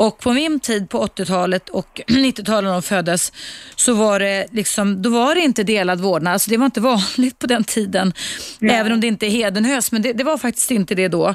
Och 0.00 0.18
på 0.18 0.32
min 0.32 0.60
tid 0.60 0.88
på 0.88 1.06
80-talet 1.06 1.68
och 1.68 2.00
90-talet 2.06 2.64
när 2.64 2.72
de 2.72 2.82
föddes 2.82 3.32
så 3.76 3.94
var 3.94 4.20
det 4.20 4.46
liksom, 4.50 5.02
då 5.02 5.10
var 5.10 5.34
det 5.34 5.40
inte 5.40 5.62
delad 5.62 6.00
vårdnad. 6.00 6.32
Alltså 6.32 6.50
det 6.50 6.56
var 6.56 6.66
inte 6.66 6.80
vanligt 6.92 7.38
på 7.38 7.46
den 7.46 7.64
tiden. 7.64 8.12
Även 8.60 8.92
om 8.92 9.00
det 9.00 9.06
inte 9.06 9.26
är 9.26 9.30
hedenhös, 9.30 9.92
men 9.92 10.02
det, 10.02 10.12
det 10.12 10.24
var 10.24 10.38
faktiskt 10.38 10.70
inte 10.70 10.94
det 10.94 11.08
då. 11.08 11.34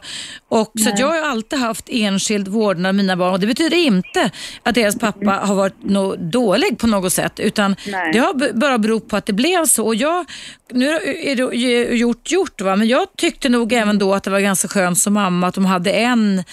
Och, 0.49 0.71
så 0.83 0.89
att 0.89 0.99
jag 0.99 1.07
har 1.07 1.29
alltid 1.29 1.59
haft 1.59 1.89
enskild 1.89 2.47
vårdnad 2.47 2.89
av 2.89 2.95
mina 2.95 3.15
barn 3.15 3.33
och 3.33 3.39
det 3.39 3.47
betyder 3.47 3.77
inte 3.77 4.31
att 4.63 4.75
deras 4.75 4.95
pappa 4.95 5.31
har 5.31 5.55
varit 5.55 5.83
no, 5.83 6.15
dålig 6.15 6.77
på 6.77 6.87
något 6.87 7.13
sätt 7.13 7.39
utan 7.39 7.75
Nej. 7.87 8.13
det 8.13 8.19
har 8.19 8.53
bara 8.53 8.77
berott 8.77 9.07
på 9.07 9.17
att 9.17 9.25
det 9.25 9.33
blev 9.33 9.65
så. 9.65 9.85
Och 9.85 9.95
jag, 9.95 10.25
nu 10.71 10.89
är 10.89 11.35
det 11.35 11.55
gjort 11.95 12.31
gjort 12.31 12.61
va, 12.61 12.75
men 12.75 12.87
jag 12.87 13.07
tyckte 13.17 13.49
nog 13.49 13.73
även 13.73 13.99
då 13.99 14.13
att 14.13 14.23
det 14.23 14.29
var 14.29 14.39
ganska 14.39 14.67
skönt 14.67 14.99
som 14.99 15.13
mamma 15.13 15.47
att 15.47 15.55
de 15.55 15.65
hade 15.65 15.91
en 15.91 16.43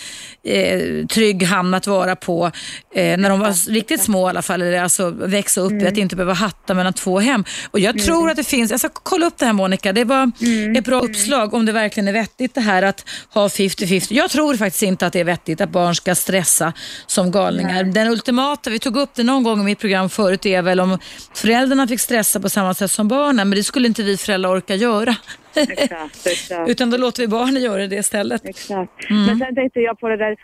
eh, 0.44 1.06
trygg 1.06 1.43
hamn 1.43 1.74
att 1.74 1.86
vara 1.86 2.01
på 2.14 2.50
eh, 2.94 3.18
när 3.18 3.28
de 3.30 3.40
var 3.40 3.70
riktigt 3.70 4.02
små 4.02 4.28
i 4.28 4.30
alla 4.30 4.42
fall, 4.42 4.62
eller 4.62 4.82
alltså 4.82 5.10
växa 5.10 5.60
upp 5.60 5.72
i 5.72 5.86
att 5.86 5.96
inte 5.96 6.16
behöva 6.16 6.32
hatta 6.32 6.74
mellan 6.74 6.92
två 6.92 7.20
hem. 7.20 7.44
Och 7.70 7.80
jag 7.80 7.98
tror 7.98 8.30
att 8.30 8.36
det 8.36 8.44
finns, 8.44 8.70
jag 8.70 8.80
ska 8.80 8.88
kolla 8.88 9.26
upp 9.26 9.38
det 9.38 9.46
här 9.46 9.52
Monica, 9.52 9.92
det 9.92 10.04
var 10.04 10.32
ett 10.78 10.84
bra 10.84 11.00
uppslag 11.00 11.54
om 11.54 11.66
det 11.66 11.72
verkligen 11.72 12.08
är 12.08 12.12
vettigt 12.12 12.54
det 12.54 12.60
här 12.60 12.82
att 12.82 13.08
ha 13.34 13.48
50-50. 13.48 14.06
Jag 14.10 14.30
tror 14.30 14.56
faktiskt 14.56 14.82
inte 14.82 15.06
att 15.06 15.12
det 15.12 15.20
är 15.20 15.24
vettigt 15.24 15.60
att 15.60 15.70
barn 15.70 15.94
ska 15.94 16.14
stressa 16.14 16.72
som 17.06 17.30
galningar. 17.30 17.84
Den 17.84 18.08
ultimata, 18.08 18.70
vi 18.70 18.78
tog 18.78 18.96
upp 18.96 19.14
det 19.14 19.22
någon 19.22 19.42
gång 19.42 19.60
i 19.60 19.64
mitt 19.64 19.78
program 19.78 20.08
förut, 20.08 20.46
är 20.46 20.62
väl 20.62 20.80
om 20.80 20.98
föräldrarna 21.34 21.88
fick 21.88 22.00
stressa 22.00 22.40
på 22.40 22.48
samma 22.48 22.74
sätt 22.74 22.90
som 22.90 23.08
barnen, 23.08 23.48
men 23.48 23.56
det 23.56 23.64
skulle 23.64 23.88
inte 23.88 24.02
vi 24.02 24.16
föräldrar 24.16 24.50
orka 24.50 24.74
göra. 24.74 25.16
Exakt, 25.54 26.26
exakt. 26.26 26.68
Utan 26.70 26.90
då 26.90 26.96
låter 26.96 27.22
vi 27.22 27.28
barnen 27.28 27.62
göra 27.62 27.86
det 27.86 27.96
istället. 27.96 28.44
Exakt. 28.44 29.10
Mm. 29.10 29.26
Men 29.26 29.38
sen 29.38 29.54
tänkte 29.54 29.80
jag 29.80 29.98
på 30.00 30.08
det 30.08 30.16
där 30.16 30.36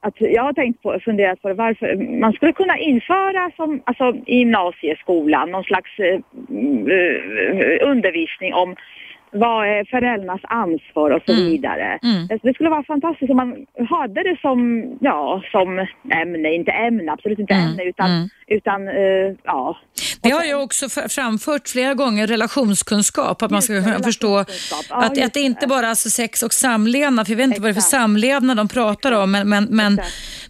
att 0.00 0.14
jag 0.20 0.42
har 0.42 0.52
tänkt 0.52 0.82
på, 0.82 0.98
funderat 1.04 1.42
på 1.42 1.48
det, 1.48 1.54
varför 1.54 2.18
man 2.20 2.32
skulle 2.32 2.52
kunna 2.52 2.78
införa 2.78 3.50
som, 3.56 3.80
alltså 3.84 4.14
i 4.26 4.38
gymnasieskolan 4.38 5.50
någon 5.50 5.64
slags 5.64 5.98
eh, 5.98 6.20
mm, 6.50 6.90
eh, 6.90 7.88
undervisning 7.90 8.54
om 8.54 8.76
vad 9.32 9.66
är 9.68 9.84
föräldrarnas 9.84 10.40
ansvar 10.44 11.10
och 11.10 11.22
så 11.26 11.32
vidare. 11.32 11.98
Mm. 12.02 12.26
Det- 12.28 12.38
Det 12.42 12.54
skulle 12.54 12.70
vara 12.70 12.82
fantastiskt 12.82 13.30
om 13.30 13.36
man 13.36 13.66
hade 13.90 14.22
det 14.22 14.36
som, 14.40 14.84
ja, 15.00 15.42
som 15.52 15.86
ämne, 16.22 16.54
inte 16.54 16.70
ämne, 16.72 17.12
absolut 17.12 17.38
inte 17.38 17.54
Mm, 17.54 17.68
ämne, 17.70 17.82
utan, 17.84 18.10
mm. 18.10 18.28
utan 18.46 18.88
eh, 18.88 19.34
ja. 19.44 19.76
Det 20.22 20.30
har 20.30 20.44
jag 20.44 20.62
också 20.62 20.88
framfört 20.88 21.68
flera 21.68 21.94
gånger, 21.94 22.26
relationskunskap, 22.26 23.42
att 23.42 23.50
man 23.50 23.62
ska 23.62 23.82
kunna 23.82 23.98
förstå 23.98 24.36
att, 24.36 24.50
att 24.90 25.34
det 25.34 25.40
inte 25.40 25.66
bara 25.66 25.86
är 25.86 25.90
alltså 25.90 26.10
sex 26.10 26.42
och 26.42 26.52
samlevnad, 26.52 27.26
för 27.26 27.32
jag 27.32 27.36
vet 27.36 27.44
inte 27.44 27.60
vad 27.60 27.68
det 27.68 27.72
är 27.72 27.74
för 27.74 27.80
samlevnad 27.80 28.56
de 28.56 28.68
pratar 28.68 29.12
om, 29.12 29.30
men, 29.30 29.48
men, 29.48 29.64
men, 29.70 30.00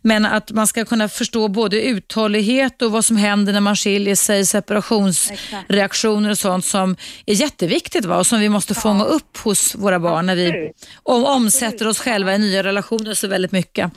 men 0.03 0.27
att 0.27 0.53
man 0.53 0.67
ska 0.67 0.85
kunna 0.85 1.09
förstå 1.09 1.49
både 1.49 1.83
uthållighet 1.83 2.83
och 2.83 2.93
vad 2.93 3.05
som 3.05 3.17
händer 3.17 3.53
när 3.53 3.61
man 3.61 3.77
skiljer 3.77 4.15
sig, 4.15 4.47
separationsreaktioner 4.47 6.31
och 6.31 6.39
sånt 6.39 6.65
som 6.65 6.97
är 7.27 7.35
jätteviktigt 7.35 8.05
va? 8.05 8.17
och 8.17 8.27
som 8.27 8.41
vi 8.41 8.49
måste 8.49 8.75
fånga 8.75 9.05
upp 9.05 9.37
hos 9.37 9.75
våra 9.75 9.99
barn 9.99 10.27
när 10.27 10.37
vi 10.37 10.73
om, 11.03 11.25
omsätter 11.25 11.89
oss 11.89 12.01
själva 12.01 12.35
i 12.35 12.39
nya 12.39 12.63
relationer 12.63 13.15
så 13.15 13.29
väldigt 13.29 13.53
mycket. 13.53 13.91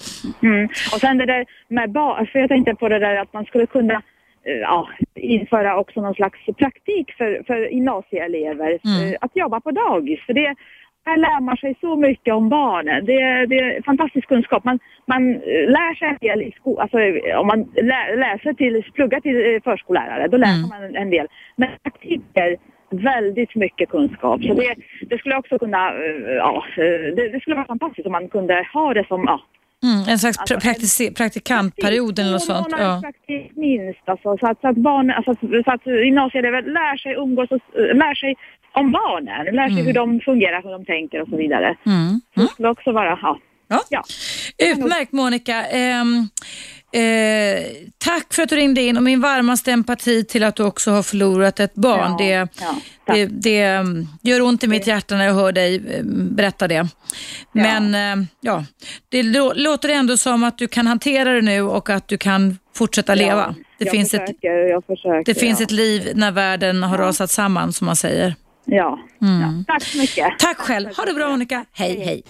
Mm. 0.43 0.69
Och 0.93 0.99
sen 0.99 1.17
det 1.17 1.25
där 1.25 1.45
med 1.69 1.91
barn, 1.91 2.27
för 2.31 2.39
jag 2.39 2.49
tänkte 2.49 2.75
på 2.75 2.89
det 2.89 2.99
där 2.99 3.15
att 3.21 3.33
man 3.33 3.45
skulle 3.45 3.65
kunna 3.65 4.01
ja, 4.43 4.87
införa 5.15 5.77
också 5.79 6.01
någon 6.01 6.13
slags 6.15 6.39
praktik 6.57 7.11
för, 7.17 7.43
för 7.47 7.57
gymnasieelever 7.67 8.79
Mm. 8.85 9.13
eh, 9.13 9.17
att 9.21 9.35
jobba 9.35 9.59
på 9.59 9.71
dagis. 9.71 10.19
För 10.25 10.33
det, 10.33 10.55
här 11.05 11.17
lär 11.17 11.41
man 11.41 11.57
sig 11.57 11.75
så 11.81 11.95
mycket 11.95 12.33
om 12.33 12.49
barnen. 12.49 13.05
Det, 13.05 13.45
det 13.45 13.59
är 13.59 13.81
fantastisk 13.83 14.27
kunskap. 14.27 14.63
Man, 14.63 14.79
man 15.05 15.35
eh, 15.35 15.69
lär 15.69 15.95
sig 15.95 16.07
en 16.07 16.17
del 16.21 16.41
i 16.41 16.51
skolan, 16.51 16.81
alltså 16.81 16.99
eh, 16.99 17.39
om 17.39 17.47
man 17.47 17.71
lä, 17.75 18.15
läser 18.15 18.53
till, 18.53 18.83
pluggar 18.93 19.19
till 19.19 19.55
eh, 19.55 19.61
förskollärare, 19.63 20.27
då 20.27 20.37
lär 20.37 20.47
Mm. 20.47 20.69
man 20.69 20.95
en, 20.95 21.09
del. 21.09 21.27
Men 21.55 21.69
praktik 21.83 22.21
är 22.33 22.57
väldigt 22.89 23.55
mycket 23.55 23.89
kunskap. 23.89 24.43
Så 24.43 24.53
det, 24.53 24.75
det 25.09 25.17
skulle 25.17 25.37
också 25.37 25.59
kunna, 25.59 25.89
eh, 25.89 26.33
ja, 26.37 26.63
eh, 26.77 27.15
det, 27.15 27.29
det 27.29 27.39
skulle 27.41 27.55
vara 27.55 27.67
fantastiskt 27.67 28.05
om 28.05 28.11
man 28.11 28.27
kunde 28.27 28.67
ha 28.73 28.93
det 28.93 29.07
som, 29.07 29.23
ja, 29.27 29.41
Mm, 29.83 30.09
en 30.09 30.19
slags 30.19 30.37
Alltså, 30.37 30.55
pra- 30.55 30.59
praktis- 30.59 31.13
praktikantperiod 31.13 32.19
eller 32.19 32.31
något 32.31 32.43
sånt. 32.43 32.67
Ja. 32.71 33.01
praktik 33.03 33.51
minst 33.55 34.09
alltså, 34.09 34.37
så, 34.37 34.47
att, 34.47 34.61
så 34.61 34.67
att 34.67 34.75
barn, 34.77 35.11
alltså, 35.11 35.33
så 35.65 35.71
att 35.71 35.85
gymnasieelever 35.85 36.61
lär 36.61 36.97
sig 36.97 37.13
umgås 37.13 37.51
och 37.51 37.59
lär 37.75 38.15
sig 38.15 38.35
om 38.73 38.91
barnen, 38.91 39.55
lär 39.55 39.69
sig 39.69 39.83
hur 39.83 39.93
de 39.93 40.19
fungerar, 40.19 40.63
hur 40.63 40.71
de 40.71 40.85
tänker 40.85 41.21
och 41.21 41.27
så 41.27 41.37
vidare. 41.37 41.75
Mm. 41.85 42.21
Så 42.35 42.41
det 42.41 42.47
skulle 42.47 42.69
också 42.69 42.91
vara, 42.91 43.19
ja. 43.21 43.39
Ja. 43.67 43.79
Ja. 43.89 44.03
Utmärkt 44.71 45.11
Monica. 45.11 45.65
Ehm, 45.65 46.27
eh, 46.93 47.63
tack 47.97 48.33
för 48.33 48.43
att 48.43 48.49
du 48.49 48.55
ringde 48.55 48.81
in 48.81 48.97
och 48.97 49.03
min 49.03 49.21
varmaste 49.21 49.71
empati 49.71 50.23
till 50.23 50.43
att 50.43 50.55
du 50.55 50.63
också 50.63 50.91
har 50.91 51.03
förlorat 51.03 51.59
ett 51.59 51.75
barn. 51.75 52.11
Ja, 52.11 52.17
det, 52.17 52.47
ja, 52.59 52.75
det, 53.13 53.25
det 53.25 53.61
mm, 53.61 54.07
gör 54.21 54.41
ont 54.41 54.63
i 54.63 54.67
mitt 54.67 54.87
hjärta 54.87 55.15
när 55.15 55.25
jag 55.25 55.33
hör 55.33 55.51
dig 55.51 55.75
eh, 55.75 56.03
berätta 56.05 56.67
det. 56.67 56.87
Men 57.51 57.95
eh, 57.95 58.27
ja, 58.41 58.65
det 59.09 59.23
lå- 59.23 59.53
låter 59.55 59.89
ändå 59.89 60.17
som 60.17 60.43
att 60.43 60.57
du 60.57 60.67
kan 60.67 60.87
hantera 60.87 61.33
det 61.33 61.41
nu 61.41 61.61
och 61.61 61.89
att 61.89 62.07
du 62.07 62.17
kan 62.17 62.57
fortsätta 62.75 63.15
leva. 63.15 63.55
Det, 63.77 63.85
jag 63.85 63.91
finns, 63.91 64.13
ett, 64.13 64.21
försöker, 64.21 64.49
jag 64.49 64.85
försöker, 64.85 65.33
det 65.33 65.39
finns 65.39 65.59
ja. 65.59 65.63
ett 65.63 65.71
liv 65.71 66.11
när 66.15 66.31
världen 66.31 66.83
har 66.83 66.97
rasat 66.97 67.31
samman 67.31 67.73
som 67.73 67.85
man 67.85 67.95
säger. 67.95 68.35
Ja. 68.65 68.99
Mm. 69.21 69.41
ja. 69.41 69.73
Tack 69.73 69.83
så 69.83 69.97
mycket. 69.97 70.39
Tack 70.39 70.57
själv. 70.57 70.89
Ha 70.97 71.05
det 71.05 71.13
bra 71.13 71.29
Monica. 71.29 71.65
Hej 71.73 71.99
hej. 71.99 72.23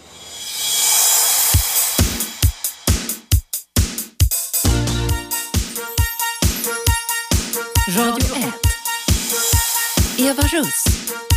Radio 7.93 8.35
1. 8.35 8.53
Eva 10.18 10.41
Russ. 10.53 11.30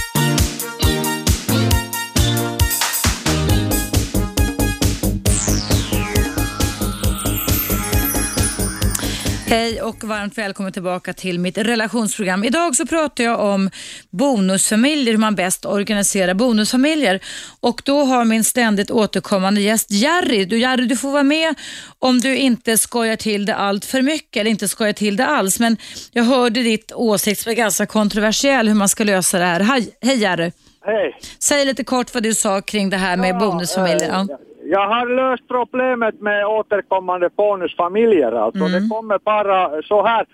Hej 9.55 9.83
och 9.83 10.05
varmt 10.05 10.39
välkommen 10.39 10.73
tillbaka 10.73 11.13
till 11.13 11.39
mitt 11.39 11.59
relationsprogram. 11.59 12.45
Idag 12.45 12.77
så 12.77 12.87
pratar 12.87 13.25
jag 13.25 13.41
om 13.41 13.71
bonusfamiljer, 14.11 15.13
hur 15.13 15.19
man 15.19 15.35
bäst 15.35 15.65
organiserar 15.65 16.35
bonusfamiljer. 16.35 17.21
Och 17.61 17.83
då 17.85 18.05
har 18.05 18.25
min 18.25 18.45
ständigt 18.45 18.91
återkommande 18.91 19.61
gäst 19.61 19.91
Jerry. 19.91 20.45
Du, 20.45 20.59
Jerry, 20.59 20.87
du 20.87 20.97
får 20.97 21.11
vara 21.11 21.23
med 21.23 21.55
om 21.99 22.21
du 22.21 22.37
inte 22.37 22.79
skojar 22.79 23.17
till 23.17 23.47
det 23.47 23.55
allt 23.55 23.85
för 23.85 24.03
mycket 24.03 24.41
eller 24.41 24.51
inte 24.51 24.69
skojar 24.69 24.93
till 24.93 25.17
det 25.17 25.27
alls. 25.27 25.61
Men 25.61 25.77
jag 26.13 26.25
hörde 26.25 26.63
ditt 26.63 26.93
åsikt 26.93 27.41
som 27.41 27.53
är 27.53 27.57
ganska 27.57 27.87
kontroversiell 27.87 28.69
hur 28.69 28.75
man 28.75 28.89
ska 28.89 29.05
lösa 29.05 29.39
det 29.39 29.45
här. 29.45 29.61
Hej, 29.61 29.97
hej 30.01 30.17
Jerry. 30.17 30.53
Hej. 30.87 31.17
Säg 31.39 31.65
lite 31.65 31.85
kort 31.85 32.15
vad 32.15 32.23
du 32.23 32.35
sa 32.35 32.61
kring 32.61 32.91
det 32.91 32.97
här 32.97 33.17
med 33.17 33.31
Ja, 33.31 33.39
bonusfamiljer. 33.39 34.09
Ja. 34.09 34.39
Jag 34.67 34.89
har 34.89 35.07
löst 35.07 35.49
problemet 35.49 36.21
med 36.21 36.47
återkommande 36.47 37.31
bonusfamiljer. 37.37 38.33
Alltså. 38.33 38.65
Mm. 38.65 38.73
Det 38.73 38.89
kommer 38.89 39.19
bara 39.19 39.83
så 39.83 40.07
här. 40.07 40.27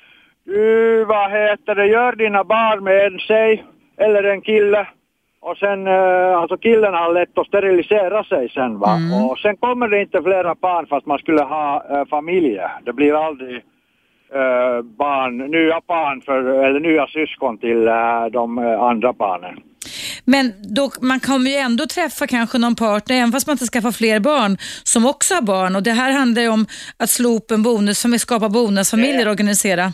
Du, 0.45 1.05
vad 1.05 1.31
heter 1.31 1.75
det, 1.75 1.87
gör 1.87 2.13
dina 2.13 2.45
barn 2.45 2.85
med 2.85 3.07
en 3.07 3.19
tjej 3.19 3.65
eller 3.97 4.25
en 4.25 4.41
kille 4.41 4.87
Och 5.41 5.57
sen, 5.57 5.87
eh, 5.87 6.39
alltså 6.39 6.57
killen 6.57 6.95
har 6.95 7.13
lätt 7.13 7.39
att 7.39 7.47
sterilisera 7.47 8.25
sig 8.25 8.49
sen 8.49 8.79
va. 8.79 8.99
Och 9.31 9.39
sen 9.39 9.57
kommer 9.57 9.89
det 9.89 10.01
inte 10.01 10.23
flera 10.23 10.55
barn 10.55 10.87
fast 10.87 11.07
man 11.07 11.19
skulle 11.19 11.43
ha 11.43 11.85
eh, 11.91 12.05
familj. 12.05 12.61
Det 12.85 12.93
blir 12.93 13.27
aldrig 13.27 13.57
eh, 14.35 14.83
barn, 14.83 15.37
nya 15.39 15.81
barn 15.87 16.21
för, 16.21 16.65
eller 16.65 16.81
nya 16.81 17.07
syskon 17.07 17.59
till 17.59 17.89
eh, 17.89 18.27
de 18.33 18.59
andra 18.59 19.13
barnen. 19.13 19.61
Men 20.35 20.53
då, 20.77 20.85
man 21.01 21.21
kommer 21.21 21.51
ju 21.51 21.57
ändå 21.57 21.87
träffa 21.87 22.27
kanske 22.27 22.59
någon 22.59 22.77
partner, 22.77 23.17
även 23.17 23.33
fast 23.33 23.47
man 23.47 23.55
inte 23.55 23.67
skaffar 23.73 23.93
fler 23.93 24.21
barn, 24.21 24.57
som 24.85 25.07
också 25.07 25.35
har 25.35 25.43
barn. 25.43 25.77
Och 25.77 25.83
Det 25.83 25.91
här 25.93 26.13
handlar 26.13 26.43
ju 26.43 26.49
om 26.49 26.67
att 27.03 27.11
slå 27.11 27.29
upp 27.37 27.51
en 27.51 27.63
bonusfamilj, 27.63 28.19
skapa 28.19 28.49
bonusfamiljer 28.49 29.27
och 29.27 29.31
organisera. 29.33 29.87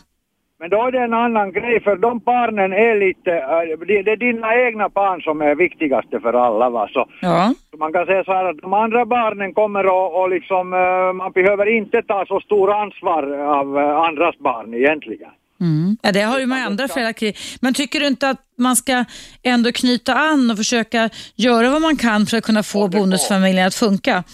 Men 0.61 0.71
då 0.71 0.87
är 0.87 0.93
det 0.93 0.99
en 0.99 1.15
annan 1.15 1.53
grej 1.53 1.83
för 1.83 1.97
de 1.97 2.19
barnen 2.19 2.73
är 2.73 2.95
lite, 3.07 3.33
eh, 3.33 3.87
det 3.87 4.03
det 4.03 4.13
är 4.13 4.17
dina 4.17 4.51
egna 4.67 4.89
barn 4.89 5.21
som 5.23 5.41
är 5.43 5.55
viktigaste 5.55 6.21
för 6.21 6.33
alla 6.47 6.71
va. 6.71 6.89
Så 6.93 7.09
Ja. 7.21 7.55
så 7.71 7.77
man 7.77 7.93
kan 7.93 8.07
säga 8.07 8.25
så 8.25 8.33
här 8.33 8.45
att 8.45 8.59
de 8.59 8.73
andra 8.73 9.07
barnen 9.07 9.55
kommer 9.55 9.87
och, 9.87 10.21
och 10.21 10.31
liksom, 10.31 10.73
eh, 10.73 11.13
man 11.13 11.33
behöver 11.33 11.67
inte 11.79 12.03
ta 12.03 12.25
så 12.27 12.41
stor 12.41 12.73
ansvar 12.83 13.23
av 13.61 13.79
eh, 13.79 13.97
andras 14.09 14.39
barn 14.39 14.75
egentligen. 14.75 15.31
Mm. 15.61 15.97
Ja, 16.03 16.13
det 16.13 16.21
har 16.21 16.39
ju 16.39 16.47
med 16.47 16.67
andra 16.67 16.89
föräldrar. 16.89 17.33
Men 17.63 17.75
tycker 17.75 18.01
du 18.01 18.07
inte 18.07 18.29
att 18.31 18.41
man 18.59 18.77
ska 18.77 19.05
ändå 19.43 19.73
knyta 19.73 20.15
an 20.15 20.51
och 20.51 20.57
försöka 20.57 21.11
göra 21.37 21.71
vad 21.71 21.83
man 21.83 21.97
kan 21.97 22.27
för 22.27 22.37
att 22.37 22.45
kunna 22.45 22.63
få 22.63 22.89
bonusfamiljen 22.89 23.67
att 23.67 23.75
funka? 23.75 24.25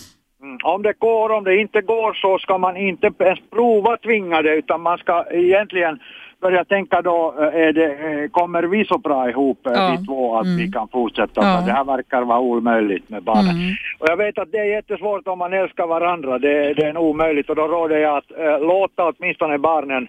Mm. 0.43 0.59
Om 0.65 0.82
det 0.82 0.99
går, 0.99 1.31
om 1.31 1.44
det 1.44 1.57
inte 1.57 1.81
går 1.81 2.15
så 2.15 2.39
ska 2.39 2.59
man 2.59 2.77
inte 2.77 3.11
ens 3.19 3.39
prova 3.51 3.97
tvinga 3.97 4.43
det 4.43 4.55
utan 4.55 4.81
man 4.81 4.99
ska 4.99 5.24
egentligen 5.31 5.99
börja 6.40 6.65
tänka 6.65 7.03
då, 7.03 7.35
eh, 7.39 7.61
är 7.66 7.73
det, 7.73 7.93
eh, 7.93 8.31
kommer 8.31 8.62
vi 8.62 8.85
så 8.85 8.99
bra 8.99 9.31
ihop 9.31 9.66
eh, 9.66 9.73
Ja. 9.73 9.97
vi 9.99 10.07
två 10.07 10.36
att 10.36 10.47
vi 10.47 10.73
kan 10.73 10.89
fortsätta? 10.89 11.40
Ja. 11.43 11.62
Det 11.66 11.73
här 11.73 11.85
verkar 11.85 12.23
vara 12.23 12.39
omöjligt 12.39 13.09
med 13.09 13.23
barnen. 13.23 13.57
Mm. 13.57 13.74
Och 13.99 14.09
jag 14.09 14.16
vet 14.16 14.39
att 14.39 14.53
det 14.53 14.59
är 14.59 14.65
jättesvårt 14.65 15.28
om 15.28 15.39
man 15.39 15.53
älskar 15.53 15.86
varandra, 15.86 16.39
det, 16.39 16.74
det 16.74 16.82
är 16.82 16.90
en 16.90 16.97
omöjligt 16.97 17.51
och 17.51 17.57
då 17.57 17.66
råder 17.69 17.97
jag 17.97 18.16
att 18.16 18.31
eh, 18.39 18.61
låta 18.61 19.09
åtminstone 19.09 19.59
barnen 19.59 20.09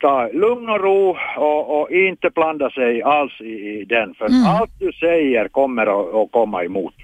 ta 0.00 0.28
lugn 0.32 0.68
och 0.68 0.80
ro 0.80 1.16
och, 1.36 1.80
och 1.80 1.90
inte 1.90 2.30
blanda 2.34 2.70
sig 2.70 3.02
alls 3.02 3.40
i, 3.40 3.44
i 3.44 3.84
den. 3.88 4.14
För 4.14 4.26
Mm. 4.26 4.46
allt 4.46 4.70
du 4.78 4.92
säger 4.92 5.48
kommer 5.48 5.82
att, 5.86 6.14
att 6.14 6.32
komma 6.32 6.64
emot. 6.64 6.94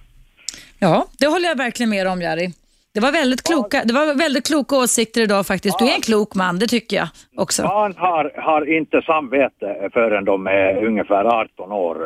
Ja, 0.78 1.06
det 1.18 1.26
håller 1.26 1.48
jag 1.48 1.56
verkligen 1.56 1.90
med 1.90 2.06
om 2.06 2.22
Jari. 2.22 2.48
Det 2.96 3.00
var 3.00 3.12
väldigt 3.12 3.42
kloka, 3.42 3.82
det 3.84 3.94
var 3.94 4.14
väldigt 4.14 4.46
kloka 4.46 4.76
åsikter 4.76 5.20
idag 5.20 5.46
faktiskt. 5.46 5.78
Du 5.78 5.84
är 5.88 5.94
en 5.94 6.00
klok 6.00 6.34
man, 6.34 6.58
det 6.58 6.66
tycker 6.66 6.96
jag 6.96 7.08
också. 7.36 7.62
Barn 7.62 7.94
har, 7.96 8.32
har 8.36 8.76
inte 8.76 9.02
samvete 9.02 9.90
förrän 9.92 10.24
de 10.24 10.46
är 10.46 10.84
ungefär 10.86 11.24
18 11.24 11.72
år. 11.72 11.96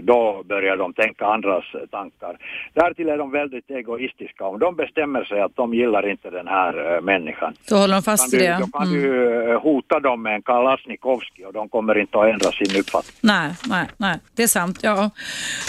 Då 0.00 0.42
börjar 0.48 0.76
de 0.76 0.92
tänka 0.94 1.24
andras 1.26 1.64
tankar. 1.90 2.36
Därtill 2.74 3.08
är 3.08 3.18
de 3.18 3.30
väldigt 3.30 3.70
egoistiska. 3.70 4.44
Om 4.44 4.58
de 4.58 4.76
bestämmer 4.76 5.24
sig 5.24 5.40
att 5.40 5.56
de 5.56 5.74
gillar 5.74 6.10
inte 6.10 6.30
den 6.30 6.48
här 6.48 6.94
eh, 6.96 7.00
människan 7.00 7.54
Då 7.68 7.76
håller 7.76 7.94
de 7.94 8.02
fast 8.02 8.30
du, 8.30 8.38
det. 8.38 8.56
då 8.60 8.66
kan 8.78 8.88
Mm. 8.88 9.02
du 9.02 9.50
eh, 9.52 9.60
hota 9.62 10.00
dem 10.00 10.22
med 10.22 10.34
en 10.34 10.42
Kalasnikovski 10.42 11.44
och 11.44 11.52
de 11.52 11.68
kommer 11.68 11.98
inte 11.98 12.18
att 12.18 12.26
ändra 12.32 12.50
sin 12.50 12.80
uppfattning. 12.80 13.16
Nej, 13.20 13.50
nej, 13.68 13.86
nej, 13.96 14.18
det 14.36 14.42
är 14.42 14.46
sant. 14.46 14.78
Ja. 14.82 15.10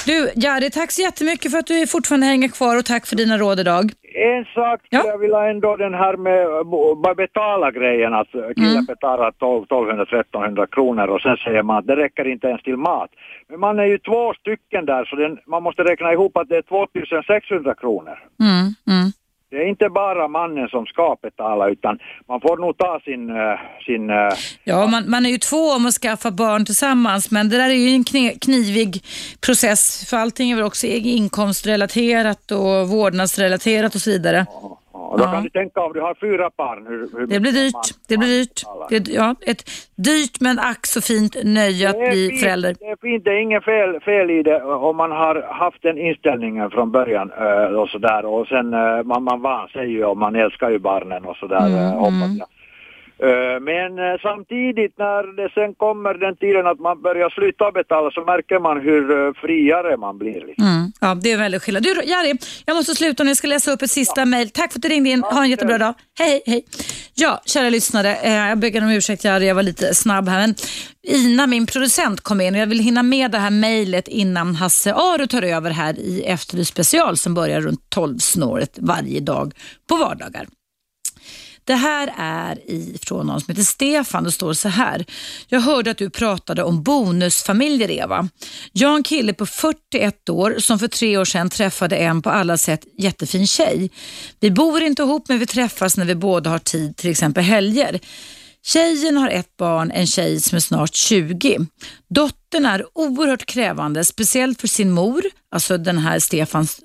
Du, 0.05 0.31
Jari, 0.35 0.69
tack 0.69 0.91
så 0.91 1.01
jättemycket 1.01 1.51
för 1.51 1.57
att 1.59 1.67
du 1.67 1.87
fortfarande 1.87 2.25
hänger 2.27 2.47
kvar 2.47 2.77
och 2.77 2.85
tack 2.85 3.05
för 3.07 3.15
dina 3.15 3.37
råd 3.37 3.59
idag. 3.59 3.91
En 4.13 4.45
sak 4.45 4.79
Ja. 4.89 5.03
jag 5.05 5.17
vill 5.17 5.33
ha 5.33 5.47
ändå 5.49 5.75
den 5.75 5.93
här 5.93 6.17
med 6.17 6.41
eh, 6.45 6.63
bara 6.95 7.15
betala 7.15 7.71
grejen 7.71 8.13
att 8.13 8.31
killen 8.31 8.71
Mm. 8.71 8.85
betalar 8.85 9.31
12 9.31 9.65
1200-1300 9.65 10.65
kronor 10.71 11.07
och 11.07 11.21
sen 11.21 11.37
säger 11.37 11.63
man 11.63 11.77
att 11.77 11.87
det 11.87 11.95
räcker 11.95 12.27
inte 12.27 12.47
ens 12.47 12.63
till 12.63 12.77
mat. 12.77 13.09
Men 13.49 13.59
man 13.59 13.79
är 13.79 13.85
ju 13.85 13.97
två 13.97 14.33
stycken 14.33 14.85
där 14.85 15.05
så 15.05 15.15
den, 15.15 15.39
man 15.47 15.63
måste 15.63 15.83
räkna 15.83 16.13
ihop 16.13 16.37
att 16.37 16.49
det 16.49 16.57
är 16.57 16.61
2600 16.61 17.75
kronor. 17.75 18.19
Mm, 18.39 18.73
mm. 18.95 19.11
Det 19.51 19.57
är 19.57 19.69
inte 19.69 19.89
bara 19.89 20.27
mannen 20.27 20.67
som 20.67 20.85
ska 20.85 21.15
betala 21.21 21.69
utan 21.69 21.99
man 22.27 22.41
får 22.41 22.57
nog 22.57 22.77
ta 22.77 22.99
sin, 23.05 23.29
eh, 23.29 23.59
sin 23.85 24.09
eh, 24.09 24.33
Ja, 24.63 24.87
man, 24.87 25.09
man 25.09 25.25
är 25.25 25.29
ju 25.29 25.37
två 25.37 25.71
om 25.71 25.85
att 25.85 25.93
skaffa 25.93 26.31
barn 26.31 26.65
tillsammans, 26.65 27.31
men 27.31 27.49
det 27.49 27.57
där 27.57 27.69
är 27.69 27.73
ju 27.73 27.89
en 27.89 28.03
knivig 28.39 29.03
process, 29.45 30.09
för 30.09 30.17
allting 30.17 30.51
är 30.51 30.55
väl 30.55 30.65
också 30.65 30.87
inkomstrelaterat 30.87 32.51
och 32.51 32.89
vårdnadsrelaterat 32.89 33.95
och 33.95 34.01
så 34.01 34.09
vidare. 34.09 34.45
Och 35.09 35.17
då 35.17 35.23
Ja. 35.23 35.31
kan 35.31 35.43
du 35.43 35.49
tänka 35.49 35.81
om 35.81 35.93
du 35.93 36.01
har 36.01 36.13
fyra 36.21 36.49
barn. 36.57 36.87
Hur, 36.87 37.09
hur 37.19 37.27
Det 37.27 37.39
blir 37.39 37.51
dyrt. 37.51 37.73
man- 37.73 37.83
Det 38.09 38.17
blir 38.17 38.27
dyrt. 38.39 38.61
Det, 38.89 39.07
ja, 39.13 39.35
ett 39.45 39.63
dyrt 39.95 40.35
men 40.41 40.59
ack 40.59 40.85
så 40.85 41.01
fint 41.01 41.35
nöje 41.43 41.89
att 41.89 41.99
bli 42.11 42.27
fint, 42.29 42.41
förälder. 42.41 42.75
Det 42.79 42.85
är 42.85 42.97
fint, 43.01 43.23
det 43.25 43.31
är 43.31 43.41
inget 43.41 43.63
fel, 43.65 43.99
fel 43.99 44.29
i 44.31 44.43
det 44.43 44.63
om 44.63 44.97
man 44.97 45.11
har 45.11 45.35
haft 45.63 45.81
den 45.81 45.97
inställningen 45.97 46.69
från 46.71 46.91
början 46.91 47.31
eh, 47.39 47.75
och 47.81 47.89
sådär 47.89 48.25
och 48.25 48.47
sen 48.47 48.73
eh, 48.73 49.03
man, 49.03 49.23
man 49.23 49.41
van 49.41 49.67
sig 49.67 49.91
ju 49.91 50.05
och 50.05 50.17
man 50.17 50.35
älskar 50.35 50.69
ju 50.69 50.79
barnen 50.79 51.25
och 51.25 51.35
sådär 51.35 51.67
Mm, 51.67 51.77
eh, 51.79 51.91
hoppas 51.93 52.37
jag. 52.39 52.47
Eh, 53.27 53.59
Men 53.71 53.89
eh, 53.99 54.17
samtidigt 54.21 54.93
när 54.97 55.23
det 55.37 55.49
sen 55.53 55.73
kommer 55.75 56.13
den 56.13 56.35
tiden 56.35 56.67
att 56.67 56.79
man 56.79 57.01
börjar 57.01 57.29
sluta 57.29 57.71
betala 57.71 58.11
så 58.11 58.21
märker 58.21 58.59
man 58.59 58.81
hur 58.81 59.03
eh, 59.11 59.33
friare 59.33 59.97
man 59.97 60.17
blir. 60.17 60.41
Liksom. 60.47 60.65
Mm. 60.65 60.91
Ja, 61.01 61.15
det 61.23 61.31
är 61.31 61.37
väldigt 61.37 61.63
skillnad. 61.63 61.83
Du 61.83 61.89
Jari, 61.89 62.33
jag 62.65 62.75
måste 62.75 62.95
sluta 62.95 63.23
nu. 63.23 63.29
Jag 63.29 63.37
ska 63.37 63.47
läsa 63.47 63.71
upp 63.71 63.81
ett 63.81 63.91
sista 63.91 64.25
mejl. 64.25 64.49
Tack 64.49 64.71
för 64.71 64.79
att 64.79 64.83
du 64.83 64.89
ringde 64.89 65.09
in. 65.09 65.23
Ha 65.23 65.43
en 65.43 65.49
jättebra 65.49 65.77
dag. 65.77 65.93
Hej, 66.19 66.41
hej. 66.45 66.65
Ja, 67.13 67.41
kära 67.45 67.69
lyssnare. 67.69 68.09
Jag 68.23 68.59
ber 68.59 68.83
om 68.83 68.89
ursäkt 68.89 69.23
Jari, 69.23 69.47
jag 69.47 69.55
var 69.55 69.63
lite 69.63 69.95
snabb 69.95 70.29
här. 70.29 70.39
Men 70.39 70.55
Ina, 71.03 71.47
min 71.47 71.65
producent, 71.65 72.21
kom 72.21 72.41
in 72.41 72.55
och 72.55 72.61
jag 72.61 72.67
vill 72.67 72.79
hinna 72.79 73.03
med 73.03 73.31
det 73.31 73.37
här 73.37 73.49
mejlet 73.49 74.07
innan 74.07 74.55
Hasse 74.55 74.93
Aro 74.93 75.27
tar 75.27 75.41
över 75.41 75.69
här 75.69 75.99
i 75.99 76.23
Efterlyst 76.23 76.71
special 76.71 77.17
som 77.17 77.33
börjar 77.33 77.61
runt 77.61 77.81
12-snåret 77.95 78.77
varje 78.81 79.19
dag 79.19 79.53
på 79.89 79.95
vardagar. 79.95 80.45
Det 81.63 81.73
här 81.73 82.13
är 82.17 82.71
ifrån 82.71 83.27
någon 83.27 83.41
som 83.41 83.51
heter 83.51 83.63
Stefan. 83.63 84.23
Det 84.23 84.31
står 84.31 84.53
så 84.53 84.69
här. 84.69 85.05
Jag 85.47 85.59
hörde 85.59 85.91
att 85.91 85.97
du 85.97 86.09
pratade 86.09 86.63
om 86.63 86.83
bonusfamiljer 86.83 87.91
Eva. 87.91 88.29
Jag 88.71 88.89
har 88.89 88.95
en 88.95 89.03
kille 89.03 89.33
på 89.33 89.45
41 89.45 90.29
år 90.29 90.55
som 90.59 90.79
för 90.79 90.87
tre 90.87 91.17
år 91.17 91.25
sedan 91.25 91.49
träffade 91.49 91.97
en 91.97 92.21
på 92.21 92.29
alla 92.29 92.57
sätt 92.57 92.85
jättefin 92.97 93.47
tjej. 93.47 93.91
Vi 94.39 94.51
bor 94.51 94.81
inte 94.81 95.01
ihop 95.01 95.27
men 95.27 95.39
vi 95.39 95.45
träffas 95.45 95.97
när 95.97 96.05
vi 96.05 96.15
båda 96.15 96.49
har 96.49 96.59
tid, 96.59 96.97
till 96.97 97.09
exempel 97.09 97.43
helger. 97.43 97.99
Tjejen 98.63 99.17
har 99.17 99.29
ett 99.29 99.57
barn, 99.57 99.91
en 99.91 100.07
tjej 100.07 100.41
som 100.41 100.55
är 100.55 100.59
snart 100.59 100.95
20. 100.95 101.59
Dottern 102.09 102.65
är 102.65 102.85
oerhört 102.93 103.45
krävande, 103.45 104.05
speciellt 104.05 104.61
för 104.61 104.67
sin 104.67 104.91
mor, 104.91 105.23
alltså 105.51 105.77
den 105.77 105.97
här 105.97 106.19
Stefans 106.19 106.81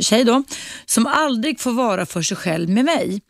tjej 0.00 0.24
då, 0.24 0.42
som 0.86 1.06
aldrig 1.06 1.60
får 1.60 1.72
vara 1.72 2.06
för 2.06 2.22
sig 2.22 2.36
själv 2.36 2.68
med 2.68 2.84
mig. 2.84 3.20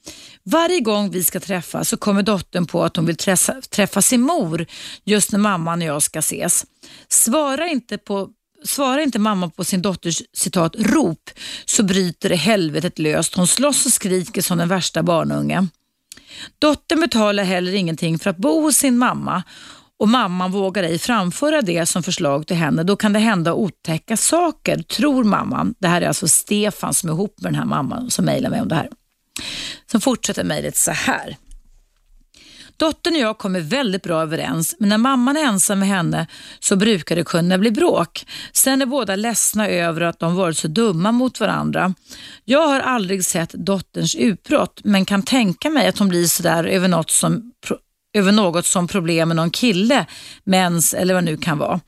Varje 0.42 0.80
gång 0.80 1.10
vi 1.10 1.24
ska 1.24 1.40
träffas 1.40 1.88
så 1.88 1.96
kommer 1.96 2.22
dottern 2.22 2.66
på 2.66 2.84
att 2.84 2.96
hon 2.96 3.06
vill 3.06 3.16
träffa, 3.16 3.60
träffa 3.70 4.02
sin 4.02 4.20
mor 4.20 4.66
just 5.04 5.32
när 5.32 5.38
mamman 5.38 5.82
och 5.82 5.88
jag 5.88 6.02
ska 6.02 6.18
ses. 6.18 6.64
Svara 7.08 7.68
inte 7.68 7.98
på 7.98 8.28
Svarar 8.64 8.98
inte 8.98 9.18
mamma 9.18 9.50
på 9.50 9.64
sin 9.64 9.82
dotters 9.82 10.22
citat 10.32 10.76
rop 10.78 11.30
så 11.64 11.82
bryter 11.82 12.28
det 12.28 12.36
helvetet 12.36 12.98
löst. 12.98 13.34
Hon 13.34 13.46
slåss 13.46 13.86
och 13.86 13.92
skriker 13.92 14.42
som 14.42 14.58
den 14.58 14.68
värsta 14.68 15.02
barnungen. 15.02 15.68
Dottern 16.58 17.00
betalar 17.00 17.44
heller 17.44 17.74
ingenting 17.74 18.18
för 18.18 18.30
att 18.30 18.36
bo 18.36 18.60
hos 18.60 18.76
sin 18.76 18.98
mamma 18.98 19.42
och 19.98 20.08
mamman 20.08 20.52
vågar 20.52 20.82
ej 20.82 20.98
framföra 20.98 21.62
det 21.62 21.86
som 21.86 22.02
förslag 22.02 22.46
till 22.46 22.56
henne. 22.56 22.82
Då 22.82 22.96
kan 22.96 23.12
det 23.12 23.18
hända 23.18 23.54
otäcka 23.54 24.16
saker, 24.16 24.82
tror 24.82 25.24
mamman. 25.24 25.74
Det 25.78 25.88
här 25.88 26.02
är 26.02 26.08
alltså 26.08 26.28
Stefan 26.28 26.94
som 26.94 27.08
är 27.08 27.12
ihop 27.14 27.40
med 27.40 27.52
den 27.52 27.58
här 27.58 27.66
mamman 27.66 28.10
som 28.10 28.24
mejlar 28.24 28.50
mig 28.50 28.60
om 28.60 28.68
det 28.68 28.74
här. 28.74 28.88
Sen 29.90 30.00
fortsätter 30.00 30.44
mejlet 30.44 30.76
så 30.76 30.90
här. 30.90 31.36
Dottern 32.76 33.14
och 33.14 33.20
jag 33.20 33.38
kommer 33.38 33.60
väldigt 33.60 34.02
bra 34.02 34.22
överens, 34.22 34.76
men 34.78 34.88
när 34.88 34.98
mamman 34.98 35.36
är 35.36 35.44
ensam 35.44 35.78
med 35.78 35.88
henne 35.88 36.26
så 36.60 36.76
brukar 36.76 37.16
det 37.16 37.24
kunna 37.24 37.58
bli 37.58 37.70
bråk. 37.70 38.26
Sen 38.52 38.82
är 38.82 38.86
båda 38.86 39.16
ledsna 39.16 39.68
över 39.68 40.00
att 40.00 40.18
de 40.18 40.34
varit 40.34 40.58
så 40.58 40.68
dumma 40.68 41.12
mot 41.12 41.40
varandra. 41.40 41.94
Jag 42.44 42.68
har 42.68 42.80
aldrig 42.80 43.24
sett 43.24 43.50
dotterns 43.52 44.14
utbrott, 44.14 44.80
men 44.84 45.04
kan 45.04 45.22
tänka 45.22 45.70
mig 45.70 45.88
att 45.88 45.98
hon 45.98 46.08
blir 46.08 46.26
sådär 46.26 46.64
över 46.64 46.88
något 46.88 47.10
som 47.10 47.52
över 48.16 48.32
något 48.32 48.66
som 48.66 48.88
problem 48.88 49.28
med 49.28 49.36
någon 49.36 49.50
kille, 49.50 50.06
mens 50.44 50.94
eller 50.94 51.14
vad 51.14 51.24
det 51.24 51.30
nu 51.30 51.36
kan 51.36 51.58
vara. 51.58 51.80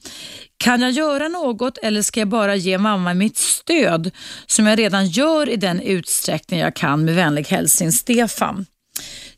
Kan 0.56 0.80
jag 0.80 0.90
göra 0.90 1.28
något 1.28 1.78
eller 1.78 2.02
ska 2.02 2.20
jag 2.20 2.28
bara 2.28 2.56
ge 2.56 2.78
mamma 2.78 3.14
mitt 3.14 3.36
stöd 3.36 4.10
som 4.46 4.66
jag 4.66 4.78
redan 4.78 5.06
gör 5.06 5.48
i 5.48 5.56
den 5.56 5.80
utsträckning 5.80 6.60
jag 6.60 6.76
kan 6.76 7.04
med 7.04 7.14
vänlig 7.14 7.46
hälsning 7.46 7.92
Stefan? 7.92 8.66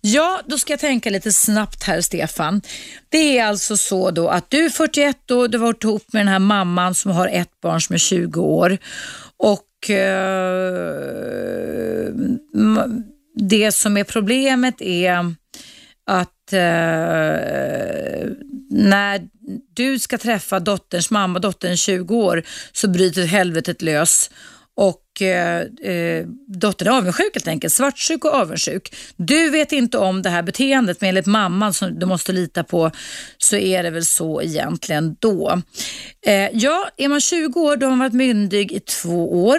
Ja, 0.01 0.40
då 0.47 0.59
ska 0.59 0.72
jag 0.72 0.81
tänka 0.81 1.10
lite 1.10 1.32
snabbt 1.32 1.82
här 1.82 2.01
Stefan. 2.01 2.62
Det 3.09 3.39
är 3.39 3.44
alltså 3.44 3.77
så 3.77 4.10
då 4.10 4.28
att 4.28 4.51
du 4.51 4.64
är 4.64 4.70
41 4.70 5.31
år, 5.31 5.48
du 5.48 5.59
har 5.59 5.66
varit 5.66 5.85
ihop 5.85 6.12
med 6.12 6.20
den 6.20 6.28
här 6.28 6.39
mamman 6.39 6.94
som 6.94 7.10
har 7.10 7.28
ett 7.28 7.60
barn 7.62 7.81
som 7.81 7.94
är 7.94 7.98
20 7.98 8.40
år 8.40 8.78
och 9.36 9.90
eh, 9.90 12.09
det 13.35 13.72
som 13.72 13.97
är 13.97 14.05
problemet 14.05 14.81
är 14.81 15.35
att 16.06 16.52
eh, 16.52 18.31
när 18.70 19.28
du 19.74 19.98
ska 19.98 20.18
träffa 20.18 20.60
dotterns 20.60 21.10
mamma, 21.10 21.39
dottern 21.39 21.77
20 21.77 22.16
år, 22.16 22.43
så 22.72 22.89
bryter 22.89 23.24
helvetet 23.24 23.82
lös 23.82 24.31
och 24.77 25.02
eh, 25.22 25.60
eh, 25.92 26.26
dottern 26.47 26.88
är 26.88 26.92
avundsjuk 26.92 27.34
helt 27.34 27.48
enkelt. 27.48 27.72
Svartsjuk 27.72 28.24
och 28.24 28.34
avundsjuk. 28.34 28.94
Du 29.16 29.51
vet 29.51 29.72
inte 29.72 29.98
om 29.98 30.22
det 30.22 30.30
här 30.30 30.42
beteendet 30.42 31.01
men 31.01 31.09
enligt 31.09 31.26
mamman 31.26 31.74
som 31.74 31.98
du 31.98 32.06
måste 32.06 32.32
lita 32.32 32.64
på 32.64 32.90
så 33.38 33.56
är 33.56 33.82
det 33.82 33.90
väl 33.90 34.05
så 34.05 34.42
egentligen 34.42 35.16
då. 35.18 35.62
Eh, 36.26 36.48
ja, 36.52 36.88
är 36.97 37.09
man 37.09 37.20
20 37.20 37.60
år 37.60 37.76
då 37.76 37.86
har 37.86 37.90
man 37.90 37.98
varit 37.98 38.12
myndig 38.12 38.72
i 38.72 38.80
två 38.80 39.44
år. 39.44 39.59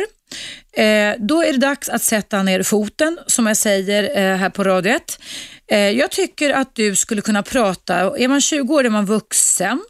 Eh, 0.73 1.15
då 1.19 1.43
är 1.43 1.53
det 1.53 1.59
dags 1.59 1.89
att 1.89 2.01
sätta 2.01 2.43
ner 2.43 2.63
foten 2.63 3.19
som 3.27 3.47
jag 3.47 3.57
säger 3.57 4.03
eh, 4.03 4.38
här 4.38 4.49
på 4.49 4.63
Radio 4.63 4.93
1. 4.93 5.19
Eh, 5.67 5.79
jag 5.79 6.11
tycker 6.11 6.49
att 6.49 6.75
du 6.75 6.95
skulle 6.95 7.21
kunna 7.21 7.43
prata, 7.43 7.95
är 7.95 8.27
man 8.27 8.41
20 8.41 8.73
år 8.73 8.85
är 8.85 8.89
man 8.89 9.05
vuxen. 9.05 9.81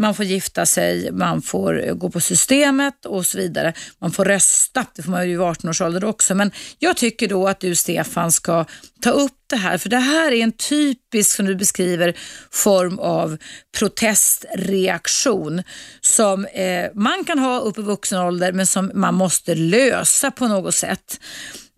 Man 0.00 0.14
får 0.14 0.24
gifta 0.24 0.66
sig, 0.66 1.12
man 1.12 1.42
får 1.42 1.88
eh, 1.88 1.94
gå 1.94 2.10
på 2.10 2.20
systemet 2.20 3.06
och 3.06 3.26
så 3.26 3.38
vidare. 3.38 3.72
Man 3.98 4.12
får 4.12 4.24
rösta, 4.24 4.86
det 4.94 5.02
får 5.02 5.10
man 5.10 5.28
ju 5.28 5.34
i 5.34 5.38
18 5.38 5.70
års 5.70 5.80
ålder 5.80 6.04
också. 6.04 6.34
Men 6.34 6.50
jag 6.78 6.96
tycker 6.96 7.28
då 7.28 7.48
att 7.48 7.60
du 7.60 7.74
Stefan 7.74 8.32
ska 8.32 8.64
ta 9.00 9.10
upp 9.10 9.32
det 9.46 9.56
här, 9.56 9.78
för 9.78 9.88
det 9.88 9.98
här 9.98 10.32
är 10.32 10.42
en 10.42 10.52
typisk, 10.52 11.36
som 11.36 11.46
du 11.46 11.54
beskriver, 11.54 12.16
form 12.50 12.98
av 12.98 13.36
protestreaktion 13.78 15.62
som 16.00 16.44
eh, 16.44 16.86
man 16.94 17.24
kan 17.24 17.38
ha 17.38 17.60
upp 17.60 17.78
i 17.78 17.82
vuxen 17.82 18.20
ålder 18.20 18.52
men 18.52 18.66
som 18.66 18.90
man 18.94 19.14
måste 19.14 19.54
lösa 19.54 20.30
på 20.30 20.48
något 20.48 20.74
sätt. 20.74 21.20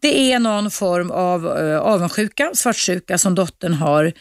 Det 0.02 0.32
är 0.32 0.38
någon 0.38 0.70
form 0.70 1.10
av 1.10 1.58
eh, 1.58 1.78
avundsjuka, 1.78 2.50
svartsjuka 2.54 3.18
som 3.18 3.34
dottern 3.34 3.74
har 3.74 4.12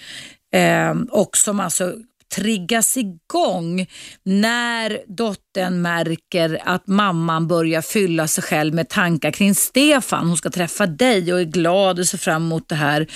eh, 0.53 0.91
och 1.09 1.37
som 1.37 1.59
alltså 1.59 1.93
triggas 2.35 2.97
igång 2.97 3.87
när 4.23 4.99
dottern 5.07 5.81
märker 5.81 6.61
att 6.65 6.87
mamman 6.87 7.47
börjar 7.47 7.81
fylla 7.81 8.27
sig 8.27 8.43
själv 8.43 8.73
med 8.73 8.89
tankar 8.89 9.31
kring 9.31 9.55
Stefan. 9.55 10.27
Hon 10.27 10.37
ska 10.37 10.49
träffa 10.49 10.85
dig 10.85 11.33
och 11.33 11.39
är 11.39 11.45
glad 11.45 11.99
och 11.99 12.07
ser 12.07 12.17
fram 12.17 12.43
emot 12.43 12.69
det 12.69 12.75
här. 12.75 13.07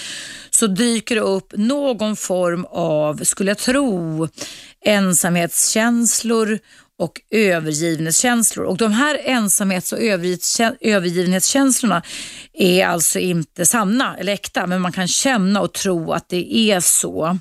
Så 0.49 0.67
dyker 0.67 1.15
det 1.15 1.21
upp 1.21 1.53
någon 1.55 2.15
form 2.15 2.65
av, 2.69 3.23
skulle 3.23 3.51
jag 3.51 3.57
tro, 3.57 4.27
ensamhetskänslor 4.85 6.59
och 6.99 7.21
övergivenhetskänslor. 7.31 8.65
Och 8.65 8.77
de 8.77 8.91
här 8.91 9.19
ensamhets 9.23 9.93
och 9.93 9.99
övergivenhetskänslorna 10.81 12.01
är 12.53 12.85
alltså 12.85 13.19
inte 13.19 13.65
sanna 13.65 14.17
eller 14.17 14.33
äkta, 14.33 14.67
men 14.67 14.81
man 14.81 14.91
kan 14.91 15.07
känna 15.07 15.61
och 15.61 15.73
tro 15.73 16.11
att 16.11 16.29
det 16.29 16.55
är 16.55 16.79
så. 16.79 17.39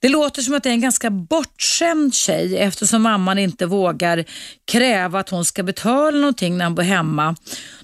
Det 0.00 0.08
låter 0.08 0.42
som 0.42 0.54
att 0.54 0.62
det 0.62 0.68
är 0.68 0.72
en 0.72 0.80
ganska 0.80 1.10
bortskämd 1.10 2.14
tjej 2.14 2.58
eftersom 2.58 3.02
mamman 3.02 3.38
inte 3.38 3.66
vågar 3.66 4.24
kräva 4.72 5.20
att 5.20 5.30
hon 5.30 5.44
ska 5.44 5.62
betala 5.62 6.18
någonting 6.18 6.56
när 6.56 6.64
han 6.64 6.74
bor 6.74 6.82
hemma. 6.82 7.36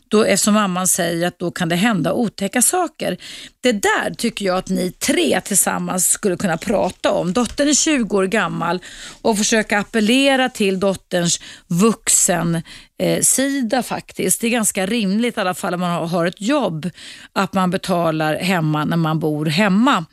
Då, 0.09 0.25
eftersom 0.25 0.55
mamman 0.55 0.89
säger 0.89 1.27
att 1.27 1.39
då 1.39 1.51
kan 1.51 1.69
det 1.69 1.77
hända 1.77 2.13
otäcka 2.13 2.63
saker. 2.63 3.17
Det 3.61 3.73
där 3.73 4.15
tycker 4.15 4.45
jag 4.45 4.57
att 4.57 4.69
ni 4.69 4.93
tre 4.93 5.41
tillsammans 5.41 6.09
skulle 6.09 6.37
kunna 6.37 6.57
prata 6.57 7.11
om. 7.11 7.33
Dottern 7.33 7.69
är 7.69 7.75
20 7.75 8.17
år 8.17 8.27
gammal 8.27 8.81
och 9.23 9.39
försöka 9.39 9.79
appellera 9.79 10.49
till 10.49 10.81
dotterns 10.81 11.41
vuxen 11.67 12.63
eh, 12.99 13.21
sida 13.21 13.83
faktiskt. 13.83 14.41
Det 14.41 14.47
är 14.47 14.51
ganska 14.51 14.87
rimligt 14.87 15.37
i 15.37 15.41
alla 15.41 15.55
fall 15.55 15.75
om 15.75 15.81
man 15.81 16.09
har 16.09 16.27
ett 16.27 16.41
jobb 16.41 16.91
att 17.33 17.53
man 17.53 17.71
betalar 17.71 18.37
hemma 18.37 18.85
när 18.85 18.97
man 18.97 19.19
bor 19.19 19.47
hemma. 19.47 20.05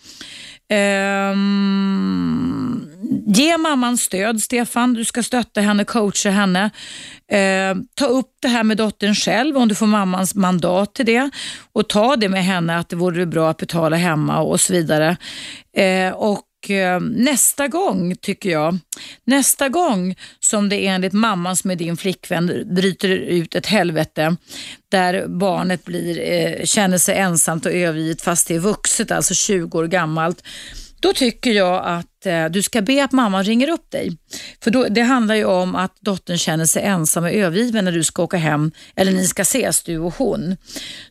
Um, 0.71 2.87
ge 3.27 3.57
mamman 3.57 3.97
stöd, 3.97 4.41
Stefan. 4.41 4.93
Du 4.93 5.05
ska 5.05 5.23
stötta 5.23 5.61
henne, 5.61 5.85
coacha 5.85 6.29
henne. 6.29 6.71
Uh, 7.33 7.81
ta 7.95 8.05
upp 8.05 8.29
det 8.41 8.47
här 8.47 8.63
med 8.63 8.77
dottern 8.77 9.15
själv 9.15 9.57
om 9.57 9.67
du 9.67 9.75
får 9.75 9.87
mammans 9.87 10.35
mandat 10.35 10.93
till 10.93 11.05
det 11.05 11.29
och 11.73 11.89
ta 11.89 12.15
det 12.15 12.29
med 12.29 12.45
henne 12.45 12.77
att 12.77 12.89
det 12.89 12.95
vore 12.95 13.25
bra 13.25 13.49
att 13.49 13.57
betala 13.57 13.95
hemma 13.95 14.39
och 14.39 14.61
så 14.61 14.73
vidare. 14.73 15.17
Uh, 15.77 16.13
och 16.13 16.41
Eh, 16.69 16.99
nästa 16.99 17.67
gång, 17.67 18.15
tycker 18.15 18.49
jag, 18.49 18.77
nästa 19.23 19.69
gång 19.69 20.15
som 20.39 20.69
det 20.69 20.87
enligt 20.87 21.13
mamman 21.13 21.55
som 21.55 21.71
är 21.71 21.75
din 21.75 21.97
flickvän 21.97 22.75
bryter 22.75 23.09
ut 23.09 23.55
ett 23.55 23.65
helvete 23.65 24.35
där 24.89 25.27
barnet 25.27 25.85
blir, 25.85 26.31
eh, 26.31 26.65
känner 26.65 26.97
sig 26.97 27.17
ensamt 27.17 27.65
och 27.65 27.71
övergivet 27.71 28.21
fast 28.21 28.47
det 28.47 28.55
är 28.55 28.59
vuxet, 28.59 29.11
alltså 29.11 29.33
20 29.33 29.77
år 29.77 29.87
gammalt, 29.87 30.43
då 30.99 31.13
tycker 31.13 31.51
jag 31.51 31.85
att 31.85 32.10
eh, 32.25 32.45
du 32.45 32.61
ska 32.61 32.81
be 32.81 33.03
att 33.03 33.11
mamma 33.11 33.43
ringer 33.43 33.69
upp 33.69 33.91
dig. 33.91 34.17
För 34.63 34.71
då, 34.71 34.87
Det 34.89 35.01
handlar 35.01 35.35
ju 35.35 35.45
om 35.45 35.75
att 35.75 35.97
dottern 36.01 36.37
känner 36.37 36.65
sig 36.65 36.83
ensam 36.83 37.23
och 37.23 37.31
övergiven 37.31 37.85
när 37.85 37.91
du 37.91 38.03
ska 38.03 38.23
åka 38.23 38.37
hem, 38.37 38.71
eller 38.95 39.11
ni 39.11 39.27
ska 39.27 39.41
ses 39.41 39.83
du 39.83 39.97
och 39.97 40.15
hon. 40.17 40.57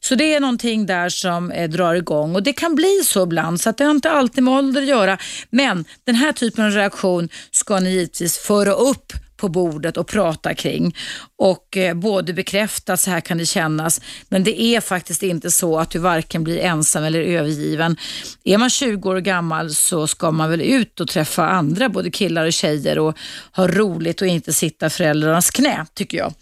Så 0.01 0.15
det 0.15 0.35
är 0.35 0.41
någonting 0.41 0.87
där 0.87 1.09
som 1.09 1.51
eh, 1.51 1.71
drar 1.71 1.95
igång 1.95 2.35
och 2.35 2.43
det 2.43 2.53
kan 2.53 2.75
bli 2.75 3.03
så 3.05 3.23
ibland 3.23 3.61
så 3.61 3.71
att 3.71 3.77
det 3.77 3.85
har 3.85 3.91
inte 3.91 4.11
alltid 4.11 4.45
med 4.45 4.55
ålder 4.55 4.83
att 4.83 4.89
göra. 4.89 5.19
Men 5.51 5.85
den 6.05 6.15
här 6.15 6.33
typen 6.33 6.65
av 6.65 6.71
reaktion 6.71 7.29
ska 7.51 7.81
ni 7.81 7.91
givetvis 7.91 8.39
föra 8.39 8.73
upp 8.73 9.13
på 9.41 9.49
bordet 9.49 9.97
och 9.97 10.07
prata 10.07 10.55
kring 10.55 10.97
och 11.37 11.77
eh, 11.77 11.95
både 11.95 12.33
bekräfta 12.33 12.93
att 12.93 13.01
så 13.01 13.11
här 13.11 13.21
kan 13.21 13.39
det 13.39 13.47
kännas 13.47 14.01
men 14.29 14.45
det 14.45 14.63
är 14.63 14.81
faktiskt 14.81 15.23
inte 15.23 15.51
så 15.51 15.79
att 15.79 15.91
du 15.91 15.99
varken 15.99 16.45
blir 16.45 16.59
ensam 16.59 17.05
eller 17.05 17.21
övergiven. 17.21 17.97
Är 18.45 18.59
man 18.59 18.71
20 18.71 19.11
år 19.11 19.21
gammal 19.21 19.71
så 19.71 20.07
ska 20.07 20.31
man 20.31 20.51
väl 20.51 20.61
ut 20.61 21.01
och 21.01 21.09
träffa 21.09 21.49
andra, 21.49 21.89
både 21.89 22.11
killar 22.11 22.47
och 22.47 22.53
tjejer 22.53 22.99
och 22.99 23.19
ha 23.53 23.69
roligt 23.69 24.21
och 24.21 24.27
inte 24.27 24.53
sitta 24.53 24.87
i 24.87 24.91
föräldrarnas 24.91 25.51
knä 25.51 25.87
tycker 25.95 26.19
jag. 26.19 26.35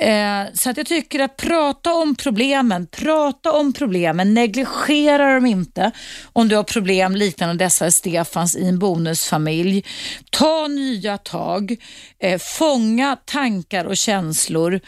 Eh, 0.00 0.52
så 0.54 0.70
att 0.70 0.76
jag 0.76 0.86
tycker 0.86 1.20
att 1.20 1.36
prata 1.36 1.92
om 1.92 2.14
problemen, 2.14 2.86
prata 2.86 3.52
om 3.52 3.72
problemen, 3.72 4.34
negligera 4.34 5.34
dem 5.34 5.46
inte 5.46 5.90
om 6.32 6.48
du 6.48 6.56
har 6.56 6.62
problem 6.62 7.16
liknande 7.16 7.64
dessa 7.64 7.90
Stefans 7.90 8.56
i 8.56 8.68
en 8.68 8.78
bonusfamilj. 8.78 9.84
Ta 10.30 10.68
nya 10.68 11.18
tag, 11.18 11.76
eh, 12.18 12.38
fånga 12.38 13.16
tankar 13.24 13.84
och 13.84 13.96
känslor 13.96 14.80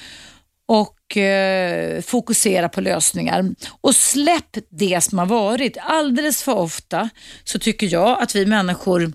och 0.69 1.16
eh, 1.16 2.03
fokusera 2.03 2.69
på 2.69 2.81
lösningar. 2.81 3.55
Och 3.81 3.95
släpp 3.95 4.59
det 4.70 5.01
som 5.01 5.19
har 5.19 5.27
varit. 5.27 5.77
Alldeles 5.81 6.43
för 6.43 6.55
ofta 6.55 7.11
så 7.45 7.59
tycker 7.59 7.93
jag 7.93 8.23
att 8.23 8.35
vi 8.35 8.47
människor 8.47 9.12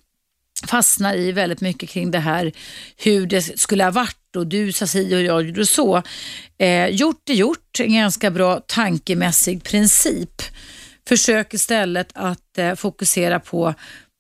fastnar 0.68 1.16
i 1.16 1.32
väldigt 1.32 1.62
mycket 1.62 1.90
kring 1.90 2.12
det 2.12 2.20
här 2.20 2.52
hur 2.98 3.28
det 3.28 3.60
skulle 3.60 3.84
ha 3.84 3.92
varit 3.92 4.25
och 4.38 4.48
du 4.48 4.72
sa 4.72 4.88
si 4.88 5.16
och 5.16 5.22
jag 5.22 5.44
gjorde 5.44 5.66
så. 5.66 6.02
Eh, 6.58 6.88
gjort 6.88 7.30
är 7.30 7.34
gjort, 7.34 7.80
en 7.80 7.94
ganska 7.94 8.32
bra 8.32 8.60
tankemässig 8.60 9.64
princip. 9.64 10.42
Försök 11.08 11.54
istället 11.54 12.10
att 12.14 12.58
eh, 12.58 12.76
fokusera 12.76 13.40
på 13.40 13.74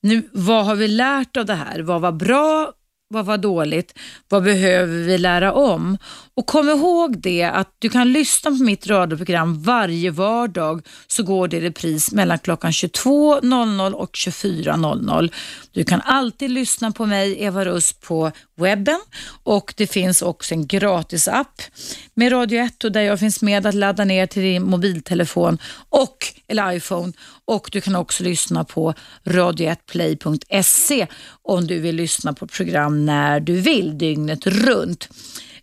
nu, 0.05 0.29
vad 0.33 0.65
har 0.65 0.75
vi 0.75 0.87
lärt 0.87 1.37
av 1.37 1.45
det 1.45 1.53
här? 1.53 1.79
Vad 1.79 2.01
var 2.01 2.11
bra? 2.11 2.71
Vad 3.07 3.25
var 3.25 3.37
dåligt? 3.37 3.99
Vad 4.29 4.43
behöver 4.43 5.03
vi 5.03 5.17
lära 5.17 5.53
om? 5.53 5.97
Och 6.37 6.45
kom 6.45 6.69
ihåg 6.69 7.17
det 7.21 7.43
att 7.43 7.75
du 7.79 7.89
kan 7.89 8.11
lyssna 8.11 8.51
på 8.51 8.57
mitt 8.57 8.87
radioprogram 8.87 9.61
varje 9.61 10.11
vardag 10.11 10.87
så 11.07 11.23
går 11.23 11.47
det 11.47 11.57
i 11.57 11.61
repris 11.61 12.11
mellan 12.11 12.39
klockan 12.39 12.71
22.00 12.71 13.91
och 13.91 14.11
24.00. 14.11 15.33
Du 15.71 15.83
kan 15.83 16.01
alltid 16.01 16.51
lyssna 16.51 16.91
på 16.91 17.05
mig, 17.05 17.43
Eva 17.43 17.65
Russ, 17.65 17.93
på 17.93 18.31
webben 18.57 18.99
och 19.43 19.73
det 19.77 19.87
finns 19.87 20.21
också 20.21 20.53
en 20.53 20.67
gratis 20.67 21.27
app 21.27 21.61
med 22.13 22.31
Radio 22.31 22.59
1 22.59 22.93
där 22.93 23.01
jag 23.01 23.19
finns 23.19 23.41
med 23.41 23.65
att 23.65 23.75
ladda 23.75 24.05
ner 24.05 24.27
till 24.27 24.41
din 24.41 24.63
mobiltelefon 24.63 25.57
och 25.89 26.17
eller 26.47 26.71
iPhone 26.71 27.13
och 27.45 27.69
du 27.71 27.81
kan 27.81 27.95
också 27.95 28.23
lyssna 28.23 28.63
på 28.63 28.93
radio1play.se 29.23 31.07
om 31.41 31.67
du 31.67 31.79
vill 31.79 31.95
lyssna 31.95 32.33
på 32.33 32.47
program 32.47 33.05
när 33.05 33.39
du 33.39 33.61
vill 33.61 33.97
dygnet 33.97 34.47
runt. 34.47 35.09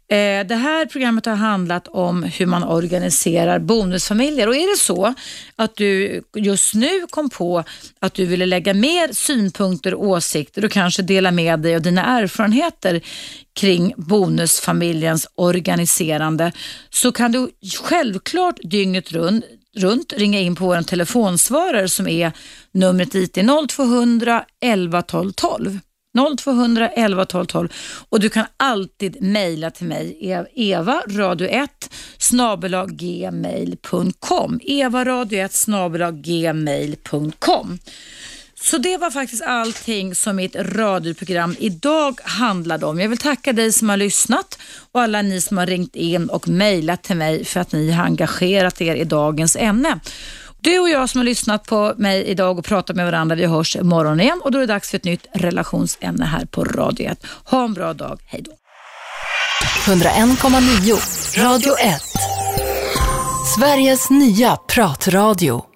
Eh, 0.09 0.47
det 0.47 0.55
här 0.55 0.87
programmet 0.87 1.27
har 1.27 1.35
handlat 1.35 1.89
om 1.89 2.23
hur 2.23 2.47
man 2.47 2.65
organiserar 2.65 3.59
bonusfamiljer 3.59 4.49
och 4.49 4.57
är 4.57 4.71
det 4.73 4.79
så 4.79 5.15
att 5.57 5.77
du 5.77 6.23
just 6.37 6.75
nu 6.75 7.07
kom 7.11 7.31
på 7.31 7.65
att 7.99 8.15
du 8.15 8.27
ville 8.27 8.47
lägga 8.47 8.75
mer 8.75 9.13
synpunkter 9.13 9.95
och 9.95 10.07
åsikter 10.07 10.65
och 10.65 10.71
kanske 10.71 11.03
dela 11.03 11.31
med 11.31 11.61
dig 11.61 11.75
av 11.75 11.83
dina 11.83 12.21
erfarenheter 12.21 13.01
kring 13.55 13.95
bonusfamiljens 13.97 15.29
organiserande 15.35 16.53
så 16.91 17.13
kan 17.13 17.33
du 17.33 17.51
självklart 17.83 18.57
dygnet 18.63 19.13
runt 19.13 19.45
runt, 19.77 20.13
ringa 20.13 20.41
in 20.41 20.55
på 20.55 20.65
vår 20.65 20.83
telefonsvarare 20.83 21.89
som 21.89 22.09
är 22.09 22.33
numret 22.73 23.13
dit 23.13 23.39
0200 23.69 24.45
11 24.61 25.03
12 25.03 25.33
12. 25.33 25.79
0200 26.39 26.89
11 26.89 27.25
12 27.25 27.47
12 27.47 27.69
och 28.09 28.21
du 28.21 28.29
kan 28.29 28.47
alltid 28.57 29.23
mejla 29.23 29.71
till 29.71 29.87
mig 29.87 30.19
e- 30.21 30.45
Eva 30.55 31.03
radio 31.09 31.49
1 31.49 31.71
gmail.com 32.89 34.61
Eva 34.63 35.05
radio 35.05 35.45
1 35.45 35.67
gmail.com 36.13 37.79
Så 38.55 38.79
det 38.79 38.97
var 38.97 39.11
faktiskt 39.11 39.43
allting 39.43 40.15
som 40.15 40.37
mitt 40.37 40.57
radioprogram 40.57 41.57
idag 41.59 42.21
handlade 42.23 42.87
om. 42.87 43.01
Jag 43.01 43.09
vill 43.09 43.19
tacka 43.19 43.53
dig 43.53 43.73
som 43.73 43.89
har 43.89 43.97
lyssnat 43.97 44.59
och 44.93 45.01
alla 45.01 45.23
ni 45.23 45.41
som 45.41 45.59
har 45.59 45.67
ringt 45.67 45.97
in 45.97 46.29
och 46.29 46.49
mejlat 46.49 47.03
till 47.03 47.17
mig 47.17 47.45
för 47.45 47.61
att 47.61 47.73
ni 47.73 47.91
har 47.91 48.05
engagerat 48.05 48.81
er 48.81 48.95
i 48.95 49.05
dagens 49.05 49.57
ämne. 49.57 50.01
Du 50.63 50.79
och 50.79 50.89
jag 50.89 51.11
som 51.11 51.19
har 51.19 51.25
lyssnat 51.25 51.65
på 51.65 51.95
mig 51.97 52.25
idag 52.25 52.59
och 52.59 52.65
pratat 52.65 52.97
med 52.97 53.07
varandra, 53.07 53.37
vi 53.37 53.47
hörs 53.47 53.77
imorgon 53.77 54.21
igen 54.21 54.41
och 54.45 54.53
då 54.53 54.59
är 54.59 54.61
det 54.61 54.67
dags 54.67 54.91
för 54.91 54.97
ett 54.97 55.05
nytt 55.05 55.27
relationsämne 55.33 56.25
här 56.25 56.45
på 56.45 56.65
Radio 56.65 57.11
1. 57.11 57.27
Ha 57.45 57.65
en 57.65 57.75
bra 57.75 57.93
dag, 57.93 58.21
hej 58.27 58.43
då. 58.45 58.53
101,9 59.93 61.43
Radio 61.43 61.79
1 61.79 62.03
Sveriges 63.57 64.11
nya 64.11 64.57
pratradio 64.57 65.72